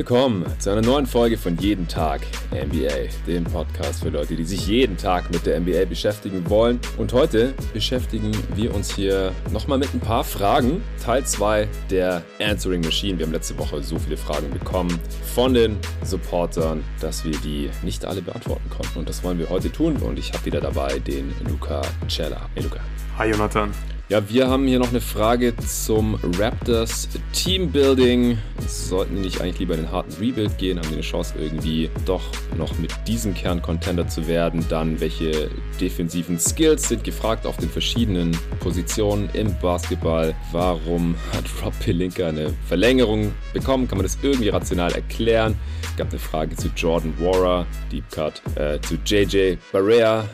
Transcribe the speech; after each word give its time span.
Willkommen 0.00 0.46
zu 0.58 0.70
einer 0.70 0.80
neuen 0.80 1.04
Folge 1.04 1.36
von 1.36 1.58
Jeden 1.58 1.86
Tag 1.86 2.22
NBA, 2.52 3.10
dem 3.26 3.44
Podcast 3.44 4.02
für 4.02 4.08
Leute, 4.08 4.34
die 4.34 4.44
sich 4.44 4.66
jeden 4.66 4.96
Tag 4.96 5.30
mit 5.30 5.44
der 5.44 5.60
NBA 5.60 5.84
beschäftigen 5.84 6.48
wollen. 6.48 6.80
Und 6.96 7.12
heute 7.12 7.52
beschäftigen 7.74 8.32
wir 8.54 8.74
uns 8.74 8.94
hier 8.94 9.30
nochmal 9.52 9.76
mit 9.76 9.92
ein 9.92 10.00
paar 10.00 10.24
Fragen. 10.24 10.82
Teil 11.04 11.26
2 11.26 11.68
der 11.90 12.22
Answering 12.40 12.80
Machine. 12.80 13.18
Wir 13.18 13.26
haben 13.26 13.32
letzte 13.32 13.58
Woche 13.58 13.82
so 13.82 13.98
viele 13.98 14.16
Fragen 14.16 14.48
bekommen 14.48 14.98
von 15.34 15.52
den 15.52 15.76
Supportern, 16.02 16.82
dass 17.02 17.22
wir 17.26 17.36
die 17.44 17.68
nicht 17.82 18.06
alle 18.06 18.22
beantworten 18.22 18.70
konnten. 18.70 19.00
Und 19.00 19.06
das 19.06 19.22
wollen 19.22 19.38
wir 19.38 19.50
heute 19.50 19.70
tun. 19.70 19.96
Und 19.98 20.18
ich 20.18 20.32
habe 20.32 20.46
wieder 20.46 20.62
dabei 20.62 20.98
den 20.98 21.34
Luca 21.46 21.82
Cella. 22.08 22.48
Hey 22.54 22.62
Luca. 22.62 22.80
Hi 23.18 23.28
Jonathan. 23.28 23.99
Ja, 24.10 24.28
wir 24.28 24.48
haben 24.48 24.66
hier 24.66 24.80
noch 24.80 24.90
eine 24.90 25.00
Frage 25.00 25.54
zum 25.56 26.18
Raptors 26.36 27.08
Teambuilding. 27.32 28.38
Sollten 28.66 29.14
die 29.14 29.20
nicht 29.20 29.40
eigentlich 29.40 29.60
lieber 29.60 29.74
in 29.74 29.82
den 29.82 29.92
harten 29.92 30.12
Rebuild 30.14 30.58
gehen? 30.58 30.78
Haben 30.78 30.88
die 30.88 30.94
eine 30.94 31.02
Chance, 31.02 31.34
irgendwie 31.38 31.88
doch 32.06 32.24
noch 32.58 32.76
mit 32.80 32.92
diesem 33.06 33.34
Kern 33.34 33.62
Contender 33.62 34.08
zu 34.08 34.26
werden? 34.26 34.66
Dann, 34.68 34.98
welche 34.98 35.48
defensiven 35.80 36.40
Skills 36.40 36.88
sind 36.88 37.04
gefragt 37.04 37.46
auf 37.46 37.56
den 37.58 37.70
verschiedenen 37.70 38.36
Positionen 38.58 39.30
im 39.32 39.56
Basketball? 39.60 40.34
Warum 40.50 41.14
hat 41.32 41.44
Rob 41.64 41.78
Pelinka 41.78 42.26
eine 42.26 42.52
Verlängerung 42.66 43.30
bekommen? 43.52 43.86
Kann 43.86 43.98
man 43.98 44.06
das 44.06 44.18
irgendwie 44.22 44.48
rational 44.48 44.90
erklären? 44.90 45.54
Es 45.84 45.96
gab 45.96 46.10
eine 46.10 46.18
Frage 46.18 46.56
zu 46.56 46.68
Jordan 46.74 47.14
Wara, 47.20 47.64
Deep 47.92 48.10
Cut, 48.10 48.42
äh, 48.56 48.80
zu 48.80 48.96
JJ 49.06 49.56
Barrea. 49.70 50.24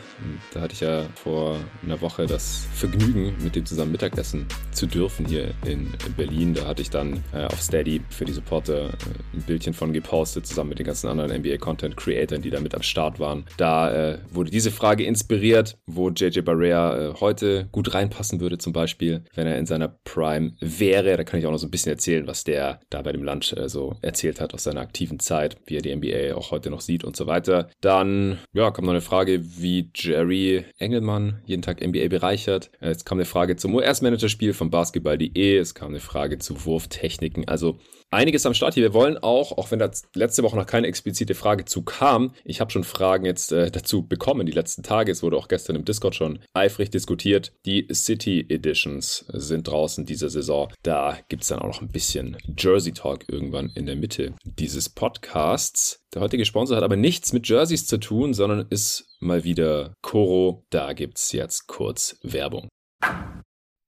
Da 0.53 0.61
hatte 0.61 0.73
ich 0.73 0.81
ja 0.81 1.03
vor 1.15 1.57
einer 1.83 1.99
Woche 2.01 2.25
das 2.25 2.67
Vergnügen, 2.73 3.35
mit 3.43 3.55
dem 3.55 3.65
zusammen 3.65 3.91
Mittagessen 3.91 4.45
zu 4.71 4.87
dürfen 4.87 5.25
hier 5.25 5.51
in 5.65 5.93
Berlin. 6.15 6.53
Da 6.53 6.65
hatte 6.65 6.81
ich 6.81 6.89
dann 6.89 7.23
äh, 7.33 7.45
auf 7.45 7.61
Steady 7.61 8.01
für 8.09 8.25
die 8.25 8.33
Supporter 8.33 8.89
äh, 8.89 9.35
ein 9.35 9.41
Bildchen 9.45 9.73
von 9.73 9.93
gepostet, 9.93 10.47
zusammen 10.47 10.69
mit 10.69 10.79
den 10.79 10.85
ganzen 10.85 11.07
anderen 11.07 11.31
NBA-Content-Creatoren, 11.41 12.41
die 12.41 12.49
da 12.49 12.59
mit 12.59 12.75
am 12.75 12.81
Start 12.81 13.19
waren. 13.19 13.45
Da 13.57 13.91
äh, 13.91 14.19
wurde 14.31 14.51
diese 14.51 14.71
Frage 14.71 15.03
inspiriert, 15.03 15.77
wo 15.85 16.09
JJ 16.09 16.41
Barrea 16.41 16.97
äh, 16.97 17.13
heute 17.19 17.67
gut 17.71 17.93
reinpassen 17.93 18.39
würde, 18.39 18.57
zum 18.57 18.73
Beispiel, 18.73 19.23
wenn 19.35 19.47
er 19.47 19.57
in 19.57 19.65
seiner 19.65 19.87
Prime 19.87 20.53
wäre. 20.59 21.17
Da 21.17 21.23
kann 21.23 21.39
ich 21.39 21.45
auch 21.45 21.51
noch 21.51 21.57
so 21.57 21.67
ein 21.67 21.71
bisschen 21.71 21.91
erzählen, 21.91 22.27
was 22.27 22.43
der 22.43 22.79
da 22.89 23.01
bei 23.01 23.11
dem 23.11 23.23
Lunch 23.23 23.53
äh, 23.53 23.69
so 23.69 23.95
erzählt 24.01 24.41
hat 24.41 24.53
aus 24.53 24.63
seiner 24.63 24.81
aktiven 24.81 25.19
Zeit, 25.19 25.57
wie 25.65 25.75
er 25.75 25.81
die 25.81 25.95
NBA 25.95 26.35
auch 26.35 26.51
heute 26.51 26.69
noch 26.69 26.81
sieht 26.81 27.03
und 27.03 27.15
so 27.15 27.27
weiter. 27.27 27.69
Dann, 27.81 28.39
ja, 28.53 28.71
kommt 28.71 28.85
noch 28.85 28.93
eine 28.93 29.01
Frage, 29.01 29.41
wie 29.43 29.89
Jerry 30.07 30.63
Engelmann 30.77 31.41
jeden 31.45 31.61
Tag 31.61 31.85
NBA 31.85 32.07
bereichert. 32.07 32.71
Es 32.79 33.03
kam 33.03 33.17
eine 33.17 33.25
Frage 33.25 33.57
zum 33.57 33.75
US-Managerspiel 33.75 34.53
von 34.53 34.69
Basketball.de. 34.69 35.57
Es 35.57 35.75
kam 35.75 35.89
eine 35.89 35.99
Frage 35.99 36.39
zu 36.39 36.65
Wurftechniken. 36.65 37.47
Also 37.47 37.77
einiges 38.11 38.45
am 38.45 38.53
Start 38.53 38.73
hier. 38.73 38.83
Wir 38.83 38.93
wollen 38.93 39.17
auch, 39.17 39.57
auch 39.57 39.71
wenn 39.71 39.79
da 39.79 39.89
letzte 40.15 40.43
Woche 40.43 40.55
noch 40.55 40.65
keine 40.65 40.87
explizite 40.87 41.35
Frage 41.35 41.65
zu 41.65 41.83
kam, 41.83 42.33
ich 42.43 42.61
habe 42.61 42.71
schon 42.71 42.83
Fragen 42.83 43.25
jetzt 43.25 43.51
äh, 43.51 43.71
dazu 43.71 44.07
bekommen 44.07 44.45
die 44.45 44.51
letzten 44.51 44.83
Tage. 44.83 45.11
Es 45.11 45.23
wurde 45.23 45.37
auch 45.37 45.47
gestern 45.47 45.75
im 45.75 45.85
Discord 45.85 46.15
schon 46.15 46.39
eifrig 46.53 46.89
diskutiert. 46.89 47.53
Die 47.65 47.87
City 47.93 48.45
Editions 48.49 49.25
sind 49.29 49.67
draußen 49.67 50.05
diese 50.05 50.29
Saison. 50.29 50.71
Da 50.83 51.17
gibt 51.29 51.43
es 51.43 51.49
dann 51.49 51.59
auch 51.59 51.67
noch 51.67 51.81
ein 51.81 51.91
bisschen 51.91 52.37
Jersey 52.57 52.93
Talk 52.93 53.25
irgendwann 53.27 53.69
in 53.75 53.85
der 53.85 53.95
Mitte 53.95 54.33
dieses 54.43 54.89
Podcasts. 54.89 55.99
Der 56.13 56.21
heutige 56.21 56.45
Sponsor 56.45 56.77
hat 56.77 56.83
aber 56.83 56.95
nichts 56.95 57.33
mit 57.33 57.47
Jerseys 57.47 57.85
zu 57.87 57.97
tun, 57.97 58.33
sondern 58.33 58.67
ist 58.69 59.17
mal 59.19 59.43
wieder 59.43 59.93
Koro. 60.01 60.65
Da 60.69 60.93
gibt 60.93 61.17
es 61.17 61.31
jetzt 61.31 61.67
kurz 61.67 62.17
Werbung. 62.23 62.69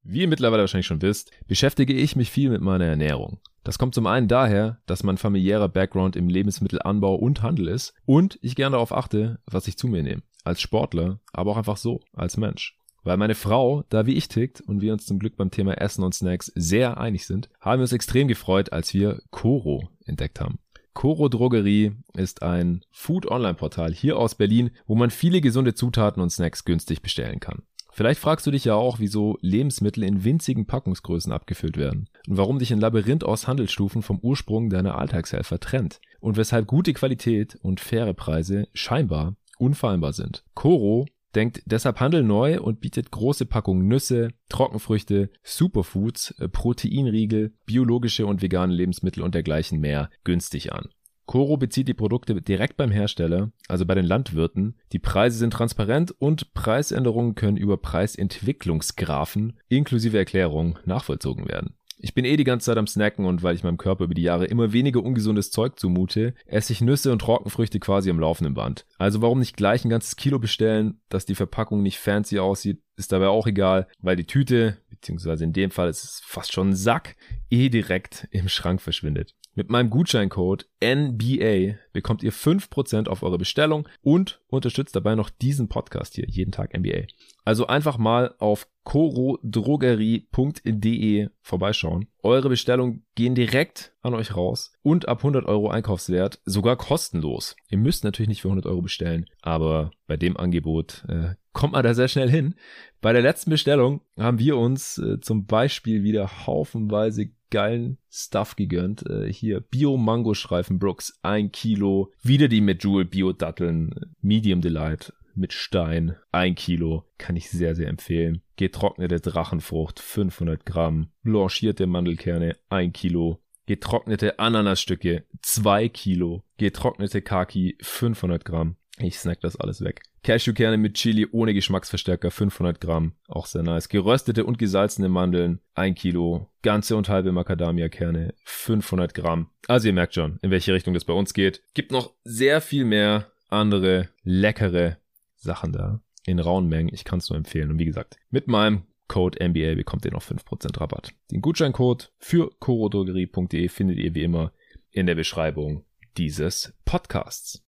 Wie 0.03 0.21
ihr 0.21 0.27
mittlerweile 0.27 0.61
wahrscheinlich 0.61 0.87
schon 0.87 1.01
wisst, 1.01 1.31
beschäftige 1.47 1.93
ich 1.93 2.15
mich 2.15 2.31
viel 2.31 2.49
mit 2.49 2.61
meiner 2.61 2.85
Ernährung. 2.85 3.39
Das 3.63 3.77
kommt 3.77 3.93
zum 3.93 4.07
einen 4.07 4.27
daher, 4.27 4.79
dass 4.85 5.03
mein 5.03 5.17
familiärer 5.17 5.67
Background 5.67 6.15
im 6.15 6.29
Lebensmittelanbau 6.29 7.15
und 7.15 7.41
Handel 7.41 7.67
ist 7.67 7.93
und 8.05 8.39
ich 8.41 8.55
gerne 8.55 8.75
darauf 8.75 8.93
achte, 8.93 9.39
was 9.45 9.67
ich 9.67 9.77
zu 9.77 9.87
mir 9.87 10.01
nehme. 10.01 10.23
Als 10.43 10.61
Sportler, 10.61 11.19
aber 11.33 11.51
auch 11.51 11.57
einfach 11.57 11.77
so, 11.77 11.99
als 12.13 12.37
Mensch. 12.37 12.77
Weil 13.03 13.17
meine 13.17 13.35
Frau 13.35 13.83
da 13.89 14.05
wie 14.05 14.15
ich 14.15 14.27
tickt 14.27 14.61
und 14.61 14.81
wir 14.81 14.93
uns 14.93 15.05
zum 15.05 15.19
Glück 15.19 15.35
beim 15.35 15.51
Thema 15.51 15.73
Essen 15.73 16.03
und 16.03 16.15
Snacks 16.15 16.51
sehr 16.55 16.97
einig 16.97 17.25
sind, 17.25 17.49
haben 17.59 17.79
wir 17.79 17.83
uns 17.83 17.93
extrem 17.93 18.27
gefreut, 18.27 18.71
als 18.71 18.93
wir 18.93 19.21
Koro 19.31 19.89
entdeckt 20.05 20.39
haben. 20.39 20.59
Koro 20.93 21.29
Drogerie 21.29 21.93
ist 22.13 22.41
ein 22.41 22.81
Food-Online-Portal 22.91 23.93
hier 23.93 24.17
aus 24.17 24.35
Berlin, 24.35 24.71
wo 24.85 24.95
man 24.95 25.11
viele 25.11 25.39
gesunde 25.39 25.73
Zutaten 25.73 26.21
und 26.21 26.29
Snacks 26.29 26.65
günstig 26.65 27.01
bestellen 27.01 27.39
kann. 27.39 27.63
Vielleicht 27.91 28.19
fragst 28.19 28.45
du 28.47 28.51
dich 28.51 28.65
ja 28.65 28.75
auch, 28.75 28.99
wieso 28.99 29.37
Lebensmittel 29.41 30.03
in 30.03 30.23
winzigen 30.23 30.65
Packungsgrößen 30.65 31.31
abgefüllt 31.31 31.77
werden 31.77 32.07
und 32.27 32.37
warum 32.37 32.59
dich 32.59 32.71
ein 32.71 32.79
Labyrinth 32.79 33.23
aus 33.23 33.47
Handelsstufen 33.47 34.01
vom 34.01 34.19
Ursprung 34.19 34.69
deiner 34.69 34.97
Alltagshelfer 34.97 35.59
trennt 35.59 35.99
und 36.19 36.37
weshalb 36.37 36.67
gute 36.67 36.93
Qualität 36.93 37.57
und 37.61 37.79
faire 37.79 38.13
Preise 38.13 38.67
scheinbar 38.73 39.35
unfehlbar 39.57 40.13
sind. 40.13 40.43
Koro 40.55 41.05
denkt 41.35 41.61
deshalb 41.65 41.99
Handel 41.99 42.23
neu 42.23 42.59
und 42.59 42.81
bietet 42.81 43.11
große 43.11 43.45
Packungen 43.45 43.87
Nüsse, 43.87 44.29
Trockenfrüchte, 44.49 45.29
Superfoods, 45.43 46.31
äh, 46.39 46.49
Proteinriegel, 46.49 47.53
biologische 47.65 48.25
und 48.25 48.41
vegane 48.41 48.73
Lebensmittel 48.73 49.21
und 49.21 49.35
dergleichen 49.35 49.79
mehr 49.79 50.09
günstig 50.23 50.73
an. 50.73 50.89
Coro 51.29 51.57
bezieht 51.57 51.87
die 51.87 51.93
Produkte 51.93 52.41
direkt 52.41 52.75
beim 52.75 52.89
Hersteller, 52.89 53.51
also 53.67 53.85
bei 53.85 53.93
den 53.93 54.05
Landwirten. 54.05 54.73
Die 54.93 54.97
Preise 54.97 55.37
sind 55.37 55.53
transparent 55.53 56.11
und 56.17 56.55
Preisänderungen 56.55 57.35
können 57.35 57.55
über 57.55 57.77
Preisentwicklungsgraphen 57.77 59.53
inklusive 59.67 60.17
Erklärung 60.17 60.79
nachvollzogen 60.85 61.47
werden. 61.47 61.75
Ich 61.99 62.15
bin 62.15 62.25
eh 62.25 62.35
die 62.35 62.45
ganze 62.45 62.65
Zeit 62.65 62.79
am 62.79 62.87
Snacken 62.87 63.25
und 63.25 63.43
weil 63.43 63.53
ich 63.53 63.63
meinem 63.63 63.77
Körper 63.77 64.05
über 64.05 64.15
die 64.15 64.23
Jahre 64.23 64.47
immer 64.47 64.73
weniger 64.73 65.03
ungesundes 65.03 65.51
Zeug 65.51 65.77
zumute, 65.77 66.33
esse 66.47 66.73
ich 66.73 66.81
Nüsse 66.81 67.11
und 67.11 67.19
Trockenfrüchte 67.19 67.79
quasi 67.79 68.09
am 68.09 68.19
laufenden 68.19 68.55
Band. 68.55 68.87
Also 68.97 69.21
warum 69.21 69.37
nicht 69.37 69.55
gleich 69.55 69.85
ein 69.85 69.89
ganzes 69.89 70.15
Kilo 70.15 70.39
bestellen, 70.39 70.99
dass 71.09 71.27
die 71.27 71.35
Verpackung 71.35 71.83
nicht 71.83 71.99
fancy 71.99 72.39
aussieht, 72.39 72.81
ist 72.95 73.11
dabei 73.11 73.27
auch 73.27 73.45
egal, 73.45 73.87
weil 73.99 74.15
die 74.15 74.25
Tüte, 74.25 74.79
beziehungsweise 74.89 75.43
in 75.43 75.53
dem 75.53 75.69
Fall 75.69 75.89
ist 75.89 76.03
es 76.03 76.21
fast 76.25 76.53
schon 76.53 76.69
ein 76.69 76.75
Sack, 76.75 77.17
eh 77.51 77.69
direkt 77.69 78.27
im 78.31 78.49
Schrank 78.49 78.81
verschwindet. 78.81 79.35
Mit 79.59 79.69
meinem 79.69 79.89
Gutscheincode 79.89 80.69
NBA 80.81 81.75
bekommt 81.91 82.23
ihr 82.23 82.31
5% 82.31 83.09
auf 83.09 83.23
eure 83.23 83.37
Bestellung 83.37 83.89
und 84.01 84.39
unterstützt 84.47 84.95
dabei 84.95 85.15
noch 85.15 85.29
diesen 85.29 85.67
Podcast 85.67 86.15
hier, 86.15 86.25
jeden 86.29 86.53
Tag 86.53 86.73
NBA. 86.73 87.07
Also 87.49 87.65
einfach 87.65 87.97
mal 87.97 88.35
auf 88.37 88.67
corodrogerie.de 88.83 91.29
vorbeischauen. 91.41 92.07
Eure 92.21 92.47
Bestellungen 92.47 93.07
gehen 93.15 93.33
direkt 93.33 93.95
an 94.03 94.13
euch 94.13 94.35
raus 94.35 94.71
und 94.83 95.07
ab 95.07 95.21
100 95.21 95.47
Euro 95.47 95.71
Einkaufswert 95.71 96.39
sogar 96.45 96.75
kostenlos. 96.75 97.55
Ihr 97.67 97.79
müsst 97.79 98.03
natürlich 98.03 98.29
nicht 98.29 98.43
für 98.43 98.49
100 98.49 98.67
Euro 98.67 98.83
bestellen, 98.83 99.25
aber 99.41 99.89
bei 100.05 100.15
dem 100.15 100.37
Angebot 100.37 101.05
äh, 101.07 101.33
kommt 101.51 101.73
man 101.73 101.83
da 101.83 101.95
sehr 101.95 102.07
schnell 102.07 102.29
hin. 102.29 102.53
Bei 103.01 103.13
der 103.13 103.23
letzten 103.23 103.49
Bestellung 103.49 104.01
haben 104.15 104.37
wir 104.37 104.55
uns 104.55 104.99
äh, 104.99 105.19
zum 105.19 105.47
Beispiel 105.47 106.03
wieder 106.03 106.45
haufenweise 106.45 107.31
geilen 107.49 107.97
Stuff 108.11 108.57
gegönnt. 108.57 109.09
Äh, 109.09 109.33
hier 109.33 109.59
Bio-Mango-Streifen 109.59 110.77
Brooks, 110.77 111.17
ein 111.23 111.51
Kilo. 111.51 112.13
Wieder 112.21 112.47
die 112.47 112.61
Medjool 112.61 113.05
Bio-Datteln, 113.05 114.13
Medium 114.21 114.61
Delight 114.61 115.13
mit 115.39 115.53
Stein, 115.53 116.15
ein 116.31 116.55
Kilo. 116.55 117.05
Kann 117.17 117.35
ich 117.35 117.49
sehr, 117.49 117.75
sehr 117.75 117.87
empfehlen. 117.87 118.41
Getrocknete 118.57 119.19
Drachenfrucht, 119.19 119.99
500 119.99 120.65
Gramm. 120.65 121.09
Blanchierte 121.23 121.87
Mandelkerne, 121.87 122.57
ein 122.69 122.93
Kilo. 122.93 123.39
Getrocknete 123.65 124.39
Ananasstücke, 124.39 125.25
zwei 125.41 125.89
Kilo. 125.89 126.43
Getrocknete 126.57 127.21
Kaki, 127.21 127.77
500 127.81 128.43
Gramm. 128.43 128.75
Ich 128.97 129.17
snack 129.17 129.39
das 129.41 129.55
alles 129.55 129.81
weg. 129.81 130.01
Cashewkerne 130.23 130.77
mit 130.77 130.95
Chili 130.95 131.27
ohne 131.31 131.53
Geschmacksverstärker 131.53 132.31
500 132.31 132.81
Gramm, 132.81 133.13
auch 133.27 133.45
sehr 133.45 133.63
nice. 133.63 133.87
Geröstete 133.87 134.43
und 134.43 134.57
gesalzene 134.57 135.07
Mandeln 135.07 135.59
1 135.75 135.97
Kilo. 135.97 136.49
Ganze 136.61 136.97
und 136.97 137.07
halbe 137.07 137.31
Macadamia-Kerne 137.31 138.33
500 138.43 139.13
Gramm. 139.13 139.49
Also 139.67 139.87
ihr 139.87 139.93
merkt 139.93 140.15
schon, 140.15 140.39
in 140.41 140.51
welche 140.51 140.73
Richtung 140.73 140.93
das 140.93 141.05
bei 141.05 141.13
uns 141.13 141.33
geht. 141.33 141.61
Gibt 141.73 141.91
noch 141.91 142.13
sehr 142.23 142.59
viel 142.59 142.83
mehr 142.83 143.31
andere 143.47 144.09
leckere 144.23 144.97
Sachen 145.39 145.71
da 145.71 146.01
in 146.25 146.39
rauen 146.39 146.67
Mengen. 146.67 146.93
Ich 146.93 147.03
kann 147.03 147.19
es 147.19 147.29
nur 147.29 147.37
empfehlen. 147.37 147.71
Und 147.71 147.79
wie 147.79 147.85
gesagt, 147.85 148.17
mit 148.29 148.47
meinem 148.47 148.83
Code 149.07 149.43
NBA 149.43 149.75
bekommt 149.75 150.05
ihr 150.05 150.11
noch 150.11 150.23
5% 150.23 150.79
Rabatt. 150.79 151.13
Den 151.31 151.41
Gutscheincode 151.41 152.13
für 152.19 152.51
corodrogerie.de 152.59 153.67
findet 153.69 153.97
ihr 153.97 154.13
wie 154.13 154.23
immer 154.23 154.53
in 154.91 155.07
der 155.07 155.15
Beschreibung 155.15 155.85
dieses 156.17 156.73
Podcasts. 156.85 157.65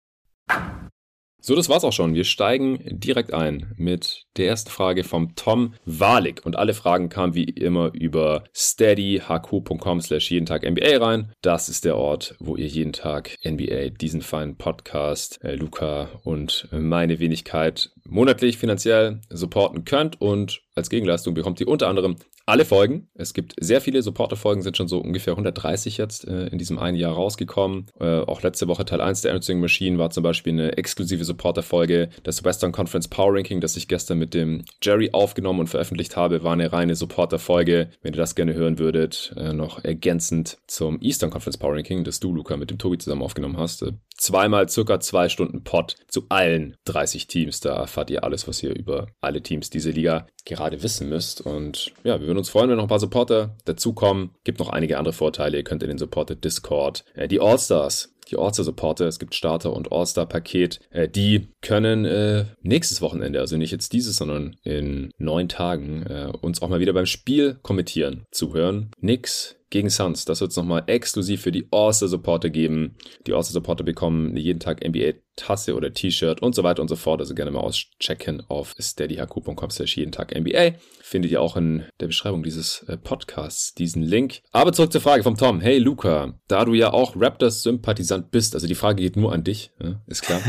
So, 1.43 1.57
das 1.57 1.69
war's 1.69 1.85
auch 1.85 1.93
schon. 1.93 2.15
Wir 2.15 2.25
steigen 2.25 2.81
direkt 2.91 3.33
ein 3.33 3.73
mit 3.77 4.27
der 4.37 4.49
ersten 4.49 4.71
Frage 4.71 5.05
vom 5.05 5.35
Tom 5.37 5.75
Walik. 5.87 6.45
Und 6.45 6.57
alle 6.57 6.75
Fragen 6.75 7.09
kamen 7.09 7.35
wie 7.35 7.45
immer 7.45 7.93
über 7.95 8.45
steadyhq.com 8.55 10.01
slash 10.01 10.31
jeden 10.31 10.47
Tag 10.47 10.69
NBA 10.69 10.99
rein. 10.99 11.33
Das 11.41 11.71
ist 11.71 11.87
der 11.87 11.97
Ort, 11.97 12.37
wo 12.41 12.57
ihr 12.57 12.67
jeden 12.67 12.93
Tag 12.93 13.37
NBA, 13.43 13.91
diesen 13.91 14.21
feinen 14.21 14.57
Podcast, 14.57 15.43
äh, 15.43 15.55
Luca 15.55 16.11
und 16.25 16.69
meine 16.73 17.21
Wenigkeit 17.21 17.91
monatlich 18.07 18.59
finanziell 18.59 19.21
supporten 19.31 19.85
könnt. 19.85 20.21
Und 20.21 20.61
als 20.75 20.91
Gegenleistung 20.91 21.35
bekommt 21.35 21.61
ihr 21.61 21.69
unter 21.69 21.89
anderem 21.89 22.17
alle 22.51 22.65
Folgen. 22.65 23.09
Es 23.15 23.33
gibt 23.33 23.55
sehr 23.61 23.81
viele 23.81 24.03
Supporter-Folgen, 24.03 24.63
sind 24.63 24.77
schon 24.77 24.89
so 24.89 24.99
ungefähr 24.99 25.35
130 25.35 25.97
jetzt 25.99 26.27
äh, 26.27 26.49
in 26.49 26.59
diesem 26.59 26.79
einen 26.79 26.97
Jahr 26.97 27.15
rausgekommen. 27.15 27.87
Äh, 27.99 28.21
auch 28.21 28.43
letzte 28.43 28.69
Woche 28.69 28.85
Teil 28.85 29.01
1 29.01 29.23
der 29.23 29.33
Answering 29.33 29.61
Machine 29.61 29.99
war 29.99 30.11
zum 30.11 30.23
Beispiel 30.23 30.53
eine 30.53 30.77
exklusive 30.77 31.25
Supporter-Folge. 31.25 32.11
Das 32.25 32.45
Western 32.45 32.73
Conference 32.73 33.09
Power 33.09 33.35
Ranking, 33.35 33.61
das 33.61 33.77
ich 33.77 33.89
gestern 33.89 34.19
mit 34.19 34.35
dem 34.35 34.65
Jerry 34.83 35.11
aufgenommen 35.13 35.61
und 35.61 35.69
veröffentlicht 35.69 36.17
habe, 36.17 36.43
war 36.43 36.53
eine 36.53 36.73
reine 36.73 36.97
Supporter-Folge. 36.97 37.91
Wenn 38.03 38.15
ihr 38.15 38.19
das 38.19 38.35
gerne 38.35 38.55
hören 38.55 38.79
würdet, 38.79 39.33
äh, 39.37 39.53
noch 39.53 39.85
ergänzend 39.85 40.59
zum 40.67 41.01
Eastern 41.01 41.31
Conference 41.31 41.59
Power 41.59 41.75
Ranking, 41.77 42.05
das 42.05 42.21
du, 42.21 42.35
Luca, 42.35 42.57
mit 42.57 42.71
dem 42.71 42.79
Tobi 42.79 42.99
zusammen 42.99 43.23
aufgenommen 43.23 43.59
hast. 43.59 43.83
Äh, 43.83 43.93
zweimal 44.17 44.69
circa 44.69 45.01
zwei 45.01 45.29
Stunden 45.29 45.65
Pod 45.65 45.97
zu 46.09 46.27
allen 46.29 46.77
30 46.85 47.27
Teams. 47.27 47.61
Da 47.61 47.77
erfahrt 47.77 48.11
ihr 48.11 48.25
alles, 48.25 48.47
was 48.47 48.63
ihr 48.63 48.75
über 48.75 49.07
alle 49.21 49.43
Teams 49.43 49.71
dieser 49.71 49.93
Liga 49.93 50.27
gerade 50.45 50.83
wissen 50.83 51.09
müsst. 51.09 51.41
Und 51.41 51.93
ja, 52.05 52.21
wir 52.21 52.27
würden 52.27 52.39
uns 52.41 52.51
freuen, 52.51 52.71
wenn 52.71 52.77
noch 52.77 52.85
ein 52.85 52.89
paar 52.89 52.99
Supporter 52.99 53.57
dazukommen. 53.65 54.31
Gibt 54.45 54.59
noch 54.59 54.69
einige 54.69 54.99
andere 54.99 55.13
Vorteile. 55.13 55.59
Ihr 55.59 55.65
könnt 55.65 55.83
in 55.83 55.89
den 55.89 55.99
Supporter 55.99 56.35
Discord 56.35 57.05
äh, 57.15 57.29
die 57.29 57.41
All-Stars 57.41 58.15
die 58.31 58.37
All-Star-Supporter, 58.37 59.07
es 59.07 59.19
gibt 59.19 59.35
Starter- 59.35 59.73
und 59.73 59.93
All-Star-Paket, 59.93 60.81
äh, 60.91 61.09
die 61.09 61.49
können 61.61 62.05
äh, 62.05 62.47
nächstes 62.63 63.03
Wochenende, 63.03 63.41
also 63.41 63.57
nicht 63.57 63.73
jetzt 63.73 63.93
dieses, 63.93 64.17
sondern 64.17 64.57
in 64.63 65.11
neun 65.19 65.49
Tagen, 65.49 66.03
äh, 66.05 66.33
uns 66.41 66.63
auch 66.63 66.69
mal 66.69 66.81
wieder 66.81 66.93
beim 66.93 67.07
Spiel 67.07 67.59
kommentieren, 67.63 68.27
zuhören. 68.31 68.91
Nix 69.01 69.61
gegen 69.71 69.89
Suns. 69.89 70.25
Das 70.25 70.41
wird 70.41 70.51
es 70.51 70.57
nochmal 70.57 70.83
exklusiv 70.87 71.43
für 71.43 71.53
die 71.53 71.69
All-Star-Supporter 71.71 72.51
geben. 72.51 72.97
Die 73.27 73.33
All-Star-Supporter 73.33 73.85
bekommen 73.85 74.37
jeden 74.37 74.61
Tag 74.61 74.85
NBA-Tasse 74.85 75.75
oder 75.75 75.95
T-Shirt 75.95 76.43
und 76.43 76.55
so 76.55 76.65
weiter 76.65 76.83
und 76.83 76.89
so 76.89 76.97
fort. 76.97 77.21
Also 77.21 77.35
gerne 77.35 77.53
mal 77.53 77.61
auschecken 77.61 78.43
auf 78.49 78.75
steadyhq.com 78.79 79.71
slash 79.71 79.97
jeden 79.97 80.13
Tag 80.13 80.35
NBA. 80.39 80.73
Findet 81.01 81.31
ihr 81.31 81.41
auch 81.41 81.57
in 81.57 81.85
der 82.01 82.09
Beschreibung 82.09 82.43
dieses 82.43 82.83
äh, 82.89 82.97
Podcasts 82.97 83.75
diesen 83.75 84.03
Link. 84.03 84.43
Aber 84.51 84.73
zurück 84.73 84.93
zur 84.93 85.01
Frage 85.01 85.23
vom 85.23 85.37
Tom. 85.37 85.61
Hey 85.61 85.79
Luca, 85.79 86.35
da 86.49 86.65
du 86.65 86.75
ja 86.75 86.93
auch 86.93 87.15
Raptors-Sympathisant 87.17 88.20
bist, 88.21 88.55
also 88.55 88.67
die 88.67 88.75
Frage 88.75 89.03
geht 89.03 89.17
nur 89.17 89.33
an 89.33 89.45
dich, 89.45 89.71
ja, 89.83 90.01
ist 90.07 90.23
klar. 90.23 90.41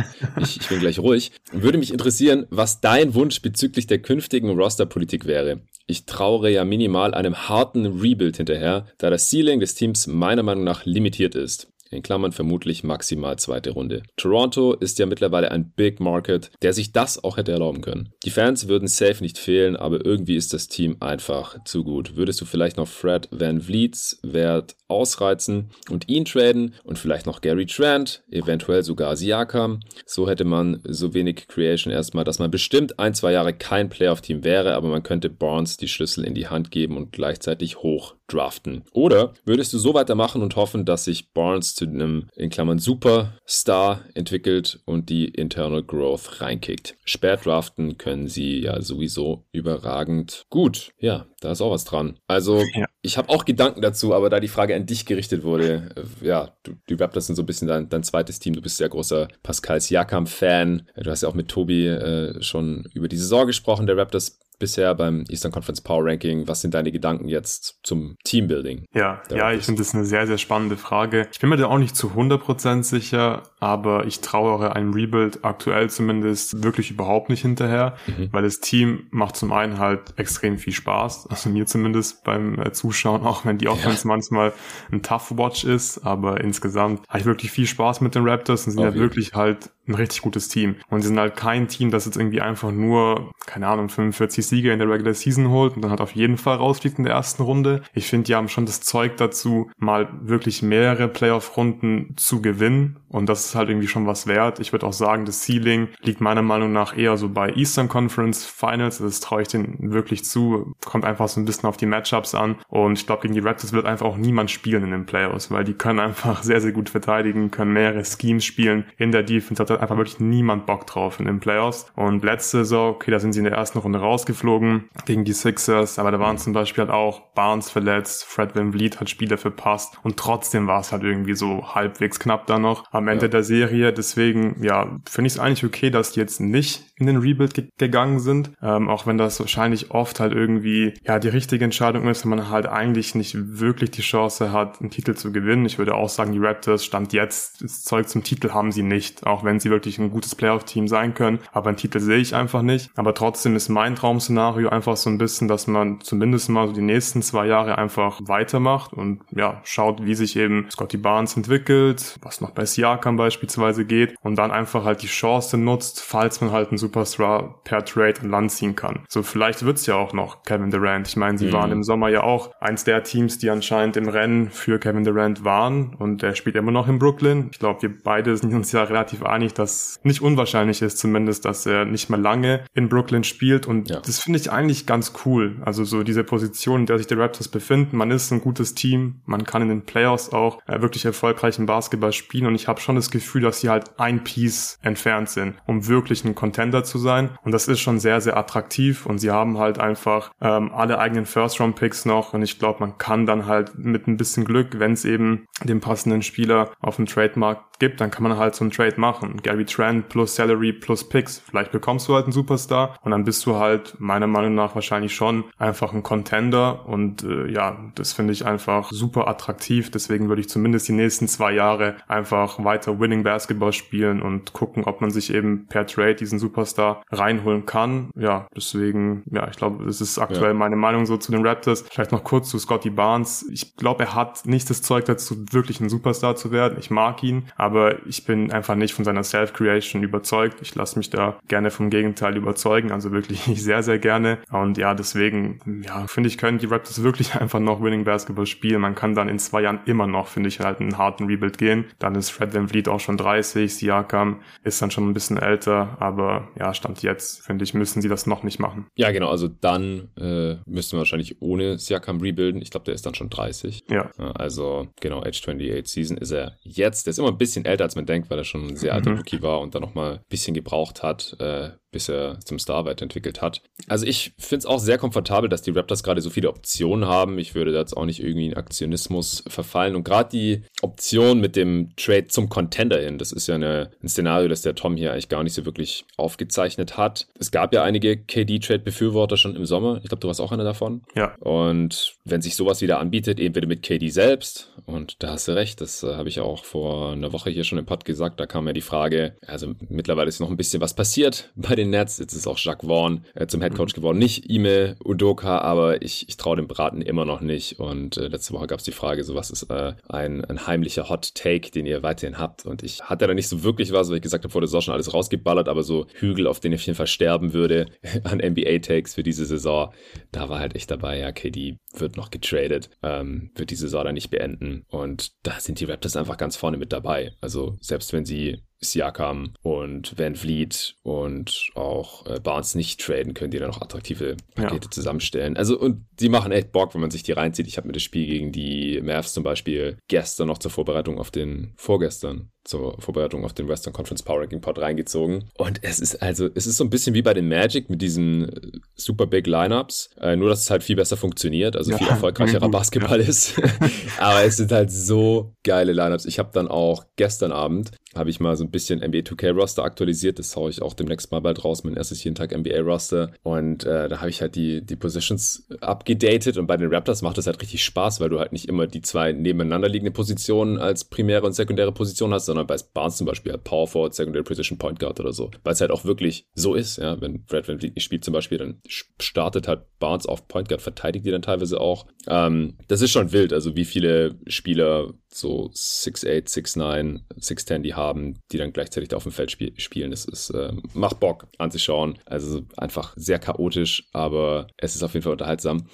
ich, 0.41 0.59
ich 0.59 0.68
bin 0.68 0.79
gleich 0.79 1.00
ruhig. 1.00 1.31
Würde 1.51 1.77
mich 1.77 1.91
interessieren, 1.91 2.45
was 2.50 2.81
dein 2.81 3.13
Wunsch 3.13 3.41
bezüglich 3.41 3.88
der 3.88 4.00
künftigen 4.00 4.50
Roster-Politik 4.50 5.25
wäre. 5.25 5.62
Ich 5.88 6.06
trauere 6.06 6.50
ja 6.50 6.63
minimal 6.63 7.13
einem 7.13 7.35
harten 7.50 7.85
Rebuild 7.85 8.38
hinterher, 8.38 8.88
da 8.97 9.09
das 9.09 9.29
Ceiling 9.29 9.59
des 9.59 9.75
Teams 9.75 10.07
meiner 10.07 10.44
Meinung 10.44 10.63
nach 10.63 10.85
limitiert 10.85 11.35
ist 11.35 11.71
in 11.91 12.01
Klammern 12.01 12.31
vermutlich 12.31 12.83
maximal 12.83 13.38
zweite 13.38 13.71
Runde. 13.71 14.03
Toronto 14.17 14.73
ist 14.73 14.99
ja 14.99 15.05
mittlerweile 15.05 15.51
ein 15.51 15.71
Big 15.71 15.99
Market, 15.99 16.51
der 16.61 16.73
sich 16.73 16.91
das 16.91 17.23
auch 17.23 17.38
hätte 17.38 17.51
erlauben 17.51 17.81
können. 17.81 18.13
Die 18.25 18.29
Fans 18.29 18.67
würden 18.67 18.88
safe 18.88 19.21
nicht 19.21 19.38
fehlen, 19.38 19.75
aber 19.75 20.05
irgendwie 20.05 20.35
ist 20.35 20.53
das 20.53 20.67
Team 20.67 20.97
einfach 20.99 21.63
zu 21.65 21.83
gut. 21.83 22.15
Würdest 22.15 22.41
du 22.41 22.45
vielleicht 22.45 22.77
noch 22.77 22.88
Fred 22.88 23.27
Van 23.31 23.61
Vliets 23.61 24.19
Wert 24.23 24.75
ausreizen 24.88 25.71
und 25.89 26.09
ihn 26.09 26.25
traden 26.25 26.75
und 26.83 26.99
vielleicht 26.99 27.25
noch 27.25 27.41
Gary 27.41 27.65
Trent, 27.65 28.23
eventuell 28.29 28.83
sogar 28.83 29.15
Siakam? 29.15 29.79
So 30.05 30.27
hätte 30.27 30.43
man 30.43 30.81
so 30.83 31.13
wenig 31.13 31.47
Creation 31.47 31.93
erstmal, 31.93 32.23
dass 32.23 32.39
man 32.39 32.51
bestimmt 32.51 32.99
ein, 32.99 33.13
zwei 33.13 33.31
Jahre 33.31 33.53
kein 33.53 33.89
Playoff-Team 33.89 34.43
wäre, 34.43 34.73
aber 34.73 34.89
man 34.89 35.03
könnte 35.03 35.29
Barnes 35.29 35.77
die 35.77 35.88
Schlüssel 35.88 36.23
in 36.23 36.35
die 36.35 36.47
Hand 36.47 36.71
geben 36.71 36.97
und 36.97 37.11
gleichzeitig 37.11 37.77
hoch 37.77 38.15
draften. 38.31 38.83
Oder 38.91 39.33
würdest 39.45 39.73
du 39.73 39.77
so 39.77 39.93
weitermachen 39.93 40.41
und 40.41 40.55
hoffen, 40.55 40.85
dass 40.85 41.05
sich 41.05 41.33
Barnes 41.33 41.75
zu 41.75 41.85
einem, 41.85 42.27
in 42.35 42.49
Klammern, 42.49 42.79
Superstar 42.79 44.01
entwickelt 44.13 44.79
und 44.85 45.09
die 45.09 45.25
Internal 45.25 45.83
Growth 45.83 46.41
reinkickt? 46.41 46.95
Spät 47.05 47.45
draften 47.45 47.97
können 47.97 48.27
sie 48.27 48.61
ja 48.61 48.81
sowieso 48.81 49.45
überragend 49.51 50.45
gut. 50.49 50.91
Ja, 50.99 51.27
da 51.39 51.51
ist 51.51 51.61
auch 51.61 51.71
was 51.71 51.83
dran. 51.83 52.17
Also, 52.27 52.61
ja. 52.73 52.85
ich 53.01 53.17
habe 53.17 53.29
auch 53.29 53.45
Gedanken 53.45 53.81
dazu, 53.81 54.13
aber 54.13 54.29
da 54.29 54.39
die 54.39 54.47
Frage 54.47 54.75
an 54.75 54.85
dich 54.85 55.05
gerichtet 55.05 55.43
wurde, 55.43 55.89
äh, 55.95 56.25
ja, 56.25 56.55
du, 56.63 56.73
die 56.89 56.93
Raptors 56.95 57.27
sind 57.27 57.35
so 57.35 57.43
ein 57.43 57.47
bisschen 57.47 57.67
dein, 57.67 57.89
dein 57.89 58.03
zweites 58.03 58.39
Team. 58.39 58.53
Du 58.53 58.61
bist 58.61 58.77
sehr 58.77 58.89
großer 58.89 59.27
Pascal 59.43 59.81
Siakam-Fan. 59.81 60.87
Du 60.95 61.09
hast 61.09 61.23
ja 61.23 61.29
auch 61.29 61.33
mit 61.33 61.49
Tobi 61.49 61.87
äh, 61.87 62.41
schon 62.41 62.89
über 62.93 63.07
die 63.07 63.17
Saison 63.17 63.47
gesprochen, 63.47 63.87
der 63.87 63.97
Raptors 63.97 64.39
bisher 64.61 64.95
beim 64.95 65.25
Eastern 65.29 65.51
Conference 65.51 65.81
Power 65.81 66.05
Ranking. 66.05 66.47
Was 66.47 66.61
sind 66.61 66.73
deine 66.73 66.93
Gedanken 66.93 67.27
jetzt 67.27 67.79
zum 67.83 68.15
Teambuilding? 68.23 68.85
Ja, 68.93 69.21
ja, 69.29 69.51
ich 69.51 69.65
finde 69.65 69.81
das 69.81 69.93
eine 69.93 70.05
sehr, 70.05 70.25
sehr 70.25 70.37
spannende 70.37 70.77
Frage. 70.77 71.27
Ich 71.33 71.39
bin 71.39 71.49
mir 71.49 71.57
da 71.57 71.65
auch 71.65 71.77
nicht 71.77 71.97
zu 71.97 72.11
100% 72.11 72.83
sicher, 72.83 73.43
aber 73.61 74.07
ich 74.07 74.21
trauere 74.21 74.75
einem 74.75 74.91
Rebuild 74.91 75.45
aktuell 75.45 75.87
zumindest 75.89 76.63
wirklich 76.63 76.89
überhaupt 76.89 77.29
nicht 77.29 77.43
hinterher, 77.43 77.95
mhm. 78.07 78.29
weil 78.31 78.41
das 78.41 78.59
Team 78.59 79.03
macht 79.11 79.35
zum 79.35 79.53
einen 79.53 79.77
halt 79.77 80.15
extrem 80.17 80.57
viel 80.57 80.73
Spaß, 80.73 81.27
also 81.27 81.49
mir 81.49 81.67
zumindest 81.67 82.23
beim 82.23 82.59
äh, 82.59 82.71
Zuschauen, 82.71 83.21
auch 83.25 83.45
wenn 83.45 83.59
die 83.59 83.67
Offense 83.67 84.03
ja. 84.03 84.07
manchmal 84.07 84.51
ein 84.91 85.03
Tough 85.03 85.37
Watch 85.37 85.63
ist, 85.63 85.99
aber 85.99 86.41
insgesamt 86.41 87.07
habe 87.07 87.19
ich 87.19 87.25
wirklich 87.25 87.51
viel 87.51 87.67
Spaß 87.67 88.01
mit 88.01 88.15
den 88.15 88.27
Raptors 88.27 88.65
und 88.65 88.73
sind 88.73 88.81
ja 88.81 88.95
wirklich 88.95 89.33
halt 89.33 89.69
ein 89.87 89.95
richtig 89.95 90.21
gutes 90.21 90.47
Team. 90.47 90.75
Und 90.89 91.01
sie 91.01 91.07
sind 91.07 91.19
halt 91.19 91.35
kein 91.35 91.67
Team, 91.67 91.91
das 91.91 92.05
jetzt 92.05 92.17
irgendwie 92.17 92.41
einfach 92.41 92.71
nur, 92.71 93.31
keine 93.45 93.67
Ahnung, 93.67 93.89
45 93.89 94.45
Siege 94.45 94.71
in 94.71 94.79
der 94.79 94.89
Regular 94.89 95.13
Season 95.13 95.49
holt 95.49 95.75
und 95.75 95.81
dann 95.81 95.91
halt 95.91 96.01
auf 96.01 96.15
jeden 96.15 96.37
Fall 96.37 96.57
rausfliegt 96.57 96.97
in 96.97 97.03
der 97.03 97.13
ersten 97.13 97.43
Runde. 97.43 97.81
Ich 97.93 98.07
finde, 98.07 98.25
die 98.25 98.35
haben 98.35 98.47
schon 98.47 98.65
das 98.65 98.81
Zeug 98.81 99.17
dazu, 99.17 99.69
mal 99.77 100.07
wirklich 100.21 100.61
mehrere 100.61 101.07
Playoff-Runden 101.07 102.15
zu 102.17 102.41
gewinnen. 102.41 102.97
Und 103.09 103.27
das 103.27 103.50
ist 103.51 103.56
halt 103.56 103.69
irgendwie 103.69 103.88
schon 103.88 104.07
was 104.07 104.27
wert. 104.27 104.59
Ich 104.59 104.71
würde 104.71 104.86
auch 104.86 104.94
sagen, 104.94 105.25
das 105.25 105.45
Ceiling 105.45 105.89
liegt 106.01 106.21
meiner 106.21 106.42
Meinung 106.42 106.71
nach 106.71 106.98
eher 106.98 107.18
so 107.18 107.30
bei 107.30 107.53
Eastern 107.53 107.89
Conference 107.89 108.45
Finals. 108.45 109.00
Das 109.00 109.19
traue 109.19 109.44
ich 109.44 109.50
denen 109.50 109.92
wirklich 109.94 110.24
zu. 110.24 110.74
Kommt 110.86 111.06
einfach 111.06 111.27
so 111.27 111.39
ein 111.39 111.45
bisschen 111.45 111.68
auf 111.68 111.77
die 111.77 111.86
Matchups 111.86 112.33
an. 112.36 112.56
Und 112.69 112.98
ich 112.98 113.06
glaube, 113.06 113.24
gegen 113.24 113.33
die 113.33 113.39
Raptors 113.39 113.74
wird 113.74 113.86
einfach 113.86 114.06
auch 114.06 114.18
niemand 114.18 114.51
spielen 114.51 114.83
in 114.83 114.92
den 114.92 115.06
Playoffs, 115.06 115.51
weil 115.51 115.63
die 115.63 115.74
können 115.74 116.00
einfach 116.12 116.44
sehr, 116.44 116.62
sehr 116.62 116.71
gut 116.71 116.89
verteidigen, 116.89 117.51
können 117.51 117.74
mehrere 117.74 118.03
Schemes 118.06 118.45
spielen. 118.45 118.86
In 118.98 119.12
der 119.12 119.24
Defense 119.24 119.62
hat 119.62 119.71
einfach 119.71 119.98
wirklich 119.98 120.19
niemand 120.19 120.65
Bock 120.65 120.88
drauf 120.88 121.19
in 121.19 121.25
den 121.25 121.39
Playoffs. 121.39 121.92
Und 121.95 122.24
letzte 122.24 122.59
Saison, 122.59 122.95
okay, 122.95 123.12
da 123.12 123.19
sind 123.19 123.33
sie 123.33 123.39
in 123.39 123.45
der 123.45 123.53
ersten 123.53 123.80
Runde 123.80 124.00
rausgeflogen 124.00 124.86
gegen 125.06 125.25
die 125.25 125.33
Sixers, 125.33 126.00
aber 126.00 126.12
da 126.12 126.19
waren 126.19 126.38
zum 126.38 126.53
Beispiel 126.53 126.83
halt 126.83 126.94
auch 126.94 127.33
Barnes 127.33 127.69
verletzt, 127.69 128.25
Fred 128.25 128.56
Van 128.56 128.71
Vliet 128.71 129.00
hat 129.00 129.09
Spiele 129.09 129.38
verpasst 129.38 129.98
und 130.03 130.18
trotzdem 130.18 130.68
war 130.68 130.80
es 130.80 130.92
halt 130.92 131.03
irgendwie 131.03 131.33
so 131.33 131.75
halbwegs 131.75 132.19
knapp 132.19 132.48
da 132.48 132.59
noch 132.59 132.92
am 132.92 133.07
Ende 133.07 133.25
ja. 133.25 133.30
der 133.30 133.40
Serie. 133.43 133.93
Deswegen, 133.93 134.63
ja, 134.63 134.99
finde 135.09 135.27
ich 135.27 135.33
es 135.33 135.39
eigentlich 135.39 135.65
okay, 135.65 135.89
dass 135.89 136.12
die 136.12 136.19
jetzt 136.19 136.39
nicht 136.39 136.83
in 137.01 137.07
den 137.07 137.17
Rebuild 137.17 137.53
ge 137.53 137.67
gegangen 137.77 138.19
sind, 138.19 138.51
ähm, 138.62 138.89
auch 138.89 139.07
wenn 139.07 139.17
das 139.17 139.39
wahrscheinlich 139.39 139.91
oft 139.91 140.19
halt 140.19 140.33
irgendwie, 140.33 140.93
ja, 141.03 141.17
die 141.17 141.29
richtige 141.29 141.65
Entscheidung 141.65 142.07
ist, 142.07 142.24
wenn 142.24 142.29
man 142.29 142.50
halt 142.50 142.67
eigentlich 142.67 143.15
nicht 143.15 143.36
wirklich 143.60 143.91
die 143.91 144.03
Chance 144.03 144.51
hat, 144.51 144.81
einen 144.81 144.91
Titel 144.91 145.15
zu 145.15 145.31
gewinnen. 145.31 145.65
Ich 145.65 145.79
würde 145.79 145.95
auch 145.95 146.10
sagen, 146.10 146.31
die 146.31 146.39
Raptors 146.39 146.86
stand 146.86 147.12
jetzt, 147.13 147.63
das 147.63 147.83
Zeug 147.83 148.07
zum 148.07 148.24
Titel 148.24 148.51
haben 148.51 148.71
sie 148.71 148.83
nicht, 148.83 149.25
auch 149.25 149.43
wenn 149.43 149.60
sie 149.60 149.71
wirklich 149.71 149.98
ein 149.98 150.12
gutes 150.12 150.36
Playoff-Team 150.36 150.88
sein 150.88 151.13
können. 151.13 151.39
Aber 151.51 151.69
einen 151.69 151.77
Titel 151.77 152.00
sehe 152.00 152.17
ich 152.17 152.36
einfach 152.36 152.62
nicht. 152.62 152.91
Aber 152.95 153.15
trotzdem 153.15 153.55
ist 153.55 153.69
mein 153.69 153.95
Traum-Szenario 153.95 154.69
einfach 154.69 154.95
so 154.95 155.10
ein 155.10 155.17
bisschen, 155.17 155.48
dass 155.48 155.65
man 155.65 156.01
zumindest 156.01 156.50
mal 156.50 156.67
so 156.67 156.74
die 156.74 156.81
nächsten 156.81 157.21
zwei 157.21 157.48
Jahre 157.48 157.77
einfach 157.77 158.19
weitermacht 158.24 158.93
und 158.93 159.21
ja, 159.31 159.62
schaut, 159.63 160.05
wie 160.05 160.15
sich 160.15 160.36
eben 160.36 160.67
Scotty 160.71 160.98
Barnes 160.98 161.36
entwickelt, 161.36 162.17
was 162.21 162.41
noch 162.41 162.51
bei 162.51 162.65
Siakam 162.65 163.17
beispielsweise 163.31 163.85
geht 163.85 164.15
und 164.21 164.35
dann 164.35 164.51
einfach 164.51 164.83
halt 164.83 165.01
die 165.03 165.07
Chance 165.07 165.57
nutzt, 165.57 166.01
falls 166.01 166.41
man 166.41 166.51
halt 166.51 166.69
einen 166.69 166.77
Superstar 166.77 167.61
per 167.63 167.85
Trade 167.85 168.21
an 168.21 168.29
Land 168.29 168.51
ziehen 168.51 168.75
kann. 168.75 169.05
So 169.07 169.23
vielleicht 169.23 169.63
wird's 169.63 169.85
ja 169.85 169.95
auch 169.95 170.11
noch 170.11 170.43
Kevin 170.43 170.69
Durant. 170.69 171.07
Ich 171.07 171.15
meine, 171.15 171.38
sie 171.38 171.47
mhm. 171.47 171.53
waren 171.53 171.71
im 171.71 171.83
Sommer 171.83 172.09
ja 172.09 172.23
auch 172.23 172.51
eins 172.59 172.83
der 172.83 173.03
Teams, 173.03 173.38
die 173.39 173.50
anscheinend 173.50 173.95
im 173.95 174.09
Rennen 174.09 174.50
für 174.50 174.79
Kevin 174.79 175.05
Durant 175.05 175.45
waren 175.45 175.95
und 175.95 176.21
der 176.21 176.35
spielt 176.35 176.57
immer 176.57 176.71
noch 176.71 176.89
in 176.89 177.00
Brooklyn. 177.00 177.50
Ich 177.51 177.59
glaube, 177.59 177.81
wir 177.83 177.91
beide 178.03 178.35
sind 178.35 178.53
uns 178.53 178.71
ja 178.73 178.83
relativ 178.83 179.23
einig, 179.23 179.53
dass 179.53 180.00
nicht 180.03 180.21
unwahrscheinlich 180.21 180.81
ist 180.81 180.97
zumindest, 180.97 181.45
dass 181.45 181.65
er 181.65 181.85
nicht 181.85 182.09
mehr 182.09 182.19
lange 182.19 182.65
in 182.73 182.89
Brooklyn 182.89 183.23
spielt 183.23 183.65
und 183.65 183.89
ja. 183.89 184.01
das 184.01 184.19
finde 184.19 184.39
ich 184.39 184.51
eigentlich 184.51 184.85
ganz 184.85 185.13
cool. 185.25 185.61
Also 185.63 185.85
so 185.85 186.03
diese 186.03 186.25
Position, 186.25 186.81
in 186.81 186.85
der 186.85 186.97
sich 186.97 187.07
die 187.07 187.13
Raptors 187.13 187.47
befinden. 187.47 187.95
Man 187.95 188.11
ist 188.11 188.31
ein 188.31 188.41
gutes 188.41 188.75
Team, 188.75 189.21
man 189.25 189.45
kann 189.45 189.61
in 189.61 189.69
den 189.69 189.85
Playoffs 189.85 190.33
auch 190.33 190.59
äh, 190.67 190.81
wirklich 190.81 191.05
erfolgreichen 191.05 191.65
Basketball 191.65 192.11
spielen 192.11 192.47
und 192.47 192.55
ich 192.55 192.67
habe 192.67 192.81
schon 192.81 192.95
das 192.95 193.09
Gefühl, 193.09 193.20
dass 193.41 193.61
sie 193.61 193.69
halt 193.69 193.99
ein 193.99 194.23
Piece 194.23 194.79
entfernt 194.81 195.29
sind, 195.29 195.55
um 195.65 195.87
wirklich 195.87 196.23
ein 196.23 196.35
Contender 196.35 196.83
zu 196.83 196.97
sein. 196.97 197.31
Und 197.43 197.51
das 197.51 197.67
ist 197.67 197.79
schon 197.79 197.99
sehr, 197.99 198.21
sehr 198.21 198.37
attraktiv. 198.37 199.05
Und 199.05 199.19
sie 199.19 199.31
haben 199.31 199.57
halt 199.57 199.79
einfach 199.79 200.31
ähm, 200.41 200.71
alle 200.73 200.99
eigenen 200.99 201.25
First-Round-Picks 201.25 202.05
noch. 202.05 202.33
Und 202.33 202.41
ich 202.41 202.59
glaube, 202.59 202.79
man 202.79 202.97
kann 202.97 203.25
dann 203.25 203.45
halt 203.45 203.77
mit 203.77 204.07
ein 204.07 204.17
bisschen 204.17 204.45
Glück, 204.45 204.79
wenn 204.79 204.93
es 204.93 205.05
eben 205.05 205.47
den 205.63 205.79
passenden 205.79 206.21
Spieler 206.21 206.71
auf 206.79 206.97
dem 206.97 207.05
Trademark 207.05 207.70
gibt, 207.81 208.00
dann 208.00 208.11
kann 208.11 208.21
man 208.21 208.38
halt 208.38 208.53
so 208.53 208.63
einen 208.63 208.71
Trade 208.71 208.93
machen. 208.97 209.41
Gary 209.41 209.65
Trent 209.65 210.07
plus 210.07 210.35
Salary 210.35 210.71
plus 210.71 211.09
Picks. 211.09 211.39
Vielleicht 211.39 211.71
bekommst 211.71 212.07
du 212.07 212.13
halt 212.13 212.25
einen 212.25 212.31
Superstar 212.31 212.95
und 213.01 213.09
dann 213.09 213.23
bist 213.23 213.43
du 213.47 213.55
halt 213.55 213.95
meiner 213.97 214.27
Meinung 214.27 214.53
nach 214.53 214.75
wahrscheinlich 214.75 215.15
schon 215.15 215.45
einfach 215.57 215.91
ein 215.91 216.03
Contender 216.03 216.85
und 216.88 217.23
äh, 217.23 217.51
ja, 217.51 217.91
das 217.95 218.13
finde 218.13 218.33
ich 218.33 218.45
einfach 218.45 218.91
super 218.91 219.27
attraktiv. 219.27 219.89
Deswegen 219.89 220.29
würde 220.29 220.41
ich 220.41 220.50
zumindest 220.50 220.88
die 220.89 220.93
nächsten 220.93 221.27
zwei 221.27 221.53
Jahre 221.53 221.95
einfach 222.07 222.63
weiter 222.63 223.00
Winning 223.00 223.23
Basketball 223.23 223.73
spielen 223.73 224.21
und 224.21 224.53
gucken, 224.53 224.83
ob 224.83 225.01
man 225.01 225.09
sich 225.09 225.33
eben 225.33 225.65
per 225.65 225.88
Trade 225.88 226.15
diesen 226.15 226.38
Superstar 226.38 227.01
reinholen 227.11 227.65
kann. 227.65 228.11
Ja, 228.15 228.45
deswegen, 228.55 229.23
ja, 229.31 229.47
ich 229.50 229.57
glaube, 229.57 229.85
das 229.85 230.01
ist 230.01 230.19
aktuell 230.19 230.51
ja. 230.51 230.53
meine 230.53 230.75
Meinung 230.75 231.07
so 231.07 231.17
zu 231.17 231.31
den 231.31 231.43
Raptors. 231.43 231.83
Vielleicht 231.89 232.11
noch 232.11 232.23
kurz 232.23 232.50
zu 232.50 232.59
Scotty 232.59 232.91
Barnes. 232.91 233.50
Ich 233.51 233.75
glaube, 233.75 234.03
er 234.03 234.13
hat 234.13 234.45
nicht 234.45 234.69
das 234.69 234.83
Zeug 234.83 235.05
dazu, 235.05 235.45
wirklich 235.51 235.79
ein 235.79 235.89
Superstar 235.89 236.35
zu 236.35 236.51
werden. 236.51 236.77
Ich 236.79 236.91
mag 236.91 237.23
ihn, 237.23 237.47
aber 237.55 237.70
ich 238.05 238.25
bin 238.25 238.51
einfach 238.51 238.75
nicht 238.75 238.93
von 238.93 239.05
seiner 239.05 239.23
Self-Creation 239.23 240.03
überzeugt. 240.03 240.57
Ich 240.61 240.75
lasse 240.75 240.97
mich 240.97 241.09
da 241.09 241.39
gerne 241.47 241.71
vom 241.71 241.89
Gegenteil 241.89 242.37
überzeugen, 242.37 242.91
also 242.91 243.11
wirklich 243.11 243.41
sehr, 243.55 243.83
sehr 243.83 243.99
gerne. 243.99 244.39
Und 244.51 244.77
ja, 244.77 244.93
deswegen, 244.93 245.83
ja, 245.85 246.07
finde 246.07 246.29
ich, 246.29 246.37
können 246.37 246.57
die 246.57 246.65
Raptors 246.65 247.03
wirklich 247.03 247.35
einfach 247.39 247.59
noch 247.59 247.81
Winning 247.81 248.03
Basketball 248.03 248.45
spielen. 248.45 248.81
Man 248.81 248.95
kann 248.95 249.15
dann 249.15 249.29
in 249.29 249.39
zwei 249.39 249.61
Jahren 249.61 249.79
immer 249.85 250.07
noch, 250.07 250.27
finde 250.27 250.49
ich, 250.49 250.59
halt 250.59 250.79
einen 250.79 250.97
harten 250.97 251.25
Rebuild 251.25 251.57
gehen. 251.57 251.85
Dann 251.99 252.15
ist 252.15 252.29
Fred 252.29 252.53
Van 252.53 252.67
Vliet 252.67 252.87
auch 252.87 252.99
schon 252.99 253.17
30, 253.17 253.73
Siakam 253.73 254.41
ist 254.63 254.81
dann 254.81 254.91
schon 254.91 255.09
ein 255.09 255.13
bisschen 255.13 255.37
älter, 255.37 255.97
aber 255.99 256.49
ja, 256.59 256.73
Stand 256.73 257.01
jetzt, 257.03 257.45
finde 257.45 257.63
ich, 257.63 257.73
müssen 257.73 258.01
sie 258.01 258.09
das 258.09 258.25
noch 258.25 258.43
nicht 258.43 258.59
machen. 258.59 258.87
Ja, 258.95 259.11
genau, 259.11 259.29
also 259.29 259.47
dann 259.47 260.09
äh, 260.17 260.55
müssten 260.65 260.93
wir 260.93 260.99
wahrscheinlich 260.99 261.41
ohne 261.41 261.77
Siakam 261.77 262.19
rebuilden. 262.19 262.61
Ich 262.61 262.71
glaube, 262.71 262.85
der 262.85 262.95
ist 262.95 263.05
dann 263.05 263.15
schon 263.15 263.29
30. 263.29 263.85
Ja. 263.89 264.11
Also, 264.17 264.87
genau, 264.99 265.21
Age 265.21 265.41
28 265.41 265.87
Season 265.87 266.17
ist 266.17 266.31
er 266.31 266.57
jetzt. 266.61 267.05
Der 267.05 267.11
ist 267.11 267.19
immer 267.19 267.29
ein 267.29 267.37
bisschen 267.37 267.61
älter, 267.65 267.84
als 267.84 267.96
man 267.96 268.06
denkt, 268.06 268.30
weil 268.30 268.38
er 268.38 268.44
schon 268.44 268.68
ein 268.68 268.77
sehr 268.77 268.94
alter 268.94 269.12
mhm. 269.12 269.18
Rookie 269.18 269.41
war 269.41 269.60
und 269.62 269.75
dann 269.75 269.82
nochmal 269.82 270.13
ein 270.15 270.25
bisschen 270.30 270.53
gebraucht 270.53 271.03
hat. 271.03 271.36
Äh, 271.39 271.72
bis 271.91 272.10
er 272.10 272.39
zum 272.43 272.60
Star 272.60 272.86
weiterentwickelt 272.86 273.41
hat. 273.41 273.62
Also 273.88 274.05
ich 274.05 274.33
finde 274.38 274.60
es 274.60 274.65
auch 274.65 274.79
sehr 274.79 274.98
komfortabel, 274.98 275.50
dass 275.50 275.62
die 275.62 275.71
Raptors 275.71 276.03
gerade 276.03 276.21
so 276.21 276.29
viele 276.29 276.50
Optionen 276.50 277.07
haben. 277.07 277.38
Ich 277.38 277.55
würde 277.55 277.71
da 277.71 277.79
jetzt 277.79 277.95
auch 277.95 278.05
nicht 278.05 278.24
irgendwie 278.24 278.48
in 278.48 278.53
Aktionismus 278.55 279.43
verfallen. 279.48 279.95
Und 279.95 280.03
gerade 280.03 280.29
die 280.29 280.63
Option 280.81 281.39
mit 281.39 281.55
dem 281.55 281.95
Trade 281.95 282.27
zum 282.27 282.50
Contender 282.50 283.00
hin, 283.00 283.17
das 283.17 283.31
ist 283.31 283.48
ja 283.48 283.55
eine, 283.55 283.91
ein 284.01 284.07
Szenario, 284.07 284.48
das 284.48 284.62
der 284.62 284.75
Tom 284.75 284.95
hier 284.95 285.12
eigentlich 285.12 285.29
gar 285.29 285.43
nicht 285.43 285.53
so 285.53 285.65
wirklich 285.65 286.05
aufgezeichnet 286.17 286.98
hat. 286.98 287.27
Es 287.38 287.51
gab 287.51 287.74
ja 287.74 287.83
einige 287.83 288.17
KD-Trade-Befürworter 288.17 289.38
schon 289.38 289.55
im 289.55 289.65
Sommer. 289.65 290.00
Ich 290.03 290.10
glaube, 290.10 290.21
du 290.21 290.27
warst 290.27 290.41
auch 290.41 290.51
einer 290.51 290.63
davon. 290.63 291.01
Ja. 291.15 291.36
Und 291.39 292.15
wenn 292.24 292.41
sich 292.41 292.55
sowas 292.55 292.81
wieder 292.81 293.00
anbietet, 293.00 293.39
eben 293.39 293.55
wieder 293.55 293.67
mit 293.67 293.83
KD 293.83 294.10
selbst, 294.10 294.71
und 294.86 295.21
da 295.24 295.31
hast 295.31 295.48
du 295.48 295.53
recht, 295.53 295.81
das 295.81 296.03
äh, 296.03 296.15
habe 296.15 296.29
ich 296.29 296.39
auch 296.39 296.65
vor 296.65 297.12
einer 297.12 297.33
Woche 297.33 297.50
hier 297.50 297.63
schon 297.63 297.77
im 297.77 297.86
Pod 297.86 298.05
gesagt, 298.05 298.39
da 298.39 298.45
kam 298.45 298.67
ja 298.67 298.74
die 298.74 298.81
Frage, 298.81 299.36
also 299.45 299.74
mittlerweile 299.89 300.29
ist 300.29 300.39
noch 300.39 300.50
ein 300.50 300.57
bisschen 300.57 300.81
was 300.81 300.93
passiert 300.93 301.51
bei 301.55 301.75
den 301.75 301.80
den 301.81 301.89
Nets. 301.89 302.17
Jetzt 302.17 302.33
ist 302.33 302.47
auch 302.47 302.57
Jacques 302.57 302.88
Vaughn 302.88 303.25
äh, 303.35 303.47
zum 303.47 303.61
Headcoach 303.61 303.93
geworden. 303.93 304.17
Nicht 304.17 304.50
Ime 304.50 304.95
Udoka, 305.03 305.59
aber 305.59 306.01
ich, 306.01 306.27
ich 306.29 306.38
traue 306.38 306.55
dem 306.55 306.67
Braten 306.67 307.01
immer 307.01 307.25
noch 307.25 307.41
nicht. 307.41 307.79
Und 307.79 308.17
äh, 308.17 308.27
letzte 308.27 308.53
Woche 308.53 308.67
gab 308.67 308.79
es 308.79 308.85
die 308.85 308.91
Frage, 308.91 309.23
so 309.23 309.35
was 309.35 309.50
ist 309.50 309.63
äh, 309.63 309.93
ein, 310.09 310.45
ein 310.45 310.67
heimlicher 310.67 311.09
Hot 311.09 311.35
Take, 311.35 311.71
den 311.71 311.85
ihr 311.85 312.03
weiterhin 312.03 312.38
habt. 312.38 312.65
Und 312.65 312.83
ich 312.83 313.01
hatte 313.03 313.27
da 313.27 313.33
nicht 313.33 313.47
so 313.47 313.63
wirklich 313.63 313.91
was, 313.91 314.09
weil 314.09 314.17
ich 314.17 314.21
gesagt 314.21 314.43
habe, 314.43 314.51
vor 314.51 314.61
der 314.61 314.67
Saison 314.67 314.81
schon 314.81 314.93
alles 314.93 315.13
rausgeballert, 315.13 315.67
aber 315.67 315.83
so 315.83 316.05
Hügel, 316.13 316.47
auf 316.47 316.59
denen 316.59 316.75
ich 316.75 316.81
auf 316.81 316.85
jeden 316.88 316.97
Fall 316.97 317.07
sterben 317.07 317.53
würde 317.53 317.88
an 318.23 318.39
NBA-Takes 318.39 319.15
für 319.15 319.23
diese 319.23 319.45
Saison, 319.45 319.93
da 320.31 320.50
war 320.50 320.59
halt 320.59 320.75
echt 320.75 320.91
dabei, 320.91 321.19
ja, 321.19 321.31
KD 321.31 321.77
wird 321.93 322.17
noch 322.17 322.29
getradet, 322.29 322.89
ähm, 323.03 323.51
wird 323.55 323.71
die 323.71 323.75
Saison 323.75 324.03
dann 324.03 324.15
nicht 324.15 324.29
beenden. 324.29 324.85
Und 324.89 325.31
da 325.43 325.59
sind 325.59 325.79
die 325.79 325.85
Raptors 325.85 326.15
einfach 326.15 326.38
ganz 326.38 326.55
vorne 326.55 326.77
mit 326.77 326.93
dabei. 326.93 327.33
Also 327.41 327.77
selbst 327.81 328.13
wenn 328.13 328.25
sie 328.25 328.61
Siakam 328.83 329.53
und 329.61 330.17
Van 330.17 330.35
Vliet 330.35 330.95
und 331.03 331.69
auch 331.75 332.25
äh, 332.25 332.39
Barnes 332.39 332.75
nicht 332.75 333.00
traden, 333.00 333.33
können 333.33 333.51
die 333.51 333.59
dann 333.59 333.69
noch 333.69 333.81
attraktive 333.81 334.38
Pakete 334.55 334.88
ja. 334.88 334.91
zusammenstellen. 334.91 335.55
Also, 335.55 335.79
und 335.79 336.05
die 336.19 336.29
machen 336.29 336.51
echt 336.51 336.71
Bock, 336.71 336.93
wenn 336.93 337.01
man 337.01 337.11
sich 337.11 337.23
die 337.23 337.31
reinzieht. 337.31 337.67
Ich 337.67 337.77
habe 337.77 337.88
mir 337.88 337.93
das 337.93 338.03
Spiel 338.03 338.25
gegen 338.25 338.51
die 338.51 339.00
Mavs 339.01 339.33
zum 339.33 339.43
Beispiel 339.43 339.97
gestern 340.07 340.47
noch 340.47 340.57
zur 340.57 340.71
Vorbereitung 340.71 341.19
auf 341.19 341.31
den, 341.31 341.73
vorgestern 341.77 342.50
zur 342.63 343.00
Vorbereitung 343.01 343.43
auf 343.43 343.53
den 343.53 343.67
Western 343.67 343.91
Conference 343.91 344.21
Power 344.21 344.41
Ranking 344.41 344.61
Pod 344.61 344.77
reingezogen. 344.77 345.45
Und 345.57 345.83
es 345.83 346.00
ist 346.00 346.21
also, 346.21 346.47
es 346.53 346.67
ist 346.67 346.77
so 346.77 346.83
ein 346.83 346.89
bisschen 346.91 347.15
wie 347.15 347.23
bei 347.23 347.33
den 347.33 347.47
Magic 347.47 347.89
mit 347.89 348.01
diesen 348.01 348.81
super 348.95 349.25
big 349.25 349.47
Lineups, 349.47 350.11
äh, 350.19 350.35
nur 350.35 350.50
dass 350.50 350.61
es 350.61 350.69
halt 350.69 350.83
viel 350.83 350.95
besser 350.95 351.17
funktioniert, 351.17 351.75
also 351.75 351.91
ja, 351.91 351.97
viel 351.97 352.07
erfolgreicherer 352.07 352.69
Basketball 352.71 353.19
ja. 353.19 353.27
ist. 353.27 353.59
Aber 354.19 354.43
es 354.43 354.57
sind 354.57 354.71
halt 354.71 354.91
so 354.91 355.55
geile 355.63 355.91
Lineups. 355.91 356.25
Ich 356.25 356.38
habe 356.38 356.51
dann 356.53 356.67
auch 356.67 357.05
gestern 357.15 357.51
Abend 357.51 357.91
habe 358.15 358.29
ich 358.29 358.39
mal 358.39 358.55
so 358.57 358.63
ein 358.63 358.70
bisschen 358.71 358.99
NBA 358.99 359.19
2K 359.19 359.51
Roster 359.51 359.83
aktualisiert. 359.83 360.39
Das 360.39 360.55
haue 360.55 360.69
ich 360.69 360.81
auch 360.81 360.93
demnächst 360.93 361.31
mal 361.31 361.39
bald 361.39 361.63
raus. 361.63 361.83
Mein 361.83 361.95
erstes 361.95 362.23
jeden 362.23 362.35
Tag 362.35 362.57
NBA 362.57 362.79
Roster. 362.81 363.31
Und 363.43 363.83
äh, 363.83 364.09
da 364.09 364.19
habe 364.19 364.29
ich 364.29 364.41
halt 364.41 364.55
die, 364.55 364.81
die 364.81 364.95
Positions 364.95 365.67
abgedatet. 365.81 366.57
Und 366.57 366.67
bei 366.67 366.77
den 366.77 366.93
Raptors 366.93 367.21
macht 367.21 367.37
das 367.37 367.47
halt 367.47 367.61
richtig 367.61 367.83
Spaß, 367.83 368.19
weil 368.19 368.29
du 368.29 368.39
halt 368.39 368.51
nicht 368.51 368.67
immer 368.67 368.87
die 368.87 369.01
zwei 369.01 369.31
nebeneinander 369.33 369.89
liegenden 369.89 370.13
Positionen 370.13 370.77
als 370.77 371.03
primäre 371.03 371.45
und 371.45 371.53
sekundäre 371.53 371.91
Position 371.91 372.33
hast, 372.33 372.45
sondern 372.45 372.67
bei 372.67 372.77
Barnes 372.93 373.17
zum 373.17 373.27
Beispiel 373.27 373.51
halt 373.51 373.63
Power 373.63 373.87
Forward, 373.87 374.13
Secondary 374.13 374.43
Position 374.43 374.77
Point 374.77 374.99
Guard 374.99 375.19
oder 375.19 375.33
so. 375.33 375.51
Weil 375.63 375.73
es 375.73 375.81
halt 375.81 375.91
auch 375.91 376.05
wirklich 376.05 376.45
so 376.55 376.73
ist, 376.73 376.97
ja. 376.97 377.19
Wenn 377.21 377.43
Brad 377.45 377.67
Van 377.67 377.79
Vliet 377.79 377.95
nicht 377.95 378.05
spielt 378.05 378.23
zum 378.23 378.33
Beispiel, 378.33 378.57
dann 378.57 378.81
startet 378.87 379.67
halt 379.67 379.81
Barnes 379.99 380.25
auf 380.25 380.47
Point 380.47 380.69
Guard, 380.69 380.81
verteidigt 380.81 381.25
die 381.25 381.31
dann 381.31 381.41
teilweise 381.41 381.79
auch. 381.79 382.05
Ähm, 382.27 382.77
das 382.87 383.01
ist 383.01 383.11
schon 383.11 383.31
wild, 383.31 383.53
also 383.53 383.75
wie 383.75 383.85
viele 383.85 384.39
Spieler 384.47 385.13
so 385.33 385.69
6'8, 385.73 386.47
6'9, 386.50 387.21
6'10 387.39 387.79
die 387.79 387.93
haben, 387.93 388.39
die 388.51 388.57
dann 388.57 388.73
gleichzeitig 388.73 389.09
da 389.09 389.17
auf 389.17 389.23
dem 389.23 389.31
Feld 389.31 389.51
spiel 389.51 389.73
spielen. 389.77 390.11
Das 390.11 390.25
ist, 390.25 390.50
äh, 390.50 390.73
macht 390.93 391.19
Bock 391.19 391.47
anzuschauen. 391.57 392.17
Also 392.25 392.61
einfach 392.77 393.13
sehr 393.15 393.39
chaotisch, 393.39 394.07
aber 394.13 394.67
es 394.77 394.95
ist 394.95 395.03
auf 395.03 395.13
jeden 395.13 395.23
Fall 395.23 395.31
unterhaltsam. 395.33 395.88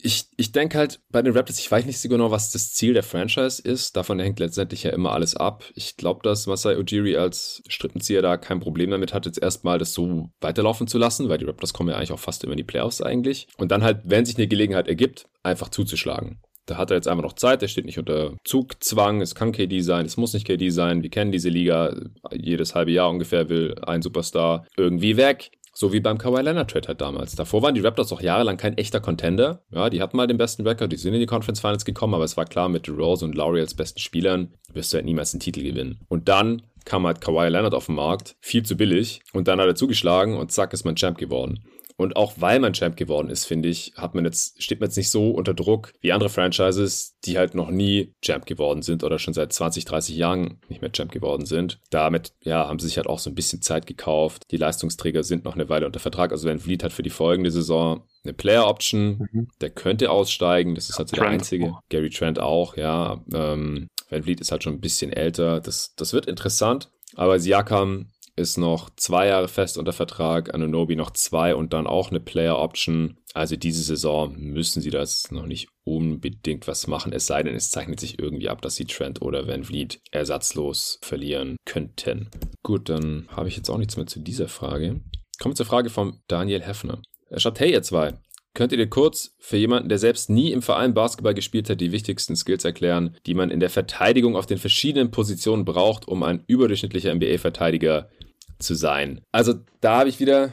Ich, 0.00 0.26
ich 0.36 0.52
denke 0.52 0.78
halt 0.78 1.00
bei 1.10 1.22
den 1.22 1.34
Raptors, 1.34 1.58
ich 1.58 1.70
weiß 1.70 1.86
nicht 1.86 2.00
so 2.00 2.08
genau, 2.08 2.30
was 2.30 2.50
das 2.52 2.72
Ziel 2.72 2.94
der 2.94 3.02
Franchise 3.02 3.62
ist. 3.62 3.96
Davon 3.96 4.18
hängt 4.18 4.38
letztendlich 4.38 4.82
ja 4.82 4.90
immer 4.90 5.12
alles 5.12 5.36
ab. 5.36 5.64
Ich 5.74 5.96
glaube, 5.96 6.20
dass 6.22 6.46
Masai 6.46 6.78
Ujiri 6.78 7.16
als 7.16 7.62
Strippenzieher 7.68 8.22
da 8.22 8.36
kein 8.36 8.60
Problem 8.60 8.90
damit 8.90 9.14
hat, 9.14 9.26
jetzt 9.26 9.42
erstmal 9.42 9.78
das 9.78 9.94
so 9.94 10.30
weiterlaufen 10.40 10.86
zu 10.86 10.98
lassen, 10.98 11.28
weil 11.28 11.38
die 11.38 11.46
Raptors 11.46 11.72
kommen 11.72 11.90
ja 11.90 11.96
eigentlich 11.96 12.12
auch 12.12 12.18
fast 12.18 12.44
immer 12.44 12.52
in 12.52 12.58
die 12.58 12.64
Playoffs 12.64 13.00
eigentlich. 13.00 13.46
Und 13.56 13.70
dann 13.70 13.82
halt, 13.82 14.02
wenn 14.04 14.26
sich 14.26 14.36
eine 14.36 14.48
Gelegenheit 14.48 14.88
ergibt, 14.88 15.26
einfach 15.42 15.68
zuzuschlagen. 15.68 16.40
Da 16.72 16.78
hat 16.78 16.90
er 16.90 16.96
jetzt 16.96 17.06
einfach 17.06 17.22
noch 17.22 17.34
Zeit, 17.34 17.60
der 17.60 17.68
steht 17.68 17.84
nicht 17.84 17.98
unter 17.98 18.32
Zugzwang, 18.44 19.20
es 19.20 19.34
kann 19.34 19.52
KD 19.52 19.82
sein, 19.82 20.06
es 20.06 20.16
muss 20.16 20.32
nicht 20.32 20.46
KD 20.46 20.70
sein, 20.70 21.02
wir 21.02 21.10
kennen 21.10 21.30
diese 21.30 21.50
Liga, 21.50 21.94
jedes 22.32 22.74
halbe 22.74 22.92
Jahr 22.92 23.10
ungefähr 23.10 23.50
will 23.50 23.74
ein 23.82 24.00
Superstar 24.00 24.64
irgendwie 24.74 25.18
weg. 25.18 25.50
So 25.74 25.92
wie 25.92 26.00
beim 26.00 26.16
Kawhi 26.16 26.40
Leonard 26.40 26.70
Trade 26.70 26.88
halt 26.88 27.02
damals. 27.02 27.34
Davor 27.34 27.60
waren 27.60 27.74
die 27.74 27.82
Raptors 27.82 28.10
auch 28.10 28.22
jahrelang 28.22 28.56
kein 28.56 28.78
echter 28.78 29.00
Contender. 29.00 29.64
Ja, 29.70 29.90
die 29.90 30.00
hatten 30.00 30.16
mal 30.16 30.26
den 30.26 30.38
besten 30.38 30.66
Record, 30.66 30.92
die 30.92 30.96
sind 30.96 31.12
in 31.12 31.20
die 31.20 31.26
Conference 31.26 31.60
Finals 31.60 31.84
gekommen, 31.84 32.14
aber 32.14 32.24
es 32.24 32.38
war 32.38 32.46
klar, 32.46 32.70
mit 32.70 32.88
Rose 32.88 33.22
und 33.22 33.34
Lowry 33.34 33.60
als 33.60 33.74
besten 33.74 34.00
Spielern 34.00 34.54
wirst 34.72 34.94
du 34.94 34.96
halt 34.96 35.04
niemals 35.04 35.34
einen 35.34 35.40
Titel 35.40 35.62
gewinnen. 35.62 36.00
Und 36.08 36.30
dann 36.30 36.62
kam 36.86 37.06
halt 37.06 37.20
Kawhi 37.20 37.48
Leonard 37.48 37.74
auf 37.74 37.86
den 37.86 37.96
Markt, 37.96 38.34
viel 38.40 38.62
zu 38.62 38.76
billig, 38.76 39.20
und 39.34 39.46
dann 39.46 39.60
hat 39.60 39.66
er 39.66 39.74
zugeschlagen 39.74 40.38
und 40.38 40.52
zack 40.52 40.72
ist 40.72 40.84
man 40.84 40.96
Champ 40.96 41.18
geworden. 41.18 41.60
Und 41.96 42.16
auch 42.16 42.34
weil 42.36 42.60
man 42.60 42.72
Champ 42.72 42.96
geworden 42.96 43.28
ist, 43.28 43.44
finde 43.44 43.68
ich, 43.68 43.92
hat 43.96 44.14
man 44.14 44.24
jetzt, 44.24 44.62
steht 44.62 44.80
man 44.80 44.88
jetzt 44.88 44.96
nicht 44.96 45.10
so 45.10 45.30
unter 45.30 45.54
Druck 45.54 45.92
wie 46.00 46.12
andere 46.12 46.30
Franchises, 46.30 47.16
die 47.24 47.38
halt 47.38 47.54
noch 47.54 47.70
nie 47.70 48.14
Champ 48.22 48.46
geworden 48.46 48.82
sind 48.82 49.04
oder 49.04 49.18
schon 49.18 49.34
seit 49.34 49.52
20, 49.52 49.84
30 49.84 50.16
Jahren 50.16 50.58
nicht 50.68 50.80
mehr 50.80 50.92
Champ 50.92 51.12
geworden 51.12 51.46
sind. 51.46 51.80
Damit, 51.90 52.32
ja, 52.42 52.68
haben 52.68 52.78
sie 52.78 52.86
sich 52.86 52.96
halt 52.96 53.06
auch 53.06 53.18
so 53.18 53.30
ein 53.30 53.34
bisschen 53.34 53.62
Zeit 53.62 53.86
gekauft. 53.86 54.44
Die 54.50 54.56
Leistungsträger 54.56 55.22
sind 55.22 55.44
noch 55.44 55.54
eine 55.54 55.68
Weile 55.68 55.86
unter 55.86 56.00
Vertrag. 56.00 56.32
Also 56.32 56.48
wenn 56.48 56.58
Vliet 56.58 56.82
hat 56.82 56.92
für 56.92 57.02
die 57.02 57.10
folgende 57.10 57.50
Saison 57.50 58.02
eine 58.24 58.32
Player 58.32 58.66
Option, 58.66 59.28
mhm. 59.32 59.48
der 59.60 59.70
könnte 59.70 60.10
aussteigen. 60.10 60.74
Das 60.74 60.88
ist 60.88 60.98
halt 60.98 61.08
so 61.08 61.16
der 61.16 61.26
einzige. 61.26 61.72
Auch. 61.72 61.80
Gary 61.88 62.10
Trent 62.10 62.38
auch, 62.38 62.76
ja. 62.76 63.22
Ähm, 63.32 63.88
Van 64.08 64.22
Vliet 64.22 64.40
ist 64.40 64.52
halt 64.52 64.62
schon 64.62 64.74
ein 64.74 64.80
bisschen 64.80 65.12
älter. 65.12 65.60
Das, 65.60 65.94
das 65.96 66.12
wird 66.12 66.26
interessant. 66.26 66.90
Aber 67.14 67.38
Siakam 67.38 68.10
ist 68.36 68.56
noch 68.56 68.90
zwei 68.96 69.26
Jahre 69.26 69.48
fest 69.48 69.78
unter 69.78 69.92
Vertrag, 69.92 70.54
Anunobi 70.54 70.96
noch 70.96 71.10
zwei 71.10 71.54
und 71.54 71.72
dann 71.72 71.86
auch 71.86 72.10
eine 72.10 72.20
Player 72.20 72.58
Option. 72.58 73.18
Also 73.34 73.56
diese 73.56 73.82
Saison 73.82 74.34
müssen 74.36 74.82
sie 74.82 74.90
das 74.90 75.30
noch 75.30 75.46
nicht 75.46 75.68
unbedingt 75.84 76.66
was 76.66 76.86
machen, 76.86 77.12
es 77.12 77.26
sei 77.26 77.42
denn, 77.42 77.54
es 77.54 77.70
zeichnet 77.70 78.00
sich 78.00 78.18
irgendwie 78.18 78.48
ab, 78.48 78.62
dass 78.62 78.76
sie 78.76 78.84
Trent 78.84 79.22
oder 79.22 79.46
Van 79.46 79.64
Vliet 79.64 80.00
ersatzlos 80.10 80.98
verlieren 81.02 81.56
könnten. 81.64 82.30
Gut, 82.62 82.88
dann 82.88 83.26
habe 83.28 83.48
ich 83.48 83.56
jetzt 83.56 83.70
auch 83.70 83.78
nichts 83.78 83.96
mehr 83.96 84.06
zu 84.06 84.20
dieser 84.20 84.48
Frage. 84.48 85.00
Kommen 85.40 85.52
wir 85.52 85.56
zur 85.56 85.66
Frage 85.66 85.90
von 85.90 86.20
Daniel 86.28 86.62
Heffner. 86.62 87.02
Er 87.30 87.40
schreibt, 87.40 87.60
hey 87.60 87.72
ihr 87.72 87.82
zwei, 87.82 88.14
Könnt 88.54 88.72
ihr 88.72 88.78
dir 88.78 88.88
kurz 88.88 89.34
für 89.38 89.56
jemanden, 89.56 89.88
der 89.88 89.98
selbst 89.98 90.28
nie 90.28 90.52
im 90.52 90.60
Verein 90.60 90.92
Basketball 90.92 91.32
gespielt 91.32 91.70
hat, 91.70 91.80
die 91.80 91.92
wichtigsten 91.92 92.36
Skills 92.36 92.64
erklären, 92.64 93.16
die 93.24 93.34
man 93.34 93.50
in 93.50 93.60
der 93.60 93.70
Verteidigung 93.70 94.36
auf 94.36 94.44
den 94.44 94.58
verschiedenen 94.58 95.10
Positionen 95.10 95.64
braucht, 95.64 96.06
um 96.06 96.22
ein 96.22 96.44
überdurchschnittlicher 96.46 97.14
NBA-Verteidiger 97.14 98.10
zu 98.58 98.74
sein? 98.74 99.22
Also 99.32 99.54
da 99.80 100.00
habe 100.00 100.10
ich 100.10 100.20
wieder, 100.20 100.52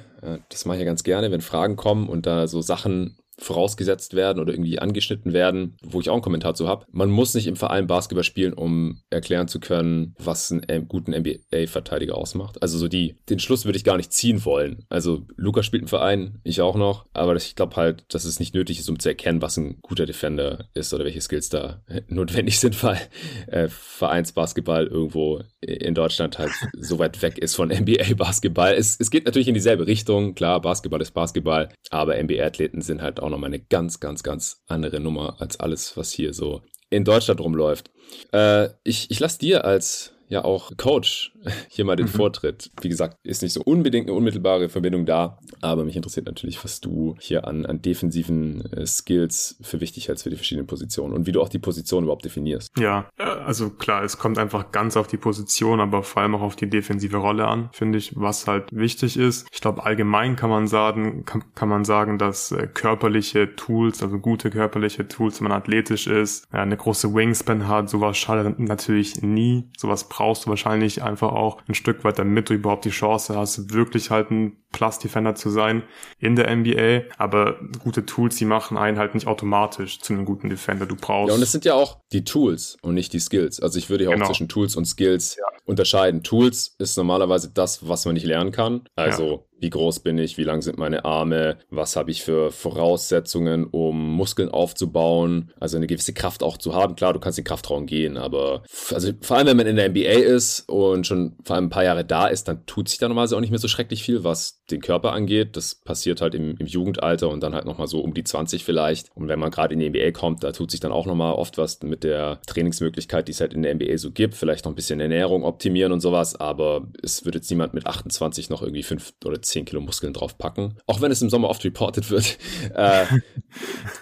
das 0.50 0.66
mache 0.66 0.78
ich 0.78 0.82
ja 0.82 0.86
ganz 0.86 1.04
gerne, 1.04 1.30
wenn 1.32 1.42
Fragen 1.42 1.76
kommen 1.76 2.08
und 2.08 2.26
da 2.26 2.48
so 2.48 2.62
Sachen 2.62 3.18
vorausgesetzt 3.40 4.16
werden 4.16 4.40
oder 4.40 4.54
irgendwie 4.54 4.80
angeschnitten 4.80 5.34
werden, 5.34 5.76
wo 5.84 6.00
ich 6.00 6.10
auch 6.10 6.14
einen 6.14 6.22
Kommentar 6.22 6.54
zu 6.54 6.68
habe. 6.68 6.86
Man 6.92 7.10
muss 7.10 7.34
nicht 7.34 7.48
im 7.48 7.56
Verein 7.56 7.88
Basketball 7.88 8.24
spielen, 8.24 8.54
um 8.54 9.02
erklären 9.10 9.48
zu 9.48 9.60
können, 9.60 10.16
was 10.20 10.52
einen 10.52 10.88
guten 10.88 11.12
NBA-Verteidiger 11.12 12.16
ausmacht. 12.16 12.62
Also 12.62 12.78
so 12.78 12.88
die, 12.88 13.16
den 13.30 13.40
Schluss 13.40 13.66
würde 13.66 13.78
ich 13.78 13.84
gar 13.84 13.98
nicht 13.98 14.14
ziehen 14.14 14.46
wollen. 14.46 14.86
Also 14.90 15.26
Lukas 15.36 15.66
spielt 15.66 15.84
im 15.84 15.88
Verein, 15.88 16.40
ich 16.44 16.62
auch 16.62 16.76
noch, 16.76 17.06
aber 17.14 17.36
ich 17.36 17.56
glaube 17.56 17.76
halt, 17.76 18.04
dass 18.10 18.26
es 18.26 18.40
nicht 18.40 18.54
nötig 18.54 18.80
ist, 18.80 18.90
um 18.90 19.00
zu 19.00 19.10
erkennen, 19.10 19.42
was 19.42 19.58
ein 19.58 19.80
guter 19.82 20.06
Defender 20.06 20.68
ist 20.74 20.94
oder 20.94 21.06
welche 21.06 21.22
Skills 21.22 21.50
da 21.50 21.82
notwendig 22.08 22.60
sind, 22.60 22.82
weil 22.84 23.00
äh, 23.48 23.68
Vereinsbasketball 23.70 24.88
irgendwo 24.88 25.42
in 25.62 25.96
Deutschland 25.96 26.40
halt 26.40 26.52
so 26.78 27.00
weit 27.00 27.22
weg 27.22 27.38
ist 27.38 27.56
von 27.56 27.70
NBA-Basketball. 27.70 28.74
Es, 28.74 28.98
es 29.00 29.12
geht 29.12 29.26
natürlich 29.26 29.48
in 29.48 29.54
dieselbe 29.54 29.88
Richtung, 29.88 30.36
klar, 30.36 30.62
Basketball 30.62 31.02
ist 31.02 31.12
Basketball, 31.12 31.70
aber 31.90 32.22
NBA-Athleten 32.22 32.82
sind 32.82 33.02
halt 33.02 33.20
auch 33.20 33.29
nochmal 33.30 33.50
eine 33.50 33.60
ganz, 33.60 34.00
ganz, 34.00 34.24
ganz 34.24 34.64
andere 34.68 35.00
Nummer 35.00 35.40
als 35.40 35.60
alles, 35.60 35.96
was 35.98 36.12
hier 36.12 36.34
so 36.34 36.62
in 36.90 37.06
Deutschland 37.06 37.40
rumläuft. 37.40 37.92
Äh, 38.32 38.70
ich 38.84 39.12
ich 39.12 39.20
lasse 39.20 39.40
dir 39.40 39.66
als 39.66 40.14
ja 40.28 40.44
auch 40.44 40.72
Coach 40.78 41.34
hier 41.70 41.86
mal 41.86 41.96
den 41.96 42.08
mhm. 42.08 42.12
Vortritt. 42.12 42.72
Wie 42.82 42.90
gesagt, 42.90 43.18
ist 43.24 43.42
nicht 43.42 43.54
so 43.54 43.62
unbedingt 43.62 44.08
eine 44.08 44.18
unmittelbare 44.18 44.70
Verbindung 44.70 45.06
da, 45.06 45.40
aber 45.62 45.84
mich 45.86 45.96
interessiert 45.96 46.26
natürlich, 46.26 46.64
was 46.64 46.82
du 46.82 47.16
hier 47.20 47.48
an, 47.48 47.66
an 47.66 47.82
defensiven 47.82 48.66
äh, 48.72 48.86
Skills 48.86 49.58
für 49.62 49.82
wichtig 49.82 50.08
hältst 50.08 50.24
für 50.24 50.30
die 50.30 50.36
verschiedenen 50.36 50.68
Positionen 50.68 51.14
und 51.14 51.28
wie 51.28 51.32
du 51.32 51.42
auch 51.42 51.50
die 51.50 51.60
Position 51.60 52.04
überhaupt 52.04 52.26
definierst. 52.26 52.72
Ja, 52.78 53.10
äh, 53.18 53.24
also 53.24 53.70
klar, 53.70 54.04
es 54.04 54.18
kommt 54.18 54.38
einfach 54.38 54.72
ganz 54.72 54.98
auf 54.98 55.08
die 55.08 55.18
Position, 55.18 55.80
aber 55.80 56.04
vor 56.04 56.22
allem 56.22 56.36
auch 56.36 56.42
auf 56.42 56.56
die 56.56 56.70
defensive 56.70 57.18
Rolle 57.18 57.48
an, 57.48 57.70
finde 57.72 57.98
ich, 57.98 58.14
was 58.16 58.48
halt 58.48 58.66
wichtig 58.72 59.18
ist. 59.18 59.48
Ich 59.52 59.62
glaube, 59.62 59.86
allgemein 59.86 60.36
kann 60.36 60.50
man 60.50 60.68
sagen, 60.68 61.26
kann, 61.26 61.44
kann 61.56 61.70
man 61.70 61.86
sagen, 61.86 62.18
dass 62.18 62.52
äh, 62.52 62.68
körperliche 62.68 63.56
Tools, 63.56 64.04
also 64.04 64.20
gute 64.20 64.50
körperliche 64.50 65.08
Tools, 65.08 65.40
wenn 65.40 65.50
man 65.50 65.58
athletisch 65.58 66.08
ist, 66.08 66.46
äh, 66.54 66.58
eine 66.58 66.78
große 66.78 67.14
Wingspan 67.14 67.68
hat, 67.68 67.90
sowas 67.90 68.18
schadet 68.18 68.60
natürlich 68.60 69.22
nie. 69.22 69.70
Sowas 69.78 70.10
brauchst 70.10 70.46
du 70.46 70.50
wahrscheinlich 70.50 71.04
einfach 71.04 71.29
auch 71.34 71.62
ein 71.68 71.76
Stück 71.76 72.04
weit, 72.04 72.20
damit 72.20 72.50
du 72.50 72.54
überhaupt 72.54 72.86
die 72.86 72.90
Chance 72.90 73.36
hast, 73.36 73.74
wirklich 73.74 74.10
halt 74.10 74.32
ein 74.32 74.58
Plus-Defender 74.72 75.36
zu 75.36 75.50
sein 75.50 75.84
in 76.20 76.36
der 76.36 76.56
NBA. 76.56 77.14
Aber 77.18 77.60
gute 77.84 78.06
Tools, 78.06 78.36
die 78.36 78.46
machen 78.46 78.78
einen 78.78 78.98
halt 78.98 79.14
nicht 79.14 79.28
automatisch 79.28 80.00
zu 80.00 80.14
einem 80.14 80.26
guten 80.26 80.50
Defender. 80.50 80.86
Du 80.86 80.96
brauchst. 80.96 81.30
Ja, 81.30 81.36
und 81.36 81.42
es 81.42 81.52
sind 81.52 81.66
ja 81.66 81.74
auch 81.74 82.00
die 82.12 82.24
Tools 82.24 82.78
und 82.82 82.94
nicht 82.94 83.14
die 83.14 83.20
Skills. 83.20 83.60
Also 83.60 83.80
ich 83.80 83.90
würde 83.90 84.06
ja 84.06 84.10
auch 84.10 84.14
genau. 84.14 84.28
zwischen 84.28 84.48
Tools 84.48 84.76
und 84.76 84.86
Skills 84.86 85.38
ja. 85.38 85.46
unterscheiden. 85.66 86.24
Tools 86.24 86.76
ist 86.78 86.98
normalerweise 86.98 87.52
das, 87.54 87.88
was 87.88 88.06
man 88.06 88.14
nicht 88.14 88.26
lernen 88.26 88.52
kann. 88.52 88.82
Also 88.96 89.32
ja 89.32 89.49
wie 89.62 89.70
groß 89.70 90.02
bin 90.02 90.18
ich, 90.18 90.38
wie 90.38 90.44
lang 90.44 90.62
sind 90.62 90.78
meine 90.78 91.06
Arme, 91.06 91.58
was 91.70 91.96
habe 91.96 92.12
ich 92.12 92.24
für 92.24 92.52
Voraussetzungen, 92.52 93.66
um 93.66 94.16
Muskeln 94.16 94.50
aufzubauen, 94.50 95.52
also 95.60 95.78
eine 95.78 95.88
gewisse 95.88 96.14
Kraft 96.14 96.44
auch 96.44 96.58
zu 96.58 96.74
haben. 96.74 96.96
Klar, 96.96 97.14
du 97.14 97.20
kannst 97.20 97.40
in 97.40 97.46
Kraftraum 97.46 97.86
gehen, 97.86 98.18
aber 98.18 98.64
also 98.94 99.12
vor 99.22 99.38
allem, 99.38 99.48
wenn 99.48 99.58
man 99.58 99.68
in 99.68 99.76
der 99.76 99.90
NBA 99.90 100.10
ist 100.10 100.68
und 100.70 101.06
schon 101.08 101.36
vor 101.44 101.56
allem 101.56 101.66
ein 101.66 101.70
paar 101.70 101.84
Jahre 101.84 102.06
da 102.06 102.28
ist, 102.28 102.48
dann 102.48 102.66
tut 102.66 102.90
sich 102.90 103.00
da 103.00 103.08
normalerweise 103.08 103.36
auch 103.36 103.42
nicht 103.42 103.52
mehr 103.52 103.60
so 103.60 103.68
schrecklich 103.68 104.04
viel, 104.04 104.24
was 104.24 104.64
den 104.72 104.82
Körper 104.82 105.14
angeht. 105.14 105.56
Das 105.58 105.76
passiert 105.76 106.22
halt 106.22 106.36
im, 106.36 106.56
im 106.58 106.66
Jugendalter 106.66 107.30
und 107.30 107.42
dann 107.42 107.54
halt 107.54 107.66
nochmal 107.66 107.88
so 107.88 108.02
um 108.02 108.14
die 108.14 108.24
20 108.24 108.64
vielleicht. 108.64 109.10
Und 109.16 109.28
wenn 109.28 109.40
man 109.40 109.52
gerade 109.52 109.74
in 109.74 109.80
die 109.80 109.90
NBA 109.90 110.12
kommt, 110.12 110.44
da 110.44 110.52
tut 110.52 110.72
sich 110.72 110.80
dann 110.80 110.92
auch 110.92 111.06
nochmal 111.06 111.34
oft 111.34 111.58
was 111.58 111.82
mit 111.82 112.04
der 112.04 112.40
Trainingsmöglichkeit, 112.48 113.28
die 113.28 113.32
es 113.32 113.42
halt 113.42 113.54
in 113.54 113.64
der 113.64 113.74
NBA 113.76 113.98
so 113.98 114.12
gibt. 114.12 114.36
Vielleicht 114.36 114.66
noch 114.66 114.72
ein 114.72 114.76
bisschen 114.76 115.00
Ernährung 115.00 115.44
optimieren 115.44 115.92
und 115.92 116.00
sowas, 116.00 116.36
aber 116.36 116.88
es 117.04 117.26
wird 117.26 117.36
jetzt 117.36 117.50
niemand 117.50 117.74
mit 117.74 117.86
28 117.86 118.50
noch 118.50 118.62
irgendwie 118.62 118.84
fünf 118.84 119.14
oder 119.26 119.42
10 119.50 119.66
Kilo 119.66 119.82
Muskeln 119.82 120.14
draufpacken. 120.14 120.76
Auch 120.88 121.02
wenn 121.02 121.12
es 121.12 121.22
im 121.22 121.30
Sommer 121.30 121.50
oft 121.50 121.64
reported 121.64 122.10
wird. 122.10 122.38
Äh, 122.76 123.06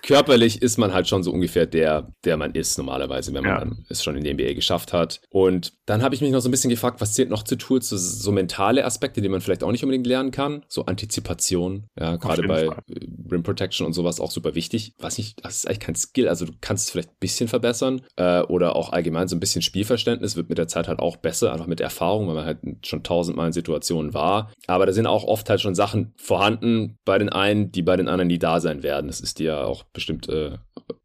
körperlich 0.01 0.61
ist 0.61 0.77
man 0.77 0.93
halt 0.93 1.07
schon 1.07 1.23
so 1.23 1.31
ungefähr 1.31 1.65
der, 1.65 2.13
der 2.25 2.37
man 2.37 2.51
ist 2.51 2.77
normalerweise, 2.77 3.33
wenn 3.33 3.43
man 3.43 3.69
ja. 3.69 3.75
es 3.89 4.03
schon 4.03 4.17
in 4.17 4.23
der 4.23 4.33
NBA 4.33 4.53
geschafft 4.53 4.93
hat. 4.93 5.21
Und 5.29 5.73
dann 5.85 6.01
habe 6.01 6.15
ich 6.15 6.21
mich 6.21 6.31
noch 6.31 6.41
so 6.41 6.49
ein 6.49 6.51
bisschen 6.51 6.69
gefragt, 6.69 6.99
was 6.99 7.13
zählt 7.13 7.29
noch 7.29 7.43
zu 7.43 7.55
Tools, 7.55 7.89
so, 7.89 7.97
so 7.97 8.31
mentale 8.31 8.85
Aspekte, 8.85 9.21
die 9.21 9.29
man 9.29 9.41
vielleicht 9.41 9.63
auch 9.63 9.71
nicht 9.71 9.83
unbedingt 9.83 10.05
lernen 10.05 10.31
kann. 10.31 10.63
So 10.67 10.85
Antizipation, 10.85 11.87
ja, 11.99 12.17
gerade 12.17 12.43
bei 12.43 12.67
Fall. 12.67 12.83
Rim 13.31 13.43
Protection 13.43 13.85
und 13.85 13.93
sowas 13.93 14.19
auch 14.19 14.31
super 14.31 14.55
wichtig. 14.55 14.93
Was 14.99 15.17
nicht, 15.17 15.43
das 15.43 15.57
ist 15.57 15.67
eigentlich 15.67 15.79
kein 15.79 15.95
Skill. 15.95 16.27
Also 16.27 16.45
du 16.45 16.53
kannst 16.59 16.85
es 16.85 16.91
vielleicht 16.91 17.09
ein 17.09 17.19
bisschen 17.19 17.47
verbessern 17.47 18.01
äh, 18.15 18.41
oder 18.41 18.75
auch 18.75 18.91
allgemein 18.91 19.27
so 19.27 19.35
ein 19.35 19.39
bisschen 19.39 19.61
Spielverständnis 19.61 20.35
wird 20.35 20.49
mit 20.49 20.57
der 20.57 20.67
Zeit 20.67 20.87
halt 20.87 20.99
auch 20.99 21.17
besser, 21.17 21.53
einfach 21.53 21.67
mit 21.67 21.79
Erfahrung, 21.79 22.27
weil 22.27 22.35
man 22.35 22.45
halt 22.45 22.59
schon 22.85 23.03
tausendmal 23.03 23.47
in 23.47 23.53
Situationen 23.53 24.13
war. 24.13 24.51
Aber 24.67 24.85
da 24.85 24.93
sind 24.93 25.07
auch 25.07 25.23
oft 25.23 25.36
halt 25.49 25.61
schon 25.61 25.75
Sachen 25.75 26.13
vorhanden 26.17 26.97
bei 27.05 27.17
den 27.17 27.29
einen, 27.29 27.71
die 27.71 27.81
bei 27.81 27.95
den 27.95 28.07
anderen 28.07 28.27
nie 28.27 28.39
da 28.39 28.59
sein 28.59 28.83
werden. 28.83 29.07
Das 29.07 29.19
ist 29.19 29.39
dir 29.39 29.45
ja 29.45 29.63
auch 29.63 29.83
bestimmt 29.83 30.27
äh, 30.29 30.57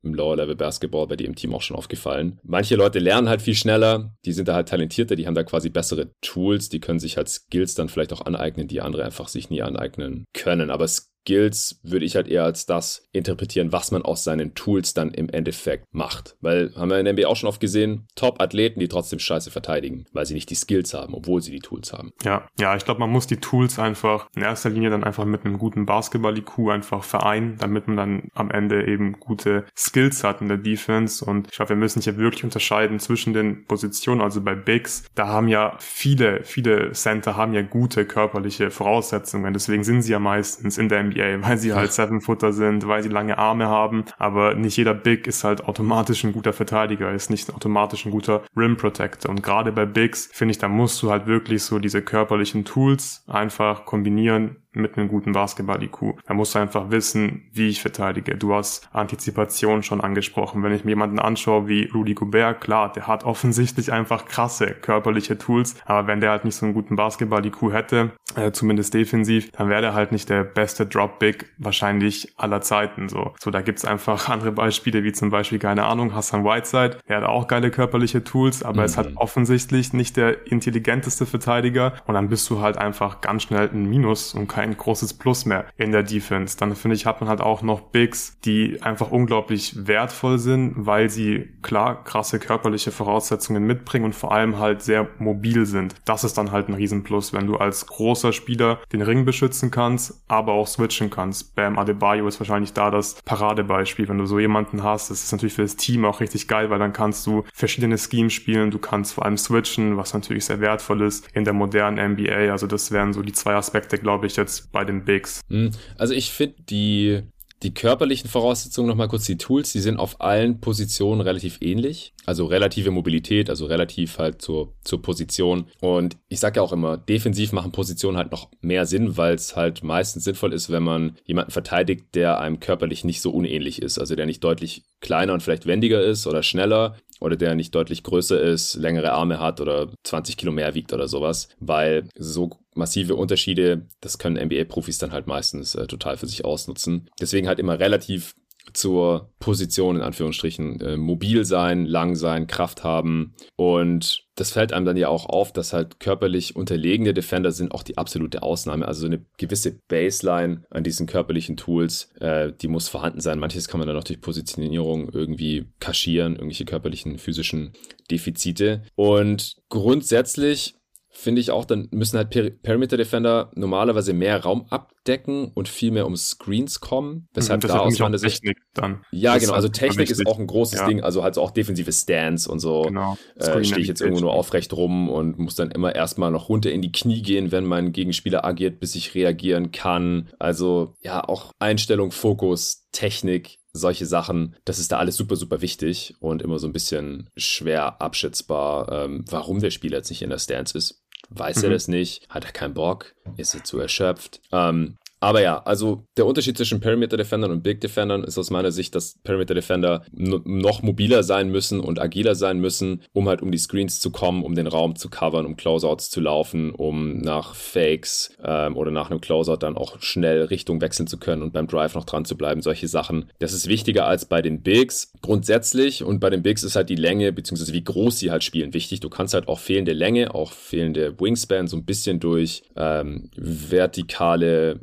im 0.02 0.14
Lower-Level 0.14 0.56
Basketball 0.56 1.06
bei 1.06 1.16
dir 1.16 1.26
im 1.26 1.34
Team 1.34 1.54
auch 1.54 1.62
schon 1.62 1.76
aufgefallen. 1.76 2.38
Manche 2.42 2.76
Leute 2.76 2.98
lernen 2.98 3.28
halt 3.28 3.42
viel 3.42 3.54
schneller, 3.54 4.14
die 4.24 4.32
sind 4.32 4.48
da 4.48 4.54
halt 4.54 4.68
talentierter, 4.68 5.16
die 5.16 5.26
haben 5.26 5.34
da 5.34 5.44
quasi 5.44 5.70
bessere 5.70 6.10
Tools, 6.20 6.68
die 6.68 6.80
können 6.80 6.98
sich 6.98 7.16
halt 7.16 7.28
Skills 7.28 7.74
dann 7.74 7.88
vielleicht 7.88 8.12
auch 8.12 8.22
aneignen, 8.22 8.68
die 8.68 8.80
andere 8.80 9.04
einfach 9.04 9.28
sich 9.28 9.50
nie 9.50 9.62
aneignen 9.62 10.24
können. 10.32 10.70
Aber 10.70 10.84
es 10.84 11.11
Skills 11.22 11.80
würde 11.82 12.04
ich 12.04 12.16
halt 12.16 12.28
eher 12.28 12.44
als 12.44 12.66
das 12.66 13.08
interpretieren, 13.12 13.72
was 13.72 13.90
man 13.92 14.02
aus 14.02 14.24
seinen 14.24 14.54
Tools 14.54 14.94
dann 14.94 15.12
im 15.12 15.28
Endeffekt 15.28 15.86
macht. 15.92 16.36
Weil, 16.40 16.72
haben 16.76 16.90
wir 16.90 16.98
in 16.98 17.04
der 17.04 17.14
NBA 17.14 17.26
auch 17.26 17.36
schon 17.36 17.48
oft 17.48 17.60
gesehen, 17.60 18.06
Top-Athleten, 18.16 18.80
die 18.80 18.88
trotzdem 18.88 19.18
scheiße 19.18 19.50
verteidigen, 19.50 20.06
weil 20.12 20.26
sie 20.26 20.34
nicht 20.34 20.50
die 20.50 20.54
Skills 20.54 20.94
haben, 20.94 21.14
obwohl 21.14 21.40
sie 21.40 21.52
die 21.52 21.60
Tools 21.60 21.92
haben. 21.92 22.12
Ja, 22.24 22.48
ja, 22.58 22.76
ich 22.76 22.84
glaube, 22.84 23.00
man 23.00 23.10
muss 23.10 23.26
die 23.26 23.36
Tools 23.36 23.78
einfach 23.78 24.28
in 24.34 24.42
erster 24.42 24.70
Linie 24.70 24.90
dann 24.90 25.04
einfach 25.04 25.24
mit 25.24 25.44
einem 25.44 25.58
guten 25.58 25.86
Basketball-IQ 25.86 26.70
einfach 26.70 27.04
vereinen, 27.04 27.56
damit 27.58 27.86
man 27.86 27.96
dann 27.96 28.28
am 28.34 28.50
Ende 28.50 28.86
eben 28.86 29.12
gute 29.20 29.64
Skills 29.76 30.24
hat 30.24 30.40
in 30.40 30.48
der 30.48 30.58
Defense. 30.58 31.24
Und 31.24 31.48
ich 31.48 31.56
glaube, 31.56 31.70
wir 31.70 31.76
müssen 31.76 32.02
hier 32.02 32.16
wirklich 32.16 32.44
unterscheiden 32.44 32.98
zwischen 32.98 33.32
den 33.32 33.64
Positionen, 33.66 34.20
also 34.20 34.40
bei 34.40 34.54
Bigs, 34.54 35.04
da 35.14 35.28
haben 35.28 35.48
ja 35.48 35.76
viele, 35.78 36.42
viele 36.42 36.92
Center 36.92 37.36
haben 37.36 37.54
ja 37.54 37.62
gute 37.62 38.04
körperliche 38.06 38.70
Voraussetzungen. 38.70 39.52
Deswegen 39.52 39.84
sind 39.84 40.02
sie 40.02 40.12
ja 40.12 40.18
meistens 40.18 40.78
in 40.78 40.88
der 40.88 41.02
NBA, 41.04 41.11
weil 41.16 41.58
sie 41.58 41.72
halt 41.72 41.92
Seven-Footer 41.92 42.52
sind, 42.52 42.86
weil 42.86 43.02
sie 43.02 43.08
lange 43.08 43.38
Arme 43.38 43.66
haben. 43.66 44.04
Aber 44.18 44.54
nicht 44.54 44.76
jeder 44.76 44.94
Big 44.94 45.26
ist 45.26 45.44
halt 45.44 45.64
automatisch 45.64 46.24
ein 46.24 46.32
guter 46.32 46.52
Verteidiger, 46.52 47.12
ist 47.12 47.30
nicht 47.30 47.52
automatisch 47.54 48.04
ein 48.06 48.12
guter 48.12 48.42
Rim 48.56 48.76
Protector. 48.76 49.30
Und 49.30 49.42
gerade 49.42 49.72
bei 49.72 49.86
Bigs 49.86 50.28
finde 50.32 50.52
ich, 50.52 50.58
da 50.58 50.68
musst 50.68 51.02
du 51.02 51.10
halt 51.10 51.26
wirklich 51.26 51.62
so 51.62 51.78
diese 51.78 52.02
körperlichen 52.02 52.64
Tools 52.64 53.24
einfach 53.26 53.84
kombinieren 53.84 54.56
mit 54.72 54.96
einem 54.96 55.08
guten 55.08 55.32
Basketball-IQ. 55.32 56.22
Da 56.26 56.34
musst 56.34 56.54
du 56.54 56.58
einfach 56.58 56.90
wissen, 56.90 57.42
wie 57.52 57.68
ich 57.68 57.80
verteidige. 57.80 58.36
Du 58.36 58.54
hast 58.54 58.88
Antizipation 58.92 59.82
schon 59.82 60.00
angesprochen. 60.00 60.62
Wenn 60.62 60.72
ich 60.72 60.84
mir 60.84 60.92
jemanden 60.92 61.18
anschaue 61.18 61.68
wie 61.68 61.86
Rudy 61.86 62.14
Gobert, 62.14 62.60
klar, 62.60 62.92
der 62.92 63.06
hat 63.06 63.24
offensichtlich 63.24 63.92
einfach 63.92 64.24
krasse 64.24 64.66
körperliche 64.66 65.38
Tools, 65.38 65.76
aber 65.84 66.06
wenn 66.06 66.20
der 66.20 66.30
halt 66.30 66.44
nicht 66.44 66.56
so 66.56 66.66
einen 66.66 66.74
guten 66.74 66.96
Basketball-IQ 66.96 67.72
hätte, 67.72 68.12
äh, 68.36 68.52
zumindest 68.52 68.94
defensiv, 68.94 69.50
dann 69.52 69.68
wäre 69.68 69.82
der 69.82 69.94
halt 69.94 70.12
nicht 70.12 70.28
der 70.28 70.44
beste 70.44 70.86
Drop-Big 70.86 71.46
wahrscheinlich 71.58 72.32
aller 72.36 72.60
Zeiten. 72.60 73.08
So, 73.08 73.34
so 73.38 73.50
da 73.50 73.60
gibt's 73.60 73.84
einfach 73.84 74.28
andere 74.28 74.52
Beispiele, 74.52 75.04
wie 75.04 75.12
zum 75.12 75.30
Beispiel, 75.30 75.58
keine 75.58 75.84
Ahnung, 75.84 76.14
Hassan 76.14 76.44
Whiteside, 76.44 76.98
der 77.08 77.18
hat 77.18 77.24
auch 77.24 77.46
geile 77.46 77.70
körperliche 77.70 78.24
Tools, 78.24 78.62
aber 78.62 78.80
mhm. 78.80 78.86
ist 78.86 78.96
halt 78.96 79.16
offensichtlich 79.16 79.92
nicht 79.92 80.16
der 80.16 80.46
intelligenteste 80.50 81.26
Verteidiger 81.26 81.94
und 82.06 82.14
dann 82.14 82.28
bist 82.28 82.48
du 82.50 82.60
halt 82.60 82.78
einfach 82.78 83.20
ganz 83.20 83.44
schnell 83.44 83.68
ein 83.72 83.88
Minus 83.88 84.34
und 84.34 84.48
kein 84.48 84.61
kein 84.62 84.76
großes 84.76 85.14
Plus 85.14 85.44
mehr 85.44 85.64
in 85.76 85.90
der 85.90 86.04
Defense. 86.04 86.56
Dann 86.56 86.76
finde 86.76 86.94
ich, 86.94 87.04
hat 87.04 87.20
man 87.20 87.28
halt 87.28 87.40
auch 87.40 87.62
noch 87.62 87.80
Bigs, 87.80 88.38
die 88.44 88.80
einfach 88.80 89.10
unglaublich 89.10 89.88
wertvoll 89.88 90.38
sind, 90.38 90.74
weil 90.76 91.10
sie 91.10 91.48
klar 91.62 92.04
krasse 92.04 92.38
körperliche 92.38 92.92
Voraussetzungen 92.92 93.64
mitbringen 93.64 94.04
und 94.04 94.14
vor 94.14 94.30
allem 94.30 94.60
halt 94.60 94.82
sehr 94.82 95.08
mobil 95.18 95.66
sind. 95.66 95.96
Das 96.04 96.22
ist 96.22 96.38
dann 96.38 96.52
halt 96.52 96.68
ein 96.68 96.74
Riesenplus, 96.74 97.32
wenn 97.32 97.48
du 97.48 97.56
als 97.56 97.86
großer 97.88 98.32
Spieler 98.32 98.78
den 98.92 99.02
Ring 99.02 99.24
beschützen 99.24 99.72
kannst, 99.72 100.22
aber 100.28 100.52
auch 100.52 100.68
switchen 100.68 101.10
kannst. 101.10 101.56
Bam 101.56 101.76
Adebayo 101.76 102.28
ist 102.28 102.38
wahrscheinlich 102.38 102.72
da 102.72 102.92
das 102.92 103.20
Paradebeispiel. 103.24 104.08
Wenn 104.08 104.18
du 104.18 104.26
so 104.26 104.38
jemanden 104.38 104.84
hast, 104.84 105.10
das 105.10 105.24
ist 105.24 105.32
natürlich 105.32 105.54
für 105.54 105.62
das 105.62 105.74
Team 105.74 106.04
auch 106.04 106.20
richtig 106.20 106.46
geil, 106.46 106.70
weil 106.70 106.78
dann 106.78 106.92
kannst 106.92 107.26
du 107.26 107.42
verschiedene 107.52 107.98
Schemes 107.98 108.32
spielen, 108.32 108.70
du 108.70 108.78
kannst 108.78 109.14
vor 109.14 109.24
allem 109.24 109.36
switchen, 109.36 109.96
was 109.96 110.14
natürlich 110.14 110.44
sehr 110.44 110.60
wertvoll 110.60 111.02
ist 111.02 111.28
in 111.34 111.42
der 111.42 111.52
modernen 111.52 112.12
NBA. 112.12 112.52
Also 112.52 112.68
das 112.68 112.92
wären 112.92 113.12
so 113.12 113.22
die 113.22 113.32
zwei 113.32 113.54
Aspekte, 113.54 113.98
glaube 113.98 114.26
ich, 114.26 114.36
jetzt 114.36 114.51
jetzt 114.58 114.72
bei 114.72 114.84
den 114.84 115.04
Bigs? 115.04 115.40
Hm, 115.48 115.70
also 115.96 116.14
ich 116.14 116.32
finde 116.32 116.62
die, 116.68 117.22
die 117.62 117.74
körperlichen 117.74 118.28
Voraussetzungen 118.28 118.88
nochmal 118.88 119.08
kurz, 119.08 119.24
die 119.24 119.38
Tools, 119.38 119.72
die 119.72 119.80
sind 119.80 119.98
auf 119.98 120.20
allen 120.20 120.60
Positionen 120.60 121.20
relativ 121.20 121.58
ähnlich. 121.60 122.12
Also 122.26 122.46
relative 122.46 122.90
Mobilität, 122.90 123.50
also 123.50 123.66
relativ 123.66 124.18
halt 124.18 124.42
zur, 124.42 124.74
zur 124.84 125.00
Position. 125.00 125.66
Und 125.80 126.16
ich 126.28 126.40
sage 126.40 126.56
ja 126.56 126.62
auch 126.62 126.72
immer, 126.72 126.96
defensiv 126.96 127.52
machen 127.52 127.72
Positionen 127.72 128.16
halt 128.16 128.32
noch 128.32 128.50
mehr 128.60 128.86
Sinn, 128.86 129.16
weil 129.16 129.34
es 129.34 129.56
halt 129.56 129.82
meistens 129.82 130.24
sinnvoll 130.24 130.52
ist, 130.52 130.70
wenn 130.70 130.82
man 130.82 131.16
jemanden 131.24 131.52
verteidigt, 131.52 132.14
der 132.14 132.40
einem 132.40 132.60
körperlich 132.60 133.04
nicht 133.04 133.20
so 133.20 133.30
unähnlich 133.30 133.80
ist. 133.80 133.98
Also 133.98 134.16
der 134.16 134.26
nicht 134.26 134.42
deutlich 134.42 134.84
kleiner 135.00 135.32
und 135.32 135.42
vielleicht 135.42 135.66
wendiger 135.66 136.02
ist 136.02 136.26
oder 136.26 136.42
schneller 136.42 136.96
oder 137.22 137.36
der 137.36 137.54
nicht 137.54 137.74
deutlich 137.74 138.02
größer 138.02 138.40
ist, 138.40 138.74
längere 138.74 139.12
Arme 139.12 139.38
hat 139.38 139.60
oder 139.60 139.88
20 140.02 140.36
Kilo 140.36 140.52
mehr 140.52 140.74
wiegt 140.74 140.92
oder 140.92 141.08
sowas, 141.08 141.48
weil 141.60 142.08
so 142.16 142.50
massive 142.74 143.14
Unterschiede, 143.14 143.86
das 144.00 144.18
können 144.18 144.42
NBA-Profis 144.42 144.98
dann 144.98 145.12
halt 145.12 145.26
meistens 145.26 145.74
äh, 145.74 145.86
total 145.86 146.16
für 146.16 146.26
sich 146.26 146.44
ausnutzen. 146.44 147.08
Deswegen 147.20 147.48
halt 147.48 147.58
immer 147.58 147.78
relativ 147.78 148.34
zur 148.74 149.30
Position 149.38 149.96
in 149.96 150.02
Anführungsstrichen 150.02 150.80
äh, 150.80 150.96
mobil 150.96 151.44
sein, 151.44 151.86
lang 151.86 152.14
sein, 152.14 152.46
Kraft 152.46 152.84
haben 152.84 153.34
und 153.56 154.24
das 154.34 154.50
fällt 154.50 154.72
einem 154.72 154.86
dann 154.86 154.96
ja 154.96 155.08
auch 155.08 155.26
auf, 155.26 155.52
dass 155.52 155.72
halt 155.72 156.00
körperlich 156.00 156.56
unterlegene 156.56 157.12
Defender 157.12 157.52
sind 157.52 157.72
auch 157.72 157.82
die 157.82 157.98
absolute 157.98 158.42
Ausnahme. 158.42 158.88
Also 158.88 159.04
eine 159.04 159.24
gewisse 159.36 159.78
Baseline 159.88 160.64
an 160.70 160.84
diesen 160.84 161.06
körperlichen 161.06 161.58
Tools, 161.58 162.10
äh, 162.18 162.52
die 162.60 162.68
muss 162.68 162.88
vorhanden 162.88 163.20
sein. 163.20 163.38
Manches 163.38 163.68
kann 163.68 163.78
man 163.78 163.88
dann 163.88 163.96
auch 163.98 164.04
durch 164.04 164.22
Positionierung 164.22 165.10
irgendwie 165.10 165.66
kaschieren, 165.80 166.34
irgendwelche 166.34 166.64
körperlichen, 166.64 167.18
physischen 167.18 167.72
Defizite. 168.10 168.82
Und 168.94 169.56
grundsätzlich 169.68 170.76
finde 171.22 171.40
ich 171.40 171.50
auch, 171.50 171.64
dann 171.64 171.88
müssen 171.92 172.16
halt 172.16 172.30
per 172.30 172.50
Perimeter 172.50 172.96
Defender 172.96 173.50
normalerweise 173.54 174.12
mehr 174.12 174.42
Raum 174.42 174.66
abdecken 174.70 175.50
und 175.54 175.68
viel 175.68 175.92
mehr 175.92 176.06
um 176.06 176.16
Screens 176.16 176.80
kommen. 176.80 177.28
Weshalb 177.32 177.60
da 177.62 177.78
aus 177.78 177.98
meiner 177.98 178.18
Sicht. 178.18 178.42
Technik 178.42 178.58
dann. 178.74 179.04
Ja, 179.12 179.38
genau. 179.38 179.52
Also 179.52 179.68
Technik 179.68 180.10
ist 180.10 180.26
auch 180.26 180.38
ein 180.38 180.46
großes 180.46 180.80
ja. 180.80 180.86
Ding. 180.86 181.00
Also 181.00 181.22
halt 181.22 181.38
auch 181.38 181.52
defensive 181.52 181.92
Stands 181.92 182.46
und 182.46 182.58
so. 182.58 182.82
Genau. 182.82 183.16
Äh, 183.36 183.64
Stehe 183.64 183.80
ich 183.80 183.88
jetzt 183.88 184.00
irgendwo 184.00 184.20
nur 184.20 184.32
aufrecht 184.32 184.72
rum 184.72 185.08
und 185.08 185.38
muss 185.38 185.54
dann 185.54 185.70
immer 185.70 185.94
erstmal 185.94 186.30
noch 186.30 186.48
runter 186.48 186.72
in 186.72 186.82
die 186.82 186.92
Knie 186.92 187.22
gehen, 187.22 187.52
wenn 187.52 187.64
mein 187.64 187.92
Gegenspieler 187.92 188.44
agiert, 188.44 188.80
bis 188.80 188.94
ich 188.94 189.14
reagieren 189.14 189.70
kann. 189.70 190.28
Also 190.38 190.94
ja, 191.02 191.22
auch 191.22 191.52
Einstellung, 191.58 192.10
Fokus, 192.10 192.88
Technik 192.92 193.58
solche 193.72 194.06
Sachen, 194.06 194.54
das 194.64 194.78
ist 194.78 194.92
da 194.92 194.98
alles 194.98 195.16
super, 195.16 195.36
super 195.36 195.62
wichtig 195.62 196.14
und 196.20 196.42
immer 196.42 196.58
so 196.58 196.66
ein 196.66 196.72
bisschen 196.72 197.30
schwer 197.36 198.00
abschätzbar, 198.02 199.04
ähm, 199.04 199.24
warum 199.28 199.60
der 199.60 199.70
Spieler 199.70 199.98
jetzt 199.98 200.10
nicht 200.10 200.22
in 200.22 200.30
der 200.30 200.38
Stance 200.38 200.76
ist. 200.76 201.02
Weiß 201.34 201.58
mhm. 201.58 201.64
er 201.64 201.70
das 201.70 201.88
nicht? 201.88 202.28
Hat 202.28 202.44
er 202.44 202.52
keinen 202.52 202.74
Bock? 202.74 203.14
Ist 203.36 203.54
er 203.54 203.64
zu 203.64 203.78
erschöpft? 203.78 204.40
Ähm, 204.52 204.98
aber 205.22 205.40
ja, 205.40 205.62
also 205.62 206.04
der 206.16 206.26
Unterschied 206.26 206.56
zwischen 206.56 206.80
Perimeter 206.80 207.16
Defendern 207.16 207.52
und 207.52 207.62
Big 207.62 207.80
Defendern 207.80 208.24
ist 208.24 208.38
aus 208.38 208.50
meiner 208.50 208.72
Sicht, 208.72 208.96
dass 208.96 209.20
Perimeter 209.22 209.54
Defender 209.54 210.02
noch 210.10 210.82
mobiler 210.82 211.22
sein 211.22 211.48
müssen 211.48 211.78
und 211.78 212.00
agiler 212.00 212.34
sein 212.34 212.58
müssen, 212.58 213.02
um 213.12 213.28
halt 213.28 213.40
um 213.40 213.52
die 213.52 213.58
Screens 213.58 214.00
zu 214.00 214.10
kommen, 214.10 214.42
um 214.42 214.56
den 214.56 214.66
Raum 214.66 214.96
zu 214.96 215.08
covern, 215.10 215.46
um 215.46 215.56
Closeouts 215.56 216.10
zu 216.10 216.20
laufen, 216.20 216.72
um 216.72 217.18
nach 217.18 217.54
Fakes 217.54 218.36
ähm, 218.42 218.76
oder 218.76 218.90
nach 218.90 219.12
einem 219.12 219.20
Closeout 219.20 219.58
dann 219.58 219.76
auch 219.76 220.02
schnell 220.02 220.42
Richtung 220.42 220.80
wechseln 220.80 221.06
zu 221.06 221.18
können 221.18 221.42
und 221.42 221.52
beim 221.52 221.68
Drive 221.68 221.94
noch 221.94 222.04
dran 222.04 222.24
zu 222.24 222.36
bleiben. 222.36 222.60
Solche 222.60 222.88
Sachen. 222.88 223.30
Das 223.38 223.52
ist 223.52 223.68
wichtiger 223.68 224.06
als 224.06 224.24
bei 224.24 224.42
den 224.42 224.62
Bigs 224.62 225.12
grundsätzlich 225.22 226.02
und 226.02 226.18
bei 226.18 226.30
den 226.30 226.42
Bigs 226.42 226.64
ist 226.64 226.74
halt 226.74 226.88
die 226.88 226.96
Länge 226.96 227.32
bzw. 227.32 227.72
wie 227.72 227.84
groß 227.84 228.18
sie 228.18 228.32
halt 228.32 228.42
spielen 228.42 228.74
wichtig. 228.74 228.98
Du 228.98 229.08
kannst 229.08 229.34
halt 229.34 229.46
auch 229.46 229.60
fehlende 229.60 229.92
Länge, 229.92 230.34
auch 230.34 230.50
fehlende 230.50 231.20
Wingspan 231.20 231.68
so 231.68 231.76
ein 231.76 231.84
bisschen 231.84 232.18
durch 232.18 232.64
ähm, 232.74 233.30
vertikale 233.36 234.80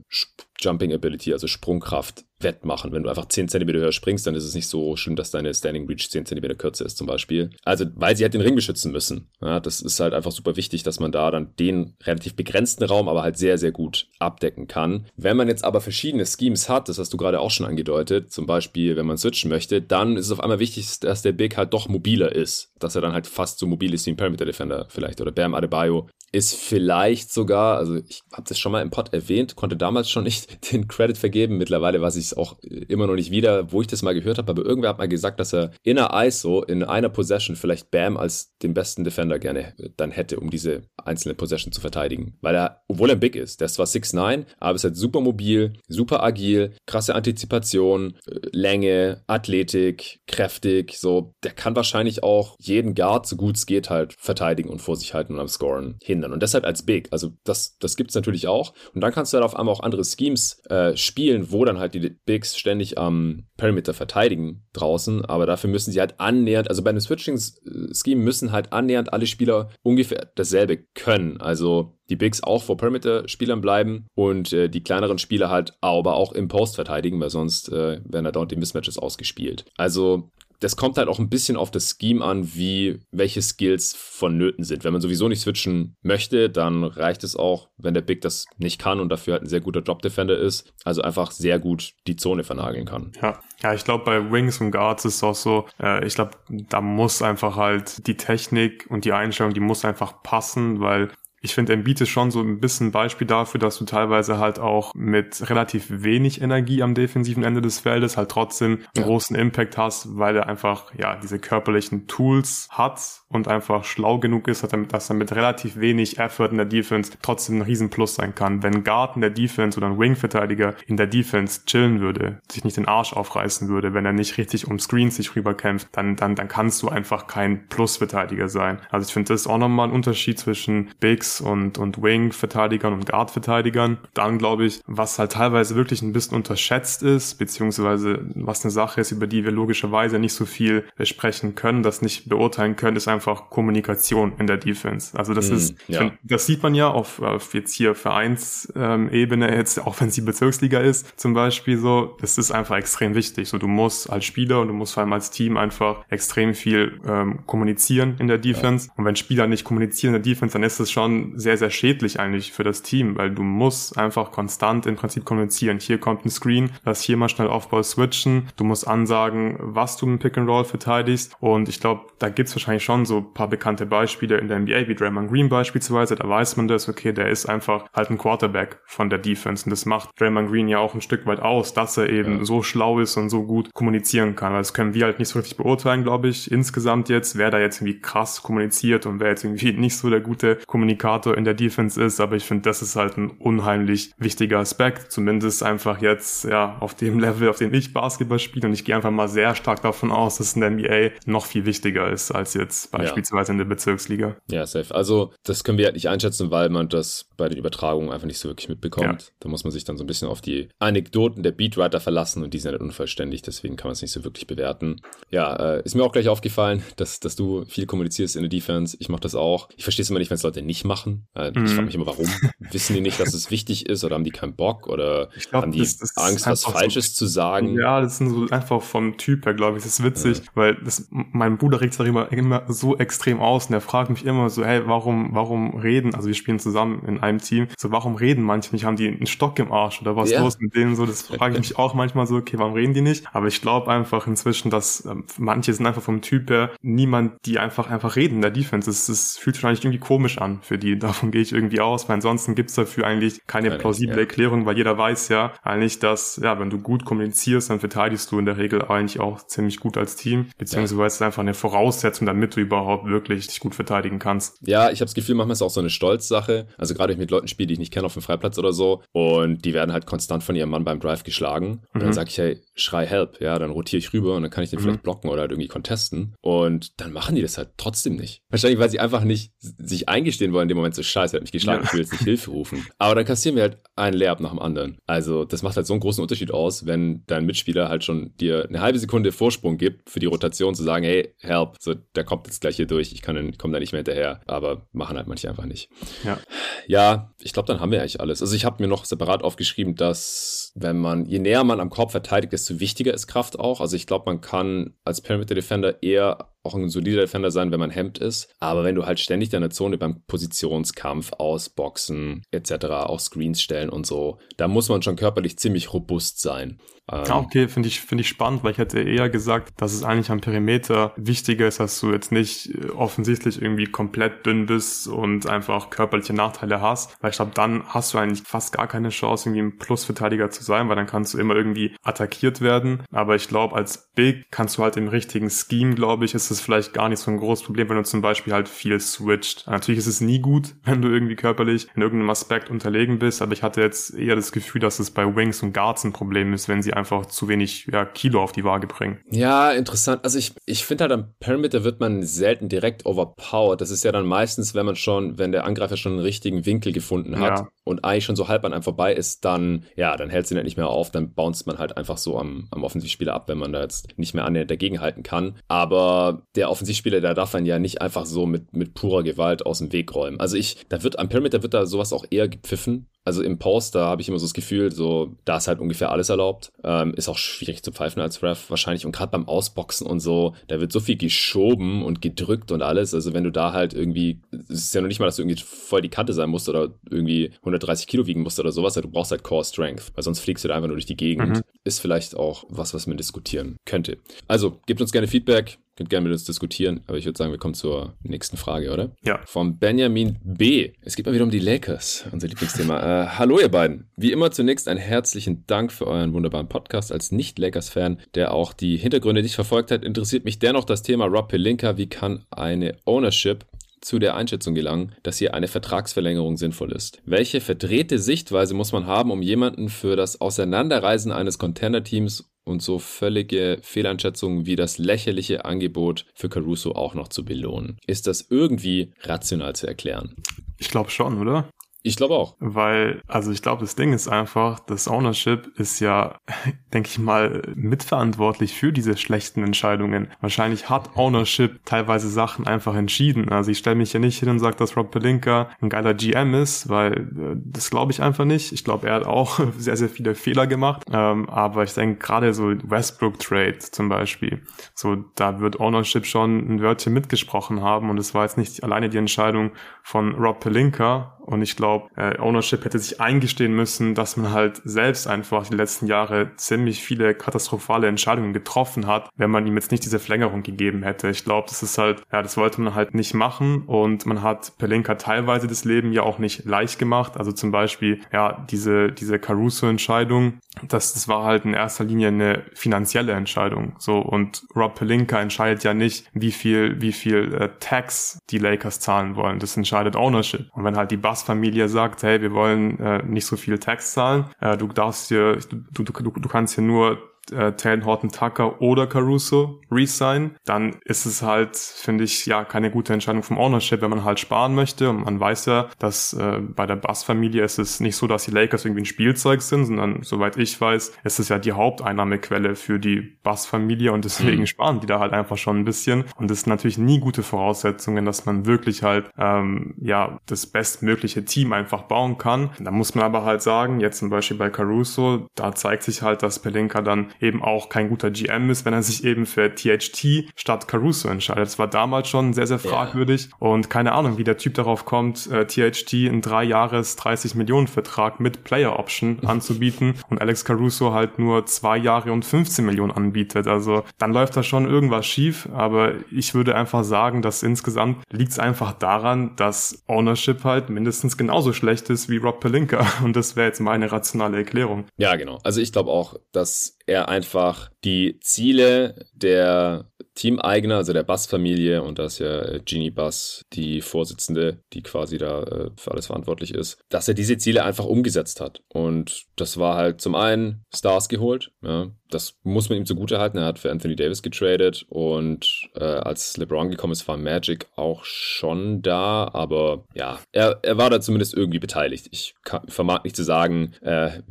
Jumping 0.62 0.94
Ability, 0.94 1.34
also 1.34 1.48
Sprungkraft, 1.48 2.26
wettmachen. 2.42 2.92
Wenn 2.92 3.04
du 3.04 3.10
einfach 3.10 3.28
10 3.28 3.50
cm 3.50 3.68
höher 3.74 3.92
springst, 3.92 4.26
dann 4.26 4.36
ist 4.36 4.46
es 4.46 4.56
nicht 4.56 4.68
so 4.68 4.96
schlimm, 4.96 5.16
dass 5.16 5.32
deine 5.32 5.54
Standing 5.54 5.88
Reach 5.88 6.10
10 6.10 6.26
cm 6.26 6.58
kürzer 6.58 6.86
ist 6.86 6.98
zum 6.98 7.08
Beispiel. 7.08 7.50
Also, 7.64 7.86
weil 7.96 8.16
sie 8.16 8.24
halt 8.24 8.34
den 8.34 8.42
Ring 8.42 8.56
beschützen 8.56 8.92
müssen. 8.92 9.30
Ja, 9.42 9.60
das 9.60 9.82
ist 9.82 10.00
halt 10.00 10.14
einfach 10.14 10.32
super 10.32 10.56
wichtig, 10.56 10.84
dass 10.84 11.00
man 11.00 11.12
da 11.12 11.32
dann 11.32 11.56
den 11.58 11.96
relativ 12.04 12.36
begrenzten 12.36 12.84
Raum 12.86 13.10
aber 13.10 13.24
halt 13.24 13.38
sehr, 13.38 13.58
sehr 13.58 13.72
gut 13.72 14.08
abdecken 14.20 14.68
kann. 14.68 15.08
Wenn 15.16 15.38
man 15.38 15.48
jetzt 15.48 15.64
aber 15.64 15.82
verschiedene 15.82 16.26
Schemes 16.26 16.70
hat, 16.70 16.90
das 16.90 16.98
hast 16.98 17.14
du 17.14 17.18
gerade 17.18 17.40
auch 17.40 17.52
schon 17.52 17.66
angedeutet, 17.66 18.32
zum 18.32 18.46
Beispiel, 18.46 18.96
wenn 18.96 19.06
man 19.06 19.18
switchen 19.18 19.50
möchte, 19.50 19.82
dann 19.82 20.18
ist 20.18 20.28
es 20.28 20.32
auf 20.32 20.40
einmal 20.40 20.60
wichtig, 20.60 21.00
dass 21.00 21.22
der 21.22 21.34
Big 21.34 21.58
halt 21.58 21.74
doch 21.74 21.88
mobiler 21.90 22.34
ist. 22.34 22.72
Dass 22.80 22.96
er 22.96 23.02
dann 23.02 23.14
halt 23.14 23.28
fast 23.28 23.60
so 23.60 23.68
mobil 23.68 23.94
ist 23.94 24.06
wie 24.06 24.12
ein 24.12 24.18
Perimeter 24.18 24.46
Defender 24.46 24.88
vielleicht. 24.90 25.20
Oder 25.22 25.32
Bam 25.32 25.54
Adebayo 25.54 26.08
ist 26.32 26.56
vielleicht 26.56 27.34
sogar, 27.34 27.78
also 27.78 27.96
ich 27.96 28.22
habe 28.32 28.48
das 28.48 28.60
schon 28.60 28.72
mal 28.72 28.82
im 28.82 28.90
Pod 28.90 29.14
erwähnt, 29.14 29.56
konnte 29.56 29.78
damals 29.78 30.10
schon 30.10 30.24
nicht 30.24 30.72
den 30.72 30.88
Credit 30.88 31.18
vergeben. 31.18 31.58
Mittlerweile 31.58 32.02
weiß 32.02 32.16
ich 32.16 32.26
es 32.26 32.38
auch 32.38 32.58
immer 32.62 33.08
noch 33.08 33.16
nicht 33.16 33.32
wieder, 33.32 33.72
wo 33.72 33.82
ich 33.82 33.88
das 33.88 34.02
mal 34.02 34.14
gehört 34.14 34.38
habe, 34.38 34.52
aber 34.52 34.66
irgendwer 34.66 34.90
hat 34.90 34.98
mal 34.98 35.08
gesagt, 35.08 35.40
dass 35.40 35.54
er 35.54 35.72
in 35.84 35.98
einer 35.98 36.26
ISO, 36.26 36.64
in 36.64 36.84
einer 36.84 37.10
Possession 37.10 37.56
vielleicht 37.56 37.92
Bam 37.92 38.18
als 38.18 38.56
den 38.62 38.74
besten 38.74 39.04
Defender 39.04 39.40
gerne 39.40 39.74
dann 39.98 40.12
hätte, 40.12 40.40
um 40.40 40.50
diese 40.50 40.84
einzelne 40.98 41.36
Possession 41.36 41.72
zu 41.72 41.82
verteidigen. 41.82 42.38
Weil 42.42 42.56
er, 42.56 42.82
obwohl 42.88 43.10
er 43.10 43.16
big 43.16 43.36
ist, 43.36 43.60
der 43.60 43.66
ist 43.66 43.76
zwar 43.76 43.88
6'9, 43.88 44.46
aber 44.60 44.76
ist 44.76 44.84
halt 44.84 44.98
super 44.98 45.22
mobil, 45.22 45.74
super 45.88 46.24
agil, 46.24 46.74
krasse 46.86 47.16
Antizipation, 47.16 48.18
Länge, 48.52 49.24
Athletik, 49.28 50.20
kräftig, 50.28 50.98
so, 50.98 51.34
der 51.44 51.52
kann 51.52 51.76
wahrscheinlich 51.76 52.24
auch 52.24 52.56
jeden 52.60 52.96
Guard, 52.96 53.28
so 53.28 53.36
gut 53.36 53.58
es 53.58 53.66
geht, 53.66 53.90
halt 53.90 54.14
verteidigen 54.18 54.70
und 54.70 54.80
vor 54.82 54.96
sich 54.96 55.14
halten 55.14 55.34
und 55.34 55.40
am 55.40 55.48
Scoren 55.48 55.98
hindern. 56.20 56.34
Und 56.34 56.44
deshalb 56.44 56.66
als 56.66 56.84
Big, 56.84 57.08
also 57.12 57.32
das, 57.44 57.78
das 57.80 57.96
gibt 57.96 58.12
es 58.12 58.16
natürlich 58.16 58.48
auch. 58.48 58.74
Und 58.94 59.02
dann 59.02 59.12
kannst 59.12 59.34
du 59.34 59.38
halt 59.38 59.46
auf 59.46 59.56
einmal 59.56 59.74
auch 59.74 59.80
andere 59.82 60.04
Schemes 60.04 60.62
äh, 60.70 60.96
spielen, 60.98 61.52
wo 61.52 61.66
dann 61.66 61.80
halt 61.80 61.94
die 61.94 62.10
Bigs 62.26 62.58
ständig 62.58 62.98
am 62.98 63.46
Perimeter 63.58 63.94
verteidigen 63.94 64.64
draußen, 64.74 65.26
aber 65.26 65.46
dafür 65.46 65.70
müssen 65.70 65.92
sie 65.92 66.00
halt 66.00 66.20
annähernd, 66.20 66.70
also 66.70 66.82
bei 66.82 66.90
einem 66.90 67.02
Switching-Scheme 67.02 68.22
müssen 68.24 68.52
halt 68.52 68.72
annähernd 68.72 69.14
alle 69.14 69.28
Spieler 69.28 69.70
ungefähr 69.84 70.30
dasselbe 70.36 70.78
können. 70.96 71.40
Also 71.42 71.98
die 72.10 72.16
Bigs 72.16 72.42
auch 72.42 72.64
vor 72.64 72.78
Perimeter-Spielern 72.78 73.62
bleiben 73.62 74.08
und 74.16 74.54
äh, 74.54 74.70
die 74.70 74.82
kleineren 74.82 75.18
Spieler 75.18 75.50
halt 75.50 75.74
aber 75.82 76.16
auch 76.16 76.32
im 76.32 76.48
Post 76.48 76.76
verteidigen, 76.76 77.20
weil 77.20 77.30
sonst 77.30 77.70
äh, 77.70 78.02
werden 78.04 78.26
da 78.26 78.32
dort 78.32 78.52
die 78.52 78.56
Mismatches 78.56 78.98
ausgespielt. 78.98 79.66
Also 79.78 80.32
das 80.60 80.76
kommt 80.76 80.98
halt 80.98 81.08
auch 81.08 81.20
ein 81.20 81.30
bisschen 81.30 81.58
auf 81.58 81.72
das 81.72 81.96
Scheme 82.00 82.24
an, 82.24 82.54
wie 82.54 83.00
welche 83.12 83.42
Skills 83.42 83.94
vonnöten 83.94 84.64
sind. 84.64 84.84
Wenn 84.84 84.94
man 84.94 85.02
sowieso 85.02 85.28
nicht 85.28 85.42
switchen 85.42 85.96
möchte, 86.02 86.50
dann 86.50 86.84
reicht 86.84 87.24
es 87.24 87.36
auch, 87.36 87.70
wenn 87.78 87.94
der 87.94 88.02
Big 88.02 88.22
das 88.22 88.46
nicht 88.58 88.80
kann 88.80 89.00
und 89.00 89.10
dafür 89.10 89.34
halt 89.34 89.44
ein 89.44 89.50
sehr 89.50 89.62
guter 89.62 89.82
Drop-Defender 89.82 90.38
ist. 90.38 90.74
Also 90.84 91.02
einfach 91.02 91.32
sehr 91.32 91.60
gut 91.60 91.94
die 92.08 92.16
Zone 92.16 92.44
vernageln 92.44 92.86
kann. 92.86 93.12
Ja, 93.22 93.40
ja 93.62 93.74
ich 93.74 93.86
glaube, 93.86 94.04
bei 94.04 94.32
Wings 94.32 94.60
und 94.60 94.72
Guards 94.72 95.06
ist 95.06 95.16
es 95.16 95.24
auch 95.24 95.36
so, 95.36 95.66
äh, 95.82 96.06
ich 96.06 96.16
glaube, 96.16 96.32
da 96.50 96.82
muss 96.82 97.22
einfach 97.22 97.56
halt 97.56 98.06
die 98.08 98.18
Technik 98.18 98.86
und 98.90 99.06
die 99.06 99.14
Einstellung, 99.14 99.54
die 99.54 99.60
muss 99.62 99.86
einfach 99.86 100.22
passen, 100.24 100.82
weil 100.82 101.10
ich 101.42 101.54
finde, 101.54 101.74
Embiid 101.74 102.02
ist 102.02 102.10
schon 102.10 102.32
so 102.32 102.42
ein 102.42 102.60
bisschen 102.60 102.92
Beispiel 102.92 103.28
dafür, 103.28 103.60
dass 103.60 103.78
du 103.78 103.86
teilweise 103.86 104.40
halt 104.40 104.60
auch 104.60 104.94
mit 104.94 105.50
relativ 105.50 105.86
wenig 105.90 106.42
Energie 106.42 106.84
am 106.84 106.94
defensiven 106.94 107.44
Ende 107.44 107.62
des 107.62 107.80
Feldes 107.80 108.18
halt 108.18 108.30
trotzdem 108.30 108.72
einen 108.74 108.88
ja. 108.98 109.04
großen 109.04 109.36
Impact 109.36 109.78
hast, 109.78 110.18
weil 110.18 110.36
er 110.36 110.48
einfach, 110.48 110.94
ja, 110.96 111.16
diese 111.16 111.40
körperlichen 111.40 112.08
Tools 112.08 112.68
hat 112.72 113.22
und 113.30 113.48
einfach 113.48 113.86
schlau 113.86 114.20
genug 114.20 114.48
ist, 114.48 114.68
dass 114.90 115.10
er 115.10 115.16
mit 115.16 115.32
relativ 115.34 115.80
wenig 115.80 116.20
Effort 116.20 116.50
in 116.50 116.58
der 116.58 116.66
Defense 116.66 117.12
trotzdem 117.22 117.60
ein 117.60 117.62
Riesenplus 117.62 118.16
sein 118.16 118.36
kann. 118.36 118.64
Wenn 118.64 118.84
Guard 118.84 119.16
in 119.16 119.22
der 119.22 119.30
Defense 119.30 119.78
oder 119.78 119.88
ein 119.88 120.00
Wing-Verteidiger 120.00 120.76
in 120.88 120.98
der 120.98 121.08
Defense 121.08 121.62
chillen 121.66 122.02
würde, 122.02 122.40
sich 122.52 122.64
nicht 122.64 122.78
den 122.78 122.88
Arsch 122.88 123.14
aufreißen 123.14 123.70
würde, 123.70 123.94
wenn 123.94 124.06
er 124.06 124.14
nicht 124.14 124.38
richtig 124.38 124.68
um 124.68 124.80
Screens 124.80 125.16
sich 125.16 125.36
rüberkämpft, 125.36 125.88
dann, 125.94 126.16
dann, 126.16 126.36
dann 126.36 126.48
kannst 126.48 126.82
du 126.82 126.90
einfach 126.90 127.28
kein 127.28 127.68
Plus-Verteidiger 127.68 128.50
sein. 128.50 128.80
Also 128.90 129.08
ich 129.08 129.14
finde, 129.14 129.34
das 129.34 129.42
ist 129.42 129.48
auch 129.48 129.58
nochmal 129.58 129.88
ein 129.88 129.94
Unterschied 129.94 130.40
zwischen 130.40 130.90
Bigs 131.00 131.29
und, 131.42 131.78
und 131.78 132.02
Wing-Verteidigern 132.02 132.94
und 132.94 133.06
Guard-Verteidigern. 133.06 133.98
Dann 134.14 134.38
glaube 134.38 134.66
ich, 134.66 134.82
was 134.88 135.20
halt 135.20 135.34
teilweise 135.34 135.76
wirklich 135.76 136.02
ein 136.02 136.14
bisschen 136.14 136.36
unterschätzt 136.36 137.04
ist, 137.04 137.38
beziehungsweise 137.38 138.20
was 138.36 138.64
eine 138.64 138.72
Sache 138.72 139.02
ist, 139.02 139.12
über 139.12 139.28
die 139.28 139.44
wir 139.44 139.52
logischerweise 139.52 140.20
nicht 140.20 140.34
so 140.34 140.46
viel 140.46 140.86
sprechen 141.04 141.56
können, 141.56 141.84
das 141.84 142.02
nicht 142.02 142.30
beurteilen 142.30 142.76
können, 142.76 142.98
ist 142.98 143.08
einfach 143.08 143.50
Kommunikation 143.50 144.34
in 144.40 144.48
der 144.48 144.58
Defense. 144.58 145.18
Also 145.18 145.34
das 145.34 145.50
mm, 145.50 145.54
ist, 145.54 145.76
ja. 145.88 146.00
find, 146.00 146.14
das 146.24 146.46
sieht 146.46 146.64
man 146.64 146.76
ja 146.76 146.90
auf, 146.90 147.22
auf 147.22 147.54
jetzt 147.54 147.74
hier 147.74 147.96
Vereinsebene, 147.96 149.56
jetzt 149.56 149.80
auch 149.86 150.00
wenn 150.00 150.10
es 150.10 150.16
die 150.16 150.22
Bezirksliga 150.22 150.80
ist, 150.80 151.20
zum 151.20 151.34
Beispiel 151.34 151.78
so, 151.78 152.18
das 152.22 152.38
ist 152.38 152.52
einfach 152.52 152.78
extrem 152.78 153.16
wichtig. 153.16 153.50
So 153.50 153.58
du 153.58 153.68
musst 153.68 154.10
als 154.10 154.26
Spieler 154.26 154.62
und 154.62 154.68
du 154.68 154.74
musst 154.74 154.94
vor 154.94 155.04
allem 155.04 155.14
als 155.14 155.32
Team 155.32 155.58
einfach 155.58 156.06
extrem 156.10 156.54
viel 156.54 157.00
ähm, 157.08 157.40
kommunizieren 157.46 158.16
in 158.20 158.28
der 158.28 158.38
Defense. 158.38 158.88
Ja. 158.88 158.94
Und 158.98 159.06
wenn 159.06 159.16
Spieler 159.16 159.48
nicht 159.48 159.64
kommunizieren 159.64 160.16
in 160.16 160.24
der 160.24 160.34
Defense, 160.34 160.54
dann 160.54 160.64
ist 160.64 160.80
es 160.80 160.92
schon 160.92 161.19
sehr, 161.36 161.58
sehr 161.58 161.70
schädlich 161.70 162.20
eigentlich 162.20 162.52
für 162.52 162.64
das 162.64 162.82
Team, 162.82 163.18
weil 163.18 163.32
du 163.32 163.44
musst 163.44 163.98
einfach 163.98 164.32
konstant 164.32 164.86
im 164.86 164.96
Prinzip 164.96 165.26
kommunizieren. 165.26 165.80
Hier 165.80 166.00
kommt 166.00 166.26
ein 166.26 166.30
Screen, 166.30 166.72
lass 166.86 167.02
hier 167.02 167.18
mal 167.18 167.30
schnell 167.30 167.48
Aufbau 167.48 167.84
switchen. 167.84 168.50
Du 168.58 168.64
musst 168.64 168.88
ansagen, 168.88 169.58
was 169.60 169.98
du 169.98 170.06
im 170.06 170.20
Pick 170.20 170.38
and 170.38 170.50
Roll 170.50 170.66
verteidigst. 170.66 171.36
Und 171.40 171.70
ich 171.70 171.80
glaube, 171.80 172.02
da 172.20 172.30
gibt's 172.30 172.56
wahrscheinlich 172.56 172.84
schon 172.84 173.06
so 173.06 173.22
paar 173.22 173.48
bekannte 173.48 173.86
Beispiele 173.86 174.38
in 174.38 174.48
der 174.48 174.60
NBA, 174.60 174.88
wie 174.88 174.96
Draymond 174.96 175.30
Green 175.30 175.50
beispielsweise. 175.50 176.16
Da 176.16 176.28
weiß 176.28 176.58
man 176.58 176.68
das, 176.68 176.90
okay, 176.90 177.14
der 177.14 177.30
ist 177.30 177.48
einfach 177.48 177.86
halt 177.94 178.10
ein 178.10 178.18
Quarterback 178.18 178.80
von 178.86 179.10
der 179.10 179.20
Defense. 179.20 179.66
Und 179.66 179.72
das 179.72 179.86
macht 179.86 180.10
Draymond 180.20 180.50
Green 180.50 180.68
ja 180.68 180.80
auch 180.80 180.94
ein 180.94 181.02
Stück 181.02 181.26
weit 181.26 181.40
aus, 181.40 181.74
dass 181.74 181.98
er 181.98 182.10
eben 182.10 182.40
ja. 182.40 182.46
so 182.46 182.64
schlau 182.64 183.00
ist 183.00 183.18
und 183.18 183.30
so 183.30 183.44
gut 183.44 183.74
kommunizieren 183.74 184.36
kann. 184.36 184.54
Weil 184.54 184.60
das 184.60 184.74
können 184.74 184.94
wir 184.94 185.06
halt 185.06 185.20
nicht 185.20 185.30
so 185.30 185.40
richtig 185.40 185.58
beurteilen, 185.58 186.04
glaube 186.04 186.28
ich, 186.30 186.52
insgesamt 186.52 187.10
jetzt, 187.10 187.38
wer 187.38 187.52
da 187.52 187.60
jetzt 187.60 187.82
irgendwie 187.82 188.00
krass 188.00 188.44
kommuniziert 188.44 189.06
und 189.06 189.20
wer 189.20 189.30
jetzt 189.30 189.44
irgendwie 189.44 189.74
nicht 189.80 189.98
so 189.98 190.10
der 190.10 190.22
gute 190.22 190.58
Kommunikator 190.68 191.09
Indikator 191.10 191.38
in 191.38 191.44
der 191.44 191.54
Defense 191.54 192.02
ist, 192.02 192.20
aber 192.20 192.36
ich 192.36 192.44
finde, 192.44 192.64
das 192.64 192.82
ist 192.82 192.96
halt 192.96 193.18
ein 193.18 193.32
unheimlich 193.32 194.12
wichtiger 194.18 194.60
Aspekt, 194.60 195.12
zumindest 195.12 195.64
einfach 195.64 196.02
jetzt 196.02 196.44
ja 196.46 196.78
auf 196.80 196.94
dem 196.94 197.20
Level, 197.20 197.50
auf 197.50 197.58
dem 197.58 197.74
ich 197.74 197.94
Basketball 197.94 198.40
spiele 198.40 198.68
und 198.68 198.74
ich 198.74 198.86
gehe 198.86 198.96
einfach 198.96 199.12
mal 199.12 199.28
sehr 199.28 199.56
stark 199.56 199.82
davon 199.82 200.12
aus, 200.12 200.38
dass 200.38 200.54
in 200.54 200.62
der 200.62 200.70
NBA 200.70 201.16
noch 201.26 201.46
viel 201.46 201.66
wichtiger 201.66 202.12
ist 202.12 202.32
als 202.32 202.54
jetzt 202.54 202.92
beispielsweise 202.92 203.50
ja. 203.50 203.54
in 203.54 203.58
der 203.58 203.66
Bezirksliga. 203.66 204.36
Ja, 204.52 204.66
safe. 204.66 204.94
Also 204.94 205.34
das 205.44 205.64
können 205.64 205.78
wir 205.78 205.86
halt 205.86 205.96
nicht 205.96 206.10
einschätzen, 206.10 206.52
weil 206.52 206.70
man 206.70 206.90
das 206.90 207.28
bei 207.38 207.50
den 207.50 207.58
Übertragungen 207.58 208.12
einfach 208.12 208.28
nicht 208.28 208.40
so 208.40 208.50
wirklich 208.50 208.70
mitbekommt. 208.70 209.22
Ja. 209.22 209.28
Da 209.40 209.50
muss 209.50 209.64
man 209.64 209.72
sich 209.72 209.84
dann 209.84 209.98
so 209.98 210.04
ein 210.04 210.08
bisschen 210.08 210.28
auf 210.28 210.42
die 210.42 210.70
Anekdoten 210.80 211.44
der 211.44 211.52
Beatwriter 211.52 212.00
verlassen 212.00 212.44
und 212.44 212.54
die 212.54 212.60
sind 212.60 212.72
halt 212.72 212.82
unvollständig, 212.82 213.42
deswegen 213.42 213.76
kann 213.76 213.88
man 213.88 213.94
es 213.94 214.02
nicht 214.02 214.12
so 214.12 214.24
wirklich 214.24 214.48
bewerten. 214.48 215.02
Ja, 215.32 215.56
äh, 215.56 215.82
ist 215.84 215.96
mir 215.96 216.04
auch 216.04 216.12
gleich 216.12 216.28
aufgefallen, 216.28 216.84
dass, 216.98 217.20
dass 217.20 217.36
du 217.36 217.66
viel 217.66 217.86
kommunizierst 217.86 218.36
in 218.36 218.44
der 218.44 218.50
Defense. 218.50 218.96
Ich 219.00 219.10
mache 219.10 219.22
das 219.22 219.36
auch. 219.36 219.70
Ich 219.76 219.84
verstehe 219.84 220.04
es 220.04 220.10
immer 220.10 220.20
nicht, 220.20 220.30
wenn 220.30 220.36
es 220.36 220.44
Leute 220.44 220.62
nicht 220.62 220.86
machen. 220.86 220.99
Äh, 221.08 221.52
mhm. 221.52 221.66
Ich 221.66 221.72
frage 221.72 221.86
mich 221.86 221.96
immer, 221.96 222.08
warum? 222.08 222.28
Wissen 222.72 222.94
die 222.94 223.02
nicht, 223.02 223.20
dass 223.20 223.34
es 223.34 223.52
wichtig 223.52 223.88
ist 223.88 224.04
oder 224.04 224.16
haben 224.16 224.24
die 224.24 224.32
keinen 224.32 224.56
Bock 224.56 224.88
oder 224.88 225.30
glaub, 225.50 225.64
haben 225.64 225.72
die 225.72 225.80
das, 225.80 225.98
das 225.98 226.18
Angst, 226.18 226.48
was 226.48 226.64
Falsches 226.64 227.14
so, 227.14 227.26
zu 227.26 227.28
sagen? 227.28 227.76
Ja, 227.80 228.02
das 228.02 228.18
sind 228.18 228.30
so 228.30 228.48
einfach 228.50 228.82
vom 228.82 229.18
Typ 229.18 229.46
her, 229.46 229.54
glaube 229.54 229.78
ich. 229.78 229.84
Das 229.84 230.00
ist 230.00 230.04
witzig, 230.04 230.38
ja. 230.38 230.44
weil 230.56 230.76
das, 230.76 231.08
mein 231.10 231.58
Bruder 231.58 231.82
regt 231.82 231.94
sich 231.94 232.06
immer, 232.06 232.32
immer 232.32 232.64
so 232.68 232.98
extrem 232.98 233.40
aus 233.40 233.68
und 233.68 233.74
er 233.74 233.82
fragt 233.82 234.10
mich 234.10 234.26
immer 234.26 234.50
so, 234.50 234.64
hey, 234.64 234.82
warum, 234.86 235.30
warum 235.34 235.78
reden, 235.78 236.16
also 236.16 236.28
wir 236.28 236.36
spielen 236.36 236.60
zusammen 236.60 237.04
in 237.06 237.20
einem 237.20 237.40
Team, 237.40 237.68
so 237.78 237.92
warum 237.92 238.16
reden 238.16 238.44
manche 238.44 238.74
nicht, 238.74 238.86
haben 238.86 238.96
die 238.96 239.08
einen 239.08 239.26
Stock 239.28 239.58
im 239.60 239.72
Arsch 239.72 240.02
oder 240.02 240.16
was 240.16 240.32
ja. 240.32 240.42
los 240.42 240.60
mit 240.60 240.76
denen 240.76 240.96
so, 240.96 241.06
das 241.06 241.24
frage 241.24 241.54
ich 241.54 241.60
mich 241.70 241.78
auch 241.78 241.94
manchmal 241.94 242.28
so, 242.28 242.36
okay, 242.36 242.58
warum 242.58 242.74
reden 242.74 242.94
die 242.94 243.02
nicht? 243.02 243.26
Aber 243.34 243.48
ich 243.48 243.62
glaube 243.62 243.92
einfach 243.92 244.28
inzwischen, 244.28 244.70
dass 244.70 245.02
äh, 245.06 245.16
manche 245.38 245.74
sind 245.74 245.86
einfach 245.86 246.02
vom 246.02 246.22
Typ 246.22 246.50
her 246.50 246.72
niemand, 246.82 247.34
die 247.46 247.60
einfach 247.60 247.90
einfach 247.90 248.16
reden 248.16 248.36
in 248.36 248.42
der 248.42 248.52
Defense. 248.52 248.90
Es, 248.90 249.10
es 249.10 249.38
fühlt 249.38 249.56
sich 249.56 249.66
eigentlich 249.66 249.84
irgendwie 249.84 250.00
komisch 250.00 250.38
an 250.38 250.60
für 250.62 250.78
die. 250.78 250.89
Davon 250.98 251.32
gehe 251.32 251.42
ich 251.42 251.52
irgendwie 251.52 251.80
aus, 251.80 252.08
weil 252.08 252.16
ansonsten 252.16 252.56
gibt's 252.56 252.76
dafür 252.76 253.06
eigentlich 253.06 253.46
keine 253.48 253.72
plausible 253.72 254.16
ja. 254.16 254.22
Erklärung, 254.22 254.66
weil 254.66 254.78
jeder 254.78 254.98
weiß 254.98 255.30
ja 255.30 255.54
eigentlich, 255.62 256.00
dass, 256.00 256.40
ja, 256.42 256.60
wenn 256.60 256.70
du 256.70 256.80
gut 256.80 257.06
kommunizierst, 257.06 257.70
dann 257.70 257.80
verteidigst 257.80 258.32
du 258.32 258.40
in 258.40 258.46
der 258.46 258.58
Regel 258.58 258.84
eigentlich 258.84 259.20
auch 259.20 259.46
ziemlich 259.46 259.80
gut 259.80 259.98
als 259.98 260.16
Team, 260.16 260.48
beziehungsweise 260.58 261.00
ja. 261.02 261.08
ist 261.08 261.22
einfach 261.22 261.42
eine 261.42 261.54
Voraussetzung, 261.54 262.26
damit 262.26 262.56
du 262.56 262.62
überhaupt 262.62 263.06
wirklich 263.06 263.48
dich 263.48 263.60
gut 263.60 263.76
verteidigen 263.76 264.20
kannst. 264.20 264.58
Ja, 264.66 264.90
ich 264.90 265.00
habe 265.00 265.06
das 265.06 265.14
Gefühl, 265.14 265.36
manchmal 265.36 265.54
ist 265.54 265.60
es 265.60 265.64
auch 265.64 265.70
so 265.70 265.80
eine 265.80 265.90
Stolzsache. 265.90 266.68
Also 266.78 266.94
gerade 266.94 267.14
ich 267.14 267.20
mit 267.20 267.32
Leuten 267.32 267.48
spiele, 267.48 267.68
die 267.68 267.74
ich 267.74 267.80
nicht 267.80 267.94
kenne 267.94 268.06
auf 268.06 268.14
dem 268.14 268.22
Freiplatz 268.22 268.58
oder 268.58 268.74
so 268.74 269.04
und 269.12 269.66
die 269.66 269.74
werden 269.74 269.94
halt 269.94 270.06
konstant 270.06 270.44
von 270.44 270.56
ihrem 270.56 270.70
Mann 270.70 270.84
beim 270.84 271.00
Drive 271.00 271.24
geschlagen. 271.24 271.82
Und 271.94 272.02
mhm. 272.02 272.06
dann 272.06 272.14
sage 272.14 272.30
ich, 272.30 272.38
hey, 272.38 272.62
schrei 272.76 273.06
help, 273.06 273.42
ja, 273.42 273.58
dann 273.60 273.72
rotiere 273.72 274.00
ich 274.00 274.14
rüber 274.14 274.36
und 274.36 274.44
dann 274.44 274.52
kann 274.52 274.64
ich 274.64 274.70
den 274.70 274.80
mhm. 274.80 274.84
vielleicht 274.84 275.04
blocken 275.04 275.30
oder 275.30 275.42
halt 275.42 275.52
irgendwie 275.52 275.68
contesten. 275.68 276.36
Und 276.42 277.00
dann 277.00 277.12
machen 277.12 277.36
die 277.36 277.42
das 277.42 277.58
halt 277.58 277.70
trotzdem 277.78 278.16
nicht. 278.16 278.42
Wahrscheinlich, 278.50 278.80
weil 278.80 278.90
sie 278.90 279.00
einfach 279.00 279.24
nicht 279.24 279.54
sich 279.60 280.10
eingestehen 280.10 280.54
wollen 280.54 280.70
dem 280.70 280.79
Moment 280.80 280.96
so, 280.96 281.04
scheiße, 281.04 281.36
er 281.36 281.38
hat 281.38 281.44
mich 281.44 281.52
geschlagen, 281.52 281.82
ja. 281.84 281.88
ich 281.88 281.94
will 281.94 282.02
jetzt 282.02 282.12
nicht 282.12 282.24
Hilfe 282.24 282.52
rufen. 282.52 282.86
Aber 282.98 283.16
dann 283.16 283.26
kassieren 283.26 283.56
wir 283.56 283.64
halt 283.64 283.78
einen 283.96 284.18
Layup 284.18 284.40
nach 284.40 284.52
dem 284.52 284.60
anderen. 284.60 284.98
Also 285.06 285.46
das 285.46 285.64
macht 285.64 285.76
halt 285.76 285.88
so 285.88 285.94
einen 285.94 286.00
großen 286.00 286.22
Unterschied 286.22 286.52
aus, 286.52 286.86
wenn 286.86 287.24
dein 287.28 287.46
Mitspieler 287.46 287.90
halt 287.90 288.04
schon 288.04 288.36
dir 288.38 288.66
eine 288.68 288.82
halbe 288.82 289.00
Sekunde 289.00 289.32
Vorsprung 289.32 289.78
gibt 289.78 290.10
für 290.10 290.20
die 290.20 290.26
Rotation 290.26 290.76
zu 290.76 290.84
sagen, 290.84 291.06
hey, 291.06 291.34
help, 291.40 291.76
so, 291.80 291.94
der 291.94 292.24
kommt 292.24 292.48
jetzt 292.48 292.62
gleich 292.62 292.76
hier 292.76 292.88
durch, 292.88 293.12
ich 293.12 293.22
kann 293.22 293.58
komme 293.58 293.74
da 293.74 293.80
nicht 293.80 293.92
mehr 293.92 294.00
hinterher. 294.00 294.42
Aber 294.48 294.88
machen 294.92 295.18
halt 295.18 295.28
manche 295.28 295.50
einfach 295.50 295.66
nicht. 295.66 295.90
Ja, 296.24 296.40
ja 296.88 297.34
ich 297.40 297.54
glaube, 297.54 297.68
dann 297.68 297.80
haben 297.80 297.92
wir 297.92 298.00
eigentlich 298.00 298.22
alles. 298.22 298.42
Also 298.42 298.56
ich 298.56 298.66
habe 298.66 298.82
mir 298.82 298.90
noch 298.90 299.06
separat 299.06 299.44
aufgeschrieben, 299.44 299.96
dass 299.96 300.72
wenn 300.76 300.98
man, 300.98 301.26
je 301.26 301.40
näher 301.40 301.64
man 301.64 301.80
am 301.80 301.90
Korb 301.90 302.12
verteidigt, 302.12 302.54
desto 302.54 302.80
wichtiger 302.80 303.14
ist 303.14 303.28
Kraft 303.28 303.60
auch. 303.60 303.82
Also 303.82 303.96
ich 303.96 304.08
glaube, 304.08 304.26
man 304.26 304.42
kann 304.42 304.94
als 305.04 305.22
Perimeter 305.22 305.56
Defender 305.56 306.02
eher 306.04 306.50
auch 306.64 306.76
ein 306.76 306.90
solider 306.90 307.22
Defender 307.22 307.52
sein, 307.52 307.72
wenn 307.72 307.80
man 307.80 307.90
hemmt 307.90 308.18
ist. 308.18 308.54
Aber 308.60 308.84
wenn 308.84 308.96
du 308.96 309.06
halt 309.06 309.20
ständig 309.20 309.50
deine 309.50 309.70
Zone 309.70 309.98
beim 309.98 310.22
Positionskampf 310.28 311.32
ausboxen 311.34 312.44
etc., 312.52 312.86
auch 312.86 313.20
Screens 313.20 313.62
stellen 313.62 313.90
und 313.90 314.06
so, 314.06 314.40
da 314.58 314.68
muss 314.68 314.90
man 314.90 315.02
schon 315.02 315.16
körperlich 315.16 315.58
ziemlich 315.58 315.94
robust 315.94 316.42
sein. 316.42 316.80
Ähm, 317.12 317.24
okay, 317.32 317.68
finde 317.68 317.88
ich, 317.88 318.02
finde 318.02 318.22
ich 318.22 318.28
spannend, 318.28 318.64
weil 318.64 318.72
ich 318.72 318.78
hätte 318.78 319.00
eher 319.00 319.30
gesagt, 319.30 319.74
dass 319.78 319.94
es 319.94 320.04
eigentlich 320.04 320.30
am 320.30 320.42
Perimeter 320.42 321.14
wichtiger 321.16 321.68
ist, 321.68 321.80
dass 321.80 322.00
du 322.00 322.12
jetzt 322.12 322.32
nicht 322.32 322.76
äh, 322.76 322.90
offensichtlich 322.90 323.62
irgendwie 323.62 323.86
komplett 323.86 324.46
dünn 324.46 324.68
bist 324.68 325.08
und 325.08 325.48
einfach 325.48 325.90
körperliche 325.90 326.34
Nachteile 326.34 326.82
hast, 326.82 327.18
weil 327.22 327.32
ich 327.32 327.38
glaube, 327.38 327.52
dann 327.56 327.84
hast 327.88 328.14
du 328.14 328.20
eigentlich 328.20 328.48
fast 328.48 328.74
gar 328.74 328.88
keine 328.88 329.10
Chance, 329.10 329.50
irgendwie 329.50 329.64
ein 329.64 329.78
Plusverteidiger 329.78 330.52
zu 330.52 330.64
sein, 330.64 330.90
weil 330.90 330.96
dann 330.96 331.08
kannst 331.08 331.34
du 331.34 331.40
immer 331.40 331.56
irgendwie 331.56 331.96
attackiert 332.04 332.62
werden. 332.62 333.04
Aber 333.12 333.36
ich 333.36 333.48
glaube, 333.48 333.76
als 333.76 334.12
Big 334.14 334.52
kannst 334.52 334.78
du 334.78 334.84
halt 334.84 334.98
im 334.98 335.08
richtigen 335.08 335.50
Scheme, 335.50 335.96
glaube 335.96 336.26
ich, 336.26 336.36
ist 336.36 336.49
es 336.52 336.62
vielleicht 336.62 336.94
gar 336.94 337.10
nicht 337.10 337.20
so 337.20 337.32
ein 337.32 337.38
großes 337.38 337.66
Problem, 337.66 337.90
wenn 337.90 337.98
du 337.98 338.04
zum 338.04 338.22
Beispiel 338.22 338.54
halt 338.54 338.68
viel 338.68 339.00
switcht. 339.00 339.68
Natürlich 339.68 340.00
ist 340.00 340.08
es 340.08 340.22
nie 340.22 340.40
gut, 340.40 340.76
wenn 340.84 341.02
du 341.02 341.10
irgendwie 341.10 341.36
körperlich 341.36 341.88
in 341.96 342.02
irgendeinem 342.02 342.30
Aspekt 342.30 342.70
unterlegen 342.70 343.20
bist, 343.20 343.42
aber 343.42 343.54
ich 343.54 343.64
hatte 343.64 343.82
jetzt 343.82 344.14
eher 344.14 344.36
das 344.36 344.52
Gefühl, 344.52 344.82
dass 344.82 345.00
es 345.00 345.12
bei 345.12 345.36
Wings 345.36 345.62
und 345.64 345.74
Guards 345.74 346.04
ein 346.04 346.14
Problem 346.14 346.54
ist, 346.54 346.68
wenn 346.68 346.82
sie 346.82 346.94
einfach 346.94 347.26
zu 347.26 347.48
wenig 347.48 347.88
ja, 347.92 348.06
Kilo 348.06 348.44
auf 348.44 348.52
die 348.52 348.64
Waage 348.64 348.88
bringen. 348.88 349.20
Ja, 349.30 349.72
interessant. 349.72 350.24
Also 350.24 350.38
ich, 350.38 350.54
ich 350.66 350.86
finde 350.86 351.04
halt 351.04 351.12
am 351.12 351.34
Perimeter 351.40 351.84
wird 351.84 352.00
man 352.00 352.24
selten 352.24 352.70
direkt 352.70 353.06
overpowered. 353.06 353.82
Das 353.82 353.92
ist 353.92 354.04
ja 354.04 354.12
dann 354.12 354.26
meistens, 354.26 354.76
wenn 354.76 354.86
man 354.86 354.96
schon, 354.96 355.38
wenn 355.38 355.52
der 355.52 355.66
Angreifer 355.66 355.98
schon 355.98 356.14
einen 356.14 356.22
richtigen 356.22 356.66
Winkel 356.66 356.94
gefunden 356.94 357.40
hat 357.40 357.60
ja. 357.60 357.68
und 357.84 358.04
eigentlich 358.04 358.26
schon 358.26 358.36
so 358.36 358.48
halb 358.48 358.66
an 358.66 358.74
einem 358.74 358.84
vorbei 358.84 359.14
ist, 359.14 359.46
dann, 359.46 359.86
ja, 359.96 360.16
dann 360.16 360.30
hält 360.30 360.48
sie 360.48 360.56
halt 360.56 360.66
nicht 360.66 360.78
mehr 360.78 360.88
auf, 360.88 361.12
dann 361.12 361.34
bounced 361.34 361.68
man 361.68 361.78
halt 361.78 361.98
einfach 361.98 362.18
so 362.18 362.38
am, 362.38 362.68
am 362.72 362.84
Offensivspieler 362.84 363.34
ab, 363.34 363.48
wenn 363.48 363.58
man 363.58 363.74
da 363.74 363.82
jetzt 363.82 364.18
nicht 364.18 364.34
mehr 364.34 364.46
annähernd 364.46 364.72
dagegenhalten 364.72 365.24
kann. 365.24 365.56
Aber 365.68 366.39
der 366.56 366.70
Offensivspieler, 366.70 367.22
der 367.22 367.34
darf 367.34 367.52
dann 367.52 367.66
ja 367.66 367.80
nicht 367.80 368.02
einfach 368.02 368.26
so 368.26 368.46
mit, 368.46 368.74
mit 368.74 368.94
purer 368.94 369.24
Gewalt 369.24 369.66
aus 369.66 369.80
dem 369.80 369.92
Weg 369.92 370.14
räumen. 370.16 370.40
Also 370.40 370.58
ich, 370.58 370.78
da 370.90 371.04
wird 371.04 371.20
am 371.20 371.30
Perimeter 371.30 371.62
wird 371.64 371.74
da 371.74 371.86
sowas 371.86 372.14
auch 372.14 372.26
eher 372.30 372.48
gepfiffen. 372.48 373.08
Also 373.30 373.44
im 373.44 373.60
Post, 373.60 373.94
da 373.94 374.08
habe 374.08 374.24
ich 374.24 374.28
immer 374.28 374.40
so 374.40 374.46
das 374.48 374.56
Gefühl, 374.56 374.92
so, 374.92 375.36
da 375.46 375.58
ist 375.58 375.68
halt 375.68 375.80
ungefähr 375.80 376.12
alles 376.12 376.30
erlaubt. 376.30 376.72
Ähm, 376.84 377.14
ist 377.14 377.30
auch 377.30 377.38
schwierig 377.38 377.84
zu 377.84 377.92
pfeifen 377.92 378.24
als 378.24 378.42
Ref 378.42 378.72
wahrscheinlich. 378.72 379.06
Und 379.06 379.12
gerade 379.12 379.30
beim 379.30 379.48
Ausboxen 379.48 380.08
und 380.08 380.20
so, 380.20 380.56
da 380.68 380.82
wird 380.82 380.92
so 380.92 381.00
viel 381.00 381.16
geschoben 381.16 382.04
und 382.04 382.24
gedrückt 382.24 382.72
und 382.72 382.82
alles. 382.82 383.14
Also 383.14 383.36
wenn 383.36 383.44
du 383.44 383.52
da 383.52 383.72
halt 383.72 383.94
irgendwie, 383.94 384.40
es 384.52 384.86
ist 384.86 384.96
ja 384.96 385.02
noch 385.02 385.10
nicht 385.10 385.20
mal, 385.20 385.28
dass 385.28 385.36
du 385.36 385.44
irgendwie 385.44 385.62
voll 385.64 386.02
die 386.02 386.10
Kante 386.10 386.34
sein 386.34 386.50
musst 386.50 386.70
oder 386.70 386.90
irgendwie 387.08 387.52
130 387.60 388.08
Kilo 388.08 388.26
wiegen 388.26 388.42
musst 388.42 388.60
oder 388.60 388.72
sowas. 388.72 388.96
Du 388.96 389.08
brauchst 389.08 389.30
halt 389.30 389.44
Core 389.44 389.64
Strength, 389.64 390.12
weil 390.16 390.24
sonst 390.24 390.40
fliegst 390.40 390.64
du 390.64 390.70
da 390.70 390.74
einfach 390.74 390.88
nur 390.88 390.96
durch 390.96 391.06
die 391.06 391.16
Gegend. 391.16 391.50
Mhm. 391.50 391.62
Ist 391.84 392.00
vielleicht 392.00 392.36
auch 392.36 392.64
was, 392.68 392.96
was 392.96 393.06
man 393.06 393.16
diskutieren 393.16 393.78
könnte. 393.86 394.18
Also, 394.48 394.80
gebt 394.88 395.02
uns 395.02 395.12
gerne 395.12 395.28
Feedback 395.28 395.78
Könnt 396.00 396.10
gerne 396.10 396.24
mit 396.24 396.32
uns 396.32 396.46
diskutieren, 396.46 397.02
aber 397.08 397.18
ich 397.18 397.26
würde 397.26 397.38
sagen, 397.38 397.52
wir 397.52 397.60
kommen 397.60 397.74
zur 397.74 398.14
nächsten 398.24 398.56
Frage, 398.56 398.94
oder? 398.94 399.12
Ja. 399.22 399.42
Vom 399.44 399.80
Benjamin 399.80 400.40
B. 400.42 400.94
Es 401.02 401.18
geht 401.18 401.26
mal 401.26 401.34
wieder 401.36 401.44
um 401.44 401.50
die 401.50 401.60
Lakers, 401.60 402.24
unser 402.32 402.48
Lieblingsthema. 402.48 402.98
Äh, 403.20 403.28
hallo, 403.38 403.60
ihr 403.60 403.70
beiden. 403.70 404.10
Wie 404.16 404.32
immer 404.32 404.52
zunächst 404.52 404.88
einen 404.88 405.00
herzlichen 405.00 405.66
Dank 405.68 405.92
für 405.92 406.08
euren 406.08 406.34
wunderbaren 406.34 406.70
Podcast. 406.70 407.12
Als 407.12 407.32
Nicht-Lakers-Fan, 407.32 408.20
der 408.36 408.54
auch 408.54 408.74
die 408.74 408.98
Hintergründe 408.98 409.42
nicht 409.42 409.56
verfolgt 409.56 409.92
hat, 409.92 410.04
interessiert 410.04 410.46
mich 410.46 410.60
dennoch 410.60 410.86
das 410.86 411.04
Thema 411.04 411.26
Rob 411.26 411.50
Pelinka. 411.50 411.98
Wie 411.98 412.10
kann 412.10 412.46
eine 412.50 412.96
Ownership 413.06 413.66
zu 414.02 414.18
der 414.18 414.36
Einschätzung 414.36 414.76
gelangen, 414.76 415.14
dass 415.24 415.40
hier 415.40 415.54
eine 415.54 415.68
Vertragsverlängerung 415.68 416.56
sinnvoll 416.56 416.94
ist. 416.94 417.22
Welche 417.26 417.60
verdrehte 417.60 418.18
Sichtweise 418.18 418.74
muss 418.74 418.94
man 418.94 419.08
haben, 419.08 419.30
um 419.30 419.42
jemanden 419.42 419.90
für 419.90 420.16
das 420.16 420.40
Auseinanderreisen 420.40 421.34
eines 421.34 421.60
Contender-Teams 421.60 422.50
und 422.64 422.82
so 422.82 423.00
völlige 423.00 423.80
Fehleinschätzungen 423.82 424.66
wie 424.66 424.78
das 424.78 425.00
lächerliche 425.00 425.66
Angebot 425.66 426.26
für 426.34 426.48
Caruso 426.48 426.94
auch 426.94 427.14
noch 427.14 427.28
zu 427.28 427.44
belohnen. 427.44 427.98
Ist 428.08 428.28
das 428.28 428.48
irgendwie 428.50 429.12
rational 429.24 429.76
zu 429.76 429.86
erklären? 429.86 430.36
Ich 430.78 430.90
glaube 430.90 431.10
schon, 431.10 431.38
oder? 431.38 431.70
Ich 432.02 432.16
glaube 432.16 432.36
auch. 432.36 432.56
Weil, 432.60 433.22
also 433.28 433.52
ich 433.52 433.62
glaube, 433.62 433.82
das 433.82 433.96
Ding 433.96 434.14
ist 434.14 434.30
einfach, 434.30 434.80
das 434.80 435.10
Ownership 435.10 435.68
ist 435.78 436.00
ja, 436.00 436.38
denke 436.94 437.10
ich 437.10 437.20
mal, 437.20 437.62
mitverantwortlich 437.76 438.74
für 438.74 438.94
diese 438.94 439.18
schlechten 439.18 439.64
Entscheidungen. 439.64 440.30
Wahrscheinlich 440.40 440.90
hat 440.90 441.18
Ownership 441.18 441.82
teilweise 441.84 442.30
Sachen 442.30 442.66
einfach 442.68 442.96
entschieden. 442.96 443.50
Also 443.50 443.72
ich 443.72 443.80
stelle 443.80 443.98
mich 443.98 444.14
ja 444.14 444.20
nicht 444.20 444.40
hin 444.40 444.50
und 444.50 444.60
sage, 444.60 444.78
dass 444.78 444.96
Rob 444.96 445.12
Pelinka 445.12 445.70
ein 445.82 445.90
geiler 445.90 446.14
GM 446.14 446.54
ist, 446.54 446.88
weil 446.88 447.14
äh, 447.14 447.56
das 447.56 447.90
glaube 447.90 448.14
ich 448.14 448.22
einfach 448.22 448.46
nicht. 448.46 448.72
Ich 448.72 448.86
glaube, 448.86 449.08
er 449.08 449.16
hat 449.16 449.26
auch 449.26 449.60
sehr, 449.78 449.98
sehr 449.98 450.10
viele 450.10 450.36
Fehler 450.36 450.68
gemacht. 450.68 451.04
Ähm, 451.12 451.50
aber 451.50 451.84
ich 451.84 451.94
denke, 451.94 452.20
gerade 452.20 452.54
so 452.54 452.72
Westbrook 452.84 453.40
Trade 453.40 453.80
zum 453.80 454.08
Beispiel, 454.08 454.62
so 454.96 455.18
da 455.36 455.60
wird 455.60 455.82
Ownership 455.82 456.26
schon 456.26 456.76
ein 456.76 456.82
Wörtchen 456.82 457.12
mitgesprochen 457.14 457.82
haben 457.82 458.10
und 458.10 458.18
es 458.18 458.34
war 458.34 458.44
jetzt 458.44 458.58
nicht 458.58 458.84
alleine 458.84 459.10
die 459.10 459.18
Entscheidung 459.18 459.72
von 460.02 460.36
Rob 460.36 460.62
Pelinka, 460.62 461.39
Und 461.50 461.64
ich 461.64 461.76
glaube, 461.76 462.10
äh, 462.16 462.38
Ownership 462.38 462.86
hätte 462.86 463.00
sich 463.00 463.20
eingestehen 463.20 463.74
müssen, 463.74 464.14
dass 464.14 464.38
man 464.38 464.52
halt 464.52 464.82
selbst 464.86 465.28
einfach 465.28 465.68
die 465.68 465.76
letzten 465.76 466.06
Jahre 466.06 466.52
ziemlich 466.58 467.02
viele 467.02 467.34
katastrophale 467.34 468.08
Entscheidungen 468.08 468.54
getroffen 468.54 469.08
hat, 469.08 469.32
wenn 469.36 469.50
man 469.50 469.66
ihm 469.66 469.76
jetzt 469.76 469.90
nicht 469.90 470.06
diese 470.06 470.20
Verlängerung 470.20 470.62
gegeben 470.62 471.02
hätte. 471.02 471.28
Ich 471.30 471.44
glaube, 471.44 471.68
das 471.68 471.82
ist 471.82 471.98
halt, 471.98 472.22
ja, 472.32 472.44
das 472.44 472.56
wollte 472.56 472.82
man 472.82 472.94
halt 472.94 473.16
nicht 473.16 473.34
machen 473.34 473.82
und 473.88 474.28
man 474.28 474.44
hat 474.44 474.74
Pelinka 474.78 475.16
teilweise 475.16 475.66
das 475.66 475.86
Leben 475.86 476.14
ja 476.14 476.22
auch 476.22 476.38
nicht 476.38 476.66
leicht 476.66 477.00
gemacht. 477.00 477.36
Also 477.36 477.52
zum 477.52 477.72
Beispiel, 477.72 478.22
ja, 478.32 478.66
diese, 478.70 479.12
diese 479.12 479.40
Caruso-Entscheidung, 479.40 480.60
das, 480.88 481.14
das 481.14 481.28
war 481.28 481.44
halt 481.44 481.66
in 481.66 481.74
erster 481.74 482.04
Linie 482.04 482.30
eine 482.30 482.64
finanzielle 482.74 483.34
Entscheidung. 483.34 483.96
So, 484.00 484.20
und 484.20 484.64
Rob 484.76 484.96
Pelinka 484.96 485.40
entscheidet 485.40 485.84
ja 485.84 485.94
nicht, 485.94 486.30
wie 486.34 486.52
viel, 486.52 487.02
wie 487.02 487.12
viel 487.12 487.54
äh, 487.54 487.70
Tax 487.80 488.40
die 488.50 488.58
Lakers 488.58 489.00
zahlen 489.00 489.36
wollen. 489.36 489.60
Das 489.60 489.78
entscheidet 489.78 490.16
Ownership. 490.16 490.70
Und 490.74 490.84
wenn 490.84 490.98
halt 490.98 491.12
die 491.12 491.18
Bass-Familie 491.18 491.90
sagt, 491.90 492.24
hey, 492.24 492.42
wir 492.42 492.54
wollen 492.54 493.00
äh, 493.00 493.24
nicht 493.24 493.46
so 493.46 493.58
viel 493.58 493.80
Tax 493.80 494.14
zahlen, 494.14 494.46
äh, 494.60 494.78
du 494.78 494.88
darfst 494.88 495.30
hier, 495.30 495.58
du, 495.58 496.04
du, 496.04 496.04
du, 496.04 496.32
du 496.32 496.50
kannst 496.50 496.76
hier 496.76 496.84
nur 496.84 497.18
äh, 497.52 497.74
Taylor 497.74 498.06
Horton 498.06 498.30
Tucker 498.32 498.82
oder 498.82 499.08
Caruso 499.08 499.82
resign, 499.92 500.56
dann 500.66 500.98
ist 501.06 501.26
es 501.26 501.42
halt, 501.42 501.76
finde 501.76 502.24
ich, 502.24 502.46
ja, 502.46 502.64
keine 502.64 502.92
gute 502.92 503.14
Entscheidung 503.14 503.44
vom 503.44 503.58
Ownership, 503.58 504.02
wenn 504.02 504.10
man 504.10 504.24
halt 504.24 504.40
sparen 504.40 504.76
möchte. 504.76 505.10
Und 505.10 505.26
man 505.26 505.40
weiß 505.40 505.66
ja, 505.66 505.90
dass 506.00 506.34
äh, 506.34 506.60
bei 506.60 506.86
der 506.86 506.96
Bass-Familie 506.96 507.64
ist 507.64 507.80
es 507.80 508.00
nicht 508.00 508.16
so, 508.16 508.28
dass 508.28 508.46
die 508.46 508.52
Lakers 508.52 508.86
irgendwie 508.86 509.02
ein 509.02 509.06
Spielzeug 509.06 509.62
sind, 509.62 509.86
sondern 509.86 510.24
soweit 510.24 510.58
ich 510.58 510.80
weiß, 510.80 511.14
ist 511.24 511.40
es 511.40 511.50
ja 511.50 511.60
die 511.60 511.72
Haupteinnahmequelle 511.72 512.76
für 512.76 513.00
die 513.00 513.38
Bass-Familie 513.44 514.12
und 514.12 514.26
deswegen 514.26 514.62
mhm. 514.62 514.68
sparen 514.68 515.00
die 515.00 515.08
da 515.08 515.20
halt 515.20 515.34
einfach 515.34 515.58
schon 515.58 515.80
ein 515.80 515.86
bisschen. 515.86 516.26
Und 516.36 516.50
das 516.52 516.62
sind 516.62 516.70
natürlich 516.70 516.98
nie 516.98 517.20
gute 517.20 517.44
Voraussetzungen, 517.44 518.26
dass 518.26 518.46
man 518.46 518.66
wirklich 518.66 519.04
halt 519.04 519.30
ähm, 519.38 519.96
ja 520.00 520.40
das 520.46 520.68
bestmögliche 520.68 521.46
Team 521.46 521.74
einfach 521.74 522.04
bauen 522.04 522.38
kann. 522.38 522.72
Da 522.80 522.92
muss 522.92 523.16
man 523.16 523.26
aber 523.26 523.44
halt 523.44 523.62
sagen, 523.62 524.00
jetzt 524.00 524.20
zum 524.20 524.30
Beispiel 524.30 524.58
bei 524.58 524.70
Caruso, 524.70 525.48
da 525.56 525.74
zeigt 525.74 526.04
sich 526.04 526.22
halt, 526.22 526.44
dass 526.44 526.60
Pelinka 526.60 527.02
dann 527.02 527.28
eben 527.40 527.62
auch 527.64 527.90
kein 527.90 528.10
guter 528.10 528.32
GM 528.32 528.70
ist, 528.70 528.86
wenn 528.86 528.94
er 528.94 529.04
sich 529.04 529.24
eben 529.24 529.46
für 529.46 529.74
THT 529.74 530.50
statt 530.56 530.88
Caruso 530.88 531.30
entscheidet. 531.30 531.66
Das 531.66 531.80
war 531.80 531.88
damals 531.88 532.28
schon 532.28 532.54
sehr, 532.54 532.68
sehr 532.68 532.80
fragwürdig 532.80 533.50
ja. 533.52 533.68
und 533.68 533.90
keine 533.90 534.14
Ahnung, 534.14 534.38
wie 534.38 534.44
der 534.44 534.58
Typ 534.58 534.74
darauf 534.76 535.06
kommt, 535.06 535.50
äh, 535.52 535.66
THT 535.66 536.14
in 536.14 536.42
drei 536.42 536.64
Jahres 536.64 537.16
30 537.16 537.56
Millionen 537.56 537.88
Vertrag 537.88 538.40
mit 538.40 538.64
Player 538.64 538.98
Option 539.00 539.40
anzubieten 539.46 540.16
und 540.30 540.42
Alex 540.42 540.66
Caruso 540.66 541.14
halt 541.14 541.40
nur 541.40 541.66
zwei 541.66 541.98
Jahre 541.98 542.32
und 542.32 542.46
15 542.46 542.86
Millionen 542.86 543.12
anbietet. 543.12 543.68
Also 543.68 544.04
dann 544.18 544.34
läuft 544.34 544.56
da 544.58 544.64
schon 544.64 544.86
irgendwas 544.86 545.26
schief, 545.26 545.70
aber 545.74 546.14
ich 546.32 546.54
würde 546.54 546.76
einfach 546.76 547.04
sagen, 547.04 547.42
dass 547.42 547.64
insgesamt 547.64 548.24
liegt 548.32 548.52
es 548.52 548.60
einfach 548.60 548.94
daran, 548.94 549.56
dass 549.56 550.04
Ownership 550.08 550.64
halt 550.64 550.90
mindestens 550.90 551.38
genauso 551.38 551.74
schlecht 551.74 552.10
ist 552.10 552.30
wie 552.30 552.38
Rob 552.38 552.60
Pelinka 552.60 553.06
und 553.24 553.36
das 553.36 553.56
wäre 553.56 553.68
jetzt 553.68 553.80
meine 553.80 554.12
rationale 554.12 554.58
Erklärung. 554.58 555.06
Ja, 555.18 555.36
genau. 555.36 555.60
Also 555.64 555.82
ich 555.82 555.92
glaube 555.92 556.12
auch, 556.12 556.36
dass 556.52 556.99
er 557.10 557.30
einfach 557.30 557.90
die 558.04 558.40
Ziele 558.40 559.26
der 559.34 560.10
Teameigner, 560.36 560.98
also 560.98 561.12
der 561.12 561.24
Bass-Familie, 561.24 562.02
und 562.02 562.18
da 562.18 562.26
ist 562.26 562.40
ja 562.40 562.80
Jeannie 562.86 563.12
Bass 563.12 563.66
die 563.74 564.02
Vorsitzende, 564.02 564.84
die 564.94 565.02
quasi 565.04 565.38
da 565.38 565.64
äh, 565.64 565.90
für 565.98 566.12
alles 566.12 566.28
verantwortlich 566.28 566.74
ist, 566.74 566.98
dass 567.10 567.28
er 567.28 567.34
diese 567.34 567.58
Ziele 567.58 567.84
einfach 567.84 568.06
umgesetzt 568.06 568.62
hat. 568.62 568.82
Und 568.88 569.48
das 569.58 569.78
war 569.78 569.96
halt 569.96 570.22
zum 570.22 570.36
einen 570.36 570.86
Stars 570.94 571.28
geholt, 571.28 571.72
ja, 571.82 572.12
das 572.30 572.56
muss 572.64 572.90
man 572.90 573.00
ihm 573.00 573.06
zugutehalten. 573.06 573.60
Er 573.60 573.66
hat 573.66 573.80
für 573.80 573.92
Anthony 573.92 574.16
Davis 574.16 574.42
getradet 574.42 575.06
und 575.10 575.90
äh, 575.96 576.04
als 576.04 576.58
LeBron 576.58 576.90
gekommen 576.90 577.14
ist, 577.14 577.28
war 577.28 577.38
Magic 577.38 577.88
auch 577.96 578.24
schon 578.24 579.02
da, 579.02 579.50
aber 579.52 580.06
ja, 580.14 580.40
er, 580.52 580.80
er 580.84 580.98
war 580.98 581.10
da 581.10 581.22
zumindest 581.22 581.54
irgendwie 581.54 581.80
beteiligt. 581.80 582.28
Ich 582.32 582.56
kann, 582.64 582.88
vermag 582.88 583.24
nicht 583.24 583.36
zu 583.36 583.44
sagen, 583.44 583.94
äh, 584.02 584.42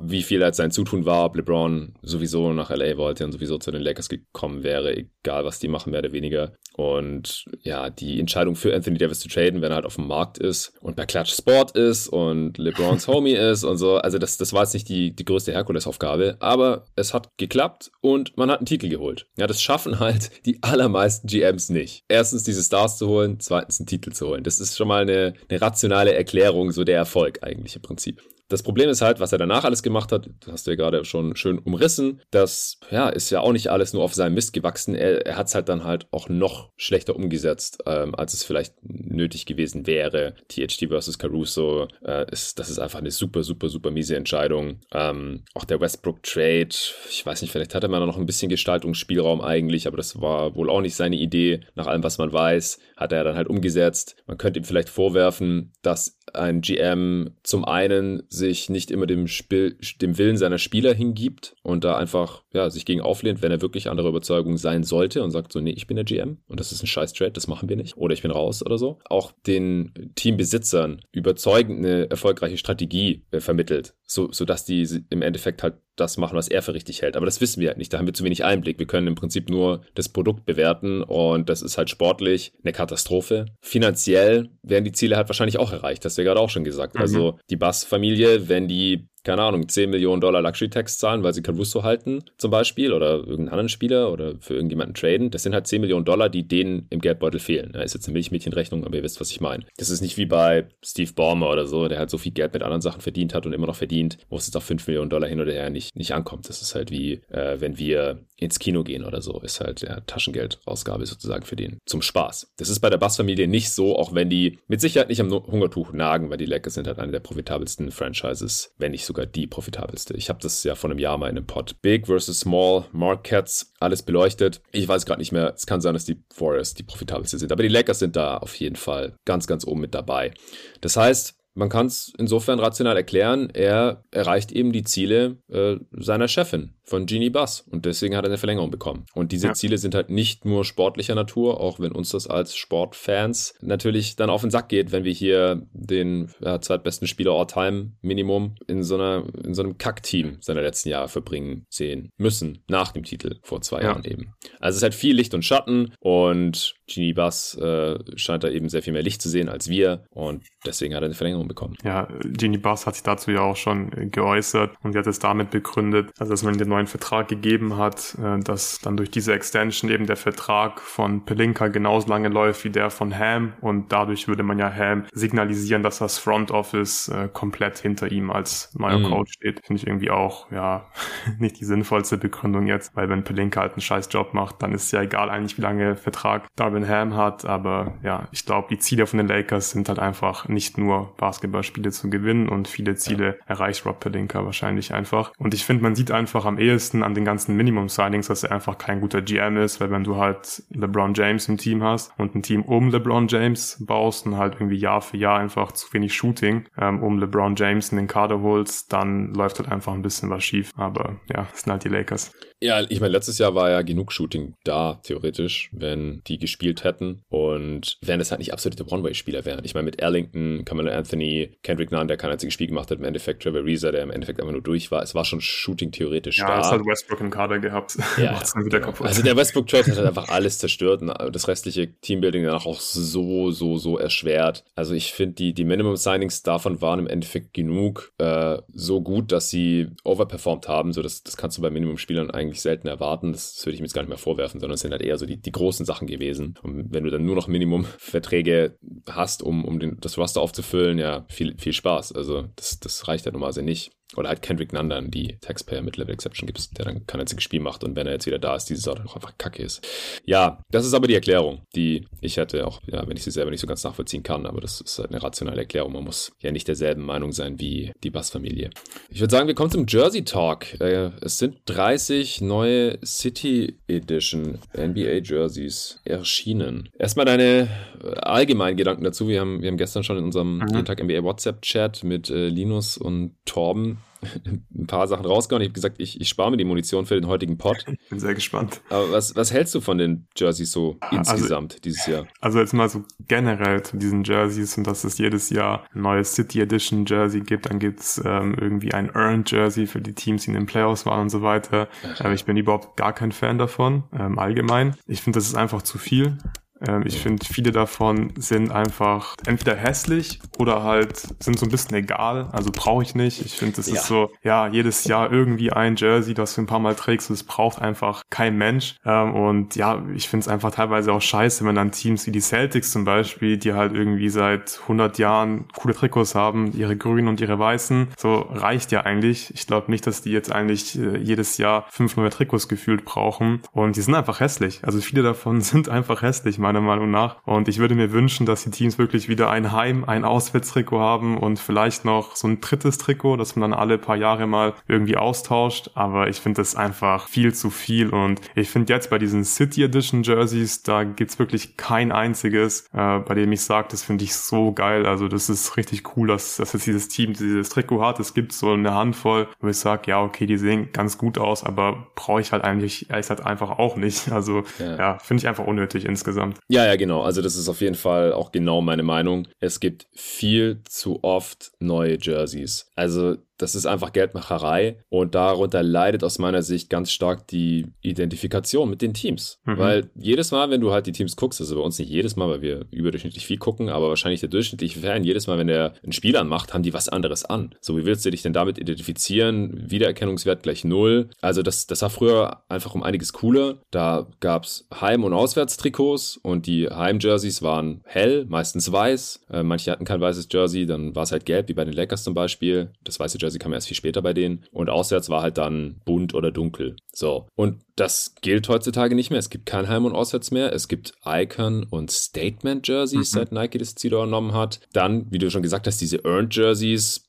wie 0.00 0.22
viel 0.22 0.42
als 0.42 0.56
sein 0.56 0.70
Zutun 0.70 1.04
war, 1.04 1.24
ob 1.24 1.36
LeBron 1.36 1.94
sowieso 2.02 2.52
nach 2.52 2.70
LA 2.70 2.96
wollte 2.96 3.24
und 3.24 3.32
sowieso 3.32 3.58
zu 3.58 3.70
den 3.70 3.82
Lakers 3.82 4.08
gekommen 4.08 4.62
wäre, 4.62 4.96
egal 4.96 5.44
was 5.44 5.58
die 5.58 5.68
machen, 5.68 5.90
mehr 5.90 6.00
oder 6.00 6.12
weniger. 6.12 6.52
Und 6.76 7.46
ja, 7.62 7.88
die 7.88 8.20
Entscheidung 8.20 8.54
für 8.54 8.74
Anthony 8.74 8.98
Davis 8.98 9.20
zu 9.20 9.28
traden, 9.28 9.62
wenn 9.62 9.72
er 9.72 9.76
halt 9.76 9.86
auf 9.86 9.96
dem 9.96 10.06
Markt 10.06 10.38
ist 10.38 10.72
und 10.80 10.96
bei 10.96 11.06
Clutch 11.06 11.32
Sport 11.32 11.72
ist 11.72 12.08
und 12.08 12.58
LeBrons 12.58 13.08
Homie 13.08 13.32
ist 13.32 13.64
und 13.64 13.78
so, 13.78 13.96
also 13.96 14.18
das, 14.18 14.36
das 14.36 14.52
war 14.52 14.62
jetzt 14.62 14.74
nicht 14.74 14.88
die, 14.88 15.14
die 15.14 15.24
größte 15.24 15.52
Herkulesaufgabe, 15.52 16.36
aber 16.40 16.84
es 16.94 17.14
hat 17.14 17.25
geklappt 17.36 17.90
und 18.00 18.36
man 18.36 18.50
hat 18.50 18.58
einen 18.58 18.66
Titel 18.66 18.88
geholt. 18.88 19.26
Ja, 19.36 19.46
das 19.46 19.62
schaffen 19.62 19.98
halt 19.98 20.30
die 20.46 20.62
allermeisten 20.62 21.26
GMs 21.26 21.68
nicht. 21.68 22.04
Erstens 22.08 22.44
diese 22.44 22.62
Stars 22.62 22.98
zu 22.98 23.08
holen, 23.08 23.40
zweitens 23.40 23.80
einen 23.80 23.86
Titel 23.86 24.12
zu 24.12 24.28
holen. 24.28 24.44
Das 24.44 24.60
ist 24.60 24.76
schon 24.76 24.88
mal 24.88 25.02
eine, 25.02 25.34
eine 25.48 25.60
rationale 25.60 26.14
Erklärung, 26.14 26.72
so 26.72 26.84
der 26.84 26.96
Erfolg 26.96 27.42
eigentlich 27.42 27.76
im 27.76 27.82
Prinzip. 27.82 28.22
Das 28.48 28.62
Problem 28.62 28.88
ist 28.88 29.02
halt, 29.02 29.18
was 29.18 29.32
er 29.32 29.38
danach 29.38 29.64
alles 29.64 29.82
gemacht 29.82 30.12
hat, 30.12 30.30
hast 30.46 30.66
du 30.66 30.70
ja 30.70 30.76
gerade 30.76 31.04
schon 31.04 31.34
schön 31.36 31.58
umrissen. 31.58 32.20
Das 32.30 32.78
ja, 32.90 33.08
ist 33.08 33.30
ja 33.30 33.40
auch 33.40 33.52
nicht 33.52 33.68
alles 33.68 33.92
nur 33.92 34.04
auf 34.04 34.14
seinem 34.14 34.34
Mist 34.34 34.52
gewachsen. 34.52 34.94
Er, 34.94 35.26
er 35.26 35.36
hat 35.36 35.48
es 35.48 35.54
halt 35.54 35.68
dann 35.68 35.84
halt 35.84 36.06
auch 36.12 36.28
noch 36.28 36.70
schlechter 36.76 37.16
umgesetzt, 37.16 37.82
ähm, 37.86 38.14
als 38.14 38.34
es 38.34 38.44
vielleicht 38.44 38.74
nötig 38.82 39.46
gewesen 39.46 39.86
wäre. 39.86 40.34
THT 40.48 40.88
versus 40.88 41.18
Caruso, 41.18 41.88
äh, 42.04 42.30
ist, 42.30 42.58
das 42.58 42.70
ist 42.70 42.78
einfach 42.78 43.00
eine 43.00 43.10
super, 43.10 43.42
super, 43.42 43.68
super 43.68 43.90
miese 43.90 44.16
Entscheidung. 44.16 44.80
Ähm, 44.92 45.44
auch 45.54 45.64
der 45.64 45.80
Westbrook 45.80 46.22
Trade, 46.22 46.68
ich 47.10 47.24
weiß 47.24 47.42
nicht, 47.42 47.50
vielleicht 47.50 47.74
hatte 47.74 47.88
man 47.88 48.00
da 48.00 48.06
noch 48.06 48.18
ein 48.18 48.26
bisschen 48.26 48.48
Gestaltungsspielraum 48.48 49.40
eigentlich, 49.40 49.86
aber 49.86 49.96
das 49.96 50.20
war 50.20 50.54
wohl 50.54 50.70
auch 50.70 50.80
nicht 50.80 50.94
seine 50.94 51.16
Idee. 51.16 51.60
Nach 51.74 51.86
allem, 51.86 52.04
was 52.04 52.18
man 52.18 52.32
weiß, 52.32 52.78
hat 52.96 53.12
er 53.12 53.24
dann 53.24 53.36
halt 53.36 53.48
umgesetzt. 53.48 54.16
Man 54.26 54.38
könnte 54.38 54.60
ihm 54.60 54.64
vielleicht 54.64 54.88
vorwerfen, 54.88 55.72
dass 55.82 56.18
ein 56.32 56.60
GM 56.60 57.36
zum 57.42 57.64
einen 57.64 58.22
sich 58.36 58.70
nicht 58.70 58.90
immer 58.90 59.06
dem, 59.06 59.26
Spiel, 59.26 59.76
dem 60.00 60.18
Willen 60.18 60.36
seiner 60.36 60.58
Spieler 60.58 60.94
hingibt 60.94 61.56
und 61.62 61.84
da 61.84 61.96
einfach 61.96 62.42
ja, 62.56 62.70
sich 62.70 62.84
gegen 62.84 63.00
auflehnt, 63.00 63.42
wenn 63.42 63.52
er 63.52 63.62
wirklich 63.62 63.88
anderer 63.88 64.08
Überzeugung 64.08 64.56
sein 64.56 64.82
sollte 64.82 65.22
und 65.22 65.30
sagt 65.30 65.52
so, 65.52 65.60
nee, 65.60 65.70
ich 65.70 65.86
bin 65.86 65.96
der 65.96 66.04
GM 66.04 66.38
und 66.48 66.58
das 66.58 66.72
ist 66.72 66.82
ein 66.82 66.86
scheiß 66.86 67.12
Trade, 67.12 67.32
das 67.32 67.46
machen 67.46 67.68
wir 67.68 67.76
nicht 67.76 67.96
oder 67.96 68.14
ich 68.14 68.22
bin 68.22 68.30
raus 68.30 68.64
oder 68.64 68.78
so. 68.78 68.98
Auch 69.04 69.32
den 69.46 70.12
Teambesitzern 70.14 71.02
überzeugend 71.12 71.78
eine 71.78 72.10
erfolgreiche 72.10 72.56
Strategie 72.56 73.24
äh, 73.30 73.40
vermittelt, 73.40 73.94
so, 74.04 74.32
sodass 74.32 74.64
die 74.64 74.88
im 75.10 75.22
Endeffekt 75.22 75.62
halt 75.62 75.74
das 75.96 76.18
machen, 76.18 76.36
was 76.36 76.48
er 76.48 76.62
für 76.62 76.74
richtig 76.74 77.02
hält. 77.02 77.16
Aber 77.16 77.26
das 77.26 77.40
wissen 77.40 77.60
wir 77.60 77.68
halt 77.68 77.78
nicht. 77.78 77.92
Da 77.92 77.98
haben 77.98 78.06
wir 78.06 78.14
zu 78.14 78.24
wenig 78.24 78.44
Einblick. 78.44 78.78
Wir 78.78 78.86
können 78.86 79.06
im 79.06 79.14
Prinzip 79.14 79.48
nur 79.48 79.82
das 79.94 80.08
Produkt 80.08 80.44
bewerten 80.44 81.02
und 81.02 81.48
das 81.48 81.62
ist 81.62 81.78
halt 81.78 81.90
sportlich 81.90 82.52
eine 82.62 82.72
Katastrophe. 82.72 83.46
Finanziell 83.60 84.50
werden 84.62 84.84
die 84.84 84.92
Ziele 84.92 85.16
halt 85.16 85.28
wahrscheinlich 85.28 85.58
auch 85.58 85.72
erreicht. 85.72 86.04
Das 86.04 86.12
hast 86.12 86.18
du 86.18 86.22
ja 86.22 86.28
gerade 86.28 86.40
auch 86.40 86.50
schon 86.50 86.64
gesagt. 86.64 86.94
Mhm. 86.94 87.00
Also 87.00 87.38
die 87.50 87.56
Bass-Familie, 87.56 88.48
wenn 88.48 88.68
die 88.68 89.08
keine 89.26 89.42
Ahnung, 89.42 89.68
10 89.68 89.90
Millionen 89.90 90.20
Dollar 90.20 90.40
Luxury-Tax 90.40 90.98
zahlen, 90.98 91.24
weil 91.24 91.34
sie 91.34 91.42
Caruso 91.42 91.82
halten, 91.82 92.22
zum 92.38 92.52
Beispiel, 92.52 92.92
oder 92.92 93.14
irgendeinen 93.16 93.48
anderen 93.48 93.68
Spieler 93.68 94.12
oder 94.12 94.34
für 94.38 94.54
irgendjemanden 94.54 94.94
traden. 94.94 95.32
Das 95.32 95.42
sind 95.42 95.52
halt 95.52 95.66
10 95.66 95.80
Millionen 95.80 96.04
Dollar, 96.04 96.28
die 96.28 96.46
denen 96.46 96.86
im 96.90 97.00
Geldbeutel 97.00 97.40
fehlen. 97.40 97.72
Da 97.72 97.82
ist 97.82 97.92
jetzt 97.92 98.06
eine 98.06 98.12
Milchmädchenrechnung, 98.12 98.84
aber 98.84 98.96
ihr 98.96 99.02
wisst, 99.02 99.20
was 99.20 99.32
ich 99.32 99.40
meine. 99.40 99.66
Das 99.78 99.90
ist 99.90 100.00
nicht 100.00 100.16
wie 100.16 100.26
bei 100.26 100.68
Steve 100.80 101.12
Ballmer 101.12 101.50
oder 101.50 101.66
so, 101.66 101.88
der 101.88 101.98
halt 101.98 102.10
so 102.10 102.18
viel 102.18 102.30
Geld 102.30 102.52
mit 102.52 102.62
anderen 102.62 102.82
Sachen 102.82 103.00
verdient 103.00 103.34
hat 103.34 103.46
und 103.46 103.52
immer 103.52 103.66
noch 103.66 103.74
verdient, 103.74 104.16
wo 104.28 104.36
es 104.36 104.46
jetzt 104.46 104.56
auf 104.56 104.62
5 104.62 104.86
Millionen 104.86 105.10
Dollar 105.10 105.28
hin 105.28 105.40
oder 105.40 105.52
her 105.52 105.70
nicht, 105.70 105.96
nicht 105.96 106.14
ankommt. 106.14 106.48
Das 106.48 106.62
ist 106.62 106.76
halt 106.76 106.92
wie, 106.92 107.14
äh, 107.28 107.60
wenn 107.60 107.78
wir 107.78 108.20
ins 108.36 108.58
Kino 108.58 108.84
gehen 108.84 109.04
oder 109.04 109.22
so, 109.22 109.40
ist 109.40 109.60
halt 109.60 109.80
ja, 109.80 110.00
Taschengeldausgabe 110.00 111.06
sozusagen 111.06 111.44
für 111.44 111.56
den 111.56 111.78
zum 111.86 112.02
Spaß. 112.02 112.52
Das 112.58 112.68
ist 112.68 112.80
bei 112.80 112.90
der 112.90 112.98
Bass-Familie 112.98 113.48
nicht 113.48 113.70
so, 113.70 113.96
auch 113.96 114.14
wenn 114.14 114.28
die 114.28 114.58
mit 114.68 114.80
Sicherheit 114.80 115.08
nicht 115.08 115.20
am 115.20 115.32
Hungertuch 115.32 115.92
nagen, 115.92 116.30
weil 116.30 116.36
die 116.36 116.46
Lakers 116.46 116.74
sind 116.74 116.86
halt 116.86 116.98
eine 116.98 117.12
der 117.12 117.20
profitabelsten 117.20 117.90
Franchises, 117.90 118.74
wenn 118.78 118.92
nicht 118.92 119.06
sogar 119.06 119.15
die 119.24 119.46
profitabelste. 119.46 120.14
Ich 120.14 120.28
habe 120.28 120.40
das 120.42 120.62
ja 120.64 120.74
vor 120.74 120.90
einem 120.90 120.98
Jahr 120.98 121.16
mal 121.16 121.28
in 121.28 121.36
einem 121.36 121.46
Pod 121.46 121.80
Big 121.80 122.06
versus 122.06 122.40
Small 122.40 122.84
Markets 122.92 123.72
alles 123.80 124.02
beleuchtet. 124.02 124.60
Ich 124.72 124.86
weiß 124.86 125.06
gerade 125.06 125.20
nicht 125.20 125.32
mehr, 125.32 125.54
es 125.54 125.66
kann 125.66 125.80
sein, 125.80 125.94
dass 125.94 126.04
die 126.04 126.22
Warriors 126.38 126.74
die 126.74 126.82
profitabelste 126.82 127.38
sind, 127.38 127.52
aber 127.52 127.62
die 127.62 127.68
Lakers 127.68 128.00
sind 128.00 128.16
da 128.16 128.36
auf 128.36 128.54
jeden 128.56 128.76
Fall 128.76 129.14
ganz, 129.24 129.46
ganz 129.46 129.66
oben 129.66 129.80
mit 129.80 129.94
dabei. 129.94 130.32
Das 130.80 130.96
heißt, 130.96 131.36
man 131.54 131.70
kann 131.70 131.86
es 131.86 132.12
insofern 132.18 132.58
rational 132.58 132.96
erklären, 132.96 133.48
er 133.54 134.04
erreicht 134.10 134.52
eben 134.52 134.72
die 134.72 134.84
Ziele 134.84 135.38
äh, 135.48 135.76
seiner 135.92 136.28
Chefin 136.28 136.75
von 136.86 137.06
Genie 137.06 137.30
Bass 137.30 137.60
und 137.60 137.84
deswegen 137.84 138.16
hat 138.16 138.24
er 138.24 138.28
eine 138.28 138.38
Verlängerung 138.38 138.70
bekommen. 138.70 139.06
Und 139.14 139.32
diese 139.32 139.48
ja. 139.48 139.54
Ziele 139.54 139.78
sind 139.78 139.94
halt 139.94 140.08
nicht 140.08 140.44
nur 140.44 140.64
sportlicher 140.64 141.14
Natur, 141.14 141.60
auch 141.60 141.80
wenn 141.80 141.92
uns 141.92 142.10
das 142.10 142.26
als 142.26 142.56
Sportfans 142.56 143.54
natürlich 143.60 144.16
dann 144.16 144.30
auf 144.30 144.42
den 144.42 144.50
Sack 144.50 144.68
geht, 144.68 144.92
wenn 144.92 145.04
wir 145.04 145.12
hier 145.12 145.66
den 145.72 146.30
ja, 146.40 146.60
zweitbesten 146.60 147.08
Spieler 147.08 147.32
all 147.32 147.46
time 147.46 147.92
Minimum 148.02 148.54
in 148.66 148.82
so 148.82 148.94
einer 148.94 149.24
in 149.44 149.54
so 149.54 149.62
einem 149.62 149.78
Kackteam 149.78 150.38
seiner 150.40 150.62
letzten 150.62 150.90
Jahre 150.90 151.08
verbringen 151.08 151.66
sehen 151.68 152.10
müssen 152.16 152.62
nach 152.68 152.92
dem 152.92 153.04
Titel 153.04 153.38
vor 153.42 153.60
zwei 153.60 153.80
ja. 153.80 153.88
Jahren 153.88 154.04
eben. 154.04 154.34
Also 154.60 154.70
es 154.70 154.76
ist 154.76 154.82
halt 154.82 154.94
viel 154.94 155.16
Licht 155.16 155.34
und 155.34 155.44
Schatten 155.44 155.92
und 156.00 156.74
Genie 156.86 157.12
Bass 157.12 157.56
äh, 157.56 157.98
scheint 158.16 158.44
da 158.44 158.48
eben 158.48 158.68
sehr 158.68 158.82
viel 158.82 158.92
mehr 158.92 159.02
Licht 159.02 159.20
zu 159.20 159.28
sehen 159.28 159.48
als 159.48 159.68
wir 159.68 160.04
und 160.10 160.44
deswegen 160.64 160.94
hat 160.94 161.02
er 161.02 161.06
eine 161.06 161.14
Verlängerung 161.14 161.48
bekommen. 161.48 161.76
Ja, 161.84 162.08
Genie 162.22 162.58
Bass 162.58 162.86
hat 162.86 162.94
sich 162.94 163.02
dazu 163.02 163.30
ja 163.32 163.40
auch 163.40 163.56
schon 163.56 164.10
geäußert 164.10 164.76
und 164.82 164.92
sie 164.92 164.98
hat 164.98 165.06
es 165.06 165.18
damit 165.18 165.50
begründet, 165.50 166.10
also 166.18 166.32
dass 166.32 166.42
man 166.42 166.54
in 166.54 166.58
den 166.58 166.68
neuen 166.76 166.86
Vertrag 166.86 167.28
gegeben 167.28 167.76
hat, 167.76 168.16
äh, 168.22 168.38
dass 168.40 168.80
dann 168.80 168.96
durch 168.96 169.10
diese 169.10 169.32
Extension 169.32 169.90
eben 169.90 170.06
der 170.06 170.16
Vertrag 170.16 170.80
von 170.80 171.24
Pelinka 171.24 171.68
genauso 171.68 172.08
lange 172.08 172.28
läuft 172.28 172.64
wie 172.64 172.70
der 172.70 172.90
von 172.90 173.16
Ham 173.18 173.54
und 173.60 173.92
dadurch 173.92 174.28
würde 174.28 174.42
man 174.42 174.58
ja 174.58 174.72
Ham 174.72 175.04
signalisieren, 175.12 175.82
dass 175.82 175.98
das 175.98 176.18
Front 176.18 176.50
Office 176.50 177.08
äh, 177.08 177.28
komplett 177.32 177.78
hinter 177.78 178.12
ihm 178.12 178.30
als 178.30 178.74
neuer 178.74 178.98
mhm. 178.98 179.10
Coach 179.10 179.32
steht. 179.32 179.64
Finde 179.64 179.80
ich 179.80 179.86
irgendwie 179.86 180.10
auch, 180.10 180.50
ja, 180.52 180.86
nicht 181.38 181.58
die 181.60 181.64
sinnvollste 181.64 182.18
Begründung 182.18 182.66
jetzt, 182.66 182.94
weil 182.94 183.08
wenn 183.08 183.24
Pelinka 183.24 183.60
halt 183.60 183.72
einen 183.72 183.80
scheiß 183.80 184.08
Job 184.10 184.34
macht, 184.34 184.62
dann 184.62 184.72
ist 184.72 184.92
ja 184.92 185.02
egal 185.02 185.30
eigentlich, 185.30 185.56
wie 185.56 185.62
lange 185.62 185.96
Vertrag 185.96 186.46
Darwin 186.56 186.88
Ham 186.88 187.16
hat, 187.16 187.44
aber 187.46 187.94
ja, 188.02 188.28
ich 188.32 188.44
glaube, 188.44 188.68
die 188.70 188.78
Ziele 188.78 189.06
von 189.06 189.18
den 189.18 189.28
Lakers 189.28 189.70
sind 189.70 189.88
halt 189.88 189.98
einfach 189.98 190.48
nicht 190.48 190.76
nur 190.76 191.14
Basketballspiele 191.16 191.90
zu 191.90 192.10
gewinnen 192.10 192.48
und 192.48 192.68
viele 192.68 192.96
Ziele 192.96 193.38
erreicht 193.46 193.86
Rob 193.86 194.00
Pelinka 194.00 194.44
wahrscheinlich 194.44 194.92
einfach. 194.92 195.32
Und 195.38 195.54
ich 195.54 195.64
finde, 195.64 195.82
man 195.82 195.94
sieht 195.94 196.10
einfach 196.10 196.44
am 196.44 196.58
ehesten 196.58 196.65
an 196.70 197.14
den 197.14 197.24
ganzen 197.24 197.56
Minimum-Signings, 197.56 198.28
dass 198.28 198.44
er 198.44 198.52
einfach 198.52 198.78
kein 198.78 199.00
guter 199.00 199.22
GM 199.22 199.56
ist, 199.56 199.80
weil 199.80 199.90
wenn 199.90 200.04
du 200.04 200.16
halt 200.16 200.62
LeBron 200.70 201.14
James 201.14 201.48
im 201.48 201.56
Team 201.58 201.82
hast 201.82 202.12
und 202.18 202.34
ein 202.34 202.42
Team 202.42 202.62
um 202.62 202.90
LeBron 202.90 203.28
James 203.28 203.82
baust 203.86 204.26
und 204.26 204.36
halt 204.36 204.54
irgendwie 204.54 204.76
Jahr 204.76 205.00
für 205.00 205.16
Jahr 205.16 205.38
einfach 205.38 205.72
zu 205.72 205.92
wenig 205.92 206.14
Shooting 206.14 206.66
ähm, 206.78 207.02
um 207.02 207.18
LeBron 207.18 207.56
James 207.56 207.90
in 207.90 207.98
den 207.98 208.06
Kader 208.06 208.40
holst, 208.40 208.92
dann 208.92 209.32
läuft 209.34 209.58
halt 209.58 209.70
einfach 209.70 209.92
ein 209.92 210.02
bisschen 210.02 210.30
was 210.30 210.44
schief. 210.44 210.72
Aber 210.76 211.20
ja, 211.32 211.46
das 211.50 211.62
sind 211.62 211.72
halt 211.72 211.84
die 211.84 211.88
Lakers. 211.88 212.32
Ja, 212.60 212.82
ich 212.88 213.00
meine, 213.00 213.12
letztes 213.12 213.38
Jahr 213.38 213.54
war 213.54 213.70
ja 213.70 213.82
genug 213.82 214.12
Shooting 214.12 214.54
da, 214.64 215.00
theoretisch, 215.02 215.68
wenn 215.72 216.22
die 216.26 216.38
gespielt 216.38 216.84
hätten. 216.84 217.22
Und 217.28 217.98
wenn 218.02 218.20
es 218.20 218.30
halt 218.30 218.38
nicht 218.38 218.52
absolute 218.52 218.86
One-Way-Spieler 218.86 219.44
wären. 219.44 219.64
Ich 219.64 219.74
meine, 219.74 219.84
mit 219.84 220.00
Erlington, 220.00 220.64
Kamala 220.64 220.92
Anthony, 220.92 221.58
Kendrick 221.62 221.92
Nunn, 221.92 222.08
der 222.08 222.16
kein 222.16 222.30
einziges 222.30 222.54
Spiel 222.54 222.68
gemacht 222.68 222.90
hat, 222.90 222.98
im 222.98 223.04
Endeffekt 223.04 223.42
Trevor 223.42 223.64
Reeser, 223.64 223.92
der 223.92 224.02
im 224.02 224.10
Endeffekt 224.10 224.40
einfach 224.40 224.52
nur 224.52 224.62
durch 224.62 224.90
war. 224.90 225.02
Es 225.02 225.14
war 225.14 225.24
schon 225.24 225.40
Shooting 225.40 225.92
theoretisch 225.92 226.38
ja, 226.38 226.46
da. 226.46 226.55
Ja, 226.56 226.66
es 226.66 226.72
hat 226.72 226.86
Westbrook 226.86 227.20
im 227.20 227.30
Kader 227.30 227.58
gehabt. 227.58 227.96
Ja, 228.18 228.40
also 229.00 229.22
der 229.22 229.36
Westbrook-Trade 229.36 229.90
hat 229.90 229.96
halt 229.96 230.06
einfach 230.06 230.28
alles 230.28 230.58
zerstört 230.58 231.02
und 231.02 231.12
das 231.34 231.48
restliche 231.48 231.92
Teambuilding 232.00 232.44
danach 232.44 232.66
auch 232.66 232.80
so, 232.80 233.50
so, 233.50 233.76
so 233.78 233.98
erschwert. 233.98 234.64
Also 234.74 234.94
ich 234.94 235.12
finde, 235.12 235.34
die, 235.34 235.54
die 235.54 235.64
Minimum-Signings 235.64 236.42
davon 236.42 236.80
waren 236.80 237.00
im 237.00 237.06
Endeffekt 237.06 237.54
genug 237.54 238.12
äh, 238.18 238.58
so 238.72 239.00
gut, 239.00 239.32
dass 239.32 239.50
sie 239.50 239.88
overperformed 240.04 240.68
haben. 240.68 240.92
So, 240.92 241.02
das, 241.02 241.22
das 241.22 241.36
kannst 241.36 241.58
du 241.58 241.62
bei 241.62 241.70
Minimum-Spielern 241.70 242.30
eigentlich 242.30 242.60
selten 242.60 242.88
erwarten. 242.88 243.32
Das 243.32 243.64
würde 243.64 243.74
ich 243.74 243.80
mir 243.80 243.86
jetzt 243.86 243.94
gar 243.94 244.02
nicht 244.02 244.08
mehr 244.08 244.18
vorwerfen, 244.18 244.60
sondern 244.60 244.74
es 244.74 244.80
sind 244.80 244.92
halt 244.92 245.02
eher 245.02 245.18
so 245.18 245.26
die, 245.26 245.36
die 245.36 245.52
großen 245.52 245.86
Sachen 245.86 246.06
gewesen. 246.06 246.54
Und 246.62 246.92
wenn 246.92 247.04
du 247.04 247.10
dann 247.10 247.24
nur 247.24 247.36
noch 247.36 247.48
Minimumverträge 247.48 248.76
hast, 249.08 249.42
um, 249.42 249.64
um 249.64 249.78
den, 249.78 249.98
das 250.00 250.18
Roster 250.18 250.40
aufzufüllen, 250.40 250.98
ja, 250.98 251.24
viel, 251.28 251.56
viel 251.58 251.72
Spaß. 251.72 252.12
Also 252.12 252.48
das, 252.56 252.80
das 252.80 253.08
reicht 253.08 253.26
ja 253.26 253.32
normalerweise 253.32 253.62
nicht. 253.62 253.92
Oder 254.16 254.28
halt 254.28 254.42
Kendrick 254.42 254.72
Nunn 254.72 255.10
die 255.10 255.36
Taxpayer 255.40 255.82
mit 255.82 255.96
Level 255.96 256.14
Exception 256.14 256.46
gibt, 256.46 256.78
der 256.78 256.84
dann 256.84 257.06
kein 257.06 257.20
einziges 257.20 257.44
Spiel 257.44 257.60
macht 257.60 257.84
und 257.84 257.96
wenn 257.96 258.06
er 258.06 258.14
jetzt 258.14 258.26
wieder 258.26 258.38
da 258.38 258.56
ist, 258.56 258.66
diese 258.66 258.80
Saison 258.80 259.06
auch 259.06 259.16
einfach 259.16 259.36
kacke 259.38 259.62
ist. 259.62 259.86
Ja, 260.24 260.60
das 260.70 260.86
ist 260.86 260.94
aber 260.94 261.06
die 261.06 261.14
Erklärung, 261.14 261.62
die 261.74 262.06
ich 262.20 262.36
hätte, 262.36 262.66
auch 262.66 262.80
ja, 262.86 263.06
wenn 263.06 263.16
ich 263.16 263.24
sie 263.24 263.30
selber 263.30 263.50
nicht 263.50 263.60
so 263.60 263.66
ganz 263.66 263.84
nachvollziehen 263.84 264.22
kann, 264.22 264.46
aber 264.46 264.60
das 264.60 264.80
ist 264.80 264.98
halt 264.98 265.10
eine 265.10 265.22
rationale 265.22 265.62
Erklärung. 265.62 265.92
Man 265.92 266.04
muss 266.04 266.32
ja 266.40 266.52
nicht 266.52 266.68
derselben 266.68 267.02
Meinung 267.02 267.32
sein 267.32 267.58
wie 267.60 267.92
die 268.02 268.10
Bass-Familie. 268.10 268.70
Ich 269.10 269.20
würde 269.20 269.30
sagen, 269.30 269.46
wir 269.46 269.54
kommen 269.54 269.70
zum 269.70 269.86
Jersey 269.86 270.24
Talk. 270.24 270.80
Äh, 270.80 271.10
es 271.20 271.38
sind 271.38 271.58
30 271.66 272.40
neue 272.40 272.98
City 273.04 273.78
Edition 273.88 274.58
NBA 274.76 275.20
Jerseys 275.24 276.00
erschienen. 276.04 276.88
Erstmal 276.98 277.26
deine 277.26 277.68
äh, 278.02 278.14
allgemeinen 278.20 278.76
Gedanken 278.76 279.04
dazu. 279.04 279.28
Wir 279.28 279.40
haben, 279.40 279.62
wir 279.62 279.68
haben 279.68 279.76
gestern 279.76 280.04
schon 280.04 280.18
in 280.18 280.24
unserem 280.24 280.58
mhm. 280.58 280.84
Tag 280.84 281.02
NBA 281.02 281.22
WhatsApp-Chat 281.22 282.04
mit 282.04 282.30
äh, 282.30 282.48
Linus 282.48 282.96
und 282.96 283.34
Torben 283.44 283.98
ein 284.34 284.86
paar 284.86 285.06
Sachen 285.08 285.26
rausgehauen. 285.26 285.62
Ich 285.62 285.68
habe 285.68 285.74
gesagt, 285.74 285.96
ich, 285.98 286.20
ich 286.20 286.28
spare 286.28 286.50
mir 286.50 286.56
die 286.56 286.64
Munition 286.64 287.06
für 287.06 287.14
den 287.14 287.26
heutigen 287.26 287.58
Pod. 287.58 287.84
Ich 287.86 287.98
bin 288.08 288.18
sehr 288.18 288.34
gespannt. 288.34 288.80
Aber 288.88 289.10
was, 289.12 289.36
was 289.36 289.52
hältst 289.52 289.74
du 289.74 289.80
von 289.80 289.98
den 289.98 290.26
Jerseys 290.36 290.72
so 290.72 290.96
also, 291.00 291.16
insgesamt 291.16 291.84
dieses 291.84 292.06
Jahr? 292.06 292.26
Also 292.40 292.58
jetzt 292.58 292.72
mal 292.72 292.88
so 292.88 293.04
generell 293.28 293.82
zu 293.82 293.96
diesen 293.96 294.24
Jerseys 294.24 294.76
und 294.78 294.86
dass 294.86 295.04
es 295.04 295.18
jedes 295.18 295.50
Jahr 295.50 295.84
ein 295.94 296.02
neues 296.02 296.34
City 296.34 296.60
Edition 296.60 297.04
Jersey 297.06 297.40
gibt. 297.40 297.66
Dann 297.66 297.78
gibt 297.78 298.00
es 298.00 298.20
ähm, 298.24 298.56
irgendwie 298.60 298.92
ein 298.92 299.10
Earned 299.14 299.50
Jersey 299.50 299.86
für 299.86 300.00
die 300.00 300.14
Teams, 300.14 300.44
die 300.44 300.48
in 300.48 300.54
den 300.54 300.66
Playoffs 300.66 301.06
waren 301.06 301.22
und 301.22 301.30
so 301.30 301.42
weiter. 301.42 301.88
Aber 302.18 302.32
ich 302.32 302.44
bin 302.44 302.56
überhaupt 302.56 302.96
gar 302.96 303.12
kein 303.12 303.32
Fan 303.32 303.58
davon, 303.58 304.04
ähm, 304.18 304.38
allgemein. 304.38 304.96
Ich 305.06 305.22
finde, 305.22 305.38
das 305.38 305.46
ist 305.46 305.54
einfach 305.54 305.82
zu 305.82 305.98
viel. 305.98 306.38
Ähm, 306.86 307.04
ich 307.06 307.20
finde, 307.20 307.44
viele 307.44 307.72
davon 307.72 308.32
sind 308.36 308.70
einfach 308.70 309.34
entweder 309.46 309.76
hässlich 309.76 310.40
oder 310.58 310.82
halt 310.82 311.16
sind 311.42 311.58
so 311.58 311.66
ein 311.66 311.70
bisschen 311.70 311.96
egal. 311.96 312.48
Also 312.52 312.70
brauche 312.72 313.02
ich 313.02 313.14
nicht. 313.14 313.44
Ich 313.44 313.54
finde, 313.54 313.76
das 313.76 313.88
ja. 313.88 313.94
ist 313.94 314.06
so, 314.06 314.30
ja, 314.42 314.68
jedes 314.68 315.04
Jahr 315.04 315.32
irgendwie 315.32 315.72
ein 315.72 315.96
Jersey, 315.96 316.34
das 316.34 316.54
du 316.54 316.62
ein 316.62 316.66
paar 316.66 316.78
Mal 316.78 316.94
trägst. 316.94 317.30
Das 317.30 317.44
braucht 317.44 317.80
einfach 317.80 318.22
kein 318.30 318.56
Mensch. 318.56 318.96
Ähm, 319.04 319.34
und 319.34 319.76
ja, 319.76 320.02
ich 320.14 320.28
finde 320.28 320.44
es 320.44 320.48
einfach 320.48 320.70
teilweise 320.72 321.12
auch 321.12 321.22
scheiße, 321.22 321.64
wenn 321.64 321.74
dann 321.74 321.92
Teams 321.92 322.26
wie 322.26 322.32
die 322.32 322.40
Celtics 322.40 322.90
zum 322.92 323.04
Beispiel, 323.04 323.56
die 323.56 323.72
halt 323.72 323.94
irgendwie 323.94 324.28
seit 324.28 324.80
100 324.82 325.18
Jahren 325.18 325.66
coole 325.76 325.94
Trikots 325.94 326.34
haben, 326.34 326.72
ihre 326.72 326.96
grünen 326.96 327.28
und 327.28 327.40
ihre 327.40 327.58
weißen, 327.58 328.08
so 328.16 328.46
reicht 328.50 328.92
ja 328.92 329.02
eigentlich. 329.02 329.52
Ich 329.54 329.66
glaube 329.66 329.90
nicht, 329.90 330.06
dass 330.06 330.22
die 330.22 330.30
jetzt 330.30 330.52
eigentlich 330.52 330.98
äh, 330.98 331.18
jedes 331.18 331.58
Jahr 331.58 331.86
fünf 331.90 332.16
neue 332.16 332.30
Trikots 332.30 332.68
gefühlt 332.68 333.04
brauchen. 333.04 333.62
Und 333.72 333.96
die 333.96 334.00
sind 334.00 334.14
einfach 334.14 334.40
hässlich. 334.40 334.80
Also 334.82 335.00
viele 335.00 335.22
davon 335.22 335.60
sind 335.66 335.88
einfach 335.88 336.22
hässlich 336.22 336.58
meiner 336.66 336.80
Meinung 336.80 337.10
nach. 337.10 337.36
Und 337.44 337.68
ich 337.68 337.78
würde 337.78 337.94
mir 337.94 338.12
wünschen, 338.12 338.46
dass 338.46 338.64
die 338.64 338.70
Teams 338.70 338.98
wirklich 338.98 339.28
wieder 339.28 339.50
ein 339.50 339.72
Heim-, 339.72 340.04
ein 340.04 340.24
Auswärtstrikot 340.24 340.98
haben 340.98 341.38
und 341.38 341.58
vielleicht 341.58 342.04
noch 342.04 342.36
so 342.36 342.48
ein 342.48 342.60
drittes 342.60 342.98
Trikot, 342.98 343.36
das 343.36 343.56
man 343.56 343.70
dann 343.70 343.78
alle 343.78 343.98
paar 343.98 344.16
Jahre 344.16 344.46
mal 344.46 344.74
irgendwie 344.88 345.16
austauscht. 345.16 345.90
Aber 345.94 346.28
ich 346.28 346.40
finde 346.40 346.60
das 346.60 346.74
einfach 346.74 347.28
viel 347.28 347.54
zu 347.54 347.70
viel. 347.70 348.10
Und 348.10 348.40
ich 348.54 348.68
finde 348.68 348.92
jetzt 348.92 349.10
bei 349.10 349.18
diesen 349.18 349.44
City 349.44 349.84
Edition 349.84 350.22
Jerseys, 350.22 350.82
da 350.82 351.04
gibt's 351.04 351.38
wirklich 351.38 351.76
kein 351.76 352.12
einziges, 352.12 352.88
äh, 352.92 353.18
bei 353.20 353.34
dem 353.34 353.52
ich 353.52 353.62
sage, 353.62 353.88
das 353.90 354.02
finde 354.02 354.24
ich 354.24 354.34
so 354.34 354.72
geil. 354.72 355.06
Also 355.06 355.28
das 355.28 355.48
ist 355.48 355.76
richtig 355.76 356.16
cool, 356.16 356.28
dass, 356.28 356.56
dass 356.56 356.72
jetzt 356.72 356.86
dieses 356.86 357.08
Team 357.08 357.32
dieses 357.32 357.68
Trikot 357.68 358.02
hat. 358.02 358.18
Es 358.20 358.34
gibt 358.34 358.52
so 358.52 358.72
eine 358.72 358.94
Handvoll, 358.94 359.48
wo 359.60 359.68
ich 359.68 359.78
sage, 359.78 360.10
ja, 360.10 360.22
okay, 360.22 360.46
die 360.46 360.58
sehen 360.58 360.90
ganz 360.92 361.18
gut 361.18 361.38
aus, 361.38 361.64
aber 361.64 362.08
brauche 362.14 362.40
ich 362.40 362.52
halt 362.52 362.64
eigentlich 362.64 363.08
ehrlich 363.10 363.28
gesagt 363.28 363.46
einfach 363.46 363.78
auch 363.78 363.96
nicht. 363.96 364.32
Also 364.36 364.64
ja, 364.78 364.96
ja 364.96 365.18
finde 365.18 365.40
ich 365.42 365.48
einfach 365.48 365.66
unnötig 365.66 366.04
insgesamt. 366.04 366.55
Ja, 366.68 366.84
ja, 366.86 366.96
genau. 366.96 367.22
Also 367.22 367.42
das 367.42 367.56
ist 367.56 367.68
auf 367.68 367.80
jeden 367.80 367.94
Fall 367.94 368.32
auch 368.32 368.52
genau 368.52 368.80
meine 368.80 369.02
Meinung. 369.02 369.48
Es 369.60 369.80
gibt 369.80 370.06
viel 370.14 370.82
zu 370.88 371.22
oft 371.22 371.72
neue 371.80 372.18
Jerseys. 372.20 372.90
Also 372.94 373.36
das 373.58 373.74
ist 373.74 373.86
einfach 373.86 374.12
Geldmacherei 374.12 374.98
und 375.08 375.34
darunter 375.34 375.82
leidet 375.82 376.24
aus 376.24 376.38
meiner 376.38 376.62
Sicht 376.62 376.90
ganz 376.90 377.10
stark 377.10 377.46
die 377.48 377.86
Identifikation 378.02 378.88
mit 378.90 379.02
den 379.02 379.14
Teams. 379.14 379.60
Mhm. 379.64 379.78
Weil 379.78 380.10
jedes 380.14 380.50
Mal, 380.50 380.70
wenn 380.70 380.80
du 380.80 380.92
halt 380.92 381.06
die 381.06 381.12
Teams 381.12 381.36
guckst, 381.36 381.60
also 381.60 381.76
bei 381.76 381.82
uns 381.82 381.98
nicht 381.98 382.10
jedes 382.10 382.36
Mal, 382.36 382.48
weil 382.48 382.62
wir 382.62 382.86
überdurchschnittlich 382.90 383.46
viel 383.46 383.58
gucken, 383.58 383.88
aber 383.88 384.08
wahrscheinlich 384.08 384.40
der 384.40 384.48
durchschnittliche 384.48 385.00
Fan, 385.00 385.24
jedes 385.24 385.46
Mal, 385.46 385.58
wenn 385.58 385.68
er 385.68 385.94
ein 386.04 386.12
Spiel 386.12 386.36
anmacht, 386.36 386.74
haben 386.74 386.82
die 386.82 386.92
was 386.92 387.08
anderes 387.08 387.44
an. 387.44 387.74
So, 387.80 387.96
wie 387.96 388.04
willst 388.04 388.24
du 388.24 388.30
dich 388.30 388.42
denn 388.42 388.52
damit 388.52 388.78
identifizieren? 388.78 389.84
Wiedererkennungswert 389.90 390.62
gleich 390.62 390.84
null. 390.84 391.30
Also 391.40 391.62
das, 391.62 391.86
das 391.86 392.02
war 392.02 392.10
früher 392.10 392.62
einfach 392.68 392.94
um 392.94 393.02
einiges 393.02 393.32
cooler. 393.32 393.78
Da 393.90 394.26
gab 394.40 394.64
es 394.64 394.86
Heim- 395.00 395.24
und 395.24 395.32
Auswärtstrikots 395.32 396.38
und 396.42 396.66
die 396.66 396.88
Heim-Jerseys 396.88 397.62
waren 397.62 398.02
hell, 398.04 398.46
meistens 398.48 398.90
weiß. 398.90 399.46
Äh, 399.50 399.62
manche 399.62 399.90
hatten 399.90 400.04
kein 400.04 400.20
weißes 400.20 400.48
Jersey, 400.50 400.86
dann 400.86 401.14
war 401.14 401.22
es 401.22 401.32
halt 401.32 401.46
gelb, 401.46 401.68
wie 401.68 401.74
bei 401.74 401.84
den 401.84 401.94
Lakers 401.94 402.24
zum 402.24 402.34
Beispiel. 402.34 402.90
Das 403.04 403.18
weiße 403.18 403.38
Jersey 403.40 403.45
Jersey 403.46 403.58
kam 403.58 403.72
erst 403.72 403.88
viel 403.88 403.96
später 403.96 404.22
bei 404.22 404.32
denen. 404.32 404.64
Und 404.72 404.90
auswärts 404.90 405.28
war 405.28 405.42
halt 405.42 405.58
dann 405.58 406.00
bunt 406.04 406.34
oder 406.34 406.50
dunkel. 406.50 406.96
So. 407.12 407.46
Und 407.54 407.82
das 407.96 408.34
gilt 408.42 408.68
heutzutage 408.68 409.14
nicht 409.14 409.30
mehr. 409.30 409.38
Es 409.38 409.50
gibt 409.50 409.66
kein 409.66 409.88
Heim- 409.88 410.04
und 410.04 410.14
Auswärts 410.14 410.50
mehr. 410.50 410.72
Es 410.72 410.88
gibt 410.88 411.14
Icon 411.24 411.86
und 411.88 412.10
Statement 412.10 412.86
Jerseys, 412.86 413.32
mhm. 413.32 413.38
seit 413.38 413.52
Nike 413.52 413.78
das 413.78 413.94
Ziel 413.94 414.12
übernommen 414.12 414.52
hat. 414.52 414.80
Dann, 414.92 415.26
wie 415.30 415.38
du 415.38 415.50
schon 415.50 415.62
gesagt 415.62 415.86
hast, 415.86 416.00
diese 416.00 416.24
Earned 416.24 416.54
Jerseys 416.54 417.26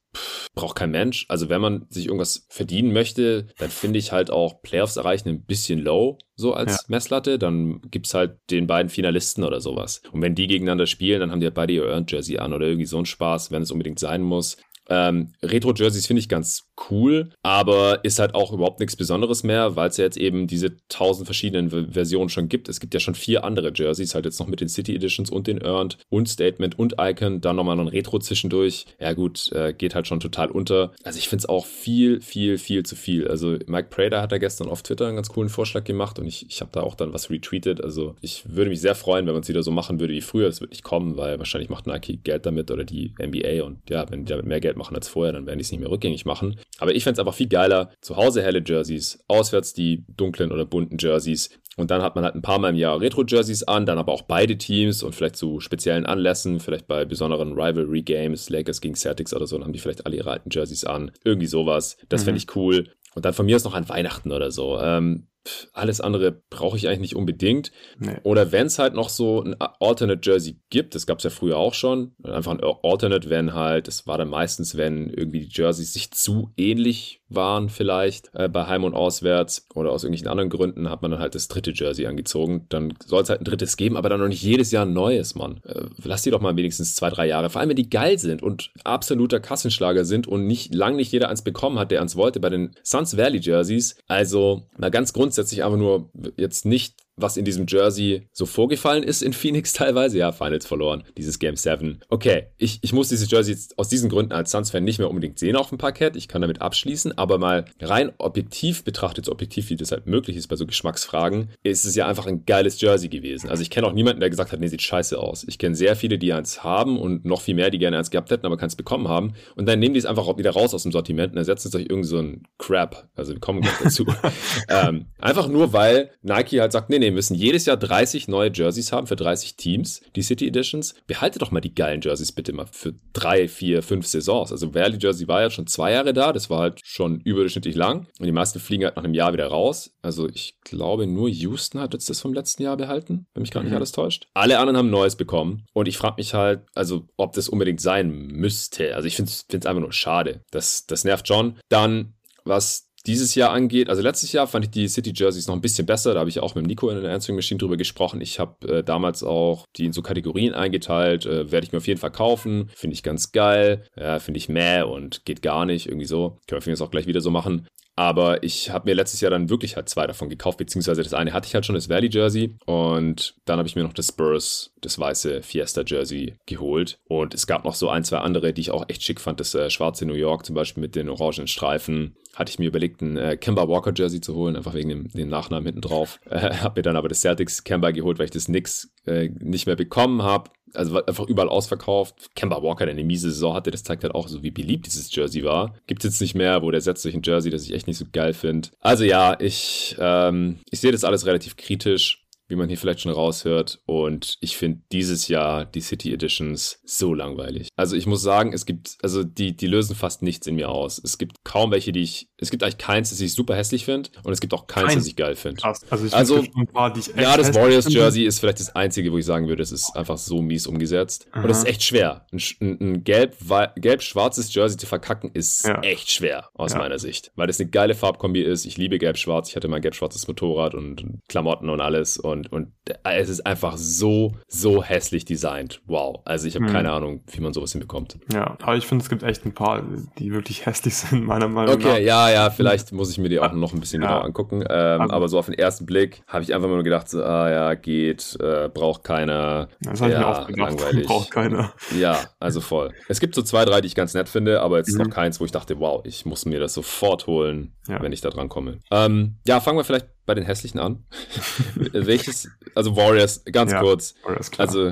braucht 0.55 0.75
kein 0.75 0.91
Mensch. 0.91 1.25
Also 1.29 1.49
wenn 1.49 1.61
man 1.61 1.85
sich 1.89 2.05
irgendwas 2.05 2.45
verdienen 2.49 2.93
möchte, 2.93 3.47
dann 3.57 3.69
finde 3.69 3.99
ich 3.99 4.11
halt 4.11 4.31
auch 4.31 4.61
Playoffs 4.61 4.97
erreichen 4.97 5.29
ein 5.29 5.43
bisschen 5.43 5.79
low, 5.79 6.17
so 6.35 6.53
als 6.53 6.71
ja. 6.71 6.79
Messlatte. 6.87 7.37
Dann 7.37 7.81
gibt 7.91 8.07
es 8.07 8.13
halt 8.13 8.37
den 8.49 8.67
beiden 8.67 8.89
Finalisten 8.89 9.43
oder 9.43 9.61
sowas. 9.61 10.01
Und 10.11 10.21
wenn 10.21 10.35
die 10.35 10.47
gegeneinander 10.47 10.87
spielen, 10.87 11.19
dann 11.19 11.31
haben 11.31 11.39
die 11.39 11.45
halt 11.45 11.55
beide 11.55 11.73
ihr 11.73 11.85
Earned 11.85 12.11
Jersey 12.11 12.37
an 12.37 12.53
oder 12.53 12.67
irgendwie 12.67 12.85
so 12.85 12.97
ein 12.97 13.05
Spaß, 13.05 13.51
wenn 13.51 13.61
es 13.61 13.71
unbedingt 13.71 13.99
sein 13.99 14.23
muss. 14.23 14.57
Ähm, 14.89 15.33
Retro-Jerseys 15.43 16.07
finde 16.07 16.19
ich 16.19 16.29
ganz 16.29 16.67
cool, 16.89 17.29
aber 17.43 18.03
ist 18.03 18.19
halt 18.19 18.35
auch 18.35 18.53
überhaupt 18.53 18.79
nichts 18.79 18.95
Besonderes 18.95 19.43
mehr, 19.43 19.75
weil 19.75 19.89
es 19.89 19.97
ja 19.97 20.05
jetzt 20.05 20.17
eben 20.17 20.47
diese 20.47 20.77
tausend 20.89 21.27
verschiedenen 21.27 21.91
Versionen 21.91 22.29
schon 22.29 22.49
gibt. 22.49 22.69
Es 22.69 22.79
gibt 22.79 22.93
ja 22.93 22.99
schon 22.99 23.15
vier 23.15 23.43
andere 23.43 23.71
Jerseys, 23.73 24.15
halt 24.15 24.25
jetzt 24.25 24.39
noch 24.39 24.47
mit 24.47 24.61
den 24.61 24.69
City 24.69 24.95
Editions 24.95 25.29
und 25.29 25.47
den 25.47 25.59
Earned 25.59 25.97
und 26.09 26.29
Statement 26.29 26.77
und 26.77 26.95
Icon, 26.99 27.41
dann 27.41 27.55
nochmal 27.55 27.75
noch 27.75 27.83
ein 27.83 27.89
Retro 27.89 28.19
zwischendurch. 28.19 28.85
Ja 28.99 29.13
gut, 29.13 29.51
äh, 29.53 29.73
geht 29.73 29.95
halt 29.95 30.07
schon 30.07 30.19
total 30.19 30.51
unter. 30.51 30.93
Also 31.03 31.19
ich 31.19 31.27
finde 31.27 31.41
es 31.41 31.49
auch 31.49 31.65
viel, 31.65 32.21
viel, 32.21 32.57
viel 32.57 32.83
zu 32.83 32.95
viel. 32.95 33.27
Also 33.27 33.57
Mike 33.67 33.89
Prater 33.89 34.21
hat 34.21 34.31
da 34.31 34.37
gestern 34.37 34.69
auf 34.69 34.83
Twitter 34.83 35.07
einen 35.07 35.15
ganz 35.15 35.29
coolen 35.29 35.49
Vorschlag 35.49 35.83
gemacht 35.83 36.19
und 36.19 36.27
ich, 36.27 36.45
ich 36.49 36.61
habe 36.61 36.71
da 36.73 36.81
auch 36.81 36.95
dann 36.95 37.13
was 37.13 37.29
retweetet. 37.29 37.81
Also 37.81 38.15
ich 38.21 38.43
würde 38.47 38.69
mich 38.69 38.81
sehr 38.81 38.95
freuen, 38.95 39.25
wenn 39.25 39.33
man 39.33 39.43
es 39.43 39.49
wieder 39.49 39.63
so 39.63 39.71
machen 39.71 39.99
würde 39.99 40.13
wie 40.13 40.21
früher. 40.21 40.47
Es 40.47 40.61
wird 40.61 40.71
nicht 40.71 40.83
kommen, 40.83 41.17
weil 41.17 41.39
wahrscheinlich 41.39 41.69
macht 41.69 41.87
Nike 41.87 42.19
Geld 42.23 42.45
damit 42.45 42.71
oder 42.71 42.83
die 42.83 43.13
NBA 43.19 43.63
und 43.63 43.77
ja, 43.89 44.09
wenn 44.09 44.25
die 44.25 44.31
damit 44.31 44.45
mehr 44.45 44.59
Geld 44.59 44.76
machen 44.77 44.95
als 44.95 45.07
vorher, 45.07 45.33
dann 45.33 45.45
werden 45.45 45.59
die 45.59 45.63
es 45.63 45.71
nicht 45.71 45.79
mehr 45.79 45.89
rückgängig 45.89 46.25
machen. 46.25 46.59
Aber 46.79 46.95
ich 46.95 47.03
fände 47.03 47.15
es 47.15 47.19
einfach 47.19 47.35
viel 47.35 47.47
geiler, 47.47 47.91
zu 48.01 48.15
Hause 48.15 48.41
helle 48.41 48.63
Jerseys, 48.65 49.23
auswärts 49.27 49.73
die 49.73 50.05
dunklen 50.07 50.51
oder 50.51 50.65
bunten 50.65 50.97
Jerseys. 50.97 51.49
Und 51.77 51.91
dann 51.91 52.01
hat 52.01 52.15
man 52.15 52.23
halt 52.23 52.33
ein 52.33 52.41
paar 52.41 52.57
Mal 52.57 52.69
im 52.69 52.75
Jahr 52.75 52.99
Retro-Jerseys 52.99 53.63
an, 53.63 53.85
dann 53.85 53.99
aber 53.99 54.11
auch 54.11 54.23
beide 54.23 54.57
Teams 54.57 55.03
und 55.03 55.13
vielleicht 55.13 55.35
zu 55.35 55.59
speziellen 55.59 56.07
Anlässen, 56.07 56.59
vielleicht 56.59 56.87
bei 56.87 57.05
besonderen 57.05 57.53
Rivalry-Games, 57.53 58.49
Lakers 58.49 58.81
gegen 58.81 58.95
Celtics 58.95 59.33
oder 59.33 59.45
so, 59.45 59.57
dann 59.57 59.65
haben 59.65 59.73
die 59.73 59.79
vielleicht 59.79 60.05
alle 60.05 60.15
ihre 60.15 60.31
alten 60.31 60.49
Jerseys 60.49 60.85
an. 60.85 61.11
Irgendwie 61.23 61.45
sowas. 61.45 61.97
Das 62.09 62.21
mhm. 62.21 62.25
fände 62.25 62.37
ich 62.39 62.55
cool. 62.55 62.89
Und 63.13 63.25
dann 63.25 63.33
von 63.33 63.45
mir 63.45 63.55
aus 63.55 63.63
noch 63.63 63.75
an 63.75 63.89
Weihnachten 63.89 64.31
oder 64.31 64.51
so. 64.51 64.79
Ähm, 64.79 65.27
alles 65.73 66.01
andere 66.01 66.31
brauche 66.49 66.77
ich 66.77 66.87
eigentlich 66.87 66.99
nicht 66.99 67.15
unbedingt. 67.15 67.71
Nee. 67.99 68.17
Oder 68.23 68.51
wenn 68.51 68.67
es 68.67 68.79
halt 68.79 68.93
noch 68.93 69.09
so 69.09 69.43
ein 69.43 69.55
Alternate 69.59 70.21
Jersey 70.23 70.59
gibt, 70.69 70.95
das 70.95 71.05
gab 71.05 71.19
es 71.19 71.23
ja 71.23 71.29
früher 71.29 71.57
auch 71.57 71.73
schon, 71.73 72.13
einfach 72.23 72.51
ein 72.51 72.61
Alternate, 72.83 73.29
wenn 73.29 73.53
halt, 73.53 73.87
das 73.87 74.07
war 74.07 74.17
dann 74.17 74.29
meistens, 74.29 74.77
wenn 74.77 75.09
irgendwie 75.09 75.41
die 75.41 75.51
Jerseys 75.51 75.93
sich 75.93 76.11
zu 76.11 76.51
ähnlich 76.57 77.21
waren 77.29 77.69
vielleicht 77.69 78.29
äh, 78.33 78.47
bei 78.47 78.67
Heim 78.67 78.83
und 78.83 78.93
Auswärts 78.93 79.67
oder 79.75 79.91
aus 79.91 80.03
irgendwelchen 80.03 80.29
anderen 80.29 80.49
Gründen 80.49 80.89
hat 80.89 81.01
man 81.01 81.11
dann 81.11 81.19
halt 81.19 81.35
das 81.35 81.47
dritte 81.47 81.71
Jersey 81.71 82.05
angezogen. 82.05 82.65
Dann 82.69 82.93
soll 83.05 83.23
es 83.23 83.29
halt 83.29 83.41
ein 83.41 83.45
drittes 83.45 83.75
geben, 83.75 83.97
aber 83.97 84.09
dann 84.09 84.19
noch 84.19 84.27
nicht 84.27 84.43
jedes 84.43 84.71
Jahr 84.71 84.85
ein 84.85 84.93
neues, 84.93 85.35
Mann. 85.35 85.59
Äh, 85.65 85.85
lass 86.03 86.21
die 86.21 86.31
doch 86.31 86.41
mal 86.41 86.55
wenigstens 86.55 86.95
zwei, 86.95 87.09
drei 87.09 87.27
Jahre. 87.27 87.49
Vor 87.49 87.59
allem, 87.59 87.69
wenn 87.69 87.75
die 87.75 87.89
geil 87.89 88.17
sind 88.17 88.41
und 88.41 88.71
absoluter 88.83 89.39
Kassenschlager 89.39 90.05
sind 90.05 90.27
und 90.27 90.47
nicht 90.47 90.73
lang 90.73 90.95
nicht 90.95 91.11
jeder 91.11 91.29
eins 91.29 91.41
bekommen 91.41 91.79
hat, 91.79 91.91
der 91.91 92.01
eins 92.01 92.15
wollte 92.15 92.39
bei 92.39 92.49
den 92.49 92.71
Suns 92.83 93.17
Valley 93.17 93.39
Jerseys. 93.39 93.97
Also 94.07 94.63
mal 94.77 94.91
ganz 94.91 95.11
grundsätzlich 95.37 95.63
einfach 95.63 95.77
nur 95.77 96.09
jetzt 96.35 96.65
nicht 96.65 97.06
was 97.17 97.35
in 97.35 97.45
diesem 97.45 97.65
Jersey 97.67 98.27
so 98.31 98.45
vorgefallen 98.45 99.03
ist 99.03 99.21
in 99.21 99.33
Phoenix 99.33 99.73
teilweise. 99.73 100.17
Ja, 100.17 100.31
Finals 100.31 100.65
verloren, 100.65 101.03
dieses 101.17 101.39
Game 101.39 101.55
7. 101.55 101.99
Okay, 102.09 102.47
ich, 102.57 102.79
ich 102.81 102.93
muss 102.93 103.09
dieses 103.09 103.29
Jersey 103.29 103.53
jetzt 103.53 103.77
aus 103.77 103.89
diesen 103.89 104.09
Gründen 104.09 104.31
als 104.31 104.51
Suns-Fan 104.51 104.83
nicht 104.83 104.99
mehr 104.99 105.09
unbedingt 105.09 105.39
sehen 105.39 105.55
auf 105.55 105.69
dem 105.69 105.77
Parkett. 105.77 106.15
Ich 106.15 106.27
kann 106.27 106.41
damit 106.41 106.61
abschließen, 106.61 107.17
aber 107.17 107.39
mal 107.39 107.65
rein 107.81 108.11
objektiv 108.19 108.83
betrachtet, 108.83 109.25
so 109.25 109.31
objektiv 109.31 109.69
wie 109.69 109.75
das 109.75 109.91
halt 109.91 110.05
möglich 110.05 110.37
ist 110.37 110.47
bei 110.47 110.55
so 110.55 110.65
Geschmacksfragen, 110.65 111.49
ist 111.63 111.85
es 111.85 111.95
ja 111.95 112.07
einfach 112.07 112.27
ein 112.27 112.45
geiles 112.45 112.79
Jersey 112.79 113.09
gewesen. 113.09 113.49
Also 113.49 113.63
ich 113.63 113.69
kenne 113.69 113.87
auch 113.87 113.93
niemanden, 113.93 114.19
der 114.19 114.29
gesagt 114.29 114.51
hat, 114.51 114.59
nee, 114.59 114.67
sieht 114.67 114.83
scheiße 114.83 115.17
aus. 115.17 115.45
Ich 115.47 115.57
kenne 115.57 115.75
sehr 115.75 115.95
viele, 115.95 116.17
die 116.19 116.31
eins 116.33 116.63
haben 116.63 116.99
und 116.99 117.25
noch 117.25 117.41
viel 117.41 117.55
mehr, 117.55 117.71
die 117.71 117.79
gerne 117.79 117.97
eins 117.97 118.11
gehabt 118.11 118.29
hätten, 118.29 118.45
aber 118.45 118.57
keins 118.57 118.75
bekommen 118.75 119.07
haben. 119.07 119.33
Und 119.55 119.67
dann 119.67 119.79
nehmen 119.79 119.93
die 119.93 119.99
es 119.99 120.05
einfach 120.05 120.37
wieder 120.37 120.51
raus 120.51 120.73
aus 120.73 120.83
dem 120.83 120.91
Sortiment 120.91 121.33
und 121.33 121.37
ersetzen 121.37 121.69
es 121.69 121.71
durch 121.71 121.85
irgendeinen 121.89 122.43
so 122.43 122.65
Crap. 122.65 123.07
Also 123.15 123.33
wir 123.33 123.39
kommen 123.39 123.61
gleich 123.61 123.77
dazu. 123.83 124.05
ähm, 124.69 125.05
einfach 125.19 125.47
nur, 125.47 125.73
weil 125.73 126.11
Nike 126.21 126.59
halt 126.59 126.71
sagt, 126.71 126.89
nee, 126.89 126.99
nee, 126.99 127.06
müssen 127.11 127.35
jedes 127.35 127.65
Jahr 127.65 127.77
30 127.77 128.27
neue 128.27 128.51
Jerseys 128.53 128.91
haben 128.91 129.07
für 129.07 129.15
30 129.15 129.55
Teams, 129.55 130.01
die 130.15 130.21
City 130.21 130.47
Editions. 130.47 130.95
Behalte 131.07 131.39
doch 131.39 131.51
mal 131.51 131.61
die 131.61 131.73
geilen 131.73 132.01
Jerseys 132.01 132.31
bitte 132.31 132.53
mal 132.53 132.67
für 132.71 132.93
drei, 133.13 133.47
vier, 133.47 133.83
fünf 133.83 134.07
Saisons. 134.07 134.51
Also 134.51 134.73
Valley 134.73 134.97
Jersey 134.99 135.27
war 135.27 135.41
ja 135.41 135.49
schon 135.49 135.67
zwei 135.67 135.91
Jahre 135.91 136.13
da, 136.13 136.33
das 136.33 136.49
war 136.49 136.59
halt 136.59 136.81
schon 136.83 137.19
überdurchschnittlich 137.21 137.75
lang. 137.75 138.07
Und 138.19 138.25
die 138.25 138.31
meisten 138.31 138.59
fliegen 138.59 138.85
halt 138.85 138.95
nach 138.95 139.03
einem 139.03 139.13
Jahr 139.13 139.33
wieder 139.33 139.47
raus. 139.47 139.91
Also 140.01 140.27
ich 140.27 140.59
glaube, 140.61 141.07
nur 141.07 141.29
Houston 141.29 141.79
hat 141.79 141.93
jetzt 141.93 142.09
das 142.09 142.21
vom 142.21 142.33
letzten 142.33 142.63
Jahr 142.63 142.77
behalten, 142.77 143.27
wenn 143.33 143.41
mich 143.41 143.51
gerade 143.51 143.65
mhm. 143.65 143.71
nicht 143.71 143.77
alles 143.77 143.91
täuscht. 143.91 144.27
Alle 144.33 144.59
anderen 144.59 144.77
haben 144.77 144.89
Neues 144.89 145.15
bekommen. 145.15 145.65
Und 145.73 145.87
ich 145.87 145.97
frage 145.97 146.15
mich 146.17 146.33
halt, 146.33 146.61
also 146.75 147.07
ob 147.17 147.33
das 147.33 147.49
unbedingt 147.49 147.81
sein 147.81 148.11
müsste. 148.11 148.95
Also 148.95 149.07
ich 149.07 149.15
finde 149.15 149.31
es 149.31 149.65
einfach 149.65 149.81
nur 149.81 149.93
schade. 149.93 150.41
Das, 150.51 150.85
das 150.85 151.03
nervt 151.03 151.27
schon. 151.27 151.57
Dann 151.69 152.13
was 152.47 152.86
dieses 153.07 153.35
Jahr 153.35 153.51
angeht. 153.51 153.89
Also 153.89 154.01
letztes 154.01 154.31
Jahr 154.33 154.47
fand 154.47 154.65
ich 154.65 154.71
die 154.71 154.87
City 154.87 155.13
Jerseys 155.15 155.47
noch 155.47 155.55
ein 155.55 155.61
bisschen 155.61 155.85
besser. 155.85 156.13
Da 156.13 156.19
habe 156.19 156.29
ich 156.29 156.39
auch 156.39 156.55
mit 156.55 156.67
Nico 156.67 156.89
in 156.89 157.01
der 157.01 157.13
Answering 157.13 157.35
Machine 157.37 157.57
drüber 157.57 157.77
gesprochen. 157.77 158.21
Ich 158.21 158.39
habe 158.39 158.67
äh, 158.67 158.83
damals 158.83 159.23
auch 159.23 159.65
die 159.77 159.85
in 159.85 159.93
so 159.93 160.01
Kategorien 160.01 160.53
eingeteilt. 160.53 161.25
Äh, 161.25 161.51
Werde 161.51 161.65
ich 161.65 161.71
mir 161.71 161.77
auf 161.77 161.87
jeden 161.87 161.99
Fall 161.99 162.11
kaufen. 162.11 162.69
Finde 162.75 162.93
ich 162.93 163.03
ganz 163.03 163.31
geil. 163.31 163.85
Ja, 163.95 164.19
Finde 164.19 164.37
ich 164.37 164.49
meh 164.49 164.81
und 164.81 165.25
geht 165.25 165.41
gar 165.41 165.65
nicht. 165.65 165.87
Irgendwie 165.87 166.05
so. 166.05 166.37
Können 166.47 166.65
wir 166.65 166.71
jetzt 166.71 166.81
auch 166.81 166.91
gleich 166.91 167.07
wieder 167.07 167.21
so 167.21 167.31
machen. 167.31 167.67
Aber 167.97 168.43
ich 168.43 168.69
habe 168.69 168.87
mir 168.87 168.93
letztes 168.95 169.21
Jahr 169.21 169.31
dann 169.31 169.49
wirklich 169.49 169.75
halt 169.75 169.89
zwei 169.89 170.05
davon 170.05 170.29
gekauft, 170.29 170.59
beziehungsweise 170.59 171.01
das 171.01 171.15
eine 171.15 171.33
hatte 171.33 171.47
ich 171.47 171.55
halt 171.55 171.65
schon, 171.65 171.73
das 171.73 171.89
Valley 171.89 172.09
Jersey. 172.11 172.55
Und 172.65 173.33
dann 173.45 173.57
habe 173.57 173.67
ich 173.67 173.75
mir 173.75 173.81
noch 173.81 173.91
das 173.91 174.09
Spurs, 174.09 174.71
das 174.81 174.99
weiße 174.99 175.41
Fiesta 175.41 175.81
Jersey 175.85 176.35
geholt. 176.45 176.99
Und 177.07 177.33
es 177.33 177.47
gab 177.47 177.65
noch 177.65 177.73
so 177.73 177.89
ein, 177.89 178.03
zwei 178.03 178.19
andere, 178.19 178.53
die 178.53 178.61
ich 178.61 178.71
auch 178.71 178.87
echt 178.87 179.01
schick 179.01 179.19
fand. 179.19 179.39
Das 179.39 179.55
äh, 179.55 179.71
schwarze 179.71 180.05
New 180.05 180.13
York 180.13 180.45
zum 180.45 180.53
Beispiel 180.53 180.81
mit 180.81 180.95
den 180.95 181.09
orangenen 181.09 181.47
Streifen 181.47 182.15
hatte 182.35 182.51
ich 182.51 182.59
mir 182.59 182.67
überlegt, 182.67 183.01
ein 183.01 183.17
äh, 183.17 183.35
Kemba 183.35 183.67
Walker 183.67 183.91
Jersey 183.95 184.21
zu 184.21 184.35
holen, 184.35 184.55
einfach 184.55 184.75
wegen 184.75 184.89
dem, 184.89 185.07
dem 185.07 185.27
Nachnamen 185.27 185.65
hinten 185.65 185.81
drauf. 185.81 186.19
Äh, 186.29 186.57
habe 186.57 186.79
mir 186.79 186.83
dann 186.83 186.97
aber 186.97 187.07
das 187.07 187.21
Celtics 187.21 187.63
Kemba 187.63 187.91
geholt, 187.91 188.19
weil 188.19 188.25
ich 188.25 188.31
das 188.31 188.45
Knicks 188.45 188.91
äh, 189.05 189.29
nicht 189.39 189.65
mehr 189.65 189.77
bekommen 189.77 190.21
habe. 190.21 190.51
Also 190.73 191.03
einfach 191.03 191.27
überall 191.27 191.49
ausverkauft. 191.49 192.35
Kemba 192.35 192.61
Walker, 192.61 192.85
der 192.85 192.93
eine 192.93 193.03
miese 193.03 193.31
Saison 193.31 193.53
hatte, 193.53 193.71
das 193.71 193.83
zeigt 193.83 194.03
halt 194.03 194.13
auch 194.13 194.27
so, 194.27 194.43
wie 194.43 194.51
beliebt 194.51 194.85
dieses 194.85 195.13
Jersey 195.13 195.43
war. 195.43 195.75
Gibt 195.87 196.03
es 196.03 196.11
jetzt 196.11 196.21
nicht 196.21 196.35
mehr, 196.35 196.61
wo 196.61 196.71
der 196.71 196.81
setzt 196.81 197.03
sich 197.03 197.15
ein 197.15 197.21
Jersey, 197.23 197.51
das 197.51 197.63
ich 197.63 197.73
echt 197.73 197.87
nicht 197.87 197.97
so 197.97 198.05
geil 198.11 198.33
finde. 198.33 198.69
Also 198.81 199.03
ja, 199.03 199.39
ich, 199.39 199.95
ähm, 199.99 200.59
ich 200.69 200.79
sehe 200.79 200.91
das 200.91 201.03
alles 201.03 201.25
relativ 201.25 201.55
kritisch 201.55 202.26
wie 202.47 202.55
man 202.55 202.69
hier 202.69 202.77
vielleicht 202.77 203.01
schon 203.01 203.11
raushört. 203.11 203.79
Und 203.85 204.37
ich 204.41 204.57
finde 204.57 204.81
dieses 204.91 205.27
Jahr 205.27 205.65
die 205.65 205.81
City 205.81 206.13
Editions 206.13 206.79
so 206.85 207.13
langweilig. 207.13 207.69
Also 207.75 207.95
ich 207.95 208.07
muss 208.07 208.21
sagen, 208.21 208.53
es 208.53 208.65
gibt, 208.65 208.97
also 209.01 209.23
die, 209.23 209.55
die 209.55 209.67
lösen 209.67 209.95
fast 209.95 210.21
nichts 210.21 210.47
in 210.47 210.55
mir 210.55 210.69
aus. 210.69 210.99
Es 211.03 211.17
gibt 211.17 211.43
kaum 211.43 211.71
welche, 211.71 211.91
die 211.91 212.01
ich, 212.01 212.29
es 212.37 212.51
gibt 212.51 212.63
eigentlich 212.63 212.77
keins, 212.77 213.09
das 213.09 213.19
ich 213.19 213.33
super 213.33 213.55
hässlich 213.55 213.85
finde 213.85 214.09
und 214.23 214.31
es 214.31 214.39
gibt 214.39 214.53
auch 214.53 214.67
keins, 214.67 214.87
Kein. 214.89 214.97
das 214.97 215.07
ich 215.07 215.15
geil 215.15 215.35
finde. 215.35 215.63
Also, 215.63 216.05
ich 216.05 216.13
also 216.13 216.43
ein 216.55 216.67
paar, 216.67 216.93
die 216.93 216.99
ich 216.99 217.07
ja, 217.15 217.35
das 217.35 217.53
Warriors 217.53 217.91
Jersey 217.91 218.25
ist 218.25 218.39
vielleicht 218.39 218.59
das 218.59 218.75
einzige, 218.75 219.11
wo 219.11 219.17
ich 219.17 219.25
sagen 219.25 219.47
würde, 219.47 219.63
es 219.63 219.71
ist 219.71 219.95
einfach 219.95 220.17
so 220.17 220.41
mies 220.41 220.67
umgesetzt. 220.67 221.27
Aha. 221.31 221.43
Und 221.43 221.49
es 221.49 221.59
ist 221.59 221.67
echt 221.67 221.83
schwer. 221.83 222.25
Ein, 222.31 222.77
ein 222.79 223.03
gelb-schwarzes 223.03 224.53
Jersey 224.53 224.77
zu 224.77 224.85
verkacken 224.85 225.31
ist 225.33 225.65
ja. 225.65 225.81
echt 225.81 226.11
schwer 226.11 226.49
aus 226.53 226.73
ja. 226.73 226.79
meiner 226.79 226.99
Sicht, 226.99 227.31
weil 227.35 227.47
das 227.47 227.59
eine 227.59 227.69
geile 227.69 227.95
Farbkombi 227.95 228.41
ist. 228.41 228.65
Ich 228.65 228.77
liebe 228.77 228.97
gelb-schwarz. 228.97 229.49
Ich 229.49 229.55
hatte 229.55 229.67
mein 229.67 229.81
gelb-schwarzes 229.81 230.27
Motorrad 230.27 230.75
und 230.75 231.19
Klamotten 231.27 231.69
und 231.69 231.81
alles 231.81 232.17
und 232.17 232.36
und, 232.37 232.51
und 232.51 232.71
es 233.03 233.29
ist 233.29 233.45
einfach 233.45 233.77
so, 233.77 234.35
so 234.47 234.83
hässlich 234.83 235.25
designt. 235.25 235.81
Wow. 235.85 236.21
Also 236.25 236.47
ich 236.47 236.55
habe 236.55 236.65
hm. 236.65 236.71
keine 236.71 236.91
Ahnung, 236.91 237.23
wie 237.27 237.41
man 237.41 237.53
sowas 237.53 237.71
hinbekommt. 237.71 238.17
Ja, 238.31 238.57
aber 238.61 238.75
ich 238.75 238.85
finde, 238.85 239.03
es 239.03 239.09
gibt 239.09 239.23
echt 239.23 239.45
ein 239.45 239.53
paar, 239.53 239.83
die 240.17 240.31
wirklich 240.31 240.65
hässlich 240.65 240.95
sind, 240.95 241.25
meiner 241.25 241.47
Meinung 241.47 241.75
okay, 241.75 241.83
nach. 241.83 241.91
Okay, 241.93 242.05
ja, 242.05 242.29
ja, 242.29 242.49
vielleicht 242.49 242.91
muss 242.91 243.11
ich 243.11 243.17
mir 243.17 243.29
die 243.29 243.39
auch 243.39 243.51
noch 243.53 243.73
ein 243.73 243.79
bisschen 243.79 244.01
ja. 244.01 244.09
genauer 244.09 244.25
angucken. 244.25 244.63
Ähm, 244.69 245.01
also, 245.01 245.13
aber 245.13 245.29
so 245.29 245.39
auf 245.39 245.47
den 245.47 245.55
ersten 245.55 245.85
Blick 245.85 246.23
habe 246.27 246.43
ich 246.43 246.53
einfach 246.53 246.67
nur 246.67 246.83
gedacht, 246.83 247.09
so, 247.09 247.23
ah 247.23 247.49
ja, 247.49 247.73
geht, 247.73 248.37
äh, 248.39 248.69
braucht 248.69 249.03
keiner. 249.03 249.69
Das 249.81 250.01
habe 250.01 250.11
ja, 250.11 250.17
ich 250.17 250.25
mir 250.25 250.27
auch 250.27 250.47
gedacht, 250.47 250.71
langweilig. 250.79 251.07
braucht 251.07 251.31
keiner. 251.31 251.73
Ja, 251.97 252.19
also 252.39 252.61
voll. 252.61 252.93
Es 253.07 253.19
gibt 253.19 253.35
so 253.35 253.41
zwei, 253.41 253.65
drei, 253.65 253.81
die 253.81 253.87
ich 253.87 253.95
ganz 253.95 254.13
nett 254.13 254.29
finde, 254.29 254.61
aber 254.61 254.77
jetzt 254.77 254.93
mhm. 254.93 255.05
noch 255.05 255.09
keins, 255.09 255.39
wo 255.39 255.45
ich 255.45 255.51
dachte, 255.51 255.79
wow, 255.79 256.01
ich 256.03 256.25
muss 256.25 256.45
mir 256.45 256.59
das 256.59 256.73
sofort 256.73 257.27
holen, 257.27 257.73
ja. 257.87 258.01
wenn 258.01 258.11
ich 258.11 258.21
da 258.21 258.29
dran 258.29 258.49
komme. 258.49 258.79
Ähm, 258.91 259.37
ja, 259.45 259.59
fangen 259.59 259.77
wir 259.77 259.83
vielleicht 259.83 260.07
bei 260.27 260.35
den 260.35 260.43
hässlichen 260.43 260.79
an. 260.79 261.03
Welches, 261.75 262.49
also 262.75 262.95
Warriors, 262.95 263.43
ganz 263.45 263.71
ja, 263.71 263.79
kurz. 263.79 264.13
Warriors, 264.23 264.51
klar. 264.51 264.67
Also, 264.67 264.91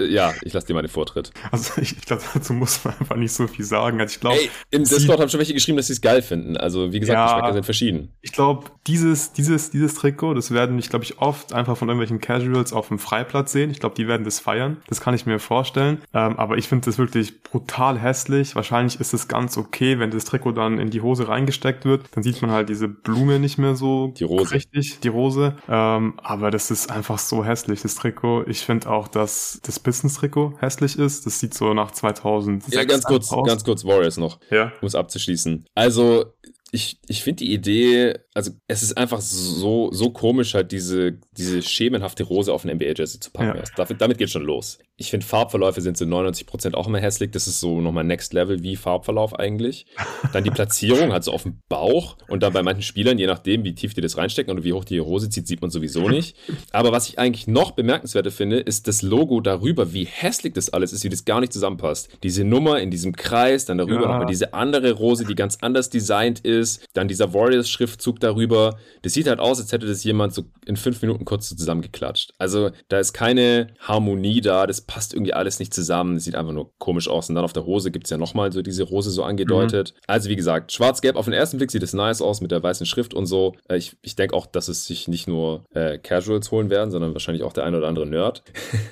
ja, 0.00 0.32
ich 0.42 0.52
lasse 0.52 0.68
dir 0.68 0.74
mal 0.74 0.82
den 0.82 0.88
Vortritt. 0.88 1.32
Also, 1.50 1.72
ich, 1.82 1.98
ich 1.98 2.06
glaube, 2.06 2.22
dazu 2.32 2.54
muss 2.54 2.82
man 2.84 2.94
einfach 2.98 3.16
nicht 3.16 3.32
so 3.32 3.46
viel 3.48 3.64
sagen. 3.64 4.00
Also, 4.00 4.14
ich 4.14 4.20
glaube. 4.20 4.38
Im 4.70 4.84
Discord 4.84 5.20
haben 5.20 5.28
schon 5.28 5.38
welche 5.38 5.52
geschrieben, 5.52 5.76
dass 5.76 5.88
sie 5.88 5.92
es 5.92 6.00
geil 6.00 6.22
finden. 6.22 6.56
Also, 6.56 6.92
wie 6.92 7.00
gesagt, 7.00 7.16
ja, 7.16 7.26
Geschmäcker 7.26 7.52
sind 7.52 7.64
verschieden. 7.64 8.12
Ich 8.22 8.32
glaube, 8.32 8.70
dieses, 8.86 9.32
dieses, 9.32 9.70
dieses 9.70 9.94
Trikot, 9.94 10.34
das 10.34 10.52
werden 10.52 10.78
ich, 10.78 10.88
glaube 10.88 11.04
ich, 11.04 11.18
oft 11.18 11.52
einfach 11.52 11.76
von 11.76 11.88
irgendwelchen 11.88 12.20
Casuals 12.20 12.72
auf 12.72 12.88
dem 12.88 13.00
Freiplatz 13.00 13.50
sehen. 13.50 13.72
Ich 13.72 13.80
glaube, 13.80 13.96
die 13.96 14.06
werden 14.06 14.24
das 14.24 14.38
feiern. 14.38 14.76
Das 14.86 15.00
kann 15.00 15.14
ich 15.14 15.26
mir 15.26 15.40
vorstellen. 15.40 15.98
Ähm, 16.14 16.38
aber 16.38 16.58
ich 16.58 16.68
finde 16.68 16.86
das 16.86 16.96
wirklich 16.96 17.42
brutal 17.42 17.98
hässlich. 17.98 18.54
Wahrscheinlich 18.54 19.00
ist 19.00 19.12
es 19.12 19.26
ganz 19.26 19.56
okay, 19.56 19.98
wenn 19.98 20.12
das 20.12 20.24
Trikot 20.24 20.52
dann 20.52 20.78
in 20.78 20.90
die 20.90 21.00
Hose 21.00 21.26
reingesteckt 21.26 21.84
wird. 21.84 22.04
Dann 22.12 22.22
sieht 22.22 22.40
man 22.40 22.52
halt 22.52 22.68
diese 22.68 22.86
Blume 22.86 23.40
nicht 23.40 23.58
mehr 23.58 23.74
so. 23.74 24.14
Die 24.16 24.24
Rose. 24.24 24.52
Richtig 24.52 24.75
richtig, 24.76 25.00
die 25.00 25.08
Rose. 25.08 25.56
Ähm, 25.68 26.14
aber 26.22 26.50
das 26.50 26.70
ist 26.70 26.90
einfach 26.90 27.18
so 27.18 27.44
hässlich, 27.44 27.82
das 27.82 27.94
Trikot. 27.94 28.44
Ich 28.46 28.64
finde 28.64 28.90
auch, 28.90 29.08
dass 29.08 29.60
das 29.62 29.80
Pistons-Trikot 29.80 30.54
hässlich 30.60 30.98
ist. 30.98 31.26
Das 31.26 31.40
sieht 31.40 31.54
so 31.54 31.74
nach 31.74 31.90
2000. 31.90 32.72
Ja, 32.72 32.84
ganz 32.84 33.04
kurz, 33.04 33.32
aus. 33.32 33.46
ganz 33.46 33.64
kurz 33.64 33.84
Warriors 33.84 34.16
noch. 34.16 34.38
Ja. 34.50 34.72
Um 34.80 34.86
es 34.86 34.94
abzuschließen. 34.94 35.66
Also, 35.74 36.26
ich, 36.72 36.98
ich 37.06 37.22
finde 37.22 37.44
die 37.44 37.52
Idee, 37.52 38.14
also 38.34 38.50
es 38.66 38.82
ist 38.82 38.98
einfach 38.98 39.20
so, 39.20 39.90
so 39.92 40.10
komisch, 40.10 40.54
halt 40.54 40.72
diese, 40.72 41.12
diese 41.32 41.62
schemenhafte 41.62 42.24
Rose 42.24 42.52
auf 42.52 42.64
ein 42.64 42.74
NBA-Jersey 42.74 43.20
zu 43.20 43.30
packen. 43.30 43.58
Ja. 43.58 43.64
Damit, 43.76 44.00
damit 44.00 44.18
geht 44.18 44.30
schon 44.30 44.42
los. 44.42 44.78
Ich 44.96 45.10
finde 45.10 45.24
Farbverläufe 45.26 45.80
sind 45.80 45.96
zu 45.96 46.04
so 46.04 46.10
99% 46.10 46.74
auch 46.74 46.88
immer 46.88 46.98
hässlich. 46.98 47.30
Das 47.30 47.46
ist 47.46 47.60
so 47.60 47.80
nochmal 47.80 48.02
Next 48.02 48.32
Level 48.32 48.62
wie 48.62 48.76
Farbverlauf 48.76 49.38
eigentlich. 49.38 49.86
Dann 50.32 50.42
die 50.42 50.50
Platzierung, 50.56 51.12
halt 51.12 51.22
so 51.22 51.32
auf 51.32 51.44
dem 51.44 51.60
Bauch 51.68 52.16
und 52.28 52.42
dann 52.42 52.52
bei 52.52 52.62
manchen 52.62 52.82
Spielern, 52.82 53.18
je 53.18 53.26
nachdem, 53.26 53.62
wie 53.62 53.74
tief 53.74 53.94
die 53.94 54.00
das 54.00 54.16
reinstecken 54.16 54.56
und 54.56 54.64
wie 54.64 54.72
hoch 54.72 54.84
die 54.84 55.00
Hose 55.00 55.30
zieht, 55.30 55.46
sieht 55.46 55.60
man 55.60 55.70
sowieso 55.70 56.08
nicht. 56.08 56.36
Aber 56.72 56.92
was 56.92 57.08
ich 57.08 57.18
eigentlich 57.18 57.46
noch 57.46 57.72
bemerkenswerter 57.72 58.30
finde, 58.30 58.58
ist 58.58 58.88
das 58.88 59.02
Logo 59.02 59.40
darüber, 59.40 59.92
wie 59.92 60.04
hässlich 60.04 60.54
das 60.54 60.70
alles 60.70 60.92
ist, 60.92 61.04
wie 61.04 61.10
das 61.10 61.24
gar 61.24 61.40
nicht 61.40 61.52
zusammenpasst. 61.52 62.08
Diese 62.22 62.44
Nummer 62.44 62.80
in 62.80 62.90
diesem 62.90 63.14
Kreis, 63.14 63.66
dann 63.66 63.78
darüber 63.78 64.02
ja. 64.02 64.08
nochmal 64.08 64.26
diese 64.26 64.52
andere 64.52 64.92
Rose, 64.92 65.24
die 65.24 65.34
ganz 65.34 65.58
anders 65.60 65.90
designt 65.90 66.40
ist, 66.40 66.55
dann 66.92 67.08
dieser 67.08 67.32
Warriors-Schriftzug 67.32 68.20
darüber. 68.20 68.78
Das 69.02 69.12
sieht 69.12 69.28
halt 69.28 69.40
aus, 69.40 69.60
als 69.60 69.72
hätte 69.72 69.86
das 69.86 70.04
jemand 70.04 70.34
so 70.34 70.44
in 70.64 70.76
fünf 70.76 71.02
Minuten 71.02 71.24
kurz 71.24 71.48
zusammengeklatscht. 71.48 72.32
Also 72.38 72.70
da 72.88 72.98
ist 72.98 73.12
keine 73.12 73.68
Harmonie 73.80 74.40
da. 74.40 74.66
Das 74.66 74.80
passt 74.80 75.14
irgendwie 75.14 75.32
alles 75.32 75.58
nicht 75.58 75.72
zusammen. 75.72 76.16
Es 76.16 76.24
sieht 76.24 76.34
einfach 76.34 76.52
nur 76.52 76.72
komisch 76.78 77.08
aus. 77.08 77.28
Und 77.28 77.34
dann 77.34 77.44
auf 77.44 77.52
der 77.52 77.66
Hose 77.66 77.90
gibt 77.90 78.06
es 78.06 78.10
ja 78.10 78.18
nochmal 78.18 78.52
so 78.52 78.62
diese 78.62 78.84
Rose 78.84 79.10
so 79.10 79.22
angedeutet. 79.22 79.94
Mhm. 79.94 80.00
Also 80.06 80.28
wie 80.28 80.36
gesagt, 80.36 80.72
schwarz-gelb 80.72 81.16
auf 81.16 81.26
den 81.26 81.34
ersten 81.34 81.58
Blick 81.58 81.70
sieht 81.70 81.82
es 81.82 81.92
nice 81.92 82.22
aus 82.22 82.40
mit 82.40 82.50
der 82.50 82.62
weißen 82.62 82.86
Schrift 82.86 83.14
und 83.14 83.26
so. 83.26 83.54
Äh, 83.68 83.76
ich, 83.76 83.96
ich 84.02 84.16
denke 84.16 84.34
auch, 84.34 84.46
dass 84.46 84.68
es 84.68 84.86
sich 84.86 85.08
nicht 85.08 85.28
nur 85.28 85.64
äh, 85.74 85.98
Casuals 85.98 86.50
holen 86.50 86.70
werden, 86.70 86.90
sondern 86.90 87.12
wahrscheinlich 87.14 87.42
auch 87.42 87.52
der 87.52 87.64
ein 87.64 87.74
oder 87.74 87.88
andere 87.88 88.06
Nerd. 88.06 88.42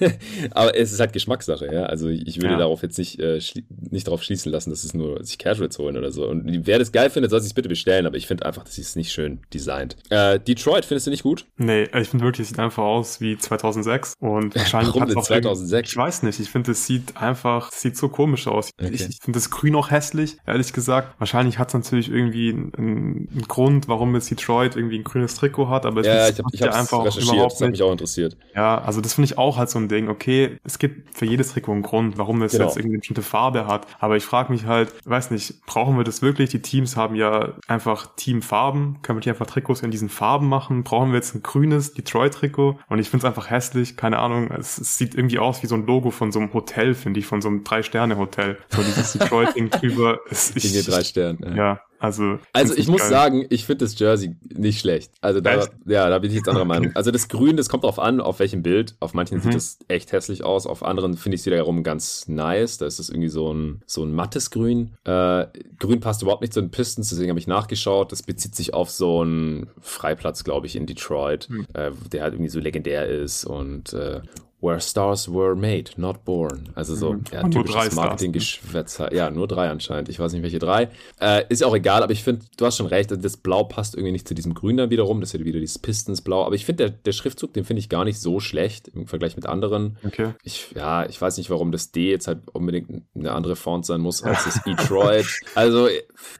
Aber 0.51 0.77
es 0.77 0.93
ist 0.93 1.01
halt 1.01 1.13
Geschmackssache, 1.13 1.73
ja. 1.73 1.85
Also 1.85 2.09
ich 2.09 2.37
würde 2.37 2.55
ja. 2.55 2.59
darauf 2.59 2.83
jetzt 2.83 2.99
nicht, 2.99 3.21
äh, 3.21 3.41
nicht 3.91 4.07
darauf 4.07 4.23
schließen 4.23 4.51
lassen, 4.51 4.71
dass 4.71 4.85
es 4.85 4.95
nur 4.95 5.23
sich 5.25 5.39
Casuals 5.39 5.79
holen 5.79 5.97
oder 5.97 6.11
so. 6.11 6.27
Und 6.27 6.67
wer 6.67 6.79
das 6.79 6.93
geil 6.93 7.11
findet, 7.11 7.31
soll 7.31 7.41
sich 7.41 7.54
bitte 7.55 7.69
bestellen, 7.69 8.07
aber 8.07 8.17
ich 8.17 8.27
finde 8.27 8.47
einfach, 8.47 8.65
das 8.65 8.79
ist 8.79 8.97
nicht 8.97 9.13
schön 9.13 9.41
designt. 9.53 9.97
Äh, 10.11 10.41
Detroit 10.41 10.85
findest 10.85 11.07
du 11.07 11.11
nicht 11.11 11.23
gut? 11.23 11.47
Nee, 11.57 11.85
ich 11.85 12.09
finde 12.09 12.25
wirklich, 12.25 12.45
es 12.45 12.49
sieht 12.49 12.59
einfach 12.59 12.83
aus 12.83 13.21
wie 13.21 13.37
2006 13.37 14.15
und 14.21 14.55
wahrscheinlich 14.57 14.95
Warum 14.95 15.09
denn 15.09 15.23
2006? 15.23 15.91
Ich 15.91 15.97
weiß 15.97 16.23
nicht, 16.25 16.41
ich 16.41 16.51
finde, 16.51 16.73
es 16.73 16.87
sieht 16.87 17.17
einfach, 17.17 17.71
es 17.73 17.81
sieht 17.81 17.97
so 17.97 18.09
komisch 18.09 18.47
aus. 18.47 18.71
Okay. 18.79 18.91
Ich, 18.93 19.09
ich 19.09 19.19
finde 19.23 19.39
das 19.39 19.51
Grün 19.51 19.75
auch 19.77 19.91
hässlich, 19.91 20.37
ehrlich 20.47 20.73
gesagt. 20.73 21.15
Wahrscheinlich 21.19 21.59
hat 21.59 21.69
es 21.69 21.75
natürlich 21.75 22.11
irgendwie 22.11 22.51
einen, 22.51 22.73
einen, 22.77 23.45
Grund, 23.49 23.89
warum 23.89 24.15
jetzt 24.15 24.31
Detroit 24.31 24.77
irgendwie 24.77 24.99
ein 24.99 25.05
grünes 25.05 25.35
Trikot 25.35 25.69
hat, 25.69 25.87
aber 25.87 26.05
ja, 26.05 26.29
ich, 26.29 26.39
hab, 26.39 26.47
ich 26.53 26.63
einfach 26.65 27.05
überhaupt 27.17 27.53
das 27.53 27.61
hat 27.61 27.71
mich 27.71 27.83
auch 27.83 27.93
interessiert. 27.93 28.37
Ja, 28.55 28.79
also 28.79 29.01
das 29.01 29.15
finde 29.15 29.27
ich 29.27 29.39
auch 29.39 29.57
halt 29.57 29.71
so 29.71 29.79
ein 29.79 29.89
Ding. 29.89 30.09
Okay, 30.09 30.59
es 30.65 30.79
gibt 30.79 31.17
für 31.17 31.27
jedes 31.27 31.53
Trikot 31.53 31.73
einen 31.73 31.83
Grund, 31.83 32.19
warum 32.19 32.43
es 32.43 32.53
genau. 32.53 32.65
jetzt 32.65 32.77
irgendwie 32.77 32.95
eine 32.95 32.99
bestimmte 32.99 33.23
Farbe 33.23 33.67
hat. 33.67 33.87
Aber 34.01 34.17
ich 34.17 34.25
frage 34.25 34.53
mich 34.53 34.67
halt, 34.67 34.93
weiß 35.05 35.31
nicht, 35.31 35.65
brauchen 35.67 35.97
wir 35.97 36.05
das 36.05 36.23
wirklich? 36.23 36.51
Die 36.51 36.63
Teams 36.63 36.97
haben 36.97 37.15
ja 37.15 37.44
einfach 37.67 38.15
Teamfarben. 38.17 38.99
Können 39.03 39.19
wir 39.19 39.21
die 39.21 39.31
einfach 39.31 39.47
Trikots 39.47 39.83
in 39.83 39.91
diesen 39.91 40.09
Farben 40.09 40.49
machen? 40.49 40.85
Brauchen 40.85 41.11
wir 41.11 41.17
jetzt 41.17 41.35
ein 41.35 41.43
grünes 41.43 41.95
Detroit-Trikot? 41.95 42.79
Und 42.89 42.99
ich 42.99 43.11
finde 43.11 43.27
es 43.27 43.29
einfach 43.29 43.51
hässlich. 43.51 43.97
Keine 43.97 44.19
Ahnung. 44.19 44.51
Es, 44.51 44.79
es, 44.79 44.97
sieht 44.99 45.15
irgendwie 45.15 45.39
aus 45.39 45.63
wie 45.63 45.67
so 45.67 45.75
ein 45.75 45.87
Logo 45.87 46.11
von 46.11 46.33
so 46.33 46.41
einem 46.41 46.53
Hotel, 46.53 46.95
finde 46.95 47.21
ich, 47.21 47.27
von 47.27 47.41
so 47.43 47.49
einem 47.49 47.65
Drei-Sterne-Hotel. 47.65 48.59
So 48.69 48.83
dieses 48.83 49.13
Detroit-Ding 49.19 49.71
drüber. 49.71 50.21
Es, 50.31 50.55
ich, 50.57 50.85
drei 50.85 51.05
Sterne. 51.05 51.39
Ja. 51.51 51.57
ja. 51.57 51.81
Also, 52.05 52.39
also 52.53 52.75
ich 52.75 52.87
muss 52.87 53.01
geil. 53.01 53.11
sagen, 53.11 53.47
ich 53.49 53.65
finde 53.65 53.87
das 53.87 53.99
Jersey 53.99 54.37
nicht 54.55 54.81
schlecht. 54.81 55.11
Also 55.23 55.41
da, 55.41 55.67
ja, 55.87 56.11
da 56.11 56.19
bin 56.19 56.31
ich 56.31 56.37
jetzt 56.37 56.49
anderer 56.49 56.65
Meinung. 56.67 56.95
Also 56.95 57.11
das 57.11 57.29
Grün, 57.29 57.57
das 57.57 57.71
kommt 57.71 57.85
drauf 57.85 57.99
an, 57.99 58.21
auf 58.21 58.41
welchem 58.41 58.63
Bild. 58.63 58.95
Auf 59.01 59.15
manchen 59.15 59.39
mhm. 59.39 59.43
sieht 59.43 59.55
das 59.55 59.79
echt 59.89 60.13
hässlich 60.13 60.45
aus, 60.45 60.67
auf 60.67 60.83
anderen 60.83 61.17
finde 61.17 61.37
ich 61.37 61.41
es 61.41 61.47
wiederum 61.47 61.83
ganz 61.83 62.29
nice. 62.29 62.77
Da 62.77 62.87
ist 62.87 62.99
es 62.99 63.09
irgendwie 63.09 63.31
so 63.31 63.53
ein, 63.53 63.83
so 63.87 64.05
ein 64.05 64.13
mattes 64.13 64.51
Grün. 64.51 64.95
Äh, 65.05 65.47
Grün 65.79 66.01
passt 66.01 66.21
überhaupt 66.21 66.43
nicht 66.43 66.53
zu 66.53 66.61
den 66.61 66.71
Pistons, 66.71 67.09
deswegen 67.09 67.31
habe 67.31 67.41
ich 67.41 67.47
nachgeschaut. 67.47 68.13
Das 68.13 68.23
bezieht 68.23 68.55
sich 68.55 68.75
auf 68.75 68.91
so 68.91 69.23
einen 69.23 69.69
Freiplatz, 69.81 70.45
glaube 70.45 70.67
ich, 70.67 70.77
in 70.77 70.85
Detroit, 70.85 71.49
mhm. 71.49 71.67
äh, 71.73 71.91
der 72.13 72.23
halt 72.23 72.35
irgendwie 72.35 72.51
so 72.51 72.61
legendär 72.61 73.09
ist 73.09 73.45
und 73.45 73.95
äh, 73.95 74.21
Where 74.65 74.81
Stars 74.81 75.33
Were 75.33 75.55
Made, 75.55 75.91
Not 75.97 76.25
Born. 76.25 76.71
Also 76.75 76.95
so 76.95 77.13
mhm. 77.13 77.25
ja, 77.31 77.47
typisches 77.49 77.95
Marketinggeschwätz. 77.95 78.99
Ja, 79.13 79.31
nur 79.31 79.47
drei 79.47 79.69
anscheinend. 79.69 80.09
Ich 80.09 80.19
weiß 80.19 80.33
nicht, 80.33 80.43
welche 80.43 80.59
drei. 80.59 80.89
Äh, 81.21 81.45
ist 81.51 81.63
auch 81.63 81.75
egal, 81.75 82.03
aber 82.03 82.13
ich 82.13 82.23
finde, 82.25 82.47
du 82.57 82.65
hast 82.65 82.79
schon 82.79 82.87
recht, 82.87 83.11
das 83.11 83.37
Blau 83.37 83.65
passt 83.65 83.95
irgendwie 83.95 84.13
nicht 84.13 84.27
zu 84.27 84.35
diesem 84.35 84.55
Grün 84.55 84.79
dann 84.79 84.91
wiederum. 84.91 85.21
Das 85.21 85.35
ist 85.35 85.41
ja 85.41 85.45
wieder 85.45 85.61
dieses 85.61 85.79
Pistons-Blau. 85.79 86.45
Aber 86.45 86.55
ich 86.55 86.65
finde, 86.65 86.85
der, 86.85 86.91
der 86.91 87.13
Schriftzug, 87.13 87.53
den 87.53 87.65
finde 87.65 87.81
ich 87.81 87.89
gar 87.89 88.05
nicht 88.05 88.19
so 88.19 88.41
schlecht 88.41 88.89
im 88.89 89.07
Vergleich 89.07 89.37
mit 89.37 89.47
anderen. 89.47 89.99
Okay. 90.05 90.33
Ich, 90.43 90.73
ja, 90.75 91.05
ich 91.07 91.21
weiß 91.21 91.37
nicht, 91.37 91.51
warum 91.51 91.71
das 91.71 91.93
D 91.93 92.11
jetzt 92.11 92.27
halt 92.27 92.39
unbedingt 92.53 93.03
eine 93.15 93.33
andere 93.33 93.57
Font 93.57 93.85
sein 93.85 94.01
muss 94.01 94.23
als 94.23 94.45
das 94.45 94.63
Detroit. 94.67 95.27
also, 95.55 95.89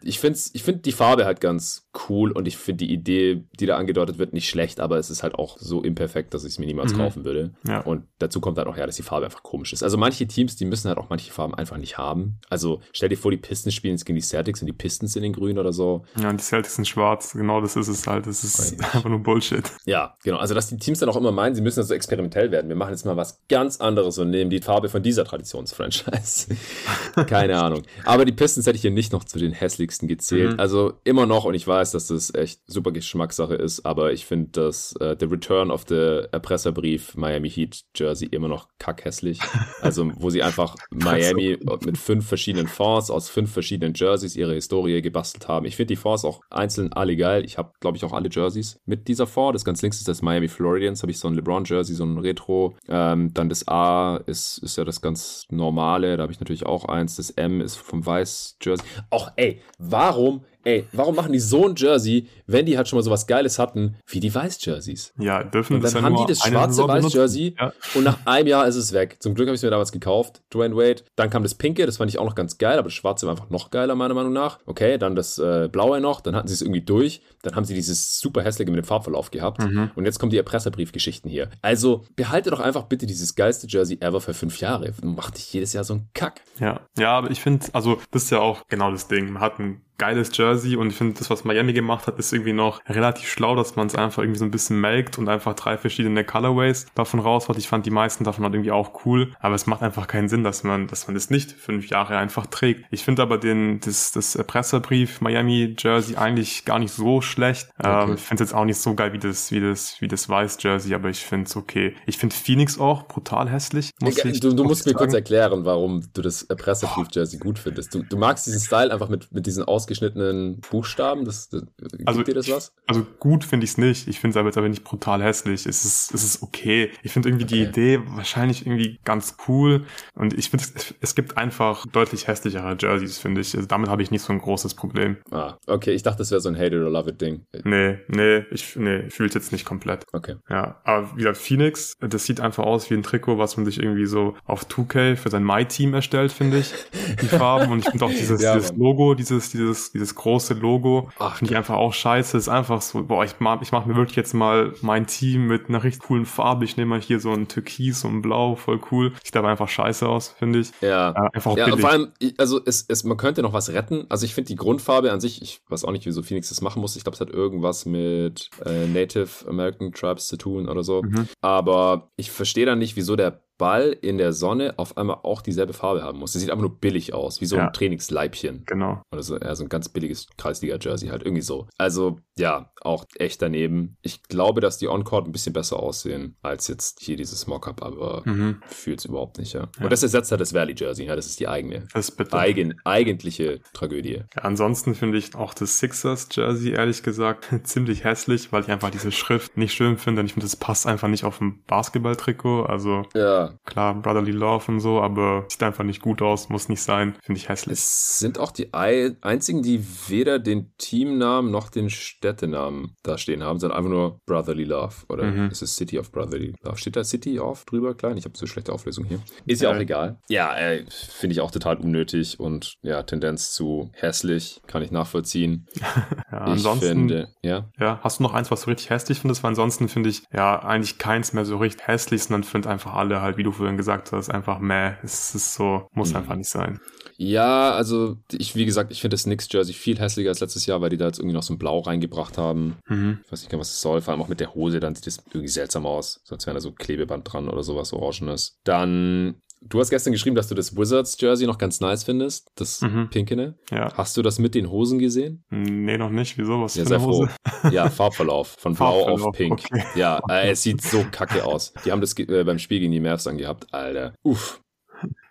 ich 0.03 0.19
finde 0.19 0.39
ich 0.53 0.63
find 0.63 0.87
die 0.87 0.93
Farbe 0.93 1.27
halt 1.27 1.41
ganz 1.41 1.84
cool 2.09 2.33
und 2.33 2.47
ich 2.49 2.57
finde 2.57 2.85
die 2.85 2.93
Idee, 2.93 3.45
die 3.59 3.67
da 3.67 3.77
angedeutet 3.77 4.19
wird, 4.19 4.33
nicht 4.33 4.49
schlecht, 4.49 4.81
aber 4.81 4.99
es 4.99 5.11
ist 5.11 5.23
halt 5.23 5.35
auch 5.35 5.57
so 5.59 5.83
imperfekt, 5.83 6.35
dass 6.35 6.45
ich 6.45 6.53
es 6.53 6.59
mir 6.59 6.67
niemals 6.67 6.93
mhm. 6.93 6.99
kaufen 6.99 7.25
würde. 7.25 7.55
Ja. 7.67 7.81
Und 7.81 8.05
dazu 8.19 8.41
kommt 8.41 8.59
halt 8.59 8.69
auch 8.69 8.77
ja, 8.77 8.87
dass 8.87 8.97
die 8.97 9.03
Farbe 9.03 9.27
einfach 9.27 9.43
komisch 9.43 9.73
ist. 9.73 9.83
Also 9.83 9.97
manche 9.97 10.27
Teams, 10.27 10.57
die 10.57 10.65
müssen 10.65 10.89
halt 10.89 10.99
auch 10.99 11.09
manche 11.11 11.33
Farben 11.33 11.55
einfach 11.55 11.77
nicht 11.77 11.99
haben. 11.99 12.39
Also 12.49 12.81
stell 12.93 13.09
dir 13.09 13.17
vor, 13.17 13.31
die 13.31 13.37
Pistons 13.37 13.75
spielen 13.75 13.95
jetzt 13.95 14.05
gegen 14.05 14.17
die 14.17 14.23
Celtics 14.23 14.61
und 14.61 14.67
die 14.67 14.73
Pistons 14.73 15.13
sind 15.13 15.25
in 15.25 15.33
grün 15.33 15.59
oder 15.59 15.73
so. 15.73 16.05
Ja, 16.21 16.31
und 16.31 16.41
die 16.41 16.45
Celtics 16.45 16.77
sind 16.77 16.87
schwarz. 16.87 17.33
Genau 17.33 17.61
das 17.61 17.77
ist 17.77 17.89
es 17.89 18.07
halt. 18.07 18.27
Das 18.27 18.45
ist 18.45 18.73
Eigentlich. 18.73 18.95
einfach 18.95 19.11
nur 19.11 19.21
Bullshit. 19.21 19.65
Ja, 19.85 20.17
genau. 20.23 20.39
Also 20.39 20.55
dass 20.55 20.69
die 20.69 20.79
Teams 20.79 20.99
dann 20.99 21.09
auch 21.09 21.17
immer 21.17 21.33
meinen, 21.33 21.55
sie 21.55 21.63
müssen 21.63 21.81
also 21.81 21.95
experimentell 21.95 22.51
werden. 22.51 22.69
Wir 22.69 22.77
machen 22.77 22.91
jetzt 22.91 23.05
mal 23.07 23.17
was 23.17 23.43
ganz 23.49 23.81
anderes 23.81 24.19
und 24.19 24.31
nehmen 24.31 24.51
die 24.51 24.61
Farbe 24.61 24.89
von 24.89 25.03
dieser 25.03 25.25
Traditionsfranchise. 25.25 26.57
Keine 27.27 27.61
Ahnung. 27.61 27.83
Aber 28.05 28.25
die 28.25 28.33
Pistons 28.33 28.67
hätte 28.67 28.77
ich 28.77 28.83
hier 28.83 28.91
nicht 28.91 29.13
noch 29.13 29.25
zu 29.25 29.39
den 29.39 29.53
hässlichsten 29.53 30.09
gezählt. 30.09 30.55
Mhm. 30.55 30.61
Also 30.61 30.95
immer 31.05 31.27
noch, 31.27 31.45
und 31.45 31.55
ich 31.55 31.67
weiß, 31.67 31.84
dass 31.93 32.09
das 32.09 32.35
echt 32.35 32.61
super 32.67 32.93
Geschmackssache 32.93 33.55
ist, 33.55 33.85
aber 33.85 34.13
ich 34.13 34.27
finde, 34.27 34.51
dass 34.51 34.95
äh, 34.97 35.17
The 35.19 35.27
Return 35.27 35.71
of 35.71 35.85
the 35.89 36.23
Erpresserbrief 36.33 37.17
Miami 37.17 37.51
Heat 37.51 37.85
Jersey 37.95 38.29
immer 38.29 38.49
noch 38.49 38.69
kackhässlich. 38.79 39.41
Also, 39.81 40.11
wo 40.17 40.31
sie 40.31 40.43
einfach 40.43 40.77
Miami 40.91 41.59
mit 41.85 41.99
fünf 41.99 42.27
verschiedenen 42.27 42.69
Fonds 42.69 43.11
aus 43.11 43.29
fünf 43.29 43.53
verschiedenen 43.53 43.95
Jerseys 43.95 44.37
ihre 44.37 44.55
Historie 44.55 45.03
gebastelt 45.03 45.49
haben. 45.49 45.67
Ich 45.67 45.77
finde 45.77 45.89
die 45.89 45.97
Fonds 45.97 46.25
auch 46.25 46.41
einzeln 46.51 46.93
alle 46.93 47.17
geil. 47.17 47.45
Ich 47.45 47.59
habe, 47.59 47.73
glaube 47.81 47.97
ich, 47.97 48.05
auch 48.05 48.13
alle 48.13 48.29
Jerseys 48.31 48.81
mit 48.85 49.09
dieser 49.09 49.27
Fond. 49.27 49.55
Das 49.55 49.65
ganz 49.65 49.83
links 49.83 49.99
ist 49.99 50.09
das 50.09 50.23
Miami 50.23 50.49
Floridians, 50.49 51.03
habe 51.03 51.13
ich 51.13 51.19
so 51.19 51.29
ein 51.29 51.35
LeBron-Jersey, 51.35 51.95
so 51.95 52.05
ein 52.05 52.19
Retro. 52.19 52.77
Ähm, 52.89 53.33
dann 53.35 53.49
das 53.49 53.67
A 53.69 54.17
ist, 54.27 54.59
ist 54.59 54.77
ja 54.77 54.85
das 54.85 55.01
ganz 55.01 55.47
normale, 55.51 56.17
da 56.17 56.23
habe 56.23 56.33
ich 56.33 56.41
natürlich 56.41 56.67
auch 56.67 56.85
eins. 56.87 57.17
Das 57.17 57.31
M 57.31 57.61
ist 57.61 57.77
vom 57.77 58.05
Weiß-Jersey. 58.05 58.85
Auch, 59.11 59.33
ey, 59.37 59.61
warum 59.79 60.45
ey, 60.65 60.87
warum 60.93 61.15
machen 61.15 61.33
die 61.33 61.39
so 61.39 61.69
ein 61.69 61.75
Jersey, 61.77 62.29
wenn 62.47 62.67
die 62.67 62.77
halt 62.77 62.89
schon 62.89 62.99
mal 62.99 63.03
sowas 63.03 63.27
Geiles 63.27 63.59
hatten, 63.59 63.97
wie 64.07 64.21
die 64.21 64.35
Weiß-Jerseys? 64.35 65.13
Ja, 65.19 65.45
dürfen 65.45 65.77
Und 65.77 65.85
dann 65.85 65.93
das 65.93 66.03
haben 66.03 66.17
die 66.17 66.27
das 66.27 66.41
schwarze 66.41 66.87
Weiß-Jersey 66.87 67.55
ja. 67.59 67.73
und 67.95 68.05
nach 68.05 68.19
einem 68.27 68.49
Jahr 68.49 68.67
ist 68.67 68.77
es 68.77 68.93
weg. 68.93 69.17
Zum 69.21 69.35
Glück 69.35 69.49
habe 69.49 69.55
ich 69.55 69.61
es 69.61 69.63
mir 69.63 69.71
damals 69.71 69.93
gekauft, 69.93 70.43
Dwayne 70.53 70.77
Wade. 70.77 71.03
Dann 71.17 71.31
kam 71.31 71.43
das 71.43 71.55
Pinke, 71.55 71.87
das 71.87 71.99
fand 71.99 72.11
ich 72.11 72.19
auch 72.19 72.25
noch 72.25 72.35
ganz 72.35 72.59
geil, 72.59 72.79
aber 72.79 72.89
das 72.89 72.95
Schwarze 72.95 73.27
war 73.27 73.33
einfach 73.33 73.51
noch 73.51 73.71
geiler, 73.71 73.95
meiner 73.95 74.15
Meinung 74.15 74.33
nach. 74.33 74.59
Okay, 74.67 74.99
dann 74.99 75.15
das 75.15 75.39
äh, 75.39 75.69
Blaue 75.71 76.01
noch, 76.01 76.21
dann 76.21 76.35
hatten 76.35 76.49
sie 76.49 76.55
es 76.55 76.63
irgendwie 76.63 76.83
durch. 76.83 77.23
Dann 77.43 77.55
haben 77.57 77.65
sie 77.65 77.75
dieses 77.75 78.19
super 78.19 78.43
hässliche 78.43 78.71
mit 78.71 78.83
dem 78.83 78.87
Farbverlauf 78.87 79.31
gehabt. 79.31 79.63
Mhm. 79.63 79.91
Und 79.95 80.05
jetzt 80.05 80.19
kommen 80.19 80.31
die 80.31 80.39
Erpresserbriefgeschichten 80.39 81.31
hier. 81.31 81.51
Also 81.63 82.05
behalte 82.17 82.51
doch 82.51 82.61
einfach 82.61 82.85
bitte 82.85 83.07
dieses 83.07 83.35
geilste 83.35 83.67
Jersey 83.69 83.99
ever 84.01 84.21
für 84.21 84.35
fünf 84.35 84.61
Jahre. 84.61 84.93
Macht 85.03 85.37
dich 85.37 85.53
jedes 85.53 85.73
Jahr 85.73 85.85
so 85.85 85.95
ein 85.95 86.09
Kack. 86.15 86.41
Ja, 86.59 86.81
ja, 86.99 87.11
aber 87.19 87.31
ich 87.31 87.41
finde, 87.41 87.67
also 87.73 87.99
das 88.11 88.25
ist 88.25 88.31
ja 88.31 88.41
auch 88.41 88.67
genau 88.69 88.91
das 88.91 89.09
Ding. 89.09 89.31
Man 89.31 89.43
hat 89.43 89.59
ein 89.59 89.83
geiles 89.99 90.37
Jersey 90.37 90.77
und 90.77 90.89
ich 90.89 90.97
finde, 90.97 91.15
das, 91.19 91.31
was 91.31 91.45
Miami 91.45 91.73
gemacht 91.73 92.07
hat, 92.07 92.19
ist 92.19 92.33
irgendwie 92.33 92.53
noch 92.53 92.81
relativ 92.89 93.29
schlau, 93.29 93.55
dass 93.55 93.77
man 93.77 93.87
es 93.87 93.95
einfach 93.95 94.23
irgendwie 94.23 94.39
so 94.39 94.45
ein 94.45 94.51
bisschen 94.51 94.81
melkt 94.81 95.19
und 95.19 95.29
einfach 95.29 95.55
drei 95.55 95.79
verschiedene 95.79 96.25
Colorways 96.25 96.87
davon 96.95 97.21
raus 97.21 97.49
hat. 97.49 97.59
Ich 97.59 97.69
fand 97.69 97.87
die 97.87 97.91
meisten 97.91 98.25
davon 98.25 98.45
halt 98.45 98.55
irgendwie 98.55 98.73
auch 98.73 99.05
cool, 99.05 99.33
aber 99.41 99.55
es 99.55 99.67
macht 99.67 99.83
einfach 99.83 100.07
keinen 100.07 100.29
Sinn, 100.29 100.43
dass 100.43 100.65
man, 100.65 100.89
dass 100.89 101.07
man 101.07 101.15
das 101.15 101.31
nicht 101.31 101.53
fünf 101.53 101.89
Jahre 101.89 102.17
einfach 102.19 102.47
trägt. 102.47 102.87
Ich 102.91 103.05
finde 103.05 103.23
aber 103.23 103.39
den, 103.39 103.81
das, 103.81 104.13
das 104.13 104.37
Pressebrief 104.47 105.21
Miami 105.21 105.77
Jersey 105.79 106.17
eigentlich 106.17 106.65
gar 106.65 106.79
nicht 106.79 106.93
so 106.93 107.21
schlecht. 107.21 107.69
Okay. 107.79 108.05
Ähm, 108.05 108.15
ich 108.15 108.21
finde 108.21 108.43
es 108.43 108.51
jetzt 108.51 108.59
auch 108.59 108.65
nicht 108.65 108.79
so 108.79 108.95
geil 108.95 109.13
wie 109.13 109.19
das, 109.19 109.53
wie 109.53 109.61
das, 109.61 110.01
wie 110.01 110.09
das 110.09 110.29
Weiß 110.29 110.59
Jersey, 110.61 110.95
aber 110.95 111.09
ich 111.09 111.25
finde 111.25 111.47
es 111.47 111.57
okay. 111.57 111.95
Ich 112.07 112.19
finde 112.19 112.35
Phoenix 112.35 112.79
auch 112.79 113.07
brutal 113.07 113.49
hässlich. 113.49 113.91
Muss 114.01 114.19
ich, 114.25 114.41
du, 114.41 114.53
du 114.55 114.65
musst 114.65 114.87
mir 114.87 114.95
kurz 114.95 115.15
erklären, 115.15 115.65
warum 115.65 116.03
du 116.13 116.23
das 116.23 116.47
Pressebrief 116.47 117.09
Jersey 117.13 117.39
gut 117.39 117.59
findest. 117.59 117.95
Du, 117.95 118.03
du 118.03 118.17
magst 118.17 118.47
diesen 118.47 118.61
Style 118.61 118.93
einfach 118.93 119.09
mit, 119.09 119.31
mit 119.33 119.47
diesen 119.47 119.65
Aus 119.65 119.84
ausgeschnittenen 119.85 120.61
Buchstaben? 120.61 121.25
Das, 121.25 121.49
das, 121.49 121.63
also, 122.07 122.23
dir 122.23 122.35
das 122.35 122.51
was? 122.51 122.73
Also 122.87 123.07
gut 123.19 123.45
finde 123.45 123.65
ich 123.65 123.73
es 123.73 123.79
nicht. 123.79 124.09
Ich 124.09 124.21
finde 124.21 124.33
es 124.33 124.37
aber 124.37 124.49
jetzt 124.49 124.59
aber 124.59 124.69
nicht 124.69 124.85
brutal 124.85 125.23
hässlich. 125.23 125.67
Es 125.67 125.85
ist, 125.85 126.15
es 126.15 126.25
ist 126.25 126.43
okay. 126.43 126.91
Ich 127.03 127.13
finde 127.13 127.29
irgendwie 127.29 127.45
okay. 127.45 127.55
die 127.55 127.63
Idee 127.63 128.01
wahrscheinlich 128.07 128.67
irgendwie 128.67 128.99
ganz 129.05 129.37
cool. 129.49 129.85
Und 130.15 130.37
ich 130.39 130.51
finde, 130.51 130.65
es, 130.75 130.95
es 131.01 131.15
gibt 131.15 131.37
einfach 131.37 131.85
deutlich 131.87 132.27
hässlichere 132.27 132.77
Jerseys, 132.79 133.19
finde 133.19 133.41
ich. 133.41 133.55
Also 133.55 133.69
damit 133.69 133.91
habe 133.91 134.03
ich 134.03 134.11
nicht 134.11 134.23
so 134.23 134.33
ein 134.33 134.39
großes 134.39 134.75
Problem. 134.75 135.19
Ah, 135.31 135.57
okay. 135.67 135.93
Ich 135.93 136.03
dachte, 136.03 136.19
das 136.19 136.31
wäre 136.31 136.41
so 136.41 136.49
ein 136.49 136.57
Hate 136.57 136.77
it 136.77 136.83
or 136.83 136.91
love 136.91 137.11
it 137.11 137.21
Ding. 137.21 137.47
Nee, 137.65 137.99
nee, 138.09 138.45
ich, 138.51 138.77
nee, 138.77 139.11
fühle 139.11 139.29
es 139.29 139.35
jetzt 139.35 139.53
nicht 139.53 139.65
komplett. 139.65 140.05
Okay. 140.13 140.37
Ja, 140.49 140.81
aber 140.85 141.17
wieder 141.17 141.35
Phoenix, 141.35 141.97
das 142.01 142.25
sieht 142.25 142.41
einfach 142.41 142.65
aus 142.65 142.91
wie 142.91 142.95
ein 142.95 143.03
Trikot, 143.03 143.39
was 143.39 143.57
man 143.57 143.67
sich 143.67 143.81
irgendwie 143.81 144.07
so 144.07 144.35
auf 144.45 144.67
2K 144.67 145.17
für 145.17 145.31
sein 145.31 145.45
My-Team 145.45 145.95
erstellt, 145.95 146.33
finde 146.33 146.59
ich. 146.59 146.73
Die 147.21 147.27
Farben. 147.27 147.73
Und 147.73 147.81
ich 147.81 147.91
finde 147.91 148.05
auch 148.05 148.11
dieses, 148.19 148.43
ja, 148.43 148.55
dieses 148.55 148.73
Logo, 148.77 149.15
dieses, 149.15 149.51
dieses 149.51 149.74
dieses, 149.75 149.93
dieses 149.93 150.15
große 150.15 150.55
Logo. 150.55 151.11
Ach, 151.19 151.37
finde 151.37 151.53
ich 151.53 151.57
einfach 151.57 151.77
auch 151.77 151.93
scheiße. 151.93 152.37
Ist 152.37 152.49
einfach 152.49 152.81
so, 152.81 153.05
boah, 153.05 153.25
ich 153.25 153.35
mach, 153.39 153.61
ich 153.63 153.73
mach 153.73 153.87
mir 153.87 153.97
wirklich 153.97 154.17
jetzt 154.17 154.35
mal 154.35 154.73
mein 154.81 155.07
Team 155.07 155.47
mit 155.47 155.69
einer 155.69 155.83
richtig 155.83 156.03
coolen 156.05 156.27
Farbe. 156.27 156.65
Ich 156.65 156.77
nehme 156.77 156.91
mal 156.91 157.01
hier 157.01 157.21
so 157.21 157.33
ein 157.33 157.49
Türkis 157.49 158.05
und 158.05 158.17
ein 158.17 158.23
Blau, 158.23 158.55
voll 158.57 158.81
cool. 158.91 159.13
Sieht 159.23 159.37
aber 159.37 159.49
einfach 159.49 159.69
scheiße 159.69 160.09
aus, 160.09 160.29
finde 160.29 160.61
ich. 160.61 160.71
Ja. 160.81 161.13
ja. 161.13 161.31
Einfach 161.33 161.57
ja, 161.57 161.67
billig. 161.67 161.81
vor 161.81 161.91
allem, 161.91 162.13
also 162.39 162.61
es, 162.65 162.85
es, 162.89 163.05
man 163.05 163.17
könnte 163.17 163.43
noch 163.43 163.53
was 163.53 163.71
retten. 163.73 164.07
Also 164.09 164.25
ich 164.25 164.35
finde 164.35 164.49
die 164.49 164.57
Grundfarbe 164.57 165.13
an 165.13 165.21
sich, 165.21 165.43
ich 165.43 165.61
weiß 165.69 165.85
auch 165.85 165.93
nicht, 165.93 166.07
wieso 166.07 166.23
Phoenix 166.23 166.49
das 166.49 166.61
machen 166.61 166.81
muss. 166.81 166.97
Ich 166.97 167.05
glaube, 167.05 167.15
es 167.15 167.21
hat 167.21 167.31
irgendwas 167.31 167.87
mit 167.87 168.51
äh, 168.65 168.87
Native 168.87 169.49
American 169.49 169.93
Tribes 169.93 170.27
zu 170.27 170.37
tun 170.37 170.69
oder 170.69 170.83
so. 170.83 171.03
Mhm. 171.03 171.29
Aber 171.41 172.11
ich 172.17 172.31
verstehe 172.31 172.67
dann 172.67 172.79
nicht, 172.79 172.97
wieso 172.97 173.17
der 173.17 173.44
Ball 173.59 173.97
in 174.01 174.19
der 174.19 174.33
Sonne 174.33 174.75
auf 174.79 174.97
einmal 174.97 175.19
auch 175.23 175.41
dieselbe 175.43 175.73
Farbe 175.73 176.03
haben 176.03 176.19
muss. 176.19 176.33
Das 176.33 176.43
sieht 176.43 176.51
einfach 176.51 176.63
nur 176.63 176.79
billig 176.81 177.15
aus, 177.15 177.41
wie 177.41 177.47
so 177.47 177.57
Ja. 177.57 177.67
ein 177.69 177.73
Trainingsleibchen. 177.73 178.65
Genau. 178.67 179.03
Oder 179.13 179.23
so, 179.23 179.39
ja, 179.39 179.55
so 179.55 179.63
ein 179.65 179.69
ganz 179.69 179.89
billiges 179.89 180.27
Kreisliga-Jersey 180.37 181.09
halt 181.09 181.23
irgendwie 181.23 181.43
so. 181.43 181.67
Also, 181.79 182.19
ja, 182.37 182.71
auch 182.83 183.05
echt 183.17 183.41
daneben. 183.43 183.97
Ich 184.03 184.23
glaube, 184.25 184.61
dass 184.61 184.79
die 184.79 184.89
On-Court 184.89 185.27
ein 185.27 185.33
bisschen 185.33 185.53
besser 185.53 185.79
aussehen 185.81 186.37
als 186.43 186.67
jetzt 186.69 187.01
hier 187.01 187.17
dieses 187.17 187.47
Mockup, 187.47 187.83
aber 187.83 188.23
Mhm. 188.25 188.61
fühlt's 188.67 189.05
überhaupt 189.05 189.39
nicht, 189.39 189.53
ja. 189.55 189.69
Ja. 189.79 189.85
Und 189.85 189.93
das 189.93 190.03
ersetzt 190.03 190.31
halt 190.33 190.41
das 190.41 190.53
Valley-Jersey, 190.53 191.07
ja, 191.07 191.15
das 191.17 191.27
ist 191.27 191.39
die 191.41 191.49
eigene, 191.49 191.87
Das 191.95 192.09
ist 192.09 192.17
bitter. 192.17 192.37
eigen, 192.39 192.75
eigentliche 192.85 193.61
Tragödie. 193.73 194.23
Ja, 194.35 194.43
ansonsten 194.43 194.95
finde 194.95 195.19
ich 195.19 195.35
auch 195.35 195.55
das 195.55 195.79
Sixers 195.79 196.29
Jersey 196.33 196.73
ehrlich 196.73 197.03
gesagt 197.03 197.49
ziemlich 197.65 198.05
hässlich, 198.05 198.53
weil 198.53 198.63
ich 198.63 198.71
einfach 198.71 198.91
diese 198.91 199.13
Schrift 199.13 199.57
nicht 199.57 199.73
schön 199.75 199.97
finde. 199.97 200.21
Und 200.21 200.27
ich 200.27 200.33
finde, 200.35 200.45
das 200.47 200.57
passt 200.57 200.87
einfach 200.87 201.09
nicht 201.09 201.25
auf 201.25 201.41
ein 201.41 201.63
Basketballtrikot. 201.67 202.65
Also 202.65 203.03
Ja, 203.15 203.44
klar, 203.65 203.95
Brotherly 203.95 204.33
Love 204.33 204.71
und 204.73 204.81
so, 204.81 205.01
aber 205.01 205.45
sieht 205.49 205.63
einfach 205.63 205.85
nicht 205.85 206.03
gut 206.03 206.23
aus, 206.23 206.49
muss 206.49 206.69
nicht 206.69 206.83
sein. 206.83 207.17
Finde 207.23 207.41
ich 207.41 207.49
hässlich. 207.49 207.75
Es 207.79 208.19
sind 208.19 208.39
auch 208.39 208.51
die 208.53 208.73
ei- 208.75 209.17
einzigen, 209.21 209.63
die 209.63 209.85
weder 210.09 210.39
den 210.39 210.73
Teamnamen 210.79 211.51
noch 211.51 211.69
den 211.71 211.91
Städtenamen 211.91 212.97
da 213.03 213.19
stehen 213.19 213.43
haben, 213.43 213.59
sondern 213.59 213.79
einfach 213.79 213.91
nur 213.91 214.21
Brotherly 214.27 214.65
Love. 214.65 214.95
Oder 215.09 215.25
Mhm. 215.25 215.51
ist 215.51 215.63
es 215.63 215.77
City 215.77 215.99
of 215.99 216.11
Brotherly 216.13 216.55
Love? 216.63 216.79
Steht 216.79 216.97
da 216.97 217.05
City 217.05 217.39
auf 217.39 217.65
drüber? 217.65 217.95
Klein? 217.95 218.17
Ich 218.17 218.25
habe 218.25 218.37
so 218.37 218.47
schlechte 218.47 218.73
Auflösung 218.73 219.05
hier. 219.05 219.21
Ist 219.47 219.63
ja 219.63 219.71
Ja. 219.71 219.77
auch 219.77 219.81
egal. 219.81 220.19
Ja, 220.29 220.57
äh, 220.57 220.85
finde 220.89 221.33
ich 221.35 221.41
auch 221.41 221.51
total 221.51 221.77
unnötig 221.77 222.41
und 222.41 222.77
ja, 222.83 223.03
Tendenz 223.03 223.53
zu 223.53 223.91
hässlich. 223.95 224.61
Kann 224.67 224.83
ich 224.83 224.91
nachvollziehen. 224.91 225.67
Ja, 226.33 226.47
ich 226.47 226.53
ansonsten, 226.55 226.89
finde, 226.89 227.29
ja. 227.43 227.71
ja, 227.79 228.01
hast 228.03 228.19
du 228.19 228.25
noch 228.25 228.35
eins, 228.35 228.51
was 228.51 228.63
du 228.63 228.71
richtig 228.71 228.91
hässlich 228.91 229.21
findest? 229.21 229.45
Weil 229.45 229.51
ansonsten 229.51 229.89
finde 229.89 230.09
ich 230.09 230.23
ja 230.33 230.59
eigentlich 230.61 230.99
keins 230.99 231.33
mehr 231.33 231.45
so 231.45 231.59
richtig 231.59 231.87
hässlich, 231.87 232.25
sondern 232.25 232.43
finde 232.43 232.71
einfach 232.71 232.95
alle 232.95 233.21
halt, 233.23 233.34
wie 233.37 233.43
du 233.43 233.53
vorhin 233.53 233.77
gesagt 233.77 234.13
hast, 234.13 234.31
einfach 234.31 234.59
meh. 234.59 234.93
Es 235.03 235.35
ist 235.35 235.55
so, 235.55 235.87
muss 235.93 236.11
Mhm. 236.11 236.17
einfach 236.17 236.37
nicht 236.37 236.49
sein. 236.51 236.81
Ja, 237.17 237.73
also 237.73 238.17
ich, 238.33 238.57
wie 238.57 238.65
gesagt, 238.65 238.91
ich 238.91 239.01
finde 239.01 239.15
das 239.15 239.25
Knicks 239.25 239.47
Jersey 239.51 239.73
viel 239.75 239.99
hässlicher 239.99 240.31
als 240.31 240.41
letztes 240.41 240.67
Jahr, 240.67 240.81
weil 240.81 240.91
die 240.91 240.97
da 240.97 241.07
jetzt 241.07 241.19
irgendwie 241.19 241.35
noch 241.37 241.43
so 241.45 241.55
ein 241.55 241.59
Blau 241.59 241.79
reingebracht 241.81 242.39
haben. 242.39 242.77
Mhm. 242.89 243.21
Ich 243.25 243.33
weiß 243.33 243.41
nicht, 243.43 243.51
genau, 243.51 243.61
was 243.61 243.71
es 243.71 243.81
soll. 243.81 244.01
Vor 244.01 244.13
allem 244.13 244.23
auch 244.23 244.29
mit 244.29 244.41
der 244.41 244.55
Hose, 244.55 244.81
dann 244.81 244.95
sieht 244.95 245.07
das 245.07 245.23
irgendwie 245.29 245.49
seltsam 245.49 245.87
aus. 245.87 246.21
So 246.25 246.35
als 246.35 246.47
wäre 246.47 246.55
da 246.55 246.61
so 246.61 246.73
Klebeband 246.73 247.33
dran 247.33 247.49
oder 247.49 247.63
sowas 247.63 247.93
Orangenes. 247.93 248.59
Dann, 248.65 249.37
du 249.69 249.81
hast 249.81 249.91
gestern 249.91 250.13
geschrieben, 250.13 250.37
dass 250.37 250.49
du 250.49 250.55
das 250.55 250.77
Wizards 250.77 251.17
Jersey 251.21 251.47
noch 251.47 251.59
ganz 251.59 251.81
nice 251.81 252.05
findest. 252.05 252.51
Das 252.57 252.81
Mhm. 252.83 253.09
Pinkene. 253.11 253.59
Ja. 253.71 253.93
Hast 253.97 254.17
du 254.17 254.23
das 254.23 254.39
mit 254.39 254.55
den 254.55 254.71
Hosen 254.71 254.99
gesehen? 254.99 255.45
Nee, 255.51 255.99
noch 255.99 256.11
nicht. 256.11 256.37
Wieso? 256.39 256.61
Was 256.63 256.75
Ja, 256.75 256.83
für 256.85 256.89
sei 256.89 256.95
eine 256.97 257.05
froh. 257.05 257.27
Hose? 257.63 257.75
Ja, 257.75 257.91
Farbverlauf. 257.91 258.57
Von 258.59 258.75
blau 258.75 258.87
auf 259.03 259.07
Farbverlauf, 259.21 259.37
pink. 259.37 259.53
okay. 259.73 259.85
Ja, 259.95 260.21
äh, 260.29 260.51
es 260.51 260.63
sieht 260.63 260.83
so 260.83 261.05
kacke 261.11 261.45
aus. 261.45 261.73
Die 261.85 261.93
haben 261.93 262.01
das 262.01 262.17
äh, 262.19 262.45
beim 262.45 262.59
Spiel 262.59 262.81
gegen 262.81 262.93
die 262.93 263.01
Mavs 263.01 263.27
angehabt. 263.27 263.73
Alter. 263.73 264.15
Uff. 264.23 264.61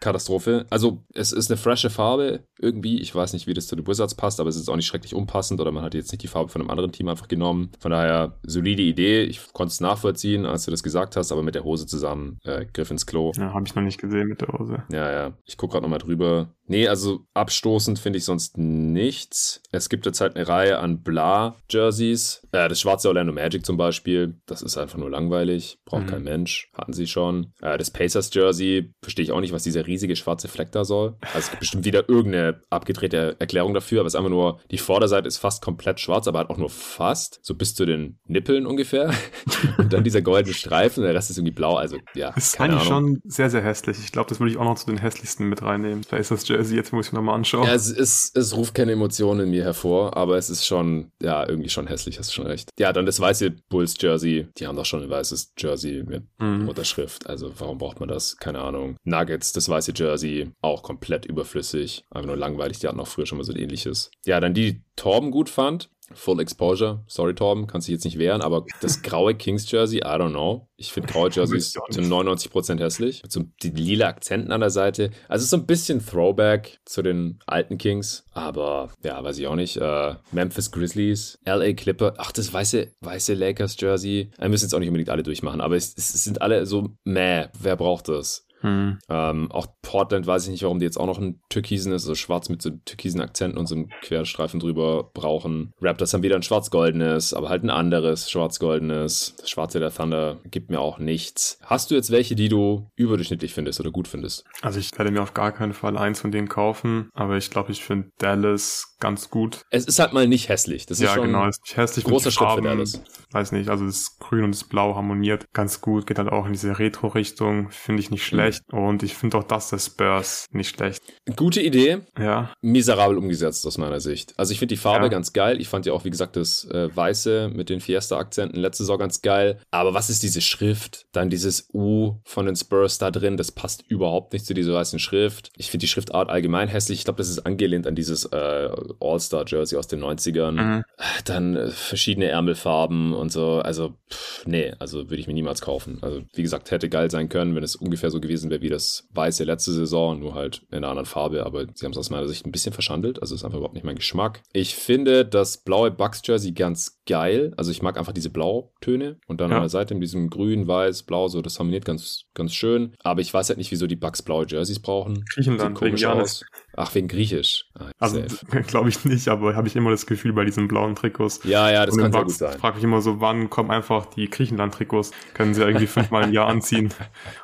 Katastrophe. 0.04 0.66
Also, 0.70 1.04
es 1.14 1.32
ist 1.32 1.50
eine 1.50 1.58
frische 1.58 1.90
Farbe 1.90 2.42
irgendwie. 2.60 3.00
Ich 3.00 3.16
weiß 3.16 3.34
nicht, 3.34 3.48
wie 3.48 3.54
das 3.54 3.68
zu 3.68 3.76
den 3.76 3.88
Wizards 3.88 4.16
passt, 4.16 4.40
aber 4.40 4.50
es 4.50 4.56
ist 4.56 4.70
auch 4.70 4.76
nicht 4.76 4.86
schrecklich 4.86 5.16
unpassend 5.16 5.62
oder 5.62 5.72
man 5.72 5.84
hat 5.84 5.94
jetzt 5.94 6.12
nicht 6.12 6.24
die 6.24 6.28
Farbe 6.28 6.50
von 6.50 6.62
einem 6.62 6.70
anderen 6.70 6.92
Team 6.92 7.08
einfach 7.08 7.28
genommen. 7.28 7.72
Von 7.80 7.92
daher, 7.92 8.38
solide 8.44 8.84
Idee. 8.84 9.24
Ich 9.24 9.54
konnte 9.54 9.72
es 9.72 9.80
nachvollziehen, 9.80 10.46
als 10.46 10.66
du 10.66 10.72
das 10.72 10.84
gesagt 10.84 11.16
hast, 11.16 11.32
aber 11.32 11.42
mit 11.42 11.56
der 11.56 11.64
Hose 11.64 11.88
zusammen 11.88 12.40
äh, 12.44 12.66
griff 12.66 12.92
ins 12.92 13.06
Klo. 13.06 13.32
Ja, 13.36 13.54
habe 13.54 13.66
ich 13.66 13.76
noch 13.76 13.84
nicht 13.84 14.00
gesehen 14.00 14.28
mit 14.28 14.42
der 14.42 14.50
Hose. 14.50 14.84
Ja, 14.92 15.12
ja. 15.12 15.34
Ich 15.46 15.58
gucke 15.58 15.74
gerade 15.74 15.84
nochmal 15.84 16.00
drüber. 16.00 16.54
Nee, 16.68 16.88
also 16.88 17.22
abstoßend 17.34 18.00
finde 18.00 18.18
ich 18.18 18.26
sonst 18.26 18.58
nichts. 18.58 19.62
Es 19.72 19.90
gibt 19.90 20.06
jetzt 20.06 20.22
halt 20.22 20.36
eine 20.36 20.48
Reihe 20.48 20.80
an 20.80 21.02
Bla-Jerseys. 21.04 22.43
Äh, 22.54 22.70
das 22.70 22.80
schwarze 22.80 23.10
Orlando 23.10 23.34
Magic 23.34 23.66
zum 23.66 23.76
Beispiel. 23.76 24.36
Das 24.46 24.62
ist 24.62 24.78
einfach 24.78 24.98
nur 24.98 25.10
langweilig. 25.10 25.80
Braucht 25.86 26.04
Mhm. 26.04 26.08
kein 26.08 26.24
Mensch. 26.24 26.70
Hatten 26.74 26.94
sie 26.94 27.08
schon. 27.08 27.52
Äh, 27.62 27.78
das 27.78 27.92
Pacers-Jersey 27.92 28.94
verstehe 29.02 29.24
ich 29.26 29.32
auch 29.32 29.42
nicht, 29.42 29.52
was 29.54 29.64
dieser 29.64 29.86
riesige 29.86 30.16
schwarze 30.16 30.48
Fleck 30.48 30.72
da 30.72 30.86
soll. 30.86 31.16
Also 31.22 31.40
es 31.40 31.50
gibt 31.50 31.60
bestimmt 31.62 31.86
wieder 31.86 32.08
irgendeine 32.08 32.62
abgedrehte 32.70 33.36
Erklärung 33.40 33.74
dafür, 33.74 34.00
aber 34.02 34.08
es 34.08 34.14
ist 34.14 34.18
einfach 34.18 34.30
nur, 34.30 34.60
die 34.72 34.78
Vorderseite 34.78 35.28
ist 35.28 35.38
fast 35.38 35.62
komplett 35.64 36.00
schwarz, 36.00 36.28
aber 36.28 36.40
halt 36.40 36.50
auch 36.50 36.58
nur 36.58 36.70
fast. 36.70 37.40
So 37.42 37.56
bis 37.56 37.76
zu 37.76 37.86
den 37.86 38.20
Nippeln 38.26 38.66
ungefähr. 38.66 39.12
Und 39.78 39.92
dann 39.94 40.04
dieser 40.04 40.22
goldene 40.22 40.54
Streifen, 40.54 41.04
der 41.04 41.14
Rest 41.14 41.30
ist 41.30 41.38
irgendwie 41.38 41.54
blau. 41.54 41.76
Also 41.76 41.98
ja, 42.16 42.32
Das 42.36 42.48
ist 42.54 42.60
eigentlich 42.62 42.88
Ahnung. 42.90 43.16
schon 43.16 43.22
sehr, 43.26 43.50
sehr 43.50 43.62
hässlich. 43.64 43.98
Ich 44.00 44.12
glaube, 44.12 44.30
das 44.30 44.40
würde 44.40 44.52
ich 44.52 44.58
auch 44.58 44.64
noch 44.66 44.76
zu 44.76 44.86
den 44.86 44.98
hässlichsten 44.98 45.48
mit 45.50 45.62
reinnehmen. 45.64 46.02
Das 46.10 46.30
Jersey, 46.48 46.76
jetzt 46.76 46.94
muss 46.94 47.08
ich 47.08 47.14
nochmal 47.14 47.36
anschauen. 47.36 47.66
Ja, 47.68 47.74
es, 47.74 47.90
ist, 47.90 48.38
es 48.38 48.56
ruft 48.56 48.76
keine 48.76 48.92
Emotionen 48.92 49.42
in 49.42 49.50
mir 49.50 49.64
hervor, 49.64 50.16
aber 50.18 50.38
es 50.38 50.50
ist 50.50 50.66
schon, 50.66 51.12
ja, 51.22 51.48
irgendwie 51.48 51.70
schon 51.70 51.88
hässlich, 51.88 52.20
hast 52.20 52.30
du 52.30 52.34
schon 52.34 52.43
recht. 52.44 52.70
Ja, 52.80 52.92
dann 52.94 53.06
das 53.06 53.20
weiße 53.20 53.52
Bulls-Jersey. 53.70 54.48
Die 54.58 54.68
haben 54.68 54.76
doch 54.76 54.86
schon 54.86 55.04
ein 55.04 55.10
weißes 55.10 55.54
Jersey 55.58 56.04
mit 56.04 56.24
Mhm. 56.40 56.68
Unterschrift. 56.68 57.28
Also 57.28 57.52
warum 57.60 57.78
braucht 57.78 58.00
man 58.00 58.10
das? 58.10 58.38
Keine 58.38 58.60
Ahnung. 58.60 58.96
Nuggets, 59.04 59.54
das 59.54 59.70
weiße 59.70 59.94
Jersey, 59.96 60.52
auch 60.62 60.84
komplett 60.84 61.26
überflüssig. 61.26 62.04
Einfach 62.10 62.28
nur 62.28 62.38
langweilig. 62.38 62.80
Die 62.80 62.88
hatten 62.88 63.00
auch 63.00 63.08
früher 63.08 63.26
schon 63.26 63.38
mal 63.38 63.44
so 63.44 63.54
ein 63.54 63.60
ähnliches. 63.60 64.10
Ja, 64.26 64.40
dann 64.40 64.54
die, 64.54 64.64
die 64.64 64.82
Torben 64.96 65.32
gut 65.32 65.50
fand. 65.50 65.90
Full 66.14 66.40
Exposure. 66.40 67.04
Sorry, 67.08 67.34
Torben, 67.34 67.68
kannst 67.68 67.88
dich 67.88 67.94
jetzt 67.94 68.06
nicht 68.06 68.18
wehren, 68.18 68.42
aber 68.42 68.66
das 68.82 69.02
graue 69.02 69.36
Kings 69.36 69.70
Jersey, 69.70 70.00
I 70.00 70.18
don't 70.18 70.32
know. 70.32 70.68
Ich 70.76 70.92
finde 70.92 71.12
graue 71.12 71.30
Jerseys 71.32 71.72
zu 71.72 72.02
nicht. 72.02 72.12
99% 72.12 72.80
hässlich. 72.80 73.24
Mit 73.24 73.32
so 73.32 73.44
die 73.62 73.70
lila 73.70 74.08
Akzenten 74.08 74.52
an 74.52 74.62
der 74.62 74.70
Seite. 74.70 75.12
Also 75.28 75.46
so 75.46 75.58
ein 75.58 75.66
bisschen 75.66 76.06
Throwback 76.06 76.80
zu 76.86 77.02
den 77.02 77.40
alten 77.46 77.78
Kings. 77.78 78.26
Aber 78.32 78.90
ja, 79.04 79.24
weiß 79.24 79.38
ich 79.40 79.48
auch 79.48 79.56
nicht. 79.56 79.78
Äh, 79.78 80.16
Memphis 80.32 80.72
Grizzlies, 80.72 81.40
LA 81.46 81.74
Clipper. 81.74 82.14
Ach, 82.18 82.32
das 82.32 82.52
weiße, 82.52 82.92
weiße 83.02 83.34
Lakers 83.34 83.76
Jersey. 83.80 84.32
Wir 84.38 84.50
müssen 84.50 84.66
jetzt 84.66 84.74
auch 84.74 84.80
nicht 84.80 84.90
unbedingt 84.90 85.10
alle 85.10 85.24
durchmachen, 85.24 85.62
aber 85.62 85.76
es, 85.76 85.94
es 85.98 86.24
sind 86.24 86.42
alle 86.42 86.66
so, 86.66 86.90
meh, 87.04 87.48
wer 87.60 87.76
braucht 87.76 88.10
das? 88.10 88.46
Mhm. 88.64 89.00
Ähm, 89.10 89.52
auch 89.52 89.68
Portland 89.82 90.26
weiß 90.26 90.46
ich 90.46 90.52
nicht, 90.52 90.64
warum 90.64 90.80
die 90.80 90.86
jetzt 90.86 90.98
auch 90.98 91.06
noch 91.06 91.20
einen 91.20 91.42
türkisen 91.50 91.92
ist, 91.94 92.04
also 92.04 92.16
schwarz 92.16 92.50
mit 92.50 92.62
so 92.62 92.72
türkisen 92.86 93.22
Akzenten 93.22 93.58
und 93.58 93.68
so 93.68 93.76
einem 93.76 93.90
Querstreifen 94.02 94.60
drüber 94.60 95.12
brauchen. 95.14 95.74
Raptors 95.82 96.14
haben 96.14 96.24
wieder 96.24 96.36
ein 96.36 96.44
schwarz-goldenes, 96.44 97.34
aber 97.34 97.50
halt 97.50 97.64
ein 97.64 97.70
anderes 97.70 98.32
schwarz-goldenes. 98.32 99.36
Das 99.38 99.50
schwarze 99.50 99.80
der 99.80 99.94
Thunder 99.94 100.40
gibt 100.46 100.70
mir 100.72 100.80
auch 100.80 100.98
nichts. 100.98 101.60
Hast 101.62 101.92
du 101.92 101.96
jetzt 101.96 102.12
welche, 102.12 102.36
die 102.36 102.50
du 102.50 102.88
überdurchschnittlich 102.96 103.54
findest 103.54 103.80
oder 103.80 103.92
gut 103.92 104.08
findest? 104.08 104.46
Also 104.62 104.80
ich 104.80 104.98
werde 104.98 105.12
mir 105.12 105.22
auf 105.22 105.34
gar 105.34 105.52
keinen 105.52 105.74
Fall 105.74 105.98
eins 105.98 106.22
von 106.22 106.32
denen 106.32 106.48
kaufen, 106.48 107.10
aber 107.14 107.38
ich 107.38 107.50
glaube, 107.50 107.72
ich 107.72 107.84
finde 107.84 108.10
Dallas 108.18 108.96
ganz 109.00 109.30
gut. 109.30 109.64
Es 109.70 109.86
ist 109.86 110.00
halt 110.00 110.14
mal 110.14 110.28
nicht 110.28 110.48
hässlich. 110.48 110.86
Das 110.86 111.00
ist 111.00 111.04
ja, 111.04 111.14
schon 111.14 111.28
genau, 111.28 111.48
ist 111.48 111.62
nicht 111.62 111.76
hässlich. 111.76 112.06
großer 112.06 112.32
Schritt 112.32 112.48
für 112.48 112.54
Farben, 112.54 112.64
Dallas. 112.64 113.02
Weiß 113.32 113.52
nicht, 113.52 113.70
also 113.70 113.86
das 113.86 114.18
Grün 114.20 114.46
und 114.46 114.56
das 114.56 114.64
Blau 114.64 114.96
harmoniert 114.96 115.46
ganz 115.52 115.82
gut, 115.82 116.08
geht 116.08 116.20
halt 116.20 116.30
auch 116.30 116.46
in 116.46 116.54
diese 116.54 116.80
Retro-Richtung, 116.80 117.70
finde 117.70 118.02
ich 118.02 118.12
nicht 118.12 118.24
schlecht. 118.24 118.53
Und 118.72 119.04
ich 119.04 119.14
finde 119.16 119.38
auch 119.38 119.44
das 119.44 119.70
der 119.70 119.80
Spurs 119.80 120.46
nicht 120.52 120.76
schlecht. 120.76 121.02
Gute 121.36 121.62
Idee, 121.62 122.00
Ja, 122.18 122.54
miserabel 122.62 123.18
umgesetzt 123.18 123.66
aus 123.66 123.78
meiner 123.78 124.00
Sicht. 124.00 124.34
Also 124.38 124.52
ich 124.52 124.60
finde 124.60 124.74
die 124.76 124.80
Farbe 124.82 125.06
Ja. 125.06 125.10
ganz 125.10 125.34
geil. 125.34 125.60
Ich 125.62 125.68
fand 125.70 125.86
ja 125.86 125.94
auch, 125.94 126.06
wie 126.06 126.10
gesagt, 126.10 126.36
das 126.36 126.66
äh, 126.66 126.96
Weiße 126.96 127.50
mit 127.54 127.70
den 127.70 127.80
Fiesta-Akzenten 127.80 128.60
letzte 128.60 128.84
Saison 128.84 128.98
ganz 129.00 129.22
geil. 129.22 129.60
Aber 129.72 129.94
was 129.94 130.10
ist 130.10 130.24
diese 130.24 130.42
Schrift? 130.42 131.06
Dann 131.12 131.30
dieses 131.30 131.70
U 131.74 132.16
von 132.24 132.46
den 132.46 132.56
Spurs 132.56 132.98
da 132.98 133.12
drin, 133.12 133.38
das 133.38 133.52
passt 133.52 133.84
überhaupt 133.88 134.34
nicht 134.34 134.46
zu 134.46 134.54
dieser 134.54 134.74
weißen 134.74 135.00
Schrift. 135.00 135.52
Ich 135.58 135.72
finde 135.72 135.84
die 135.84 135.88
Schriftart 135.88 136.30
allgemein 136.30 136.68
hässlich. 136.68 137.00
Ich 137.00 137.06
glaube, 137.06 137.18
das 137.18 137.30
ist 137.30 137.46
angelehnt 137.46 137.88
an 137.88 137.96
dieses 137.96 138.26
äh, 138.26 138.70
All-Star-Jersey 139.00 139.78
aus 139.78 139.88
den 139.88 140.04
90ern. 140.04 140.52
Mhm. 140.52 140.84
Dann 141.26 141.56
äh, 141.56 141.70
verschiedene 141.70 142.28
Ärmelfarben 142.28 143.14
und 143.14 143.32
so. 143.32 143.60
Also, 143.60 143.94
pff, 144.12 144.46
nee, 144.46 144.74
also 144.80 145.10
würde 145.10 145.18
ich 145.18 145.28
mir 145.28 145.34
niemals 145.34 145.62
kaufen. 145.62 146.00
Also, 146.02 146.22
wie 146.34 146.42
gesagt, 146.42 146.72
hätte 146.72 146.90
geil 146.90 147.10
sein 147.12 147.30
können, 147.30 147.56
wenn 147.56 147.64
es 147.64 147.76
ungefähr 147.76 148.12
so 148.12 148.20
gewesen 148.20 148.43
wäre 148.50 148.62
wie 148.62 148.70
das 148.70 149.08
weiße 149.14 149.44
letzte 149.44 149.72
Saison, 149.72 150.20
nur 150.20 150.34
halt 150.34 150.64
in 150.72 150.78
einer 150.80 150.90
anderen 150.90 151.06
Farbe. 151.06 151.46
Aber 151.46 151.66
sie 151.74 151.86
haben 151.86 151.92
es 151.92 151.98
aus 151.98 152.10
meiner 152.10 152.28
Sicht 152.28 152.46
ein 152.46 152.52
bisschen 152.52 152.74
verschandelt. 152.74 153.22
Also, 153.22 153.36
ist 153.36 153.44
einfach 153.44 153.58
überhaupt 153.58 153.76
nicht 153.76 153.84
mein 153.86 153.96
Geschmack. 153.96 154.42
Ich 154.54 154.76
finde 154.76 155.26
das 155.26 155.58
blaue 155.58 155.92
Bucks-Jersey 155.92 156.52
ganz 156.54 157.02
geil. 157.08 157.54
Also, 157.58 157.72
ich 157.72 157.82
mag 157.82 157.98
einfach 157.98 158.14
diese 158.14 158.30
Blautöne 158.30 159.18
und 159.28 159.42
dann 159.42 159.50
Ja. 159.52 159.58
an 159.58 159.64
der 159.64 159.70
Seite 159.70 159.94
mit 159.94 160.04
diesem 160.04 160.30
grün, 160.30 160.68
weiß, 160.68 161.04
blau, 161.04 161.28
so, 161.28 161.42
das 161.42 161.60
harmoniert 161.60 161.86
ganz, 161.86 162.24
ganz 162.34 162.54
schön. 162.54 162.94
Aber 163.04 163.22
ich 163.22 163.34
weiß 163.34 163.50
halt 163.50 163.58
nicht, 163.58 163.72
wieso 163.72 163.88
die 163.88 163.96
Bucks 163.96 164.22
blaue 164.22 164.46
Jerseys 164.48 164.80
brauchen. 164.80 165.26
Griechenland, 165.34 165.78
Sieht 165.78 165.88
komisch 165.88 166.06
aus. 166.06 166.44
Ach, 166.76 166.94
wegen 166.96 167.08
Griechisch. 167.08 167.66
Ah, 167.78 167.92
also 168.00 168.22
glaube 168.68 168.90
ich 168.90 169.06
nicht, 169.06 169.28
aber 169.28 169.56
habe 169.56 169.68
ich 169.68 169.76
immer 169.76 169.92
das 169.92 170.06
Gefühl 170.06 170.34
bei 170.34 170.44
diesen 170.46 170.68
blauen 170.68 170.96
Trikots. 170.96 171.40
Ja, 171.44 171.70
ja, 171.72 171.86
das 171.86 171.96
kann 171.98 172.12
sehr 172.12 172.24
gut 172.24 172.32
sein. 172.34 172.58
frage 172.58 172.76
mich 172.76 172.84
immer 172.84 173.02
so, 173.02 173.22
wann 173.22 173.50
kommen 173.50 173.70
einfach 173.72 174.08
die 174.08 174.30
Griechenland-Trikots? 174.30 175.12
Können 175.36 175.54
sie 175.54 175.62
irgendwie 175.62 175.88
fünfmal 175.88 176.24
im 176.24 176.34
Jahr 176.34 176.48
anziehen. 176.48 176.92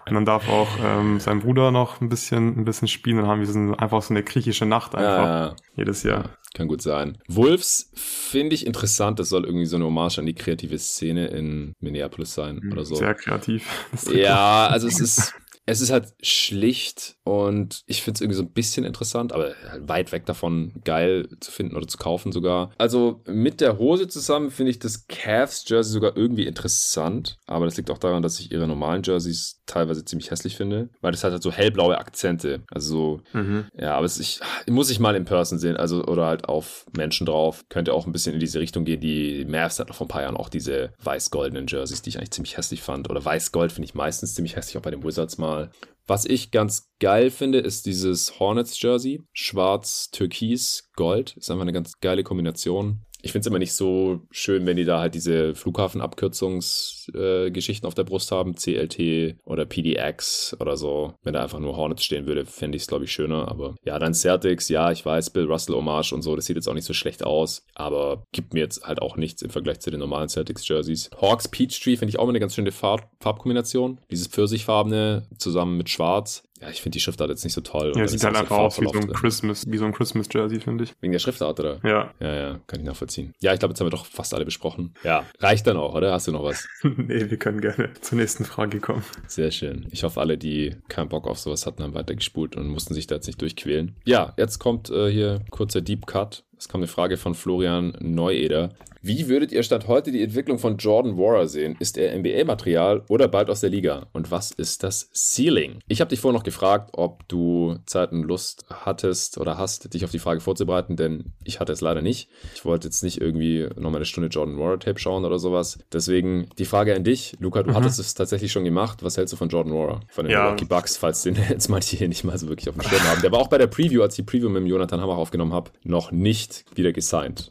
Und 0.08 0.14
dann 0.16 0.26
darf 0.26 0.50
auch 0.50 0.68
ähm, 0.84 1.20
sein 1.20 1.42
Bruder 1.42 1.70
noch 1.72 2.02
ein 2.02 2.10
bisschen, 2.10 2.60
ein 2.60 2.66
bisschen 2.66 2.88
spielen. 2.88 3.18
Dann 3.18 3.28
haben 3.28 3.40
wir 3.40 3.48
so 3.48 3.60
ein- 3.60 3.76
einfach 3.76 4.02
so 4.02 4.14
eine 4.14 4.24
griechische 4.24 4.66
Nacht 4.66 4.96
einfach 4.96 5.24
Ja, 5.24 5.46
ja. 5.50 5.56
jedes 5.76 6.02
Jahr. 6.04 6.24
Ja, 6.24 6.30
kann 6.56 6.68
gut 6.68 6.82
sein. 6.82 7.20
Wolves 7.28 7.92
finde 7.94 8.56
ich 8.56 8.66
interessant. 8.66 9.20
Das 9.20 9.30
soll 9.30 9.46
irgendwie 9.46 9.68
so 9.68 9.76
eine 9.76 9.86
Hommage 9.86 10.18
an 10.18 10.26
die 10.26 10.34
kreative 10.34 10.80
Szene 10.80 11.28
in 11.28 11.74
Minneapolis 11.80 12.34
sein 12.34 12.68
oder 12.72 12.84
so. 12.86 12.96
Sehr 12.96 13.14
kreativ. 13.14 13.68
Ja, 14.12 14.68
also 14.68 14.88
es 14.88 15.00
ist. 15.00 15.34
Es 15.70 15.82
ist 15.82 15.92
halt 15.92 16.14
schlicht 16.22 17.16
und 17.24 17.82
ich 17.86 18.02
finde 18.02 18.18
es 18.18 18.22
irgendwie 18.22 18.38
so 18.38 18.44
ein 18.44 18.52
bisschen 18.52 18.86
interessant, 18.86 19.34
aber 19.34 19.54
halt 19.70 19.88
weit 19.88 20.12
weg 20.12 20.26
davon 20.26 20.74
geil 20.84 21.28
zu 21.40 21.52
finden 21.52 21.76
oder 21.76 21.88
zu 21.88 21.98
kaufen 21.98 22.32
sogar. 22.32 22.72
Also 22.78 23.22
mit 23.26 23.62
der 23.62 23.78
Hose 23.78 24.08
zusammen 24.08 24.52
finde 24.52 24.72
ich 24.72 24.80
das 24.80 25.08
Cavs 25.08 25.64
Jersey 25.68 25.94
sogar 25.94 26.18
irgendwie 26.18 26.48
interessant, 26.48 27.38
aber 27.46 27.66
das 27.66 27.78
liegt 27.78 27.92
auch 27.92 27.98
daran, 27.98 28.24
dass 28.24 28.40
ich 28.40 28.52
ihre 28.52 28.68
normalen 28.68 29.04
Jerseys 29.04 29.62
teilweise 29.66 30.04
ziemlich 30.04 30.32
hässlich 30.32 30.58
finde, 30.58 30.90
weil 31.02 31.12
das 31.12 31.24
hat 31.24 31.32
halt 31.32 31.44
so 31.44 31.52
hellblaue 31.52 31.98
Akzente. 31.98 32.64
Also 32.72 32.90
so, 32.90 33.22
mhm. 33.34 33.66
ja, 33.78 33.96
aber 33.96 34.06
es, 34.06 34.20
ich, 34.20 34.40
muss 34.68 34.90
ich 34.90 35.00
mal 35.00 35.16
in 35.16 35.26
Person 35.26 35.60
sehen, 35.60 35.78
also 35.78 36.04
oder 36.04 36.26
halt 36.26 36.50
auf 36.50 36.86
Menschen 36.96 37.26
drauf. 37.26 37.66
Könnte 37.70 37.94
auch 37.94 38.06
ein 38.06 38.12
bisschen 38.12 38.34
in 38.34 38.40
diese 38.40 38.60
Richtung 38.60 38.86
gehen. 38.86 39.00
Die 39.00 39.46
Mavs 39.46 39.80
hatten 39.80 39.94
vor 39.94 40.06
ein 40.06 40.10
paar 40.10 40.24
Jahren 40.24 40.38
auch 40.38 40.50
diese 40.50 40.92
weiß-goldenen 41.04 41.68
Jerseys, 41.68 42.02
die 42.02 42.10
ich 42.10 42.18
eigentlich 42.18 42.32
ziemlich 42.32 42.58
hässlich 42.58 42.82
fand. 42.82 43.10
Oder 43.10 43.24
weiß-gold 43.24 43.72
finde 43.72 43.86
ich 43.86 43.94
meistens 43.94 44.34
ziemlich 44.34 44.56
hässlich, 44.56 44.78
auch 44.78 44.82
bei 44.82 44.92
den 44.92 45.04
Wizards 45.04 45.38
mal. 45.38 45.59
Was 46.08 46.26
ich 46.26 46.52
ganz 46.52 46.90
geil 47.00 47.30
finde, 47.30 47.60
ist 47.60 47.86
dieses 47.86 48.40
Hornets 48.40 48.82
Jersey. 48.82 49.22
Schwarz, 49.32 50.10
Türkis, 50.12 50.90
Gold. 50.96 51.38
Ist 51.38 51.52
einfach 51.52 51.62
eine 51.62 51.74
ganz 51.74 52.00
geile 52.00 52.24
Kombination 52.24 53.06
ich 53.22 53.32
finde 53.32 53.42
es 53.42 53.48
immer 53.48 53.60
nicht 53.60 53.74
so 53.74 54.22
schön, 54.32 54.66
wenn 54.66 54.78
die 54.78 54.86
da 54.86 55.00
halt 55.00 55.14
diese 55.14 55.54
Flughafenabkürzungsgeschichten 55.56 56.99
äh, 57.14 57.80
auf 57.84 57.96
der 57.96 58.04
Brust 58.04 58.32
haben, 58.32 58.56
CLT 58.56 59.38
oder 59.46 59.66
PDX 59.66 60.56
oder 60.60 60.78
so. 60.78 61.14
Wenn 61.24 61.34
da 61.34 61.44
einfach 61.44 61.60
nur 61.60 61.76
Hornets 61.76 62.04
stehen 62.04 62.26
würde, 62.26 62.46
fände 62.46 62.76
ich 62.76 62.84
es, 62.84 62.88
glaube 62.88 63.06
ich, 63.06 63.12
schöner. 63.12 63.48
Aber 63.48 63.76
ja, 63.84 64.00
dann 64.00 64.14
Celtics, 64.14 64.70
ja, 64.70 64.92
ich 64.92 65.06
weiß, 65.06 65.30
Bill 65.32 65.46
Russell 65.46 65.76
Hommage 65.76 66.14
und 66.14 66.22
so, 66.22 66.36
das 66.36 66.46
sieht 66.46 66.56
jetzt 66.56 66.68
auch 66.68 66.74
nicht 66.74 66.86
so 66.86 66.94
schlecht 66.94 67.24
aus, 67.24 67.66
aber 67.76 68.24
gibt 68.32 68.54
mir 68.54 68.62
jetzt 68.62 68.84
halt 68.84 69.02
auch 69.02 69.18
nichts 69.18 69.42
im 69.42 69.50
Vergleich 69.50 69.80
zu 69.80 69.92
den 69.92 70.00
normalen 70.00 70.30
Celtics-Jerseys. 70.30 71.10
Hawks 71.22 71.48
Peachtree 71.48 71.98
finde 71.98 72.10
ich 72.10 72.20
auch 72.20 72.24
immer 72.24 72.32
eine 72.32 72.40
ganz 72.40 72.56
schöne 72.56 72.72
Farb 72.72 73.10
Farbkombination. 73.22 74.00
Dieses 74.10 74.28
Pfirsichfarbene 74.28 75.28
zusammen 75.38 75.78
mit 75.78 75.90
Schwarz. 75.90 76.44
Ja, 76.62 76.70
ich 76.70 76.82
finde 76.82 76.98
die 76.98 77.00
Schriftart 77.00 77.30
jetzt 77.30 77.44
nicht 77.44 77.54
so 77.54 77.62
toll. 77.62 77.94
Ja, 77.96 78.08
sieht 78.08 78.24
halt 78.24 78.36
einfach 78.36 78.58
aus 78.58 78.82
wie 78.82 78.86
so 78.86 79.00
ein 79.00 79.08
Christmas, 79.14 79.66
wie 79.70 79.78
so 79.78 79.86
ein 79.86 79.94
Christmas 79.94 80.28
Jersey, 80.32 80.60
finde 80.60 80.84
ich. 80.84 80.94
Wegen 81.00 81.14
der 81.14 81.20
Schriftart, 81.20 81.60
oder? 81.60 81.80
Ja. 81.84 82.14
Ja, 82.20 82.36
ja, 82.36 82.60
kann 82.68 82.82
ich 82.82 82.86
nachvollziehen. 82.86 83.34
Ja, 83.40 83.54
ich 83.54 83.60
glaube, 83.60 83.72
jetzt 83.72 83.80
haben 83.80 83.88
wir 83.88 83.92
doch 83.92 84.06
fast 84.06 84.34
alle 84.34 84.44
besprochen. 84.44 84.94
Ja, 85.04 85.26
reicht 85.40 85.68
dann 85.68 85.78
auch, 85.78 85.96
oder? 85.96 86.12
Hast 86.12 86.28
du 86.28 86.32
noch 86.34 86.44
was? 86.44 86.68
nee, 87.08 87.30
wir 87.30 87.38
können 87.38 87.62
gerne 87.62 87.92
zur 88.02 88.18
nächsten 88.18 88.46
Frage 88.46 88.80
kommen. 88.80 89.04
Sehr 89.28 89.52
schön. 89.52 89.88
Ich 89.92 90.04
hoffe, 90.04 90.20
alle, 90.20 90.38
die 90.38 90.76
keinen 90.88 91.10
Bock 91.10 91.28
auf 91.28 91.40
sowas 91.40 91.66
hatten, 91.66 91.84
haben 91.84 91.94
weitergespult 91.94 92.56
und 92.56 92.68
mussten 92.68 92.94
sich 92.94 93.08
da 93.08 93.16
jetzt 93.16 93.28
nicht 93.28 93.42
durchquälen. 93.42 93.96
Ja, 94.06 94.34
jetzt 94.38 94.60
kommt 94.60 94.90
äh, 94.90 95.10
hier 95.10 95.42
kurzer 95.50 95.82
Deep 95.82 96.06
Cut. 96.08 96.44
Es 96.58 96.68
kam 96.68 96.82
eine 96.82 96.88
Frage 96.88 97.18
von 97.18 97.36
Florian 97.36 97.94
Neueder. 98.02 98.72
Wie 99.02 99.30
würdet 99.30 99.54
ihr 99.54 99.64
Stand 99.64 99.88
heute 99.88 100.12
die 100.12 100.22
Entwicklung 100.22 100.60
von 100.60 100.76
Jordan 100.76 101.18
Warrer 101.18 101.48
sehen? 101.48 101.78
Ist 101.80 101.98
er 101.98 102.18
NBA-Material 102.18 103.04
oder 103.08 103.30
bald 103.30 103.50
aus 103.50 103.62
der 103.62 103.70
Liga? 103.70 104.08
Und 104.12 104.30
was 104.30 104.52
ist 104.52 104.84
das 104.84 105.10
Ceiling? 105.14 105.80
Ich 105.88 106.02
habe 106.02 106.10
dich 106.10 106.20
vorher 106.20 106.38
noch 106.38 106.44
gefragt, 106.44 106.90
ob 106.94 107.26
du 107.30 107.78
Zeit 107.86 108.12
und 108.12 108.24
Lust 108.24 108.66
hattest 108.70 109.38
oder 109.38 109.58
hast, 109.58 109.94
dich 109.94 110.04
auf 110.04 110.12
die 110.12 110.20
Frage 110.20 110.42
vorzubereiten, 110.42 110.98
denn 110.98 111.32
ich 111.46 111.62
hatte 111.62 111.72
es 111.72 111.80
leider 111.80 112.02
nicht. 112.02 112.30
Ich 112.56 112.66
wollte 112.66 112.88
jetzt 112.88 113.02
nicht 113.02 113.22
irgendwie 113.22 113.70
nochmal 113.76 113.96
eine 113.96 114.06
Stunde 114.06 114.28
Jordan 114.28 114.60
Warrer 114.60 114.80
Tape 114.80 115.00
schauen 115.00 115.24
oder 115.24 115.40
sowas. 115.40 115.80
Deswegen 115.94 116.50
die 116.58 116.66
Frage 116.66 116.94
an 116.94 117.06
dich. 117.06 117.38
Luca, 117.40 117.64
du 117.64 117.72
mhm. 117.72 117.76
hattest 117.76 118.00
es 118.00 118.14
tatsächlich 118.16 118.52
schon 118.52 118.66
gemacht. 118.66 119.02
Was 119.02 119.16
hältst 119.16 119.32
du 119.32 119.38
von 119.38 119.48
Jordan 119.48 119.74
Warrer? 119.74 120.02
Von 120.10 120.26
den 120.26 120.34
ja. 120.34 120.44
Milwaukee 120.44 120.66
Bucks, 120.66 120.98
falls 120.98 121.24
den 121.24 121.38
jetzt 121.50 121.70
manche 121.70 121.96
hier 121.96 122.10
nicht 122.10 122.26
mal 122.26 122.38
so 122.38 122.50
wirklich 122.50 122.68
auf 122.68 122.76
dem 122.76 122.84
Schirm 122.84 123.04
haben. 123.04 123.22
Der 123.22 123.32
war 123.32 123.40
auch 123.40 123.48
bei 123.48 123.58
der 123.58 123.68
Preview, 123.68 124.02
als 124.02 124.20
ich 124.20 124.26
die 124.26 124.30
Preview 124.30 124.50
mit 124.50 124.62
dem 124.62 124.68
Jonathan 124.68 125.00
Hammer 125.00 125.16
aufgenommen 125.16 125.54
habe, 125.54 125.72
noch 125.84 126.12
nicht 126.12 126.66
wieder 126.76 126.92
gesigned. 126.92 127.50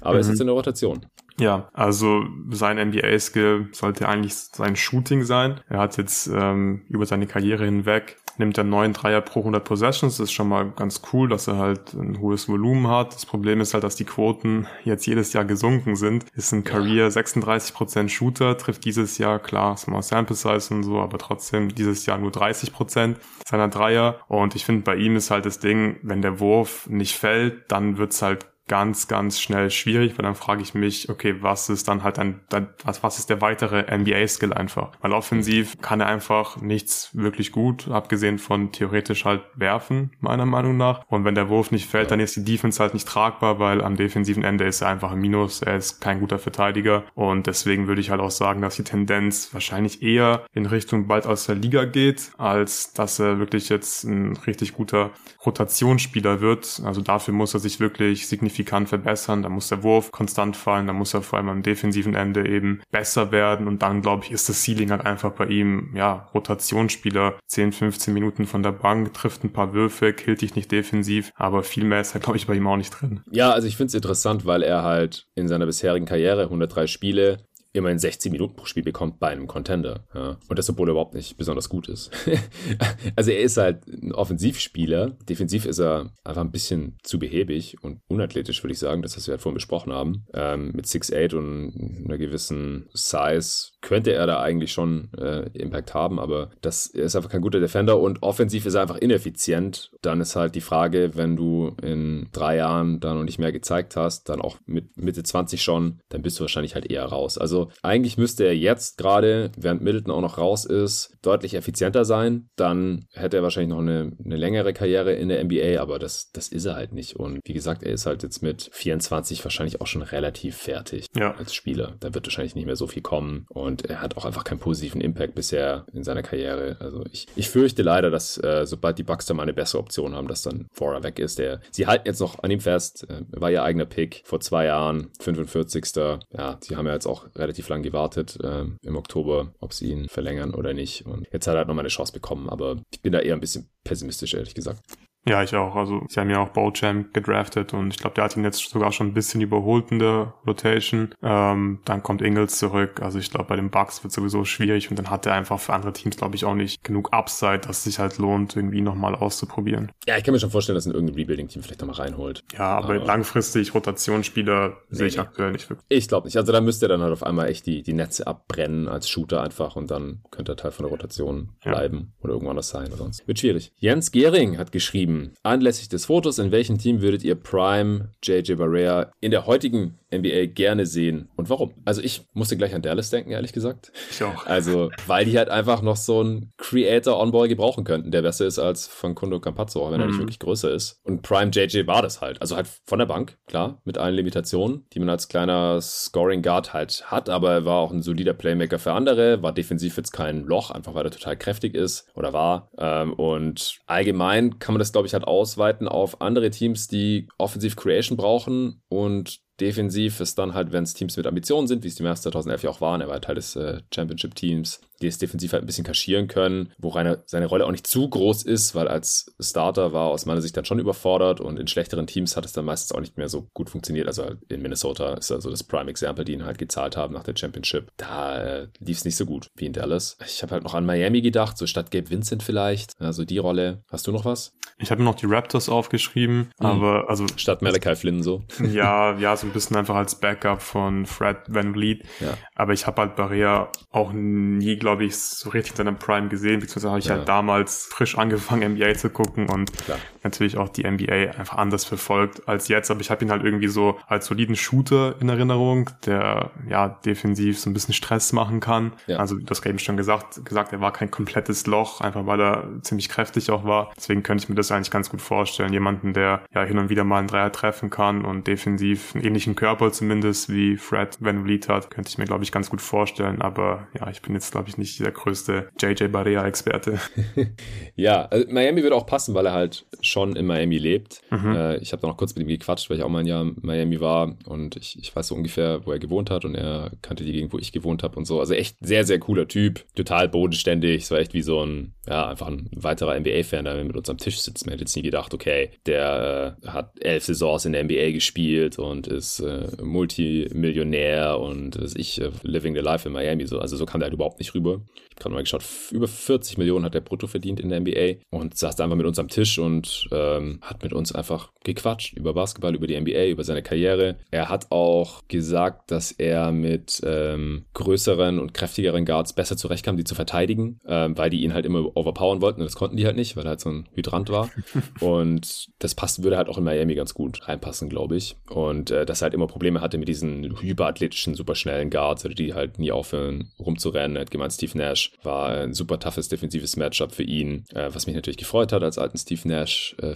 Aber 0.00 0.14
mhm. 0.14 0.20
ist 0.20 0.28
jetzt 0.28 0.40
in 0.40 0.46
der 0.46 0.54
Rotation. 0.54 1.06
Ja, 1.38 1.68
also 1.72 2.24
sein 2.50 2.76
NBA-Skill 2.88 3.68
sollte 3.72 4.08
eigentlich 4.08 4.34
sein 4.34 4.76
Shooting 4.76 5.24
sein. 5.24 5.60
Er 5.68 5.78
hat 5.78 5.96
jetzt 5.96 6.26
ähm, 6.26 6.82
über 6.88 7.06
seine 7.06 7.26
Karriere 7.26 7.64
hinweg 7.64 8.18
nimmt 8.40 8.58
er 8.58 8.64
neun 8.64 8.92
Dreier 8.92 9.20
pro 9.20 9.40
100 9.40 9.62
Possessions. 9.62 10.16
Das 10.16 10.24
ist 10.24 10.32
schon 10.32 10.48
mal 10.48 10.70
ganz 10.70 11.02
cool, 11.12 11.28
dass 11.28 11.46
er 11.46 11.58
halt 11.58 11.94
ein 11.94 12.18
hohes 12.18 12.48
Volumen 12.48 12.88
hat. 12.88 13.14
Das 13.14 13.26
Problem 13.26 13.60
ist 13.60 13.74
halt, 13.74 13.84
dass 13.84 13.94
die 13.94 14.04
Quoten 14.04 14.66
jetzt 14.82 15.06
jedes 15.06 15.32
Jahr 15.32 15.44
gesunken 15.44 15.94
sind. 15.94 16.24
Ist 16.34 16.52
ein 16.52 16.64
Career 16.64 17.08
36% 17.08 18.08
Shooter, 18.08 18.56
trifft 18.56 18.84
dieses 18.84 19.18
Jahr, 19.18 19.38
klar, 19.38 19.76
Small 19.76 20.02
Sample 20.02 20.34
Size 20.34 20.74
und 20.74 20.82
so, 20.82 20.98
aber 20.98 21.18
trotzdem 21.18 21.72
dieses 21.72 22.06
Jahr 22.06 22.18
nur 22.18 22.30
30% 22.30 23.16
seiner 23.44 23.68
Dreier. 23.68 24.20
Und 24.26 24.56
ich 24.56 24.64
finde, 24.64 24.82
bei 24.82 24.96
ihm 24.96 25.16
ist 25.16 25.30
halt 25.30 25.46
das 25.46 25.60
Ding, 25.60 25.98
wenn 26.02 26.22
der 26.22 26.40
Wurf 26.40 26.88
nicht 26.88 27.16
fällt, 27.16 27.70
dann 27.70 27.98
wird's 27.98 28.22
halt 28.22 28.46
ganz, 28.70 29.08
ganz 29.08 29.40
schnell 29.40 29.68
schwierig, 29.68 30.16
weil 30.16 30.22
dann 30.22 30.36
frage 30.36 30.62
ich 30.62 30.74
mich, 30.74 31.08
okay, 31.08 31.34
was 31.40 31.68
ist 31.68 31.88
dann 31.88 32.04
halt 32.04 32.20
ein, 32.20 32.38
was, 32.84 33.02
was 33.02 33.18
ist 33.18 33.28
der 33.28 33.40
weitere 33.40 33.82
NBA-Skill 33.98 34.52
einfach? 34.52 34.92
Weil 35.00 35.12
offensiv 35.12 35.80
kann 35.82 36.00
er 36.00 36.06
einfach 36.06 36.56
nichts 36.60 37.10
wirklich 37.12 37.50
gut, 37.50 37.88
abgesehen 37.88 38.38
von 38.38 38.70
theoretisch 38.70 39.24
halt 39.24 39.42
werfen, 39.56 40.12
meiner 40.20 40.46
Meinung 40.46 40.76
nach. 40.76 41.02
Und 41.08 41.24
wenn 41.24 41.34
der 41.34 41.48
Wurf 41.48 41.72
nicht 41.72 41.90
fällt, 41.90 42.12
dann 42.12 42.20
ist 42.20 42.36
die 42.36 42.44
Defense 42.44 42.80
halt 42.80 42.94
nicht 42.94 43.08
tragbar, 43.08 43.58
weil 43.58 43.82
am 43.82 43.96
defensiven 43.96 44.44
Ende 44.44 44.66
ist 44.66 44.82
er 44.82 44.88
einfach 44.88 45.10
ein 45.10 45.18
Minus, 45.18 45.62
er 45.62 45.76
ist 45.76 46.00
kein 46.00 46.20
guter 46.20 46.38
Verteidiger. 46.38 47.02
Und 47.16 47.48
deswegen 47.48 47.88
würde 47.88 48.00
ich 48.00 48.10
halt 48.10 48.20
auch 48.20 48.30
sagen, 48.30 48.62
dass 48.62 48.76
die 48.76 48.84
Tendenz 48.84 49.52
wahrscheinlich 49.52 50.00
eher 50.00 50.46
in 50.54 50.66
Richtung 50.66 51.08
bald 51.08 51.26
aus 51.26 51.46
der 51.46 51.56
Liga 51.56 51.86
geht, 51.86 52.30
als 52.38 52.92
dass 52.92 53.18
er 53.18 53.40
wirklich 53.40 53.68
jetzt 53.68 54.04
ein 54.04 54.36
richtig 54.46 54.74
guter 54.74 55.10
Rotationsspieler 55.44 56.40
wird. 56.40 56.80
Also 56.84 57.00
dafür 57.00 57.34
muss 57.34 57.52
er 57.52 57.58
sich 57.58 57.80
wirklich 57.80 58.28
signifikant 58.28 58.59
signifikant 58.60 58.88
verbessern. 58.88 59.42
Da 59.42 59.48
muss 59.48 59.68
der 59.68 59.82
Wurf 59.82 60.12
konstant 60.12 60.56
fallen, 60.56 60.86
da 60.86 60.92
muss 60.92 61.14
er 61.14 61.22
vor 61.22 61.38
allem 61.38 61.48
am 61.48 61.62
defensiven 61.62 62.14
Ende 62.14 62.46
eben 62.46 62.80
besser 62.90 63.32
werden 63.32 63.66
und 63.66 63.82
dann 63.82 64.02
glaube 64.02 64.24
ich 64.24 64.32
ist 64.32 64.48
das 64.48 64.62
Ceiling 64.62 64.90
halt 64.90 65.06
einfach 65.06 65.32
bei 65.32 65.46
ihm, 65.46 65.90
ja, 65.94 66.28
Rotationsspieler, 66.34 67.38
10, 67.46 67.72
15 67.72 68.14
Minuten 68.14 68.46
von 68.46 68.62
der 68.62 68.72
Bank, 68.72 69.14
trifft 69.14 69.44
ein 69.44 69.52
paar 69.52 69.72
Würfe, 69.72 70.12
killt 70.12 70.42
dich 70.42 70.54
nicht 70.54 70.70
defensiv, 70.70 71.32
aber 71.34 71.62
viel 71.62 71.84
mehr 71.84 72.00
ist 72.00 72.14
halt 72.14 72.24
glaube 72.24 72.36
ich 72.36 72.46
bei 72.46 72.54
ihm 72.54 72.66
auch 72.66 72.76
nicht 72.76 72.90
drin. 72.90 73.22
Ja, 73.30 73.50
also 73.50 73.66
ich 73.66 73.76
finde 73.76 73.88
es 73.88 73.94
interessant, 73.94 74.46
weil 74.46 74.62
er 74.62 74.82
halt 74.82 75.26
in 75.34 75.48
seiner 75.48 75.66
bisherigen 75.66 76.06
Karriere 76.06 76.44
103 76.44 76.86
Spiele, 76.86 77.46
immerhin 77.72 77.98
16 77.98 78.32
Minuten 78.32 78.56
pro 78.56 78.64
Spiel 78.64 78.82
bekommt 78.82 79.20
bei 79.20 79.28
einem 79.28 79.46
Contender. 79.46 80.04
Ja. 80.14 80.38
Und 80.48 80.58
das, 80.58 80.68
obwohl 80.68 80.88
er 80.88 80.92
überhaupt 80.92 81.14
nicht 81.14 81.36
besonders 81.36 81.68
gut 81.68 81.88
ist. 81.88 82.10
also 83.16 83.30
er 83.30 83.40
ist 83.40 83.56
halt 83.56 83.86
ein 83.86 84.12
Offensivspieler. 84.12 85.10
Defensiv 85.28 85.66
ist 85.66 85.78
er 85.78 86.12
einfach 86.24 86.42
ein 86.42 86.50
bisschen 86.50 86.98
zu 87.02 87.18
behäbig 87.18 87.76
und 87.82 88.00
unathletisch, 88.08 88.62
würde 88.62 88.72
ich 88.72 88.78
sagen, 88.78 89.02
das, 89.02 89.16
was 89.16 89.26
wir 89.26 89.32
halt 89.32 89.40
vorhin 89.40 89.54
besprochen 89.54 89.92
haben. 89.92 90.26
Ähm, 90.34 90.72
mit 90.74 90.86
6'8 90.86 91.36
und 91.36 92.04
einer 92.06 92.18
gewissen 92.18 92.88
Size 92.92 93.70
könnte 93.80 94.12
er 94.12 94.26
da 94.26 94.40
eigentlich 94.40 94.72
schon 94.72 95.12
äh, 95.16 95.48
Impact 95.52 95.94
haben, 95.94 96.18
aber 96.18 96.50
das 96.60 96.86
ist 96.86 97.14
einfach 97.14 97.30
kein 97.30 97.40
guter 97.40 97.60
Defender 97.60 97.98
und 98.00 98.22
offensiv 98.22 98.66
ist 98.66 98.74
er 98.74 98.82
einfach 98.82 98.98
ineffizient. 98.98 99.92
Dann 100.02 100.20
ist 100.20 100.34
halt 100.34 100.54
die 100.54 100.60
Frage, 100.60 101.12
wenn 101.14 101.36
du 101.36 101.76
in 101.82 102.28
drei 102.32 102.56
Jahren 102.56 103.00
da 103.00 103.14
noch 103.14 103.24
nicht 103.24 103.38
mehr 103.38 103.52
gezeigt 103.52 103.96
hast, 103.96 104.28
dann 104.28 104.40
auch 104.40 104.58
mit 104.66 104.96
Mitte 104.96 105.22
20 105.22 105.62
schon, 105.62 106.00
dann 106.08 106.22
bist 106.22 106.38
du 106.38 106.42
wahrscheinlich 106.42 106.74
halt 106.74 106.90
eher 106.90 107.04
raus. 107.04 107.38
Also 107.38 107.59
eigentlich 107.82 108.18
müsste 108.18 108.44
er 108.44 108.56
jetzt 108.56 108.98
gerade, 108.98 109.50
während 109.56 109.82
Middleton 109.82 110.12
auch 110.12 110.20
noch 110.20 110.38
raus 110.38 110.64
ist, 110.64 111.16
deutlich 111.22 111.54
effizienter 111.54 112.04
sein. 112.04 112.48
Dann 112.56 113.06
hätte 113.12 113.36
er 113.36 113.42
wahrscheinlich 113.42 113.70
noch 113.70 113.80
eine, 113.80 114.12
eine 114.24 114.36
längere 114.36 114.72
Karriere 114.72 115.12
in 115.12 115.28
der 115.28 115.42
NBA, 115.44 115.80
aber 115.80 115.98
das, 115.98 116.30
das 116.32 116.48
ist 116.48 116.64
er 116.64 116.74
halt 116.74 116.92
nicht. 116.92 117.16
Und 117.16 117.40
wie 117.44 117.52
gesagt, 117.52 117.82
er 117.82 117.92
ist 117.92 118.06
halt 118.06 118.22
jetzt 118.22 118.42
mit 118.42 118.70
24 118.72 119.44
wahrscheinlich 119.44 119.80
auch 119.80 119.86
schon 119.86 120.02
relativ 120.02 120.56
fertig 120.56 121.06
ja. 121.16 121.34
als 121.34 121.54
Spieler. 121.54 121.96
Da 122.00 122.14
wird 122.14 122.26
wahrscheinlich 122.26 122.54
nicht 122.54 122.66
mehr 122.66 122.76
so 122.76 122.86
viel 122.86 123.02
kommen. 123.02 123.46
Und 123.48 123.86
er 123.86 124.00
hat 124.00 124.16
auch 124.16 124.24
einfach 124.24 124.44
keinen 124.44 124.60
positiven 124.60 125.00
Impact 125.00 125.34
bisher 125.34 125.86
in 125.92 126.04
seiner 126.04 126.22
Karriere. 126.22 126.76
Also 126.80 127.04
ich, 127.10 127.26
ich 127.36 127.48
fürchte 127.48 127.82
leider, 127.82 128.10
dass 128.10 128.38
äh, 128.38 128.66
sobald 128.66 128.98
die 128.98 129.02
Bucks 129.02 129.26
da 129.26 129.34
mal 129.34 129.42
eine 129.42 129.52
bessere 129.52 129.80
Option 129.80 130.14
haben, 130.14 130.28
dass 130.28 130.42
dann 130.42 130.66
Fora 130.72 131.02
weg 131.02 131.18
ist. 131.18 131.38
Der, 131.38 131.60
sie 131.70 131.86
halten 131.86 132.06
jetzt 132.06 132.20
noch 132.20 132.42
an 132.42 132.50
ihm 132.50 132.60
fest. 132.60 133.06
Äh, 133.08 133.22
war 133.30 133.50
ihr 133.50 133.62
eigener 133.62 133.86
Pick 133.86 134.22
vor 134.24 134.40
zwei 134.40 134.66
Jahren, 134.66 135.10
45. 135.20 135.84
Ja, 136.32 136.58
sie 136.60 136.76
haben 136.76 136.86
ja 136.86 136.94
jetzt 136.94 137.06
auch 137.06 137.26
relativ 137.36 137.49
lang 137.68 137.82
gewartet 137.82 138.38
äh, 138.42 138.64
im 138.82 138.96
Oktober, 138.96 139.54
ob 139.60 139.72
sie 139.72 139.90
ihn 139.90 140.08
verlängern 140.08 140.54
oder 140.54 140.74
nicht. 140.74 141.06
Und 141.06 141.26
jetzt 141.32 141.46
hat 141.46 141.54
er 141.54 141.58
halt 141.58 141.68
nochmal 141.68 141.82
eine 141.82 141.88
Chance 141.88 142.12
bekommen, 142.12 142.48
aber 142.48 142.82
ich 142.92 143.02
bin 143.02 143.12
da 143.12 143.20
eher 143.20 143.34
ein 143.34 143.40
bisschen 143.40 143.68
pessimistisch, 143.84 144.34
ehrlich 144.34 144.54
gesagt. 144.54 144.82
Ja, 145.26 145.42
ich 145.42 145.54
auch. 145.54 145.76
Also 145.76 146.02
sie 146.08 146.18
haben 146.18 146.30
ja 146.30 146.40
auch 146.40 146.48
Bochamp 146.48 147.12
gedraftet 147.12 147.74
und 147.74 147.92
ich 147.92 147.98
glaube, 147.98 148.14
der 148.14 148.24
hat 148.24 148.36
ihn 148.36 148.44
jetzt 148.44 148.70
sogar 148.70 148.90
schon 148.90 149.08
ein 149.08 149.14
bisschen 149.14 149.40
überholt 149.40 149.90
in 149.90 149.98
der 149.98 150.34
Rotation. 150.46 151.14
Ähm, 151.22 151.80
dann 151.84 152.02
kommt 152.02 152.22
Ingles 152.22 152.58
zurück. 152.58 153.02
Also 153.02 153.18
ich 153.18 153.30
glaube, 153.30 153.46
bei 153.46 153.56
den 153.56 153.70
Bucks 153.70 154.02
wird 154.02 154.12
sowieso 154.12 154.44
schwierig 154.44 154.90
und 154.90 154.98
dann 154.98 155.10
hat 155.10 155.26
er 155.26 155.34
einfach 155.34 155.60
für 155.60 155.74
andere 155.74 155.92
Teams, 155.92 156.16
glaube 156.16 156.36
ich, 156.36 156.44
auch 156.44 156.54
nicht 156.54 156.82
genug 156.84 157.12
Upside, 157.12 157.60
dass 157.60 157.78
es 157.78 157.84
sich 157.84 157.98
halt 157.98 158.18
lohnt, 158.18 158.56
irgendwie 158.56 158.80
nochmal 158.80 159.14
auszuprobieren. 159.14 159.92
Ja, 160.06 160.16
ich 160.16 160.24
kann 160.24 160.32
mir 160.32 160.40
schon 160.40 160.50
vorstellen, 160.50 160.74
dass 160.74 160.86
in 160.86 160.92
irgendein 160.92 161.16
Rebuilding-Team 161.16 161.62
vielleicht 161.62 161.80
nochmal 161.80 161.96
reinholt. 161.96 162.42
Ja, 162.54 162.78
aber, 162.78 162.94
aber 162.94 163.04
langfristig 163.04 163.74
Rotationsspieler 163.74 164.68
nee, 164.88 164.96
sehe 164.96 165.06
ich 165.06 165.20
aktuell 165.20 165.52
nicht 165.52 165.68
wirklich. 165.68 165.86
Ich 165.90 166.08
glaube 166.08 166.26
nicht. 166.28 166.36
Also 166.38 166.50
da 166.50 166.60
müsste 166.60 166.86
er 166.86 166.88
dann 166.88 167.02
halt 167.02 167.12
auf 167.12 167.22
einmal 167.22 167.48
echt 167.48 167.66
die, 167.66 167.82
die 167.82 167.92
Netze 167.92 168.26
abbrennen 168.26 168.88
als 168.88 169.08
Shooter 169.08 169.42
einfach 169.42 169.76
und 169.76 169.90
dann 169.90 170.22
könnte 170.30 170.52
er 170.52 170.56
Teil 170.56 170.70
von 170.70 170.84
der 170.84 170.90
Rotation 170.90 171.50
bleiben 171.62 171.98
ja. 171.98 172.24
oder 172.24 172.32
irgendwo 172.32 172.50
anders 172.50 172.70
sein 172.70 172.86
oder 172.86 172.96
sonst. 172.96 173.26
Wird 173.28 173.38
schwierig. 173.38 173.72
Jens 173.76 174.12
Gehring 174.12 174.56
hat 174.56 174.72
geschrieben, 174.72 175.09
anlässlich 175.42 175.88
des 175.88 176.06
Fotos, 176.06 176.38
in 176.38 176.52
welchem 176.52 176.78
Team 176.78 177.00
würdet 177.00 177.22
ihr 177.22 177.34
Prime 177.34 178.10
JJ 178.22 178.54
Barrea 178.54 179.12
in 179.20 179.30
der 179.30 179.46
heutigen 179.46 179.98
NBA 180.12 180.46
gerne 180.46 180.86
sehen 180.86 181.28
und 181.36 181.50
warum? 181.50 181.74
Also 181.84 182.02
ich 182.02 182.22
musste 182.32 182.56
gleich 182.56 182.74
an 182.74 182.82
Dallas 182.82 183.10
denken, 183.10 183.30
ehrlich 183.30 183.52
gesagt. 183.52 183.92
Ich 184.10 184.22
auch. 184.22 184.46
Also, 184.46 184.90
weil 185.06 185.24
die 185.24 185.38
halt 185.38 185.48
einfach 185.48 185.82
noch 185.82 185.96
so 185.96 186.20
einen 186.20 186.52
Creator 186.56 187.18
on-ball 187.18 187.48
gebrauchen 187.48 187.84
könnten, 187.84 188.10
der 188.10 188.22
besser 188.22 188.46
ist 188.46 188.58
als 188.58 188.86
Facundo 188.86 189.40
Campazzo, 189.40 189.82
auch 189.82 189.90
wenn 189.90 189.98
mhm. 189.98 190.02
er 190.02 190.06
nicht 190.06 190.16
mhm. 190.16 190.22
wirklich 190.22 190.38
größer 190.38 190.72
ist. 190.72 191.00
Und 191.04 191.22
Prime 191.22 191.50
JJ 191.52 191.86
war 191.86 192.02
das 192.02 192.20
halt. 192.20 192.40
Also 192.40 192.56
halt 192.56 192.68
von 192.86 192.98
der 192.98 193.06
Bank, 193.06 193.38
klar, 193.46 193.80
mit 193.84 193.98
allen 193.98 194.14
Limitationen, 194.14 194.86
die 194.92 194.98
man 194.98 195.08
als 195.08 195.28
kleiner 195.28 195.80
Scoring 195.80 196.42
Guard 196.42 196.72
halt 196.72 197.10
hat, 197.10 197.28
aber 197.28 197.52
er 197.52 197.64
war 197.64 197.76
auch 197.76 197.92
ein 197.92 198.02
solider 198.02 198.34
Playmaker 198.34 198.78
für 198.78 198.92
andere, 198.92 199.42
war 199.42 199.52
defensiv 199.52 199.96
jetzt 199.96 200.12
kein 200.12 200.44
Loch, 200.44 200.70
einfach 200.70 200.94
weil 200.94 201.04
er 201.04 201.10
total 201.10 201.36
kräftig 201.36 201.74
ist 201.74 202.08
oder 202.14 202.32
war. 202.32 202.70
Ähm, 202.78 203.12
und 203.12 203.78
allgemein 203.86 204.58
kann 204.58 204.74
man 204.74 204.80
das, 204.80 204.92
glaube 204.92 205.06
ich, 205.06 205.14
halt 205.14 205.24
ausweiten 205.24 205.88
auf 205.88 206.20
andere 206.20 206.50
Teams, 206.50 206.88
die 206.88 207.28
offensiv 207.38 207.76
Creation 207.76 208.16
brauchen 208.16 208.82
und 208.88 209.40
defensiv 209.60 210.20
ist 210.20 210.38
dann 210.38 210.54
halt, 210.54 210.72
wenn 210.72 210.84
es 210.84 210.94
Teams 210.94 211.16
mit 211.16 211.26
Ambitionen 211.26 211.66
sind, 211.66 211.84
wie 211.84 211.88
es 211.88 211.94
die 211.96 212.02
Mavs 212.02 212.22
2011 212.22 212.62
ja 212.62 212.70
auch 212.70 212.80
waren, 212.80 213.00
er 213.00 213.08
war 213.08 213.20
Teil 213.20 213.34
des 213.34 213.56
äh, 213.56 213.80
Championship-Teams, 213.94 214.80
die 215.00 215.06
es 215.06 215.18
defensiv 215.18 215.52
halt 215.52 215.62
ein 215.62 215.66
bisschen 215.66 215.84
kaschieren 215.84 216.28
können, 216.28 216.72
wo 216.78 216.92
seine, 216.92 217.22
seine 217.26 217.46
Rolle 217.46 217.66
auch 217.66 217.70
nicht 217.70 217.86
zu 217.86 218.08
groß 218.08 218.42
ist, 218.42 218.74
weil 218.74 218.88
als 218.88 219.34
Starter 219.40 219.92
war 219.92 220.08
aus 220.08 220.26
meiner 220.26 220.42
Sicht 220.42 220.56
dann 220.56 220.64
schon 220.64 220.78
überfordert 220.78 221.40
und 221.40 221.58
in 221.58 221.66
schlechteren 221.66 222.06
Teams 222.06 222.36
hat 222.36 222.44
es 222.44 222.52
dann 222.52 222.64
meistens 222.64 222.92
auch 222.92 223.00
nicht 223.00 223.16
mehr 223.16 223.28
so 223.28 223.48
gut 223.54 223.70
funktioniert. 223.70 224.06
Also 224.06 224.24
halt 224.24 224.38
in 224.48 224.62
Minnesota 224.62 225.14
ist 225.14 225.32
also 225.32 225.50
das 225.50 225.64
Prime 225.64 225.90
Example, 225.90 226.24
die 226.24 226.32
ihn 226.32 226.44
halt 226.44 226.58
gezahlt 226.58 226.96
haben 226.96 227.14
nach 227.14 227.24
der 227.24 227.36
Championship. 227.36 227.90
Da 227.96 228.42
äh, 228.42 228.68
lief 228.78 228.98
es 228.98 229.04
nicht 229.04 229.16
so 229.16 229.26
gut 229.26 229.50
wie 229.56 229.66
in 229.66 229.72
Dallas. 229.72 230.18
Ich 230.26 230.42
habe 230.42 230.52
halt 230.52 230.64
noch 230.64 230.74
an 230.74 230.86
Miami 230.86 231.22
gedacht, 231.22 231.56
so 231.56 231.66
statt 231.66 231.90
Gabe 231.90 232.10
Vincent 232.10 232.42
vielleicht, 232.42 233.00
also 233.00 233.24
die 233.24 233.38
Rolle. 233.38 233.82
Hast 233.90 234.06
du 234.06 234.12
noch 234.12 234.24
was? 234.24 234.52
Ich 234.78 234.90
habe 234.90 235.02
noch 235.02 235.14
die 235.14 235.26
Raptors 235.26 235.68
aufgeschrieben, 235.68 236.50
mhm. 236.58 236.66
aber 236.66 237.10
also 237.10 237.26
statt 237.36 237.62
Malachi 237.62 237.96
Flynn 237.96 238.22
so. 238.22 238.42
Ja, 238.70 239.16
ja, 239.18 239.36
so 239.36 239.46
ein 239.46 239.52
bisschen 239.52 239.76
einfach 239.76 239.96
als 239.96 240.14
Backup 240.14 240.62
von 240.62 241.06
Fred 241.06 241.38
Van 241.48 241.74
Vliet. 241.74 242.04
Ja. 242.20 242.36
Aber 242.54 242.72
ich 242.72 242.86
habe 242.86 243.02
halt 243.02 243.16
Barea 243.16 243.70
auch 243.90 244.12
nie, 244.12 244.76
glaube 244.76 244.89
ich, 244.98 245.16
so 245.16 245.50
richtig 245.50 245.72
in 245.72 245.76
seiner 245.76 245.92
Prime 245.92 246.28
gesehen, 246.28 246.60
beziehungsweise 246.60 246.90
habe 246.90 246.98
ich 246.98 247.06
ja. 247.06 247.16
halt 247.16 247.28
damals 247.28 247.86
frisch 247.86 248.18
angefangen, 248.18 248.72
NBA 248.74 248.94
zu 248.94 249.10
gucken 249.10 249.48
und 249.48 249.72
Klar. 249.84 249.98
natürlich 250.22 250.56
auch 250.56 250.68
die 250.68 250.88
NBA 250.88 251.32
einfach 251.38 251.56
anders 251.56 251.84
verfolgt 251.84 252.48
als 252.48 252.68
jetzt. 252.68 252.90
Aber 252.90 253.00
ich 253.00 253.10
habe 253.10 253.24
ihn 253.24 253.30
halt 253.30 253.44
irgendwie 253.44 253.68
so 253.68 253.98
als 254.06 254.26
soliden 254.26 254.56
Shooter 254.56 255.14
in 255.20 255.28
Erinnerung, 255.28 255.90
der 256.06 256.50
ja 256.68 256.88
defensiv 256.88 257.58
so 257.58 257.70
ein 257.70 257.72
bisschen 257.72 257.94
Stress 257.94 258.32
machen 258.32 258.60
kann. 258.60 258.92
Ja. 259.06 259.18
Also 259.18 259.36
das 259.36 259.64
eben 259.64 259.78
schon 259.78 259.96
gesagt, 259.96 260.44
gesagt, 260.44 260.72
er 260.72 260.80
war 260.80 260.92
kein 260.92 261.10
komplettes 261.10 261.66
Loch, 261.66 262.00
einfach 262.00 262.26
weil 262.26 262.40
er 262.40 262.68
ziemlich 262.82 263.08
kräftig 263.08 263.50
auch 263.50 263.64
war. 263.64 263.92
Deswegen 263.96 264.22
könnte 264.22 264.44
ich 264.44 264.48
mir 264.48 264.54
das 264.54 264.70
eigentlich 264.70 264.90
ganz 264.90 265.10
gut 265.10 265.20
vorstellen. 265.20 265.72
Jemanden, 265.72 266.12
der 266.12 266.42
ja 266.54 266.62
hin 266.64 266.78
und 266.78 266.88
wieder 266.88 267.04
mal 267.04 267.18
einen 267.18 267.28
Dreier 267.28 267.52
treffen 267.52 267.90
kann 267.90 268.24
und 268.24 268.46
defensiv 268.46 269.14
einen 269.14 269.24
ähnlichen 269.24 269.54
Körper 269.54 269.92
zumindest 269.92 270.48
wie 270.48 270.76
Fred 270.76 271.18
Van 271.20 271.44
Vliet 271.44 271.68
hat, 271.68 271.90
könnte 271.90 272.10
ich 272.10 272.18
mir, 272.18 272.24
glaube 272.24 272.44
ich, 272.44 272.52
ganz 272.52 272.70
gut 272.70 272.80
vorstellen. 272.80 273.42
Aber 273.42 273.86
ja, 273.98 274.08
ich 274.10 274.22
bin 274.22 274.34
jetzt, 274.34 274.52
glaube 274.52 274.68
ich, 274.68 274.78
nicht 274.80 274.98
der 274.98 275.12
größte 275.12 275.68
JJ 275.80 276.08
Barea-Experte. 276.08 276.98
ja, 277.96 278.26
also 278.26 278.46
Miami 278.50 278.82
würde 278.82 278.96
auch 278.96 279.06
passen, 279.06 279.34
weil 279.34 279.46
er 279.46 279.52
halt 279.52 279.86
schon 280.00 280.34
in 280.34 280.46
Miami 280.46 280.78
lebt. 280.78 281.20
Mhm. 281.30 281.54
Äh, 281.54 281.76
ich 281.76 281.92
habe 281.92 282.02
da 282.02 282.08
noch 282.08 282.16
kurz 282.16 282.34
mit 282.34 282.42
ihm 282.42 282.48
gequatscht, 282.48 282.90
weil 282.90 282.96
ich 282.96 283.02
auch 283.02 283.08
mal 283.08 283.20
ein 283.20 283.26
Jahr 283.26 283.42
in 283.42 283.56
Miami 283.62 284.00
war 284.00 284.36
und 284.46 284.76
ich, 284.76 284.98
ich 284.98 285.14
weiß 285.14 285.28
so 285.28 285.34
ungefähr, 285.34 285.86
wo 285.86 285.92
er 285.92 285.98
gewohnt 285.98 286.30
hat 286.30 286.44
und 286.44 286.54
er 286.54 286.90
kannte 287.02 287.24
die 287.24 287.32
Gegend, 287.32 287.52
wo 287.52 287.58
ich 287.58 287.72
gewohnt 287.72 288.02
habe 288.02 288.16
und 288.16 288.24
so. 288.24 288.40
Also 288.40 288.54
echt 288.54 288.76
sehr, 288.80 289.04
sehr 289.04 289.18
cooler 289.18 289.46
Typ. 289.46 289.84
Total 289.94 290.28
bodenständig. 290.28 291.02
Es 291.02 291.10
war 291.10 291.18
echt 291.18 291.34
wie 291.34 291.42
so 291.42 291.64
ein, 291.64 291.94
ja, 292.08 292.28
einfach 292.28 292.48
ein 292.48 292.68
weiterer 292.74 293.18
NBA-Fan, 293.18 293.64
der 293.64 293.84
mit 293.84 293.96
uns 293.96 294.08
am 294.10 294.18
Tisch 294.18 294.40
sitzt. 294.40 294.66
Man 294.66 294.72
hätte 294.72 294.82
jetzt 294.82 294.96
nie 294.96 295.02
gedacht, 295.02 295.34
okay, 295.34 295.70
der 295.86 296.56
äh, 296.64 296.68
hat 296.68 296.92
elf 297.00 297.24
Saisons 297.24 297.64
in 297.64 297.72
der 297.72 297.84
NBA 297.84 298.12
gespielt 298.12 298.78
und 298.78 299.06
ist 299.06 299.40
äh, 299.40 299.68
Multimillionär 299.82 301.38
und 301.38 301.76
ist 301.76 301.98
ich 301.98 302.20
äh, 302.20 302.30
living 302.42 302.74
the 302.74 302.80
life 302.80 303.06
in 303.06 303.12
Miami. 303.12 303.46
So. 303.46 303.58
Also 303.58 303.76
so 303.76 303.86
kam 303.86 304.00
der 304.00 304.06
halt 304.06 304.14
überhaupt 304.14 304.38
nicht 304.38 304.54
rüber. 304.54 304.69
Ich 304.74 305.16
habe 305.16 305.20
gerade 305.20 305.34
mal 305.34 305.42
geschaut, 305.42 305.64
über 305.90 306.08
40 306.08 306.56
Millionen 306.58 306.84
hat 306.84 306.94
der 306.94 307.00
brutto 307.00 307.26
verdient 307.26 307.60
in 307.60 307.68
der 307.68 307.80
NBA 307.80 308.22
und 308.30 308.56
saß 308.56 308.76
da 308.76 308.84
einfach 308.84 308.96
mit 308.96 309.06
uns 309.06 309.18
am 309.18 309.28
Tisch 309.28 309.58
und 309.58 310.08
ähm, 310.12 310.58
hat 310.62 310.82
mit 310.82 310.92
uns 310.92 311.14
einfach 311.14 311.50
gequatscht 311.62 312.16
über 312.16 312.32
Basketball, 312.32 312.74
über 312.74 312.86
die 312.86 312.98
NBA, 312.98 313.26
über 313.26 313.44
seine 313.44 313.62
Karriere. 313.62 314.16
Er 314.30 314.48
hat 314.48 314.70
auch 314.70 315.22
gesagt, 315.28 315.90
dass 315.90 316.12
er 316.12 316.52
mit 316.52 317.02
ähm, 317.04 317.66
größeren 317.74 318.38
und 318.38 318.54
kräftigeren 318.54 319.04
Guards 319.04 319.34
besser 319.34 319.56
zurechtkam, 319.56 319.96
die 319.96 320.04
zu 320.04 320.14
verteidigen, 320.14 320.80
ähm, 320.86 321.16
weil 321.18 321.30
die 321.30 321.42
ihn 321.42 321.52
halt 321.52 321.66
immer 321.66 321.96
overpowern 321.96 322.40
wollten 322.40 322.60
und 322.60 322.66
das 322.66 322.76
konnten 322.76 322.96
die 322.96 323.04
halt 323.04 323.16
nicht, 323.16 323.36
weil 323.36 323.44
er 323.44 323.50
halt 323.50 323.60
so 323.60 323.70
ein 323.70 323.88
Hydrant 323.94 324.30
war. 324.30 324.50
und 325.00 325.68
das 325.78 325.94
passt, 325.94 326.22
würde 326.22 326.36
halt 326.36 326.48
auch 326.48 326.58
in 326.58 326.64
Miami 326.64 326.94
ganz 326.94 327.14
gut 327.14 327.46
reinpassen, 327.46 327.88
glaube 327.88 328.16
ich. 328.16 328.36
Und 328.48 328.90
äh, 328.90 329.04
dass 329.04 329.20
er 329.20 329.26
halt 329.26 329.34
immer 329.34 329.46
Probleme 329.46 329.80
hatte 329.80 329.98
mit 329.98 330.08
diesen 330.08 330.60
hyperathletischen, 330.60 331.34
superschnellen 331.34 331.90
Guards, 331.90 332.22
die 332.22 332.54
halt 332.54 332.78
nie 332.78 332.92
aufhören 332.92 333.50
rumzurennen. 333.58 334.16
Er 334.16 334.22
hat 334.22 334.30
gemeint, 334.30 334.52
Steve 334.60 334.76
Nash 334.76 335.12
war 335.22 335.48
ein 335.48 335.72
super 335.72 335.98
toughes 335.98 336.28
defensives 336.28 336.76
Matchup 336.76 337.12
für 337.12 337.22
ihn, 337.22 337.64
äh, 337.74 337.88
was 337.92 338.06
mich 338.06 338.14
natürlich 338.14 338.36
gefreut 338.36 338.72
hat 338.72 338.82
als 338.82 338.98
alten 338.98 339.16
Steve 339.16 339.48
Nash 339.48 339.96
äh. 340.02 340.14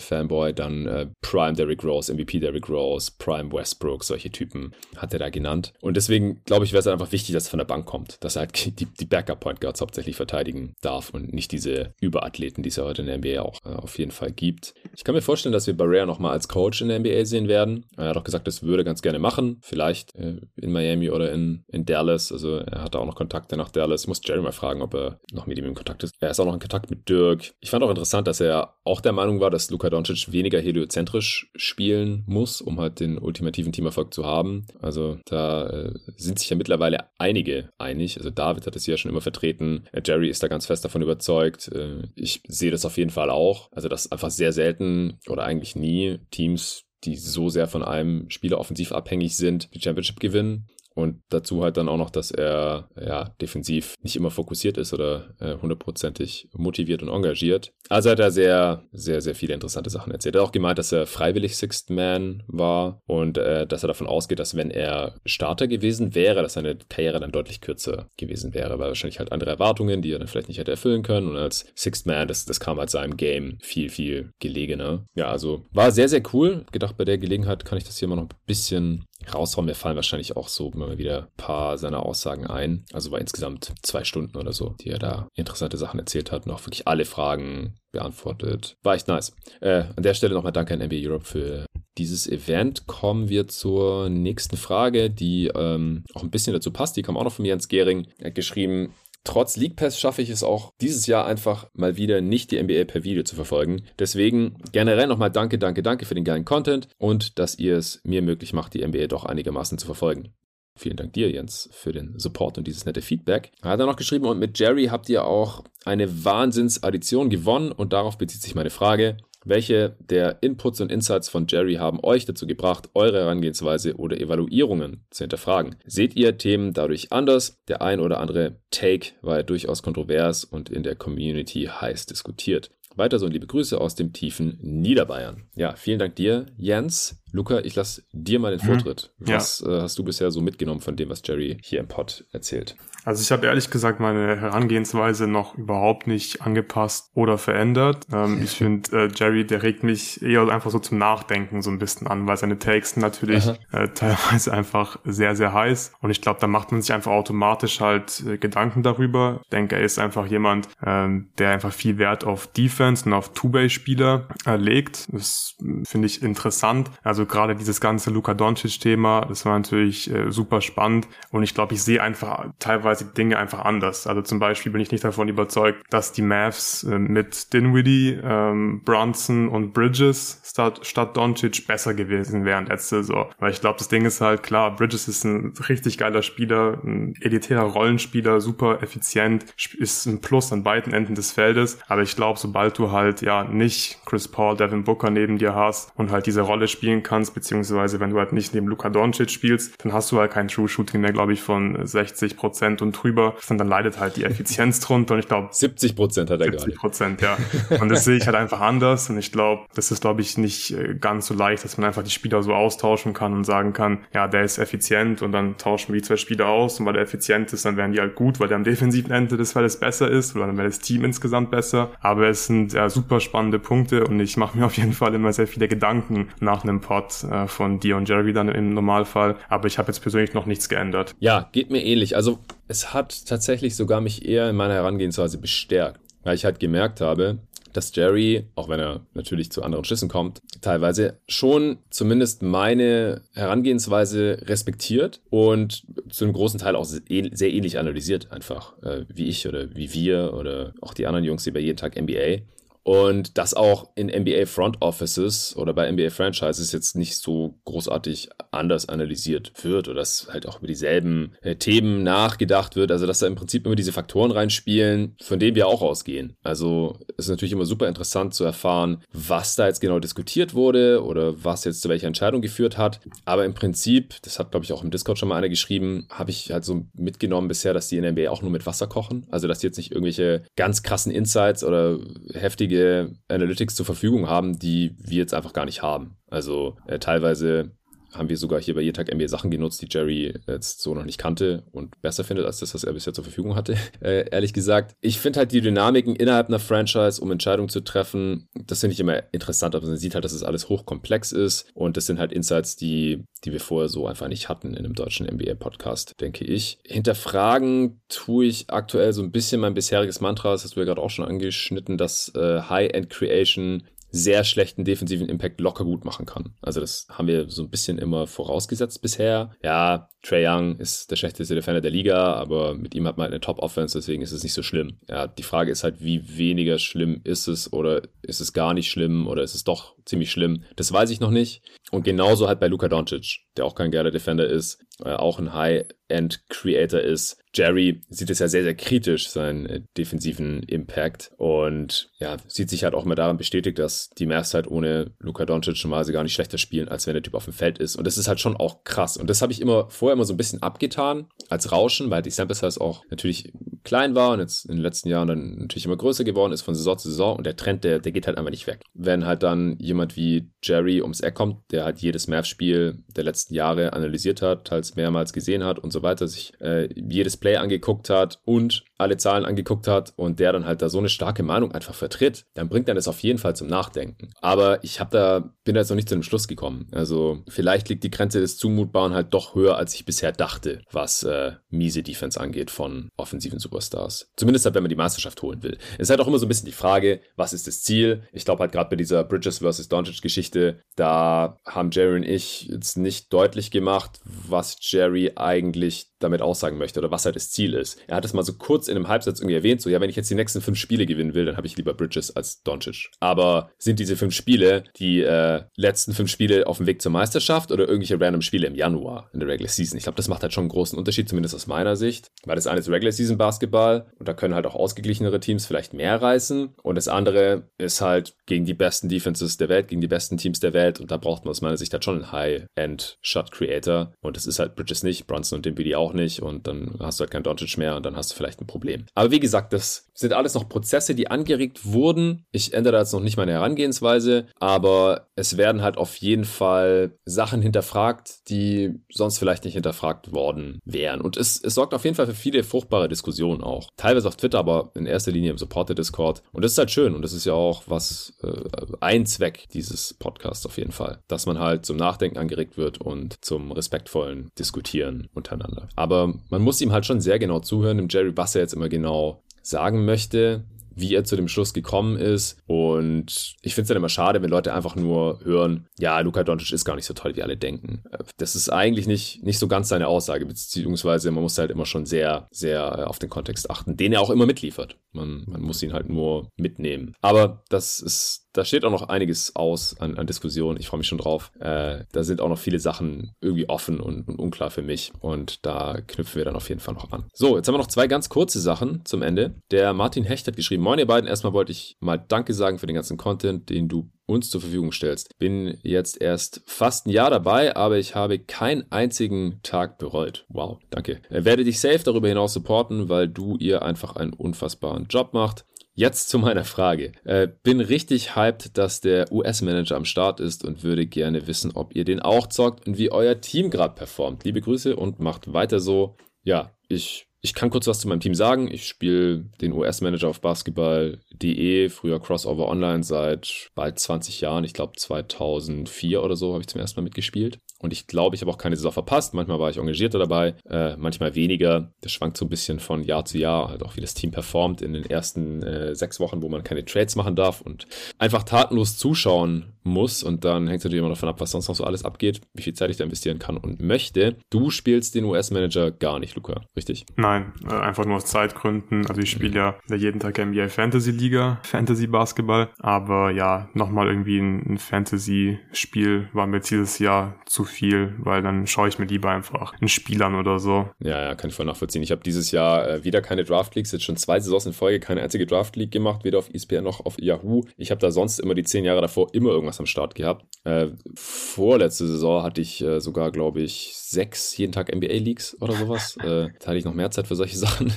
Dann 0.53 0.87
äh, 0.87 1.07
Prime 1.23 1.55
Derrick 1.55 1.83
Rose, 1.83 2.13
MVP 2.13 2.41
Derrick 2.41 2.69
Rose, 2.69 3.11
Prime 3.19 3.51
Westbrook, 3.51 4.05
solche 4.05 4.31
Typen 4.31 4.75
hat 4.97 5.15
er 5.15 5.19
da 5.19 5.31
genannt. 5.31 5.73
Und 5.81 5.97
deswegen 5.97 6.43
glaube 6.45 6.67
ich, 6.67 6.73
wäre 6.73 6.81
es 6.81 6.87
einfach 6.87 7.11
wichtig, 7.11 7.33
dass 7.33 7.47
er 7.47 7.51
von 7.51 7.59
der 7.59 7.65
Bank 7.65 7.87
kommt, 7.87 8.23
dass 8.23 8.37
er 8.37 8.41
halt 8.41 8.67
die, 8.81 8.85
die 8.85 9.07
Backup 9.07 9.41
Point 9.41 9.63
Guards 9.63 9.81
hauptsächlich 9.81 10.17
verteidigen 10.17 10.75
darf 10.83 11.11
und 11.11 11.33
nicht 11.33 11.51
diese 11.51 11.95
Überathleten, 12.01 12.63
die 12.63 12.69
es 12.69 12.77
ja 12.77 12.85
heute 12.85 13.01
in 13.01 13.09
der 13.09 13.19
NBA 13.19 13.41
auch 13.41 13.59
äh, 13.65 13.71
auf 13.71 13.99
jeden 13.99 14.13
Fall 14.13 14.31
gibt. 14.31 14.75
Ich 14.95 15.05
kann 15.05 15.15
mir 15.15 15.23
vorstellen, 15.23 15.55
dass 15.55 15.67
wir 15.67 15.75
Barrea 15.75 16.05
nochmal 16.05 16.33
als 16.33 16.49
Coach 16.49 16.83
in 16.83 16.89
der 16.89 16.99
NBA 16.99 17.25
sehen 17.25 17.49
werden. 17.49 17.87
Er 17.97 18.11
hat 18.11 18.17
auch 18.19 18.25
gesagt, 18.25 18.47
das 18.47 18.63
würde 18.63 18.85
ganz 18.85 19.01
gerne 19.01 19.19
machen. 19.19 19.59
Vielleicht 19.63 20.15
äh, 20.17 20.37
in 20.57 20.71
Miami 20.71 21.11
oder 21.11 21.33
in, 21.33 21.65
in 21.69 21.87
Dallas. 21.87 22.31
Also 22.31 22.57
er 22.57 22.83
hatte 22.83 22.99
auch 22.99 23.07
noch 23.07 23.17
Kontakte 23.17 23.57
nach 23.57 23.71
Dallas. 23.71 24.07
Muss 24.07 24.21
Jerry 24.35 24.43
mal 24.45 24.53
fragen, 24.53 24.83
ob 24.83 24.95
er 24.95 25.21
noch 25.33 25.47
mit 25.47 25.59
ihm 25.59 25.65
in 25.65 25.75
Kontakt 25.75 26.03
ist. 26.03 26.15
Er 26.21 26.31
ist 26.31 26.41
auch 26.41 26.45
noch 26.45 26.55
in 26.55 26.61
Kontakt 26.61 26.91
mit 26.91 27.09
Dirk. 27.09 27.55
Ich 27.61 27.71
fand 27.71 27.85
auch 27.85 27.91
interessant, 27.91 28.27
dass 28.27 28.41
er 28.41 28.75
auch 28.83 29.01
der 29.01 29.13
Meinung 29.13 29.41
war, 29.41 29.51
dass 29.51 29.71
Luka 29.71 29.91
Doncic 29.91 30.33
weniger 30.33 30.61
heliozentrisch 30.61 31.51
spielen 31.55 32.25
muss, 32.27 32.61
um 32.61 32.81
halt 32.81 32.99
den 32.99 33.19
ultimativen 33.19 33.73
Teamerfolg 33.73 34.13
zu 34.13 34.27
haben. 34.27 34.67
Also 34.81 35.19
da 35.27 35.69
äh, 35.69 35.93
sind 36.17 36.41
sich 36.41 36.51
ja 36.51 36.57
mittlerweile 36.57 37.11
einige 37.19 37.71
einig. 37.79 38.17
Also 38.17 38.31
David 38.31 38.67
hat 38.67 38.75
es 38.75 38.87
ja 38.87 38.97
schon 38.97 39.11
immer 39.11 39.21
vertreten. 39.21 39.85
Äh, 39.93 40.03
Jerry 40.05 40.29
ist 40.29 40.43
da 40.43 40.49
ganz 40.49 40.67
fest 40.67 40.85
davon 40.85 41.03
überzeugt. 41.03 41.69
Äh, 41.69 42.09
ich 42.17 42.43
sehe 42.49 42.73
das 42.73 42.85
auf 42.85 42.97
jeden 42.97 43.11
Fall 43.11 43.31
auch. 43.31 43.71
Also 43.71 43.89
dass 43.89 44.11
einfach 44.11 44.31
sehr 44.31 44.53
selten 44.53 45.21
oder 45.29 45.45
eigentlich 45.45 45.77
nie 45.77 46.19
Teams 46.31 46.85
die 47.05 47.17
so 47.17 47.51
sehr 47.51 47.67
von 47.67 47.83
einem 47.83 48.31
Spieler 48.31 48.59
offensiv 48.59 48.93
abhängig 48.93 49.37
sind, 49.37 49.75
die 49.75 49.81
Championship 49.81 50.21
gewinnen. 50.21 50.69
Und 50.95 51.21
dazu 51.29 51.63
halt 51.63 51.77
dann 51.77 51.89
auch 51.89 51.97
noch, 51.97 52.11
dass 52.11 52.31
er 52.31 52.89
ja 52.97 53.35
defensiv 53.41 53.95
nicht 54.03 54.17
immer 54.17 54.31
fokussiert 54.31 54.79
ist 54.79 54.95
oder 54.95 55.35
äh, 55.41 55.57
hundertprozentig 55.61 56.49
motiviert 56.53 57.03
und 57.03 57.09
engagiert. 57.09 57.73
Also 57.89 58.11
hat 58.11 58.21
er 58.21 58.31
sehr, 58.31 58.85
sehr, 58.93 59.21
sehr 59.21 59.35
viele 59.35 59.55
interessante 59.55 59.91
Sachen 59.91 60.13
erzählt. 60.13 60.37
Er 60.37 60.43
hat 60.43 60.49
auch 60.49 60.53
gemeint, 60.53 60.79
dass 60.79 60.93
er 60.93 61.07
freiwillig 61.07 61.57
Sixth 61.57 61.91
Man 61.91 62.45
war 62.47 63.03
und 63.07 63.39
äh, 63.39 63.67
dass 63.67 63.83
er 63.83 63.89
davon 63.89 64.07
ausgeht, 64.07 64.39
dass 64.39 64.57
wenn 64.57 64.71
er 64.71 65.17
Starter 65.27 65.67
gewesen 65.67 66.15
wäre, 66.15 66.43
dass 66.43 66.55
seine 66.55 66.77
Karriere 66.89 67.19
dann 67.21 67.33
deutlich 67.33 67.61
kürzer 67.61 68.09
gewesen 68.17 68.55
wäre, 68.55 68.79
weil 68.79 68.89
wahrscheinlich 68.89 69.19
halt 69.19 69.33
andere 69.33 69.51
Erwartungen, 69.51 70.01
die 70.01 70.13
er 70.13 70.19
dann 70.21 70.29
vielleicht 70.29 70.49
nicht 70.49 70.59
hätte 70.59 70.71
erfüllen 70.71 71.03
können. 71.03 71.29
Und 71.29 71.37
als 71.37 71.67
Sixth 71.75 72.07
Man, 72.07 72.29
das, 72.29 72.45
das 72.45 72.61
kam 72.61 72.79
halt 72.79 72.91
seinem 72.91 73.17
Game 73.17 73.59
viel, 73.61 73.91
viel 73.91 74.31
gelegener. 74.41 75.07
Ja, 75.17 75.29
also 75.29 75.67
war 75.73 75.91
sehr, 75.91 76.09
sehr 76.09 76.23
cool. 76.33 76.65
Gedacht, 76.71 76.97
bei 76.97 77.05
der 77.05 77.19
Gelegenheit 77.19 77.65
kann 77.65 77.79
ich 77.79 77.85
das 77.85 77.99
hier 77.99 78.09
mal 78.09 78.17
noch 78.17 78.25
ein 78.25 78.29
bisschen 78.47 79.05
raushauen. 79.33 79.67
Mir 79.67 79.75
fallen 79.75 79.97
wahrscheinlich 79.97 80.37
auch 80.37 80.49
so 80.49 80.71
immer 80.71 80.99
wieder 80.99 81.23
ein 81.23 81.37
paar 81.37 81.79
seiner 81.79 82.05
Aussagen 82.05 82.47
ein. 82.47 82.85
Also 82.93 83.11
war 83.11 83.21
insgesamt 83.21 83.73
zwei 83.83 84.05
Stunden 84.05 84.37
oder 84.37 84.53
so, 84.53 84.75
die 84.81 84.91
er 84.91 84.99
da 84.99 85.29
interessante 85.35 85.77
Sachen 85.77 86.01
erzählt 86.01 86.33
hat 86.33 86.47
und 86.47 86.53
auch 86.53 86.67
wirklich 86.67 86.87
alle 86.89 87.05
Fragen 87.05 87.75
beantwortet. 87.93 88.77
War 88.83 88.95
echt 88.95 89.09
nice. 89.09 89.35
Äh, 89.61 89.85
an 89.97 90.03
der 90.03 90.15
Stelle 90.15 90.35
nochmal 90.35 90.53
danke 90.53 90.75
an 90.75 90.81
NBA 90.81 91.09
Europe 91.09 91.25
für 91.25 91.67
dieses 91.97 92.27
Event. 92.27 92.87
Kommen 92.87 93.29
wir 93.29 93.47
zur 93.49 94.09
nächsten 94.09 94.57
Frage, 94.57 95.11
die 95.11 95.51
ähm, 95.55 96.05
auch 96.15 96.23
ein 96.23 96.31
bisschen 96.31 96.53
dazu 96.53 96.73
passt. 96.73 96.97
Die 96.97 97.03
kam 97.03 97.17
auch 97.17 97.25
noch 97.25 97.33
von 97.33 97.45
Jens 97.45 97.69
Gehring. 97.69 98.09
Er 98.19 98.27
hat 98.27 98.35
geschrieben, 98.35 98.93
Trotz 99.25 99.57
League 99.57 99.77
Pass 99.77 99.99
schaffe 99.99 100.23
ich 100.23 100.31
es 100.31 100.43
auch 100.43 100.73
dieses 100.81 101.07
Jahr 101.07 101.27
einfach 101.27 101.69
mal 101.73 101.97
wieder 101.97 102.21
nicht 102.21 102.51
die 102.51 102.63
NBA 102.63 102.85
per 102.85 103.05
Video 103.05 103.25
zu 103.25 103.35
verfolgen. 103.35 103.83
Deswegen 103.99 104.59
generell 104.73 105.07
nochmal 105.07 105.31
danke, 105.31 105.59
danke, 105.59 105.83
danke 105.83 106.05
für 106.05 106.15
den 106.15 106.25
geilen 106.25 106.45
Content 106.45 106.89
und 106.99 107.39
dass 107.39 107.59
ihr 107.59 107.77
es 107.77 108.01
mir 108.05 108.23
möglich 108.23 108.53
macht, 108.53 108.75
die 108.75 108.87
NBA 108.87 109.07
doch 109.07 109.25
einigermaßen 109.25 109.79
zu 109.79 109.87
verfolgen. 109.87 110.35
Vielen 110.77 110.97
Dank 110.97 111.13
dir, 111.13 111.31
Jens, 111.31 111.69
für 111.73 111.93
den 111.93 112.19
Support 112.19 112.59
und 112.59 112.67
dieses 112.67 112.85
nette 112.85 113.01
Feedback. 113.01 113.53
Er 113.63 113.71
hat 113.71 113.81
dann 113.81 113.87
noch 113.87 113.97
geschrieben, 113.97 114.27
und 114.27 114.41
mit 114.41 114.59
Jerry 114.59 114.87
habt 114.87 115.09
ihr 115.09 115.25
auch 115.25 115.63
eine 115.85 116.25
Wahnsinnsaddition 116.25 117.31
gewonnen 117.31 117.71
und 117.71 117.93
darauf 117.93 118.19
bezieht 118.19 118.43
sich 118.43 118.57
meine 118.57 118.71
Frage. 118.71 119.17
Welche 119.45 119.97
der 120.01 120.43
Inputs 120.43 120.81
und 120.81 120.91
Insights 120.91 121.29
von 121.29 121.47
Jerry 121.47 121.75
haben 121.75 122.01
euch 122.03 122.25
dazu 122.25 122.47
gebracht, 122.47 122.89
eure 122.95 123.19
Herangehensweise 123.19 123.97
oder 123.97 124.19
Evaluierungen 124.19 125.05
zu 125.11 125.25
hinterfragen? 125.25 125.77
Seht 125.85 126.17
ihr 126.17 126.39
Themen 126.39 126.73
dadurch 126.73 127.13
anders? 127.13 127.59
Der 127.69 127.83
ein 127.83 128.01
oder 128.01 128.21
andere 128.21 128.57
Take 128.71 129.11
war 129.21 129.37
ja 129.37 129.43
durchaus 129.43 129.83
kontrovers 129.83 130.45
und 130.45 130.71
in 130.71 130.83
der 130.83 130.97
Community 130.97 131.69
heiß 131.71 132.07
diskutiert. 132.07 132.71
Weiter 132.97 133.19
so 133.19 133.27
und 133.27 133.33
liebe 133.33 133.47
Grüße 133.47 133.81
aus 133.81 133.97
dem 133.97 134.13
tiefen 134.13 134.59
Niederbayern. 134.63 135.43
Ja, 135.57 135.75
vielen 135.75 135.99
Dank 135.99 136.15
dir, 136.15 136.47
Jens. 136.57 137.21
Luca, 137.33 137.61
ich 137.61 137.75
lasse 137.75 138.05
dir 138.13 138.39
mal 138.39 138.57
den 138.57 138.65
mhm. 138.65 138.73
Vortritt. 138.73 139.11
Mhm. 139.19 139.29
Was 139.29 139.61
ja. 139.61 139.79
äh, 139.79 139.81
hast 139.83 139.99
du 139.99 140.05
bisher 140.05 140.31
so 140.31 140.41
mitgenommen 140.41 140.81
von 140.81 140.97
dem, 140.97 141.09
was 141.11 141.23
Jerry 141.25 141.59
hier 141.63 141.81
im 141.81 141.89
Pod 141.89 142.25
erzählt? 142.31 142.77
Also 143.05 143.23
ich 143.23 143.31
habe 143.31 143.47
ehrlich 143.47 143.71
gesagt 143.71 144.01
meine 144.01 144.41
Herangehensweise 144.41 145.27
noch 145.27 145.57
überhaupt 145.57 146.07
nicht 146.07 146.43
angepasst 146.43 147.11
oder 147.15 147.39
verändert. 147.39 148.07
Ähm, 148.13 148.41
ich 148.43 148.57
finde, 148.57 149.05
äh, 149.05 149.09
Jerry, 149.15 149.47
der 149.47 149.63
regt 149.63 149.83
mich 149.83 150.23
eher 150.23 150.49
einfach 150.49 150.71
so 150.71 150.79
zum 150.79 150.99
Nachdenken 150.99 151.63
so 151.63 151.71
ein 151.71 151.79
bisschen 151.79 152.07
an, 152.07 152.27
weil 152.27 152.37
seine 152.37 152.59
Takes 152.59 152.97
natürlich 152.97 153.47
äh, 153.73 153.89
teilweise 153.95 154.53
einfach 154.53 154.99
sehr, 155.05 155.37
sehr 155.37 155.53
heiß. 155.53 155.93
Und 156.01 156.11
ich 156.11 156.21
glaube, 156.21 156.41
da 156.41 156.47
macht 156.47 156.73
man 156.73 156.81
sich 156.81 156.93
einfach 156.93 157.13
automatisch 157.13 157.81
halt 157.81 158.23
äh, 158.27 158.39
Gedanken 158.39 158.83
darüber. 158.83 159.41
Ich 159.43 159.51
denke, 159.51 159.77
er 159.77 159.83
ist 159.83 159.99
einfach 159.99 160.27
jemand, 160.27 160.69
ähm, 160.85 161.29
der 161.39 161.51
einfach 161.51 161.73
viel 161.73 161.99
Wert 161.99 162.25
auf 162.25 162.47
Defense 162.47 163.05
und 163.05 163.13
auf 163.13 163.33
Two-Way-Spieler 163.35 164.29
äh, 164.47 164.57
legt. 164.57 165.13
Das 165.13 165.57
finde 165.85 166.07
ich 166.07 166.23
interessant. 166.23 166.91
Also 167.03 167.27
gerade 167.27 167.55
dieses 167.55 167.81
ganze 167.81 168.11
Luka 168.11 168.35
Doncic-Thema, 168.35 169.27
das 169.29 169.45
war 169.45 169.59
natürlich 169.59 170.11
äh, 170.11 170.31
super 170.31 170.61
spannend. 170.61 171.07
Und 171.31 171.43
ich 171.43 171.55
glaube, 171.55 171.75
ich 171.75 171.83
sehe 171.83 172.03
einfach 172.03 172.47
teilweise 172.59 172.94
teilweise 172.95 173.05
Dinge 173.15 173.39
einfach 173.39 173.65
anders. 173.65 174.07
Also 174.07 174.23
zum 174.23 174.39
Beispiel 174.39 174.73
bin 174.73 174.81
ich 174.81 174.91
nicht 174.91 175.05
davon 175.05 175.29
überzeugt, 175.29 175.83
dass 175.91 176.13
die 176.13 176.23
Mavs 176.23 176.85
äh, 176.85 176.99
mit 176.99 177.53
Dinwiddie, 177.53 178.19
ähm, 178.23 178.83
Brunson 178.85 179.49
und 179.49 179.73
Bridges 179.73 180.41
statt, 180.45 180.81
statt 180.83 181.17
Doncic 181.17 181.67
besser 181.67 181.95
gewesen 181.95 182.45
wären 182.45 182.67
letzte 182.67 182.97
Saison. 182.97 183.31
Weil 183.39 183.53
ich 183.53 183.61
glaube, 183.61 183.79
das 183.79 183.89
Ding 183.89 184.05
ist 184.05 184.21
halt 184.21 184.43
klar, 184.43 184.75
Bridges 184.77 185.09
ist 185.09 185.25
ein 185.25 185.55
richtig 185.69 185.99
geiler 185.99 186.23
Spieler, 186.23 186.81
ein 186.85 187.15
elitärer 187.21 187.65
Rollenspieler, 187.65 188.41
super 188.41 188.83
effizient, 188.83 189.45
ist 189.79 190.07
ein 190.07 190.21
Plus 190.21 190.53
an 190.53 190.63
beiden 190.63 190.93
Enden 190.93 191.15
des 191.15 191.33
Feldes. 191.33 191.79
Aber 191.89 192.03
ich 192.03 192.17
glaube, 192.17 192.39
sobald 192.39 192.79
du 192.79 192.91
halt 192.93 193.23
ja 193.23 193.45
nicht 193.45 193.99
Chris 194.07 194.29
Paul, 194.29 194.57
Devin 194.57 194.85
Booker 194.85 195.11
neben 195.11 195.39
dir 195.39 195.55
hast 195.55 195.93
und 195.97 196.11
halt 196.11 196.27
diese 196.27 196.43
Rolle 196.43 196.69
spielen 196.69 197.03
kannst, 197.03 197.35
beziehungsweise 197.35 198.01
wenn 198.01 198.11
du 198.11 198.19
halt 198.19 198.33
nicht 198.33 198.55
neben 198.55 198.69
Luka 198.69 198.89
Doncic 198.91 199.31
spielst, 199.31 199.85
dann 199.85 199.93
hast 199.93 200.13
du 200.13 200.19
halt 200.19 200.33
kein 200.33 200.49
True 200.49 200.69
Shooting 200.69 201.01
mehr, 201.01 201.13
glaube 201.13 201.33
ich, 201.33 201.43
von 201.43 201.85
60 201.87 202.37
Prozent 202.37 202.83
und 202.85 202.93
drüber, 202.93 203.35
und 203.49 203.59
dann 203.59 203.69
leidet 203.69 203.99
halt 203.99 204.17
die 204.17 204.25
Effizienz 204.25 204.81
drunter 204.81 205.15
und 205.15 205.21
ich 205.21 205.29
glaube 205.29 205.49
70 205.51 205.97
Prozent 205.97 206.31
hat 206.31 206.41
er 206.41 206.53
70 206.53 206.77
Prozent, 206.77 207.21
ja. 207.21 207.37
Und 207.81 207.89
das 207.89 208.05
sehe 208.05 208.17
ich 208.17 208.27
halt 208.27 208.37
einfach 208.37 208.61
anders 208.61 209.11
und 209.11 209.19
ich 209.19 209.33
glaube, 209.33 209.63
das 209.75 209.91
ist 209.91 210.01
glaube 210.01 210.21
ich 210.21 210.39
nicht 210.39 210.71
äh, 210.71 210.95
ganz 210.95 211.27
so 211.27 211.35
leicht, 211.35 211.65
dass 211.65 211.77
man 211.79 211.87
einfach 211.87 212.03
die 212.03 212.11
Spieler 212.11 212.43
so 212.43 212.55
austauschen 212.55 213.13
kann 213.13 213.33
und 213.33 213.45
sagen 213.45 213.73
kann, 213.73 214.05
ja, 214.13 214.29
der 214.29 214.43
ist 214.45 214.59
effizient 214.59 215.23
und 215.23 215.33
dann 215.33 215.57
tauschen 215.57 215.93
wir 215.93 216.01
die 216.01 216.07
zwei 216.07 216.17
Spieler 216.17 216.49
aus 216.49 216.79
und 216.79 216.87
weil 216.87 216.95
der 216.95 217.03
effizient 217.03 217.53
ist, 217.53 217.65
dann 217.65 217.77
werden 217.77 217.93
die 217.93 218.01
halt 218.01 218.15
gut, 218.15 218.41
weil 218.41 218.49
der 218.49 218.57
am 218.57 218.65
defensiven 218.65 219.11
Ende 219.11 219.37
des 219.37 219.53
Feldes 219.53 219.81
besser 219.81 220.11
ist 220.11 220.37
oder 220.37 220.47
dann 220.47 220.57
wäre 220.57 220.69
das 220.69 220.79
Team 220.79 221.05
insgesamt 221.05 221.51
besser. 221.51 221.91
Aber 222.01 222.29
es 222.29 222.47
sind 222.47 222.73
ja 222.73 222.89
super 222.91 223.21
spannende 223.21 223.59
Punkte 223.59 224.05
und 224.05 224.21
ich 224.21 224.37
mache 224.37 224.59
mir 224.59 224.67
auf 224.67 224.77
jeden 224.77 224.93
Fall 224.93 225.15
immer 225.15 225.33
sehr 225.33 225.47
viele 225.47 225.69
Gedanken 225.69 226.29
nach 226.41 226.63
einem 226.65 226.81
Pod 226.81 227.25
äh, 227.25 227.47
von 227.47 227.81
dir 227.81 227.97
und 227.97 228.09
Jerry 228.09 228.33
dann 228.33 228.49
im 228.49 228.75
Normalfall. 228.75 229.37
Aber 229.49 229.67
ich 229.67 229.79
habe 229.79 229.89
jetzt 229.89 230.01
persönlich 230.01 230.35
noch 230.35 230.47
nichts 230.47 230.69
geändert. 230.69 231.15
Ja, 231.19 231.49
geht 231.53 231.71
mir 231.71 231.83
ähnlich. 231.83 232.17
Also 232.17 232.39
es 232.75 232.93
hat 232.93 233.27
tatsächlich 233.27 233.77
sogar 233.77 234.01
mich 234.01 234.27
eher 234.27 234.51
in 234.51 234.57
meiner 234.57 234.75
Herangehensweise 234.75 235.39
bestärkt, 235.39 236.01
weil 236.25 236.35
ich 236.35 236.45
halt 236.45 236.59
gemerkt 236.59 237.01
habe, 237.01 237.39
dass 237.73 237.95
Jerry, 237.95 238.47
auch 238.57 238.69
wenn 238.69 238.81
er 238.81 239.01
natürlich 239.15 239.53
zu 239.53 239.63
anderen 239.63 239.85
Schüssen 239.85 240.09
kommt, 240.09 240.43
teilweise 240.61 241.19
schon 241.29 241.79
zumindest 241.91 242.43
meine 242.43 243.21
Herangehensweise 243.33 244.39
respektiert 244.43 245.21
und 245.31 245.85
zu 246.11 246.25
einem 246.25 246.35
großen 246.35 246.59
Teil 246.59 246.75
auch 246.75 246.85
sehr 246.85 247.03
ähnlich 247.09 247.79
analysiert, 247.79 248.33
einfach 248.33 248.77
äh, 248.83 249.05
wie 249.09 249.27
ich 249.27 249.47
oder 249.47 249.75
wie 249.75 249.93
wir 249.93 250.35
oder 250.35 250.73
auch 250.81 250.95
die 250.95 251.07
anderen 251.07 251.25
Jungs, 251.25 251.45
die 251.45 251.53
bei 251.53 251.61
jeden 251.61 251.77
Tag 251.77 252.01
NBA. 252.01 252.43
Und 252.85 253.39
das 253.39 253.55
auch 253.55 253.89
in 253.95 254.09
NBA 254.09 254.45
Front 254.45 254.77
Offices 254.81 255.57
oder 255.57 255.73
bei 255.73 255.91
NBA 255.91 256.11
Franchises 256.11 256.71
jetzt 256.73 256.97
nicht 256.97 257.17
so 257.17 257.55
großartig 257.65 258.29
anders 258.51 258.89
analysiert 258.89 259.53
wird 259.63 259.89
oder 259.89 260.01
dass 260.01 260.29
halt 260.31 260.47
auch 260.47 260.59
über 260.59 260.67
dieselben 260.67 261.33
äh, 261.41 261.57
Themen 261.57 262.03
nachgedacht 262.03 262.77
wird. 262.77 262.93
Also 262.93 263.07
dass 263.07 263.21
da 263.21 263.27
im 263.27 263.37
Prinzip 263.37 263.65
immer 263.65 263.75
diese 263.75 263.93
Faktoren 263.93 264.31
reinspielen, 264.31 265.17
von 265.23 265.39
denen 265.39 265.57
wir 265.57 265.67
auch 265.67 265.81
ausgehen. 265.81 266.37
Also 266.43 266.99
es 267.17 267.25
ist 267.25 267.31
natürlich 267.31 267.53
immer 267.53 267.65
super 267.65 267.89
interessant 267.89 268.35
zu 268.35 268.45
erfahren, 268.45 269.03
was 269.13 269.57
da 269.57 269.67
jetzt 269.67 269.81
genau 269.81 269.99
diskutiert 269.99 270.53
wurde 270.53 271.03
oder 271.03 271.43
was 271.43 271.65
jetzt 271.65 271.81
zu 271.81 271.89
welcher 271.89 272.07
Entscheidung 272.07 272.43
geführt 272.43 272.77
hat. 272.77 273.01
Aber 273.25 273.47
im 273.47 273.55
Prinzip, 273.55 274.21
das 274.23 274.39
hat 274.39 274.51
glaube 274.51 274.65
ich 274.65 274.75
auch 274.75 274.85
im 274.85 274.91
Discord 274.91 275.19
schon 275.19 275.31
mal 275.31 275.37
einer 275.37 275.49
geschrieben, 275.49 276.07
habe 276.11 276.31
ich 276.31 276.53
halt 276.53 276.67
so 276.67 276.85
mitgenommen 276.93 277.49
bisher, 277.49 277.73
dass 277.73 277.89
die 277.89 277.97
in 277.97 278.05
NBA 278.05 278.29
auch 278.29 278.43
nur 278.43 278.51
mit 278.51 278.67
Wasser 278.67 278.89
kochen. 278.89 279.27
Also 279.31 279.49
dass 279.49 279.61
die 279.61 279.69
jetzt 279.69 279.79
nicht 279.79 279.93
irgendwelche 279.93 280.43
ganz 280.55 280.83
krassen 280.83 281.11
Insights 281.11 281.65
oder 281.65 281.99
heftige 282.35 282.74
einige 282.75 283.15
Analytics 283.29 283.75
zur 283.75 283.87
Verfügung 283.87 284.29
haben, 284.29 284.59
die 284.59 284.95
wir 284.99 285.19
jetzt 285.19 285.35
einfach 285.35 285.53
gar 285.53 285.65
nicht 285.65 285.83
haben. 285.83 286.17
Also 286.29 286.77
äh, 286.87 286.99
teilweise 286.99 287.73
haben 288.15 288.29
wir 288.29 288.37
sogar 288.37 288.61
hier 288.61 288.75
bei 288.75 288.81
Jetag 288.81 289.13
NBA 289.13 289.29
Sachen 289.29 289.51
genutzt, 289.51 289.83
die 289.83 289.89
Jerry 289.91 290.35
jetzt 290.47 290.81
so 290.81 290.95
noch 290.95 291.05
nicht 291.05 291.19
kannte 291.19 291.65
und 291.73 292.01
besser 292.01 292.25
findet 292.25 292.47
als 292.47 292.61
das, 292.61 292.75
was 292.75 292.85
er 292.85 292.93
bisher 292.93 293.13
zur 293.13 293.25
Verfügung 293.25 293.57
hatte, 293.57 293.77
äh, 294.01 294.29
ehrlich 294.31 294.53
gesagt. 294.53 294.95
Ich 295.01 295.19
finde 295.19 295.41
halt 295.41 295.53
die 295.53 295.61
Dynamiken 295.61 296.17
innerhalb 296.17 296.49
einer 296.49 296.59
Franchise, 296.59 297.21
um 297.21 297.31
Entscheidungen 297.31 297.69
zu 297.69 297.81
treffen, 297.81 298.49
das 298.55 298.81
finde 298.81 298.95
ich 298.95 299.01
immer 299.01 299.23
interessant, 299.33 299.75
aber 299.75 299.87
man 299.87 299.97
sieht 299.97 300.15
halt, 300.15 300.25
dass 300.25 300.33
es 300.33 300.43
alles 300.43 300.69
hochkomplex 300.69 301.33
ist 301.33 301.67
und 301.75 301.97
das 301.97 302.07
sind 302.07 302.19
halt 302.19 302.33
Insights, 302.33 302.77
die, 302.77 303.25
die 303.45 303.53
wir 303.53 303.61
vorher 303.61 303.89
so 303.89 304.07
einfach 304.07 304.29
nicht 304.29 304.49
hatten 304.49 304.75
in 304.75 304.79
einem 304.79 304.95
deutschen 304.95 305.27
NBA-Podcast, 305.27 306.13
denke 306.21 306.45
ich. 306.45 306.79
Hinterfragen 306.87 308.01
tue 308.09 308.47
ich 308.47 308.71
aktuell 308.71 309.13
so 309.13 309.23
ein 309.23 309.33
bisschen 309.33 309.61
mein 309.61 309.75
bisheriges 309.75 310.21
Mantra, 310.21 310.53
das 310.53 310.65
hast 310.65 310.77
du 310.77 310.81
ja 310.81 310.87
gerade 310.87 311.01
auch 311.01 311.11
schon 311.11 311.25
angeschnitten, 311.25 311.99
dass 311.99 312.33
äh, 312.35 312.61
High-End 312.63 313.11
Creation 313.11 313.85
sehr 314.15 314.45
schlechten 314.45 314.85
defensiven 314.85 315.29
Impact 315.29 315.61
locker 315.61 315.85
gut 315.85 316.05
machen 316.05 316.25
kann. 316.25 316.55
Also 316.63 316.81
das 316.81 317.09
haben 317.11 317.27
wir 317.27 317.51
so 317.51 317.65
ein 317.65 317.71
bisschen 317.71 317.99
immer 317.99 318.29
vorausgesetzt 318.29 319.03
bisher. 319.03 319.57
Ja, 319.63 320.09
Trey 320.23 320.47
Young 320.47 320.79
ist 320.79 321.11
der 321.11 321.17
schlechteste 321.17 321.57
Defender 321.57 321.81
der 321.81 321.91
Liga, 321.91 322.35
aber 322.35 322.75
mit 322.75 322.95
ihm 322.95 323.09
hat 323.09 323.17
man 323.17 323.25
halt 323.25 323.33
eine 323.33 323.41
Top-Offense, 323.41 323.99
deswegen 323.99 324.23
ist 324.23 324.31
es 324.31 324.45
nicht 324.45 324.55
so 324.55 324.63
schlimm. 324.63 324.99
Ja, 325.09 325.27
die 325.27 325.43
Frage 325.43 325.73
ist 325.73 325.83
halt, 325.83 326.01
wie 326.01 326.39
weniger 326.39 326.79
schlimm 326.79 327.21
ist 327.25 327.49
es 327.49 327.73
oder 327.73 328.03
ist 328.23 328.41
es 328.41 328.53
gar 328.53 328.73
nicht 328.73 328.89
schlimm 328.89 329.27
oder 329.27 329.43
ist 329.43 329.57
es 329.57 329.65
doch 329.65 329.97
ziemlich 330.05 330.31
schlimm? 330.31 330.63
Das 330.77 330.93
weiß 330.93 331.11
ich 331.11 331.19
noch 331.19 331.31
nicht. 331.31 331.63
Und 331.91 332.05
genauso 332.05 332.47
halt 332.47 332.61
bei 332.61 332.69
Luka 332.69 332.89
Doncic, 332.89 333.41
der 333.57 333.65
auch 333.65 333.75
kein 333.75 333.91
geiler 333.91 334.13
Defender 334.13 334.47
ist, 334.47 334.79
auch 335.03 335.39
ein 335.39 335.53
High-End-Creator 335.53 337.01
ist. 337.01 337.39
Jerry 337.53 338.03
sieht 338.09 338.31
es 338.31 338.39
ja 338.39 338.49
sehr, 338.49 338.63
sehr 338.63 338.75
kritisch, 338.75 339.29
seinen 339.29 339.67
äh, 339.67 339.81
defensiven 339.97 340.63
Impact. 340.63 341.31
Und 341.37 342.11
ja, 342.19 342.37
sieht 342.47 342.71
sich 342.71 342.85
halt 342.85 342.95
auch 342.95 343.05
immer 343.05 343.15
daran 343.15 343.37
bestätigt, 343.37 343.79
dass 343.79 344.11
die 344.11 344.27
Mavs 344.27 344.55
halt 344.55 344.69
ohne 344.69 345.13
Luka 345.19 345.47
Doncic 345.47 345.83
normalerweise 345.83 346.13
gar 346.13 346.23
nicht 346.23 346.35
schlechter 346.35 346.59
spielen, 346.59 346.89
als 346.89 347.07
wenn 347.07 347.15
der 347.15 347.23
Typ 347.23 347.35
auf 347.35 347.45
dem 347.45 347.53
Feld 347.53 347.79
ist. 347.79 347.97
Und 347.97 348.07
das 348.07 348.19
ist 348.19 348.29
halt 348.29 348.41
schon 348.41 348.57
auch 348.57 348.85
krass. 348.85 349.17
Und 349.17 349.29
das 349.29 349.43
habe 349.43 349.53
ich 349.53 349.61
immer 349.61 349.91
vorher 349.91 350.15
immer 350.15 350.25
so 350.25 350.35
ein 350.35 350.39
bisschen 350.39 350.63
abgetan 350.63 351.29
als 351.49 351.73
Rauschen, 351.73 352.11
weil 352.11 352.23
die 352.23 352.31
Sample 352.31 352.55
Size 352.55 352.81
auch 352.81 353.03
natürlich 353.11 353.53
klein 353.85 354.15
war 354.15 354.33
und 354.33 354.41
jetzt 354.41 354.65
in 354.65 354.77
den 354.77 354.83
letzten 354.83 355.09
Jahren 355.09 355.29
dann 355.29 355.57
natürlich 355.57 355.85
immer 355.85 355.97
größer 355.97 356.25
geworden 356.25 356.53
ist 356.53 356.63
von 356.63 356.75
Saison 356.75 356.99
zu 356.99 357.09
Saison. 357.09 357.37
Und 357.37 357.45
der 357.45 357.57
Trend, 357.57 357.85
der, 357.85 357.99
der 358.01 358.13
geht 358.13 358.27
halt 358.27 358.39
einfach 358.39 358.51
nicht 358.51 358.67
weg. 358.67 358.81
Wenn 358.95 359.27
halt 359.27 359.43
dann 359.43 359.77
jemand 359.79 360.17
wie 360.17 360.51
Jerry 360.63 361.03
ums 361.03 361.21
Eck 361.21 361.35
kommt, 361.35 361.71
der 361.71 361.85
halt 361.85 361.99
jedes 361.99 362.27
Mavs-Spiel 362.27 363.05
der 363.15 363.25
letzten 363.25 363.55
Jahre 363.55 363.93
analysiert 363.93 364.43
hat, 364.43 364.67
teils 364.67 364.97
mehrmals 364.97 365.33
gesehen 365.33 365.65
hat 365.65 365.79
und 365.79 365.93
so 365.93 366.03
weiter, 366.03 366.27
sich 366.27 366.53
äh, 366.61 366.89
jedes 366.95 367.37
Play 367.37 367.57
angeguckt 367.57 368.11
hat 368.11 368.41
und 368.45 368.85
alle 368.99 369.17
Zahlen 369.17 369.45
angeguckt 369.45 369.89
hat 369.89 370.13
und 370.17 370.41
der 370.41 370.53
dann 370.53 370.67
halt 370.67 370.83
da 370.83 370.89
so 370.89 370.99
eine 370.99 371.09
starke 371.09 371.43
Meinung 371.43 371.73
einfach 371.73 371.95
vertritt, 371.95 372.45
dann 372.55 372.69
bringt 372.69 372.89
er 372.89 372.95
das 372.95 373.09
auf 373.09 373.21
jeden 373.21 373.39
Fall 373.39 373.57
zum 373.57 373.69
Nachdenken. 373.69 374.31
Aber 374.41 374.83
ich 374.85 375.01
habe 375.01 375.11
da, 375.11 375.55
bin 375.65 375.75
da 375.75 375.81
jetzt 375.81 375.91
noch 375.91 375.97
nicht 375.97 376.09
zu 376.09 376.15
einem 376.15 376.23
Schluss 376.23 376.49
gekommen. 376.49 376.87
Also 376.93 377.43
vielleicht 377.49 377.89
liegt 377.89 378.05
die 378.05 378.11
Grenze 378.11 378.41
des 378.41 378.57
Zumutbaren 378.57 379.15
halt 379.15 379.35
doch 379.35 379.55
höher, 379.55 379.77
als 379.77 379.95
ich 379.95 380.05
bisher 380.05 380.33
dachte, 380.33 380.83
was 380.91 381.23
äh, 381.25 381.53
miese 381.71 382.03
Defense 382.03 382.41
angeht 382.41 382.71
von 382.71 383.11
offensiven 383.17 383.59
Superstars. 383.59 384.31
Zumindest 384.37 384.65
halt, 384.65 384.75
wenn 384.75 384.83
man 384.83 384.91
die 384.91 384.97
Meisterschaft 384.97 385.43
holen 385.43 385.63
will. 385.63 385.79
Es 385.95 386.05
ist 386.05 386.11
halt 386.11 386.21
auch 386.21 386.29
immer 386.29 386.39
so 386.39 386.47
ein 386.47 386.49
bisschen 386.49 386.67
die 386.67 386.73
Frage, 386.73 387.21
was 387.37 387.53
ist 387.53 387.67
das 387.67 387.83
Ziel? 387.83 388.23
Ich 388.33 388.45
glaube 388.45 388.61
halt 388.61 388.73
gerade 388.73 388.91
bei 388.91 388.97
dieser 388.97 389.25
Bridges 389.25 389.59
vs. 389.59 389.89
Doncic 389.89 390.23
Geschichte, 390.23 390.81
da 390.97 391.59
haben 391.67 391.91
Jerry 391.91 392.17
und 392.17 392.23
ich 392.25 392.69
jetzt 392.69 392.97
nicht 392.97 393.33
deutlich 393.33 393.71
gemacht, 393.71 394.21
was 394.25 394.77
Jerry 394.81 395.33
eigentlich 395.37 396.09
damit 396.25 396.43
aussagen 396.43 396.79
möchte 396.79 397.01
oder 397.01 397.11
was 397.11 397.25
halt 397.25 397.37
das 397.37 397.51
Ziel 397.51 397.75
ist. 397.75 397.99
Er 398.07 398.17
hat 398.17 398.25
es 398.25 398.33
mal 398.33 398.43
so 398.43 398.55
kurz 398.55 398.84
in 398.89 398.97
einem 398.97 399.09
Halbsatz 399.09 399.41
irgendwie 399.41 399.57
erwähnt, 399.57 399.81
so 399.81 399.91
ja, 399.91 400.01
wenn 400.01 400.11
ich 400.11 400.17
jetzt 400.17 400.31
die 400.31 400.35
nächsten 400.35 400.61
fünf 400.61 400.79
Spiele 400.79 401.07
gewinnen 401.07 401.35
will, 401.35 401.45
dann 401.45 401.57
habe 401.57 401.67
ich 401.67 401.77
lieber 401.77 401.95
Bridges 401.95 402.35
als 402.35 402.63
Doncic. 402.63 403.11
Aber 403.21 403.71
sind 403.79 403.99
diese 403.99 404.17
fünf 404.17 404.35
Spiele 404.35 404.85
die 404.97 405.23
äh, 405.23 405.63
letzten 405.77 406.13
fünf 406.13 406.31
Spiele 406.31 406.67
auf 406.67 406.79
dem 406.79 406.87
Weg 406.87 407.03
zur 407.03 407.13
Meisterschaft 407.13 407.73
oder 407.73 407.89
irgendwelche 407.89 408.21
random 408.21 408.43
Spiele 408.43 408.67
im 408.67 408.75
Januar 408.75 409.31
in 409.33 409.41
der 409.41 409.49
Regular 409.49 409.71
Season? 409.71 409.97
Ich 409.97 410.05
glaube, 410.05 410.17
das 410.17 410.29
macht 410.29 410.43
halt 410.43 410.53
schon 410.53 410.63
einen 410.63 410.71
großen 410.71 410.99
Unterschied, 410.99 411.29
zumindest 411.29 411.55
aus 411.55 411.67
meiner 411.67 411.97
Sicht, 411.97 412.31
weil 412.45 412.57
das 412.57 412.67
eine 412.67 412.81
ist 412.81 412.89
Regular 412.89 413.13
Season 413.13 413.39
Basketball 413.39 414.07
und 414.19 414.29
da 414.29 414.35
können 414.35 414.55
halt 414.55 414.67
auch 414.67 414.75
ausgeglichenere 414.75 415.41
Teams 415.41 415.67
vielleicht 415.67 415.95
mehr 415.95 416.21
reißen 416.21 416.75
und 416.83 416.95
das 416.97 417.09
andere 417.09 417.69
ist 417.79 418.01
halt 418.01 418.35
gegen 418.47 418.65
die 418.65 418.75
besten 418.75 419.09
Defenses 419.09 419.57
der 419.57 419.69
Welt, 419.69 419.89
gegen 419.89 420.01
die 420.01 420.09
besten 420.09 420.37
Teams 420.37 420.61
der 420.61 420.73
Welt 420.73 421.01
und 421.01 421.11
da 421.11 421.17
braucht 421.17 421.45
man 421.45 421.51
aus 421.51 421.61
meiner 421.61 421.77
Sicht 421.77 421.93
halt 421.93 422.05
schon 422.05 422.17
einen 422.17 422.33
High-End 422.33 423.19
Shot 423.23 423.51
Creator 423.53 424.13
und 424.21 424.37
das 424.37 424.47
ist 424.47 424.59
halt 424.59 424.75
Bridges 424.75 425.03
nicht, 425.03 425.27
Bronson 425.27 425.59
und 425.59 425.67
Dimbidi 425.67 425.95
auch 425.95 426.13
nicht 426.13 426.43
und 426.43 426.67
dann 426.67 426.97
hast 427.01 427.19
du 427.19 427.23
halt 427.23 427.31
kein 427.31 427.43
Doncic 427.43 427.79
mehr 427.79 427.97
und 427.97 428.05
dann 428.05 428.17
hast 428.17 428.33
du 428.33 428.37
vielleicht 428.37 428.61
ein 428.61 428.67
Problem. 428.75 429.07
Aber 429.15 429.31
wie 429.31 429.39
gesagt, 429.39 429.73
das 429.73 430.11
sind 430.15 430.33
alles 430.33 430.55
noch 430.55 430.69
Prozesse, 430.69 431.15
die 431.15 431.31
angeregt 431.31 431.85
wurden. 431.85 432.45
Ich 432.51 432.75
ändere 432.75 432.95
da 432.95 432.99
jetzt 432.99 433.13
noch 433.13 433.21
nicht 433.21 433.37
meine 433.37 433.53
Herangehensweise, 433.53 434.47
aber 434.59 435.29
es 435.37 435.57
werden 435.57 435.83
halt 435.83 435.97
auf 435.97 436.17
jeden 436.17 436.45
Fall 436.45 437.13
Sachen 437.25 437.63
hinterfragt, 437.63 438.49
die 438.49 438.95
sonst 439.13 439.39
vielleicht 439.39 439.65
nicht 439.65 439.75
hinterfragt 439.75 440.33
worden 440.33 440.81
wären. 440.85 441.21
Und 441.21 441.37
es, 441.37 441.63
es 441.63 441.75
sorgt 441.75 441.95
auf 441.95 442.03
jeden 442.03 442.17
Fall 442.17 442.27
für 442.27 442.35
viele 442.35 442.65
fruchtbare 442.65 443.09
Diskussionen 443.09 443.63
auch. 443.63 443.91
Teilweise 443.97 444.27
auf 444.27 444.37
Twitter, 444.37 444.59
aber 444.59 444.91
in 444.97 445.07
erster 445.07 445.31
Linie 445.31 445.53
im 445.53 445.59
Supporter-Discord. 445.59 446.43
Und 446.51 446.65
das 446.65 446.73
ist 446.73 446.79
halt 446.79 446.91
schön 446.91 447.15
und 447.15 447.23
das 447.23 447.33
ist 447.33 447.45
ja 447.45 447.53
auch 447.53 447.85
was, 447.87 448.35
äh, 448.43 448.53
ein 449.01 449.27
Zweck 449.27 449.67
dieses 449.73 450.15
Podcasts 450.15 450.67
auf 450.67 450.79
jeden 450.79 450.93
Fall, 450.93 451.21
dass 451.29 451.47
man 451.47 451.61
halt 451.61 451.87
zum 451.87 451.97
Nachdenken 451.97 452.39
angeregt 452.39 452.77
wird 452.77 453.01
und 453.01 453.37
zum 453.45 453.71
respektvollen 453.71 454.51
Diskutieren 454.59 455.29
untereinander. 455.33 455.89
Aber 455.95 456.35
man 456.51 456.63
muss 456.63 456.81
ihm 456.81 456.91
halt 456.91 457.07
schon 457.07 457.21
sehr 457.21 457.39
genau 457.39 457.61
zuhören, 457.61 457.99
dem 457.99 458.09
Jerry 458.09 458.33
Basser 458.33 458.64
jetzt 458.65 458.75
immer 458.75 458.89
genau 458.89 459.43
sagen 459.63 460.05
möchte, 460.05 460.65
wie 460.97 461.15
er 461.15 461.25
zu 461.25 461.37
dem 461.37 461.49
Schluss 461.49 461.75
gekommen 461.75 462.17
ist. 462.17 462.59
Und 462.67 463.57
ich 463.63 463.75
finde 463.75 463.83
es 463.83 463.89
dann 463.89 463.97
immer 463.97 464.09
schade, 464.09 464.43
wenn 464.43 464.51
Leute 464.51 464.75
einfach 464.75 464.97
nur 464.97 465.41
hören, 465.43 465.87
ja, 465.99 466.21
Luka 466.21 466.45
Doncic 466.45 466.73
ist 466.73 466.85
gar 466.85 466.97
nicht 466.97 467.07
so 467.07 467.15
toll, 467.15 467.37
wie 467.37 467.43
alle 467.43 467.57
denken. 467.57 468.03
Das 468.37 468.55
ist 468.55 468.69
eigentlich 468.69 469.07
nicht, 469.07 469.43
nicht 469.43 469.59
so 469.59 469.69
ganz 469.69 469.89
seine 469.89 470.09
Aussage, 470.09 470.47
beziehungsweise 470.47 471.31
man 471.31 471.43
muss 471.43 471.59
halt 471.59 471.71
immer 471.71 471.87
schon 471.87 472.07
sehr, 472.07 472.49
sehr 472.51 473.09
auf 473.09 473.19
den 473.19 473.31
Kontext 473.31 473.71
achten, 473.71 473.97
den 473.97 474.13
er 474.13 474.21
auch 474.21 474.31
immer 474.31 474.47
mitliefert. 474.47 474.99
Man, 475.13 475.45
man 475.47 475.63
muss 475.63 475.83
ihn 475.83 475.93
halt 475.93 476.09
nur 476.09 476.49
mitnehmen. 476.57 477.15
Aber 477.21 477.65
das 477.69 478.01
ist 478.01 478.44
da 478.55 478.65
steht 478.65 478.85
auch 478.85 478.91
noch 478.91 479.09
einiges 479.09 479.55
aus 479.57 480.01
an, 480.01 480.17
an 480.17 480.27
Diskussionen. 480.27 480.79
Ich 480.81 480.87
freue 480.87 480.99
mich 480.99 481.09
schon 481.09 481.19
drauf. 481.19 481.51
Äh, 481.59 482.05
da 482.13 482.23
sind 482.23 482.41
auch 482.41 482.49
noch 482.49 482.59
viele 482.59 482.79
Sachen 482.79 483.35
irgendwie 483.41 483.69
offen 483.69 484.01
und, 484.01 484.29
und, 484.29 484.39
unklar 484.39 484.71
für 484.71 484.83
mich. 484.83 485.13
Und 485.21 485.67
da 485.67 486.01
knüpfen 486.07 486.39
wir 486.39 486.45
dann 486.45 486.57
auf 486.57 486.69
jeden 486.69 486.81
Fall 486.81 486.95
noch 486.95 487.13
an. 487.13 487.25
So, 487.35 487.57
jetzt 487.57 487.67
haben 487.67 487.75
wir 487.75 487.79
noch 487.79 487.89
zwei 487.89 488.07
ganz 488.07 488.29
kurze 488.29 488.61
Sachen 488.61 489.05
zum 489.05 489.23
Ende. 489.23 489.55
Der 489.71 489.93
Martin 489.93 490.25
Hecht 490.25 490.47
hat 490.47 490.57
geschrieben: 490.57 490.85
Moin, 490.85 491.01
ihr 491.01 491.07
beiden. 491.07 491.29
Erstmal 491.29 491.53
wollte 491.53 491.73
ich 491.73 491.97
mal 492.01 492.17
Danke 492.17 492.55
sagen 492.55 492.79
für 492.79 492.87
den 492.87 492.95
ganzen 492.95 493.17
Content, 493.17 493.69
den 493.69 493.89
du 493.89 494.11
uns 494.27 494.51
zur 494.51 494.61
Verfügung 494.61 494.93
stellst. 494.93 495.37
Bin 495.39 495.79
jetzt 495.83 496.21
erst 496.21 496.63
fast 496.67 497.07
ein 497.07 497.11
Jahr 497.11 497.31
dabei, 497.31 497.77
aber 497.77 497.99
ich 497.99 498.15
habe 498.15 498.39
keinen 498.39 498.91
einzigen 498.91 499.61
Tag 499.63 499.99
bereut. 499.99 500.47
Wow, 500.49 500.79
danke. 500.91 501.21
Äh, 501.29 501.45
werde 501.45 501.65
dich 501.65 501.81
safe 501.81 502.01
darüber 502.05 502.29
hinaus 502.29 502.53
supporten, 502.53 503.09
weil 503.09 503.29
du 503.29 503.57
ihr 503.59 503.83
einfach 503.83 504.17
einen 504.17 504.33
unfassbaren 504.33 505.07
Job 505.09 505.35
macht. 505.35 505.65
Jetzt 505.97 506.29
zu 506.29 506.41
meiner 506.41 506.65
Frage. 506.65 507.13
Äh, 507.23 507.47
bin 507.63 507.81
richtig 507.81 508.35
hyped, 508.35 508.77
dass 508.77 509.01
der 509.01 509.31
US-Manager 509.31 509.95
am 509.95 510.05
Start 510.05 510.41
ist 510.41 510.65
und 510.65 510.83
würde 510.83 511.07
gerne 511.07 511.47
wissen, 511.47 511.71
ob 511.75 511.95
ihr 511.95 512.05
den 512.05 512.19
auch 512.19 512.49
zockt 512.49 512.85
und 512.89 512.99
wie 512.99 513.13
euer 513.13 513.41
Team 513.41 513.71
gerade 513.71 513.95
performt. 513.95 514.43
Liebe 514.43 514.61
Grüße 514.61 514.97
und 514.97 515.21
macht 515.21 515.53
weiter 515.53 515.79
so. 515.79 516.17
Ja, 516.43 516.73
ich, 516.89 517.29
ich 517.43 517.55
kann 517.55 517.71
kurz 517.71 517.87
was 517.87 518.01
zu 518.01 518.09
meinem 518.09 518.19
Team 518.19 518.35
sagen. 518.35 518.69
Ich 518.69 518.89
spiele 518.89 519.45
den 519.61 519.73
US-Manager 519.73 520.31
auf 520.31 520.41
Basketball.de, 520.41 521.89
früher 521.91 522.21
Crossover 522.21 522.69
Online 522.69 523.05
seit 523.05 523.71
bald 523.77 524.01
20 524.01 524.41
Jahren. 524.41 524.65
Ich 524.65 524.75
glaube 524.75 524.95
2004 524.97 526.25
oder 526.25 526.35
so 526.35 526.55
habe 526.55 526.63
ich 526.63 526.67
zum 526.67 526.81
ersten 526.81 526.99
Mal 526.99 527.05
mitgespielt. 527.05 527.61
Und 527.85 527.93
ich 527.93 528.07
glaube, 528.07 528.35
ich 528.35 528.41
habe 528.41 528.51
auch 528.51 528.57
keine 528.57 528.77
Saison 528.77 528.93
verpasst. 528.93 529.35
Manchmal 529.35 529.59
war 529.59 529.69
ich 529.69 529.77
engagierter 529.77 530.19
dabei, 530.19 530.55
äh, 530.71 530.97
manchmal 530.97 531.35
weniger. 531.35 531.93
Das 532.01 532.13
schwankt 532.13 532.39
so 532.39 532.47
ein 532.47 532.49
bisschen 532.49 532.81
von 532.81 533.03
Jahr 533.03 533.27
zu 533.27 533.37
Jahr, 533.37 533.69
halt 533.69 533.83
auch 533.83 533.95
wie 533.95 534.01
das 534.01 534.15
Team 534.15 534.31
performt 534.31 534.81
in 534.81 534.95
den 534.95 535.05
ersten 535.05 535.63
äh, 535.63 535.95
sechs 535.95 536.19
Wochen, 536.19 536.41
wo 536.41 536.49
man 536.49 536.65
keine 536.65 536.87
Trades 536.87 537.15
machen 537.15 537.37
darf 537.37 537.61
und 537.61 537.87
einfach 538.19 538.43
tatenlos 538.43 538.97
zuschauen 538.97 539.75
muss. 539.83 540.23
Und 540.23 540.47
dann 540.47 540.67
hängt 540.67 540.79
es 540.79 540.85
natürlich 540.85 541.01
immer 541.01 541.11
davon 541.11 541.29
ab, 541.29 541.41
was 541.41 541.51
sonst 541.51 541.69
noch 541.69 541.75
so 541.75 541.85
alles 541.85 542.07
abgeht, 542.07 542.41
wie 542.55 542.63
viel 542.63 542.73
Zeit 542.73 542.89
ich 542.89 542.97
da 542.97 543.05
investieren 543.05 543.39
kann 543.39 543.59
und 543.59 543.83
möchte. 543.83 544.37
Du 544.49 544.71
spielst 544.71 545.15
den 545.15 545.27
US-Manager 545.27 545.91
gar 545.91 546.19
nicht, 546.19 546.37
Luca, 546.37 546.63
richtig? 546.75 547.05
Nein, 547.17 547.53
äh, 547.69 547.75
einfach 547.75 548.07
nur 548.07 548.17
aus 548.17 548.25
Zeitgründen. 548.25 549.07
Also 549.09 549.21
ich 549.21 549.31
spiele 549.31 549.55
ja 549.89 549.95
jeden 549.95 550.21
Tag 550.21 550.39
NBA 550.39 550.69
Fantasy 550.69 551.11
Liga, 551.11 551.61
Fantasy 551.65 552.07
Basketball. 552.07 552.71
Aber 552.79 553.31
ja, 553.31 553.69
nochmal 553.75 554.09
irgendwie 554.09 554.39
ein, 554.39 554.75
ein 554.75 554.79
Fantasy-Spiel 554.79 556.31
war 556.33 556.47
mir 556.47 556.61
dieses 556.61 556.99
Jahr 556.99 557.37
zu 557.45 557.65
viel, 557.65 557.74
weil 557.83 558.43
dann 558.43 558.67
schaue 558.67 558.89
ich 558.89 558.99
mir 558.99 559.07
lieber 559.07 559.31
einfach 559.31 559.75
ein 559.81 559.89
Spiel 559.89 560.23
an 560.23 560.35
oder 560.35 560.59
so. 560.59 560.89
Ja, 561.01 561.21
ja, 561.21 561.35
kann 561.35 561.51
ich 561.51 561.57
voll 561.57 561.67
nachvollziehen. 561.67 562.03
Ich 562.03 562.11
habe 562.11 562.23
dieses 562.23 562.51
Jahr 562.51 562.89
äh, 562.89 563.05
wieder 563.05 563.21
keine 563.21 563.45
Draft 563.45 563.75
Leagues, 563.75 563.93
jetzt 563.93 564.05
schon 564.05 564.17
zwei 564.17 564.41
Saisons 564.41 564.67
in 564.67 564.73
Folge 564.73 565.01
keine 565.01 565.23
einzige 565.23 565.47
Draft 565.47 565.77
League 565.77 565.91
gemacht, 565.91 566.25
weder 566.25 566.39
auf 566.39 566.49
ESPN 566.53 566.85
noch 566.85 567.05
auf 567.05 567.19
Yahoo. 567.19 567.65
Ich 567.77 567.91
habe 567.91 568.01
da 568.01 568.11
sonst 568.11 568.39
immer 568.39 568.55
die 568.55 568.63
zehn 568.63 568.85
Jahre 568.85 569.01
davor 569.01 569.29
immer 569.33 569.51
irgendwas 569.51 569.81
am 569.81 569.87
Start 569.87 570.15
gehabt. 570.15 570.45
Äh, 570.65 570.89
vorletzte 571.15 572.07
Saison 572.07 572.43
hatte 572.43 572.61
ich 572.61 572.83
äh, 572.83 573.01
sogar, 573.01 573.31
glaube 573.33 573.61
ich, 573.61 573.93
sechs 573.95 574.57
jeden 574.57 574.73
Tag 574.73 574.95
NBA 574.95 575.15
Leagues 575.15 575.57
oder 575.61 575.75
sowas. 575.75 576.17
äh, 576.21 576.49
da 576.61 576.67
hatte 576.67 576.79
ich 576.79 576.85
noch 576.85 576.95
mehr 576.95 577.11
Zeit 577.11 577.27
für 577.27 577.37
solche 577.37 577.57
Sachen. 577.65 577.93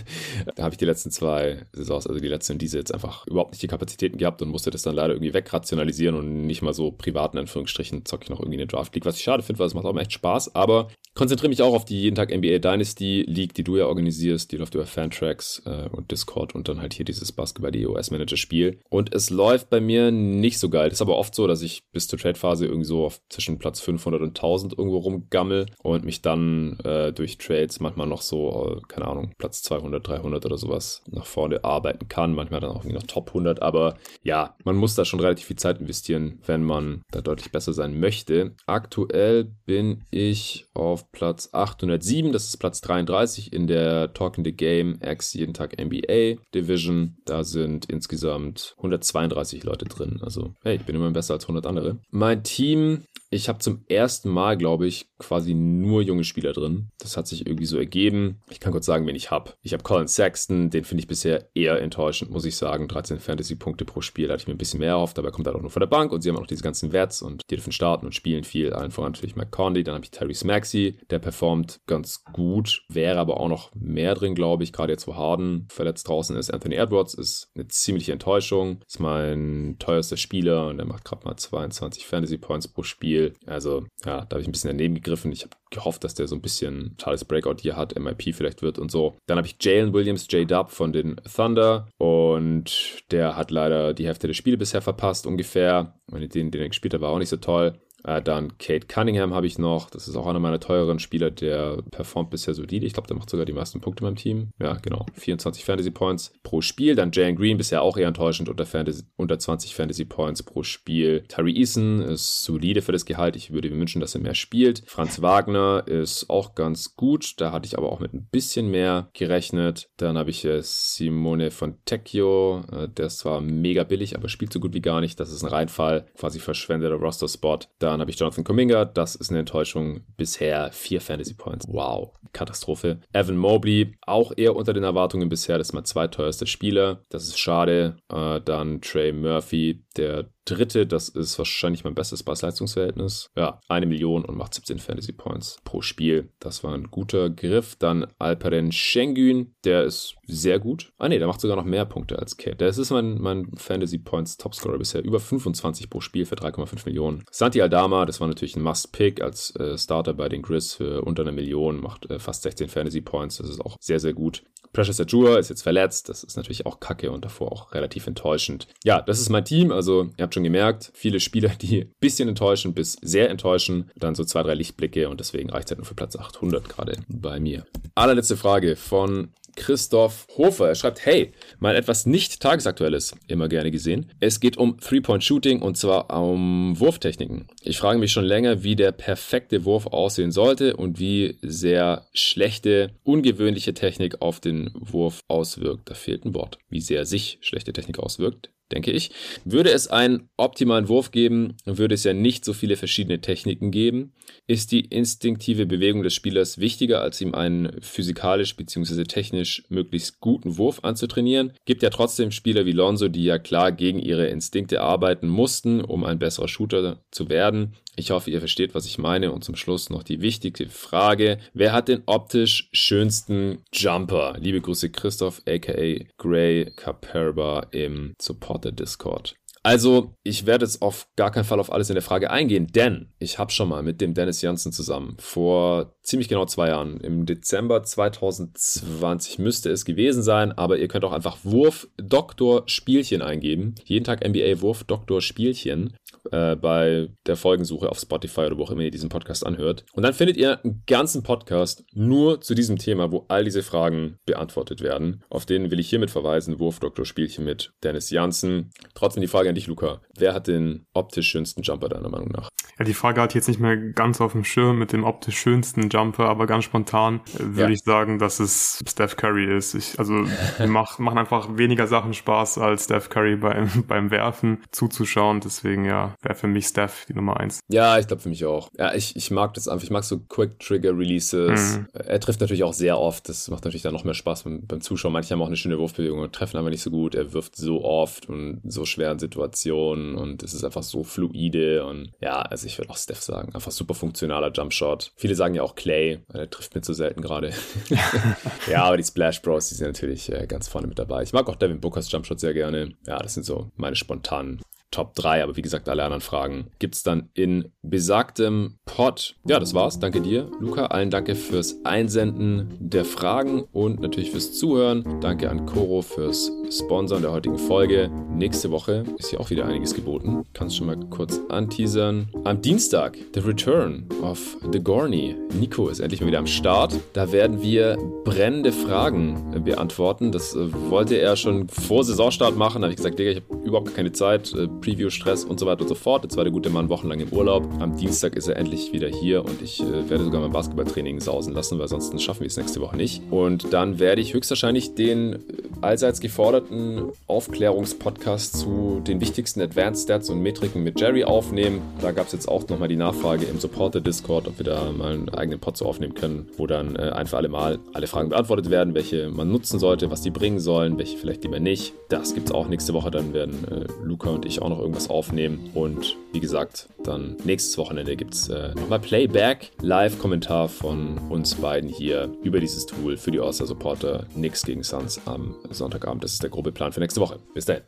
da 0.55 0.63
habe 0.63 0.73
ich 0.73 0.77
die 0.77 0.85
letzten 0.85 1.11
zwei 1.11 1.65
Saisons, 1.71 2.07
also 2.07 2.19
die 2.19 2.27
letzte 2.27 2.53
und 2.53 2.61
diese 2.61 2.77
jetzt 2.77 2.93
einfach 2.93 3.25
überhaupt 3.27 3.51
nicht 3.51 3.61
die 3.61 3.67
Kapazitäten 3.67 4.17
gehabt 4.17 4.41
und 4.41 4.49
musste 4.49 4.71
das 4.71 4.81
dann 4.81 4.95
leider 4.95 5.13
irgendwie 5.13 5.33
wegrationalisieren 5.33 6.15
und 6.15 6.45
nicht 6.45 6.61
mal 6.61 6.73
so 6.73 6.91
privaten 6.91 7.37
Anführungsstrichen 7.37 8.05
zocke 8.05 8.23
ich 8.23 8.29
noch 8.29 8.39
irgendwie 8.39 8.57
eine 8.57 8.67
Draft 8.67 8.93
League, 8.95 9.05
was 9.05 9.17
ich 9.17 9.23
schade 9.23 9.43
finde, 9.43 9.56
weil 9.59 9.67
es 9.67 9.73
macht 9.73 9.85
auch 9.85 9.97
echt 9.97 10.13
Spaß, 10.13 10.55
aber 10.55 10.87
konzentriere 11.17 11.49
mich 11.49 11.61
auch 11.61 11.73
auf 11.73 11.85
die 11.85 11.99
jeden 11.99 12.15
Tag 12.15 12.29
NBA 12.29 12.59
Dynasty 12.59 13.25
League, 13.27 13.53
die 13.55 13.63
du 13.63 13.77
ja 13.77 13.87
organisierst, 13.87 14.51
die 14.51 14.57
läuft 14.57 14.75
über 14.75 14.85
Fantracks 14.85 15.63
äh, 15.65 15.89
und 15.89 16.11
Discord 16.11 16.53
und 16.53 16.69
dann 16.69 16.79
halt 16.79 16.93
hier 16.93 17.05
dieses 17.05 17.31
Basketball 17.31 17.71
DOS 17.71 18.11
Manager 18.11 18.37
Spiel 18.37 18.79
und 18.89 19.13
es 19.13 19.29
läuft 19.29 19.69
bei 19.69 19.81
mir 19.81 20.11
nicht 20.11 20.59
so 20.59 20.69
geil. 20.69 20.89
Das 20.89 20.97
ist 20.97 21.01
aber 21.01 21.17
oft 21.17 21.33
so, 21.33 21.47
dass 21.47 21.61
ich 21.63 21.83
bis 21.91 22.07
zur 22.07 22.19
Trade 22.19 22.37
Phase 22.37 22.65
irgendwie 22.67 22.85
so 22.85 23.05
auf 23.05 23.19
zwischen 23.29 23.57
Platz 23.57 23.79
500 23.79 24.21
und 24.21 24.29
1000 24.29 24.77
irgendwo 24.77 24.97
rumgammel 24.97 25.65
und 25.81 26.05
mich 26.05 26.21
dann 26.21 26.79
äh, 26.83 27.11
durch 27.11 27.37
Trades 27.39 27.79
manchmal 27.79 28.07
noch 28.07 28.21
so, 28.21 28.77
äh, 28.77 28.81
keine 28.87 29.07
Ahnung, 29.07 29.31
Platz 29.37 29.63
200, 29.63 30.07
300 30.07 30.45
oder 30.45 30.57
sowas 30.57 31.01
nach 31.09 31.25
vorne 31.25 31.63
arbeiten 31.63 32.07
kann, 32.07 32.35
manchmal 32.35 32.59
dann 32.59 32.71
auch 32.71 32.83
irgendwie 32.83 32.95
noch 32.95 33.03
Top 33.03 33.29
100, 33.29 33.61
aber 33.61 33.97
ja, 34.21 34.55
man 34.63 34.75
muss 34.75 34.95
da 34.95 35.03
schon 35.03 35.19
relativ 35.19 35.47
viel 35.47 35.55
Zeit 35.55 35.79
investieren, 35.79 36.39
wenn 36.45 36.63
man 36.63 37.01
da 37.11 37.21
deutlich 37.21 37.51
besser 37.51 37.73
sein 37.73 37.99
möchte. 37.99 38.55
Aktuell 38.65 39.46
bin 39.65 40.03
ich 40.11 40.65
auf 40.73 41.11
Platz 41.11 41.49
807. 41.51 42.31
Das 42.31 42.47
ist 42.47 42.57
Platz 42.57 42.81
33 42.81 43.53
in 43.53 43.67
der 43.67 44.13
Talking 44.13 44.43
the 44.43 44.53
Game 44.53 44.99
X 45.01 45.33
jeden 45.33 45.53
Tag 45.53 45.77
NBA 45.79 46.41
Division. 46.53 47.17
Da 47.25 47.43
sind 47.43 47.85
insgesamt 47.89 48.73
132 48.77 49.63
Leute 49.63 49.85
drin. 49.85 50.19
Also, 50.21 50.53
hey, 50.63 50.75
ich 50.75 50.83
bin 50.83 50.95
immer 50.95 51.11
besser 51.11 51.35
als 51.35 51.45
100 51.45 51.65
andere. 51.65 51.99
Mein 52.11 52.43
Team 52.43 53.03
ich 53.29 53.49
habe 53.49 53.59
zum 53.59 53.83
ersten 53.89 54.29
Mal, 54.29 54.57
glaube 54.57 54.87
ich, 54.87 55.07
quasi 55.19 55.53
nur 55.53 56.01
junge 56.01 56.23
Spieler 56.23 56.53
drin. 56.53 56.89
Das 56.97 57.17
hat 57.17 57.27
sich 57.27 57.45
irgendwie 57.45 57.65
so 57.65 57.77
ergeben. 57.77 58.41
Ich 58.49 58.59
kann 58.59 58.71
kurz 58.71 58.85
sagen, 58.85 59.05
wen 59.05 59.15
ich 59.15 59.31
habe. 59.31 59.53
Ich 59.61 59.73
habe 59.73 59.83
Colin 59.83 60.07
Sexton, 60.07 60.69
den 60.69 60.85
finde 60.85 61.01
ich 61.01 61.07
bisher 61.07 61.49
eher 61.53 61.81
enttäuschend, 61.81 62.31
muss 62.31 62.45
ich 62.45 62.55
sagen. 62.55 62.87
13 62.87 63.19
Fantasy-Punkte 63.19 63.83
pro 63.83 64.01
Spiel, 64.01 64.27
da 64.27 64.33
hatte 64.33 64.43
ich 64.43 64.47
mir 64.47 64.53
ein 64.53 64.59
bisschen 64.59 64.79
mehr 64.79 64.95
auf. 64.95 65.13
Dabei 65.13 65.31
kommt 65.31 65.47
er 65.47 65.55
auch 65.55 65.61
nur 65.61 65.69
von 65.69 65.81
der 65.81 65.87
Bank 65.87 66.11
und 66.11 66.21
sie 66.21 66.29
haben 66.29 66.37
auch 66.37 66.41
noch 66.41 66.47
diese 66.47 66.63
ganzen 66.63 66.93
Wets 66.93 67.21
und 67.21 67.41
die 67.49 67.55
dürfen 67.55 67.73
starten 67.73 68.05
und 68.05 68.15
spielen 68.15 68.43
viel. 68.43 68.73
Allen 68.73 68.91
voran 68.91 69.11
natürlich 69.11 69.35
Mike 69.35 69.51
Conley. 69.51 69.83
Dann 69.83 69.95
habe 69.95 70.05
ich 70.05 70.11
Tyrese 70.11 70.47
Maxey, 70.47 70.97
der 71.09 71.19
performt 71.19 71.81
ganz 71.85 72.23
gut, 72.31 72.83
wäre 72.87 73.19
aber 73.19 73.39
auch 73.39 73.49
noch 73.49 73.71
mehr 73.75 74.15
drin, 74.15 74.35
glaube 74.35 74.63
ich. 74.63 74.71
Gerade 74.71 74.93
jetzt, 74.93 75.07
wo 75.07 75.15
Harden 75.15 75.67
verletzt 75.69 76.07
draußen 76.07 76.35
ist. 76.37 76.53
Anthony 76.53 76.75
Edwards 76.75 77.13
ist 77.13 77.49
eine 77.55 77.67
ziemliche 77.67 78.13
Enttäuschung. 78.13 78.79
Ist 78.87 78.99
mein 78.99 79.75
teuerster 79.79 80.17
Spieler 80.17 80.67
und 80.67 80.79
er 80.79 80.85
macht 80.85 81.03
gerade 81.03 81.25
mal 81.25 81.35
22 81.35 82.05
Fantasy-Points 82.05 82.69
pro 82.69 82.83
Spiel. 82.83 83.16
Spiel. 83.17 83.33
Also 83.45 83.85
ja, 84.05 84.25
da 84.25 84.35
habe 84.35 84.41
ich 84.41 84.47
ein 84.47 84.51
bisschen 84.51 84.69
daneben 84.69 84.95
gegriffen. 84.95 85.31
Ich 85.31 85.43
habe 85.43 85.51
gehofft, 85.71 86.03
dass 86.03 86.15
der 86.15 86.27
so 86.27 86.35
ein 86.35 86.41
bisschen 86.41 86.95
Charles 86.97 87.25
Breakout 87.25 87.57
hier 87.61 87.75
hat, 87.75 87.97
MIP 87.97 88.35
vielleicht 88.35 88.61
wird 88.61 88.79
und 88.79 88.91
so. 88.91 89.17
Dann 89.25 89.37
habe 89.37 89.47
ich 89.47 89.57
Jalen 89.59 89.93
Williams, 89.93 90.27
J-Dub 90.29 90.69
von 90.69 90.93
den 90.93 91.17
Thunder 91.35 91.87
und 91.97 93.03
der 93.11 93.35
hat 93.35 93.51
leider 93.51 93.93
die 93.93 94.05
Hälfte 94.05 94.27
des 94.27 94.37
Spiele 94.37 94.57
bisher 94.57 94.81
verpasst 94.81 95.25
ungefähr. 95.25 95.93
Den, 96.09 96.51
den 96.51 96.61
er 96.61 96.69
gespielt 96.69 96.93
hat, 96.93 97.01
war 97.01 97.09
auch 97.09 97.19
nicht 97.19 97.29
so 97.29 97.37
toll. 97.37 97.73
Äh, 98.07 98.21
dann 98.21 98.57
Kate 98.57 98.87
Cunningham 98.87 99.33
habe 99.33 99.45
ich 99.45 99.59
noch. 99.59 99.89
Das 99.89 100.07
ist 100.07 100.15
auch 100.15 100.25
einer 100.25 100.39
meiner 100.39 100.59
teuren 100.59 100.97
Spieler, 100.99 101.29
der 101.29 101.83
performt 101.91 102.29
bisher 102.29 102.53
solide. 102.53 102.85
Ich 102.85 102.93
glaube, 102.93 103.07
der 103.07 103.17
macht 103.17 103.29
sogar 103.29 103.45
die 103.45 103.53
meisten 103.53 103.81
Punkte 103.81 104.03
in 104.03 104.07
meinem 104.07 104.15
Team. 104.15 104.49
Ja, 104.59 104.73
genau. 104.75 105.05
24 105.13 105.65
Fantasy 105.65 105.91
Points 105.91 106.33
pro 106.41 106.61
Spiel. 106.61 106.95
Dann 106.95 107.11
Jalen 107.11 107.35
Green, 107.35 107.57
bisher 107.57 107.81
auch 107.81 107.97
eher 107.97 108.07
enttäuschend, 108.07 108.49
unter, 108.49 108.65
Fantasy, 108.65 109.03
unter 109.17 109.37
20 109.37 109.75
Fantasy 109.75 110.05
Points 110.05 110.41
pro 110.41 110.63
Spiel. 110.63 111.23
Terry 111.27 111.53
Eason 111.57 112.01
ist 112.01 112.43
solide 112.43 112.81
für 112.81 112.93
das 112.93 113.05
Gehalt. 113.05 113.35
Ich 113.35 113.51
würde 113.51 113.69
mir 113.69 113.79
wünschen, 113.79 113.99
dass 113.99 114.15
er 114.15 114.21
mehr 114.21 114.35
spielt. 114.35 114.83
Franz 114.85 115.21
Wagner 115.21 115.83
ist 115.85 116.29
auch 116.29 116.55
ganz 116.55 116.95
gut. 116.95 117.33
Da 117.41 117.51
hatte 117.51 117.67
ich 117.67 117.77
aber 117.77 117.91
auch 117.91 117.99
mit 117.99 118.13
ein 118.13 118.27
bisschen 118.31 118.71
mehr 118.71 119.09
gerechnet. 119.13 119.89
Dann 119.97 120.17
habe 120.17 120.29
ich 120.29 120.45
äh, 120.45 120.61
Simone 120.61 121.51
Fontecchio. 121.51 122.63
Äh, 122.71 122.87
der 122.87 123.07
ist 123.07 123.19
zwar 123.19 123.41
mega 123.41 123.83
billig, 123.83 124.15
aber 124.15 124.29
spielt 124.29 124.53
so 124.53 124.61
gut 124.61 124.73
wie 124.73 124.81
gar 124.81 125.01
nicht. 125.01 125.19
Das 125.19 125.31
ist 125.31 125.43
ein 125.43 125.49
Reinfall. 125.49 126.05
Quasi 126.17 126.39
verschwendeter 126.39 126.95
Roster-Spot. 126.95 127.59
Dann 127.79 127.96
dann 127.97 128.01
habe 128.01 128.11
ich 128.11 128.19
Jonathan 128.19 128.43
Kuminga, 128.43 128.85
das 128.85 129.15
ist 129.15 129.31
eine 129.31 129.39
Enttäuschung. 129.39 130.01
Bisher 130.17 130.71
vier 130.71 131.01
Fantasy 131.01 131.33
Points. 131.33 131.65
Wow, 131.67 132.13
Katastrophe. 132.31 132.99
Evan 133.11 133.37
Mobley, 133.37 133.95
auch 134.05 134.31
eher 134.37 134.55
unter 134.55 134.73
den 134.73 134.83
Erwartungen 134.83 135.29
bisher. 135.29 135.57
Das 135.57 135.69
ist 135.69 135.73
mein 135.73 135.85
zweiteuerster 135.85 136.45
Spieler. 136.45 137.03
Das 137.09 137.23
ist 137.23 137.39
schade. 137.39 137.97
Äh, 138.09 138.39
dann 138.41 138.81
Trey 138.81 139.11
Murphy, 139.11 139.83
der 139.97 140.29
dritte. 140.49 140.87
Das 140.87 141.09
ist 141.09 141.37
wahrscheinlich 141.37 141.83
mein 141.83 141.95
bestes 141.95 142.23
Preis-Leistungsverhältnis. 142.23 143.29
Ja, 143.35 143.59
eine 143.67 143.85
Million 143.85 144.25
und 144.25 144.37
macht 144.37 144.53
17 144.53 144.79
Fantasy 144.79 145.11
Points 145.11 145.57
pro 145.63 145.81
Spiel. 145.81 146.29
Das 146.39 146.63
war 146.63 146.73
ein 146.73 146.89
guter 146.89 147.29
Griff. 147.29 147.75
Dann 147.75 148.07
Alperen 148.19 148.71
Schengen, 148.71 149.55
der 149.63 149.83
ist 149.83 150.15
sehr 150.25 150.59
gut. 150.59 150.91
Ah 150.97 151.09
ne, 151.09 151.19
der 151.19 151.27
macht 151.27 151.41
sogar 151.41 151.57
noch 151.57 151.65
mehr 151.65 151.85
Punkte 151.85 152.19
als 152.19 152.37
Kate. 152.37 152.57
Das 152.57 152.77
ist 152.77 152.91
mein, 152.91 153.19
mein 153.19 153.51
Fantasy 153.55 153.97
Points 153.97 154.37
Topscorer 154.37 154.77
bisher. 154.77 155.03
Über 155.03 155.19
25 155.19 155.89
pro 155.89 156.01
Spiel 156.01 156.25
für 156.25 156.35
3,5 156.35 156.85
Millionen. 156.85 157.23
Santi 157.31 157.61
Aldama, 157.61 158.05
das 158.05 158.19
war 158.19 158.27
natürlich 158.27 158.55
ein 158.55 158.63
Must-Pick 158.63 159.21
als 159.21 159.55
äh, 159.55 159.77
Starter 159.77 160.13
bei 160.13 160.29
den 160.29 160.41
Grizz 160.41 160.73
für 160.73 161.03
unter 161.03 161.23
einer 161.23 161.31
Million. 161.31 161.81
Macht 161.81 162.09
äh, 162.09 162.19
fast 162.19 162.43
16 162.43 162.69
Fantasy 162.69 163.01
Points. 163.01 163.37
Das 163.37 163.49
ist 163.49 163.61
auch 163.61 163.77
sehr, 163.79 163.99
sehr 163.99 164.13
gut. 164.13 164.43
Precious 164.73 164.99
Ajua 164.99 165.37
ist 165.37 165.49
jetzt 165.49 165.63
verletzt. 165.63 166.09
Das 166.09 166.23
ist 166.23 166.37
natürlich 166.37 166.65
auch 166.65 166.79
kacke 166.79 167.11
und 167.11 167.25
davor 167.25 167.51
auch 167.51 167.73
relativ 167.73 168.07
enttäuschend. 168.07 168.67
Ja, 168.83 169.01
das 169.01 169.19
ist 169.19 169.29
mein 169.29 169.45
Team. 169.45 169.71
Also, 169.71 170.09
ihr 170.17 170.23
habt 170.23 170.33
schon 170.37 170.43
gemerkt, 170.43 170.91
viele 170.93 171.19
Spieler, 171.19 171.49
die 171.49 171.81
ein 171.81 171.93
bisschen 171.99 172.29
enttäuschen 172.29 172.73
bis 172.73 172.93
sehr 173.01 173.29
enttäuschen. 173.29 173.89
Dann 173.95 174.15
so 174.15 174.23
zwei, 174.23 174.43
drei 174.43 174.53
Lichtblicke 174.53 175.09
und 175.09 175.19
deswegen 175.19 175.49
reicht 175.49 175.65
es 175.65 175.71
halt 175.71 175.79
nur 175.79 175.85
für 175.85 175.95
Platz 175.95 176.15
800 176.15 176.69
gerade 176.69 176.97
bei 177.07 177.39
mir. 177.39 177.65
Allerletzte 177.95 178.37
Frage 178.37 178.75
von 178.75 179.29
Christoph 179.55 180.27
Hofer. 180.37 180.67
Er 180.69 180.75
schreibt, 180.75 181.03
hey, 181.05 181.31
mal 181.59 181.75
etwas 181.75 182.05
nicht 182.05 182.39
tagesaktuelles, 182.39 183.15
immer 183.27 183.49
gerne 183.49 183.71
gesehen. 183.71 184.11
Es 184.19 184.39
geht 184.39 184.55
um 184.55 184.79
Three-Point-Shooting 184.79 185.63
und 185.63 185.75
zwar 185.77 186.15
um 186.15 186.79
Wurftechniken. 186.79 187.47
Ich 187.63 187.79
frage 187.79 187.97
mich 187.97 188.11
schon 188.11 188.25
länger, 188.25 188.61
wie 188.61 188.75
der 188.75 188.91
perfekte 188.91 189.65
Wurf 189.65 189.87
aussehen 189.87 190.31
sollte 190.31 190.77
und 190.77 190.99
wie 190.99 191.39
sehr 191.41 192.05
schlechte, 192.13 192.91
ungewöhnliche 193.03 193.73
Technik 193.73 194.21
auf 194.21 194.39
den 194.39 194.69
Wurf 194.75 195.21
auswirkt. 195.27 195.89
Da 195.89 195.95
fehlt 195.95 196.25
ein 196.25 196.35
Wort. 196.35 196.59
Wie 196.69 196.81
sehr 196.81 197.07
sich 197.07 197.39
schlechte 197.41 197.73
Technik 197.73 197.97
auswirkt 197.97 198.51
denke 198.71 198.91
ich. 198.91 199.11
Würde 199.45 199.71
es 199.71 199.87
einen 199.87 200.29
optimalen 200.37 200.89
Wurf 200.89 201.11
geben, 201.11 201.55
würde 201.65 201.95
es 201.95 202.03
ja 202.03 202.13
nicht 202.13 202.45
so 202.45 202.53
viele 202.53 202.75
verschiedene 202.75 203.21
Techniken 203.21 203.71
geben. 203.71 204.13
Ist 204.45 204.71
die 204.71 204.81
instinktive 204.81 205.65
Bewegung 205.65 206.03
des 206.03 206.13
Spielers 206.13 206.57
wichtiger, 206.57 207.01
als 207.01 207.21
ihm 207.21 207.33
einen 207.33 207.81
physikalisch 207.81 208.55
bzw. 208.55 209.03
technisch 209.03 209.63
möglichst 209.69 210.19
guten 210.19 210.57
Wurf 210.57 210.79
anzutrainieren? 210.83 211.53
Gibt 211.65 211.83
ja 211.83 211.89
trotzdem 211.89 212.31
Spieler 212.31 212.65
wie 212.65 212.71
Lonzo, 212.71 213.07
die 213.07 213.23
ja 213.23 213.39
klar 213.39 213.71
gegen 213.71 213.99
ihre 213.99 214.27
Instinkte 214.27 214.81
arbeiten 214.81 215.27
mussten, 215.27 215.81
um 215.81 216.03
ein 216.03 216.19
besserer 216.19 216.47
Shooter 216.47 217.03
zu 217.11 217.29
werden. 217.29 217.73
Ich 217.99 218.11
hoffe, 218.11 218.29
ihr 218.29 218.37
versteht, 218.37 218.75
was 218.75 218.85
ich 218.85 218.99
meine. 218.99 219.31
Und 219.31 219.43
zum 219.43 219.55
Schluss 219.55 219.89
noch 219.89 220.03
die 220.03 220.21
wichtige 220.21 220.69
Frage. 220.69 221.39
Wer 221.55 221.73
hat 221.73 221.87
den 221.87 222.03
optisch 222.05 222.69
schönsten 222.71 223.63
Jumper? 223.73 224.35
Liebe 224.39 224.61
Grüße 224.61 224.91
Christoph, 224.91 225.41
aka 225.47 226.05
Gray 226.19 226.71
Caperba 226.75 227.65
im 227.71 228.13
Supporter 228.21 228.71
Discord. 228.71 229.33
Also, 229.63 230.13
ich 230.23 230.45
werde 230.45 230.63
jetzt 230.63 230.81
auf 230.81 231.07
gar 231.17 231.31
keinen 231.31 231.43
Fall 231.43 231.59
auf 231.59 231.73
alles 231.73 231.89
in 231.89 231.95
der 231.95 232.03
Frage 232.03 232.31
eingehen, 232.31 232.67
denn 232.67 233.09
ich 233.19 233.37
habe 233.37 233.51
schon 233.51 233.67
mal 233.67 233.83
mit 233.83 233.99
dem 233.99 234.13
Dennis 234.13 234.41
Janssen 234.41 234.71
zusammen 234.71 235.17
vor 235.19 235.97
ziemlich 236.03 236.29
genau 236.29 236.45
zwei 236.45 236.69
Jahren, 236.69 237.01
im 237.01 237.25
Dezember 237.25 237.83
2020 237.83 239.39
müsste 239.39 239.69
es 239.69 239.83
gewesen 239.83 240.23
sein, 240.23 240.53
aber 240.53 240.77
ihr 240.77 240.87
könnt 240.87 241.03
auch 241.03 241.11
einfach 241.11 241.39
Wurf 241.43 241.89
Doktor 241.97 242.63
Spielchen 242.67 243.21
eingeben. 243.21 243.75
Jeden 243.83 244.05
Tag 244.05 244.25
NBA 244.25 244.61
Wurf 244.61 244.85
Doktor 244.85 245.19
Spielchen 245.19 245.95
äh, 246.31 246.55
bei 246.55 247.09
der 247.25 247.35
Folgensuche 247.35 247.89
auf 247.89 247.99
Spotify 247.99 248.41
oder 248.41 248.57
wo 248.57 248.63
auch 248.63 248.71
immer 248.71 248.81
ihr 248.81 248.91
diesen 248.91 249.09
Podcast 249.09 249.45
anhört. 249.45 249.85
Und 249.93 250.03
dann 250.03 250.13
findet 250.13 250.37
ihr 250.37 250.63
einen 250.63 250.83
ganzen 250.87 251.23
Podcast 251.23 251.85
nur 251.93 252.41
zu 252.41 252.55
diesem 252.55 252.77
Thema, 252.77 253.11
wo 253.11 253.25
all 253.27 253.43
diese 253.43 253.63
Fragen 253.63 254.17
beantwortet 254.25 254.81
werden. 254.81 255.23
Auf 255.29 255.45
den 255.45 255.71
will 255.71 255.79
ich 255.79 255.89
hiermit 255.89 256.11
verweisen. 256.11 256.59
Wurf 256.59 256.79
Doktor 256.79 257.05
Spielchen 257.05 257.45
mit 257.45 257.73
Dennis 257.83 258.09
Janssen. 258.09 258.71
Trotzdem 258.93 259.21
die 259.21 259.27
Frage 259.27 259.49
an 259.49 259.55
dich, 259.55 259.67
Luca. 259.67 260.01
Wer 260.17 260.33
hat 260.33 260.47
den 260.47 260.85
optisch 260.93 261.27
schönsten 261.27 261.61
Jumper 261.61 261.89
deiner 261.89 262.09
Meinung 262.09 262.29
nach? 262.29 262.49
Ja, 262.79 262.85
die 262.85 262.93
Frage 262.93 263.21
hatte 263.21 263.31
ich 263.31 263.35
jetzt 263.35 263.47
nicht 263.47 263.59
mehr 263.59 263.75
ganz 263.75 264.21
auf 264.21 264.33
dem 264.33 264.43
Schirm 264.43 264.77
mit 264.77 264.93
dem 264.93 265.03
optisch 265.03 265.39
schönsten 265.39 265.89
Jumper, 265.89 266.29
aber 266.29 266.45
ganz 266.45 266.65
spontan 266.65 267.21
äh, 267.35 267.39
würde 267.39 267.61
ja. 267.61 267.69
ich 267.69 267.79
sagen, 267.79 268.19
dass 268.19 268.39
es 268.39 268.83
Steph 268.87 269.15
Curry 269.15 269.45
ist. 269.57 269.73
Ich, 269.73 269.97
also 269.97 270.25
mach, 270.67 270.99
machen 270.99 271.17
einfach 271.17 271.57
weniger 271.57 271.87
Sachen 271.87 272.13
Spaß 272.13 272.59
als 272.59 272.85
Steph 272.85 273.09
Curry 273.09 273.37
beim, 273.37 273.69
beim 273.87 274.11
Werfen 274.11 274.63
zuzuschauen. 274.71 275.39
Deswegen 275.39 275.85
ja, 275.85 276.15
wäre 276.21 276.35
für 276.35 276.47
mich 276.47 276.67
Steph 276.67 277.05
die 277.07 277.13
Nummer 277.13 277.39
eins. 277.39 277.59
Ja, 277.67 277.99
ich 277.99 278.07
glaube 278.07 278.21
für 278.21 278.29
mich 278.29 278.45
auch. 278.45 278.69
Ja, 278.77 278.93
ich, 278.93 279.15
ich 279.15 279.31
mag 279.31 279.53
das 279.53 279.67
einfach. 279.67 279.83
Ich 279.83 279.91
mag 279.91 280.03
so 280.03 280.19
Quick 280.19 280.59
Trigger 280.59 280.97
Releases. 280.97 281.77
Mhm. 281.77 281.87
Er 281.93 282.19
trifft 282.19 282.41
natürlich 282.41 282.63
auch 282.63 282.73
sehr 282.73 282.99
oft. 282.99 283.29
Das 283.29 283.49
macht 283.49 283.65
natürlich 283.65 283.83
dann 283.83 283.93
noch 283.93 284.03
mehr 284.03 284.13
Spaß 284.13 284.43
beim, 284.43 284.65
beim 284.65 284.81
Zuschauen. 284.81 285.13
Manche 285.13 285.33
haben 285.33 285.41
auch 285.41 285.47
eine 285.47 285.57
schöne 285.57 285.77
Wurfbewegung 285.77 286.19
und 286.19 286.33
treffen 286.33 286.57
aber 286.57 286.69
nicht 286.69 286.81
so 286.81 286.91
gut. 286.91 287.15
Er 287.15 287.33
wirft 287.33 287.55
so 287.55 287.83
oft 287.83 288.27
und 288.29 288.61
so 288.65 288.85
schweren 288.85 289.19
Situationen 289.19 290.15
und 290.15 290.43
es 290.43 290.53
ist 290.53 290.63
einfach 290.63 290.83
so 290.83 291.03
fluide 291.03 291.85
und 291.85 292.11
ja, 292.19 292.41
also 292.41 292.65
ich 292.67 292.77
würde 292.77 292.89
auch 292.89 292.97
Steph 292.97 293.21
sagen. 293.21 293.53
Einfach 293.53 293.71
super 293.71 293.93
funktionaler 293.93 294.51
Jumpshot. 294.51 295.11
Viele 295.15 295.35
sagen 295.35 295.55
ja 295.55 295.63
auch 295.63 295.75
Clay. 295.75 296.19
Er 296.33 296.49
trifft 296.49 296.75
mir 296.75 296.81
zu 296.81 296.93
selten 296.93 297.21
gerade. 297.21 297.51
ja, 298.69 298.83
aber 298.83 298.97
die 298.97 299.03
Splash 299.03 299.41
Bros, 299.41 299.69
die 299.69 299.75
sind 299.75 299.87
natürlich 299.87 300.31
äh, 300.31 300.47
ganz 300.47 300.67
vorne 300.67 300.87
mit 300.87 300.99
dabei. 300.99 301.23
Ich 301.23 301.33
mag 301.33 301.47
auch 301.47 301.55
Devin 301.55 301.79
Bookers 301.79 302.11
Jumpshot 302.11 302.39
sehr 302.39 302.53
gerne. 302.53 302.95
Ja, 303.05 303.19
das 303.19 303.33
sind 303.33 303.45
so 303.45 303.71
meine 303.75 303.95
spontanen 303.95 304.61
Top 304.91 305.15
3. 305.15 305.43
Aber 305.43 305.57
wie 305.57 305.61
gesagt, 305.61 305.89
alle 305.89 306.03
anderen 306.03 306.21
Fragen 306.21 306.67
gibt 306.79 306.95
es 306.95 307.03
dann 307.03 307.29
in 307.33 307.71
besagtem 307.81 308.77
Pod. 308.85 309.35
Ja, 309.47 309.59
das 309.59 309.73
war's. 309.73 309.99
Danke 309.99 310.21
dir, 310.21 310.49
Luca. 310.59 310.87
Allen 310.87 311.09
danke 311.09 311.35
fürs 311.35 311.83
Einsenden 311.83 312.75
der 312.79 313.05
Fragen 313.05 313.63
und 313.71 313.99
natürlich 313.99 314.31
fürs 314.31 314.53
Zuhören. 314.53 315.19
Danke 315.21 315.49
an 315.49 315.65
Coro 315.65 316.01
fürs 316.01 316.51
Sponsern 316.69 317.21
der 317.21 317.31
heutigen 317.31 317.57
Folge. 317.57 318.09
Nächste 318.29 318.71
Woche 318.71 319.03
ist 319.17 319.29
hier 319.29 319.39
auch 319.39 319.49
wieder 319.49 319.65
einiges 319.65 319.93
geboten. 319.93 320.43
Kannst 320.53 320.77
schon 320.77 320.87
mal 320.87 320.99
kurz 321.09 321.39
anteasern. 321.49 322.29
Am 322.43 322.61
Dienstag, 322.61 323.17
The 323.33 323.39
Return 323.41 324.07
of 324.21 324.57
The 324.71 324.79
Gorny. 324.79 325.35
Nico 325.59 325.89
ist 325.89 325.99
endlich 325.99 326.21
mal 326.21 326.27
wieder 326.27 326.39
am 326.39 326.47
Start. 326.47 326.95
Da 327.13 327.31
werden 327.31 327.61
wir 327.61 327.97
brennende 328.23 328.71
Fragen 328.71 329.63
beantworten. 329.63 330.31
Das 330.31 330.55
äh, 330.55 330.67
wollte 330.89 331.15
er 331.15 331.35
schon 331.35 331.67
vor 331.67 332.03
Saisonstart 332.03 332.55
machen. 332.55 332.81
Da 332.81 332.87
habe 332.87 332.93
ich 332.93 332.97
gesagt, 332.97 333.19
Digga, 333.19 333.31
ich 333.31 333.37
habe 333.37 333.65
überhaupt 333.65 333.95
keine 333.95 334.11
Zeit. 334.11 334.53
Preview-Stress 334.81 335.45
und 335.45 335.59
so 335.59 335.65
weiter 335.65 335.81
und 335.81 335.87
so 335.87 335.95
fort. 335.95 336.23
Jetzt 336.23 336.37
war 336.37 336.43
der 336.43 336.51
gute 336.51 336.69
Mann 336.69 336.89
wochenlang 336.89 337.19
im 337.19 337.29
Urlaub. 337.29 337.67
Am 337.79 337.95
Dienstag 337.95 338.35
ist 338.35 338.47
er 338.47 338.57
endlich 338.57 338.91
wieder 338.93 339.07
hier 339.07 339.45
und 339.45 339.61
ich 339.61 339.81
äh, 339.81 340.09
werde 340.09 340.23
sogar 340.23 340.41
mein 340.41 340.51
Basketballtraining 340.51 341.19
sausen 341.19 341.53
lassen, 341.53 341.79
weil 341.79 341.87
sonst 341.87 342.21
schaffen 342.21 342.41
wir 342.41 342.47
es 342.47 342.57
nächste 342.57 342.81
Woche 342.81 342.97
nicht. 342.97 343.21
Und 343.31 343.73
dann 343.73 343.99
werde 343.99 344.21
ich 344.21 344.33
höchstwahrscheinlich 344.33 344.95
den 344.95 345.33
äh, 345.33 345.37
allseits 345.81 346.19
geforderten 346.19 347.03
Aufklärungspodcast 347.27 348.57
zu 348.57 349.01
den 349.05 349.21
wichtigsten 349.21 349.61
Advanced 349.61 350.03
Stats 350.03 350.29
und 350.29 350.41
Metriken 350.41 350.83
mit 350.83 350.99
Jerry 350.99 351.23
aufnehmen. 351.23 351.81
Da 352.01 352.11
gab 352.11 352.27
es 352.27 352.33
jetzt 352.33 352.47
auch 352.47 352.67
nochmal 352.67 352.87
die 352.87 352.95
Nachfrage 352.95 353.45
im 353.45 353.59
Supporter-Discord, 353.59 354.47
ob 354.47 354.57
wir 354.57 354.65
da 354.65 354.91
mal 354.91 355.13
einen 355.13 355.29
eigenen 355.29 355.59
Pod 355.59 355.77
so 355.77 355.85
aufnehmen 355.85 356.13
können, 356.13 356.47
wo 356.57 356.67
dann 356.67 356.95
äh, 356.95 357.11
ein 357.11 357.27
alle 357.33 357.49
Mal 357.49 357.79
alle 357.93 358.07
Fragen 358.07 358.29
beantwortet 358.29 358.69
werden, 358.69 358.93
welche 358.93 359.29
man 359.29 359.51
nutzen 359.51 359.79
sollte, 359.79 360.09
was 360.09 360.21
die 360.21 360.31
bringen 360.31 360.59
sollen, 360.59 360.97
welche 360.97 361.17
vielleicht 361.17 361.43
lieber 361.43 361.59
nicht. 361.59 361.93
Das 362.09 362.33
gibt 362.33 362.47
es 362.47 362.55
auch 362.55 362.67
nächste 362.67 362.93
Woche. 362.93 363.11
Dann 363.11 363.33
werden 363.33 363.65
äh, 363.69 363.85
Luca 364.03 364.29
und 364.29 364.45
ich 364.45 364.61
auch 364.61 364.66
noch 364.69 364.79
irgendwas 364.79 365.09
aufnehmen. 365.09 365.71
Und 365.73 366.17
wie 366.33 366.39
gesagt, 366.39 366.89
dann 367.03 367.35
nächstes 367.43 367.77
Wochenende 367.77 368.15
gibt 368.15 368.33
es 368.33 368.49
äh, 368.49 368.73
nochmal 368.75 368.99
Playback, 368.99 369.71
Live-Kommentar 369.81 370.69
von 370.69 371.17
uns 371.29 371.55
beiden 371.55 371.89
hier 371.89 372.31
über 372.43 372.59
dieses 372.59 372.85
Tool 372.85 373.17
für 373.17 373.31
die 373.31 373.39
All-Star 373.39 373.67
Supporter 373.67 374.25
Nix 374.35 374.63
gegen 374.63 374.83
Suns 374.83 375.19
am 375.25 375.55
Sonntagabend. 375.69 376.23
Das 376.23 376.33
ist 376.33 376.43
der 376.43 376.49
grobe 376.49 376.71
Plan 376.71 376.91
für 376.91 376.99
nächste 376.99 377.21
Woche. 377.21 377.39
Bis 377.53 377.65
dahin. 377.65 377.83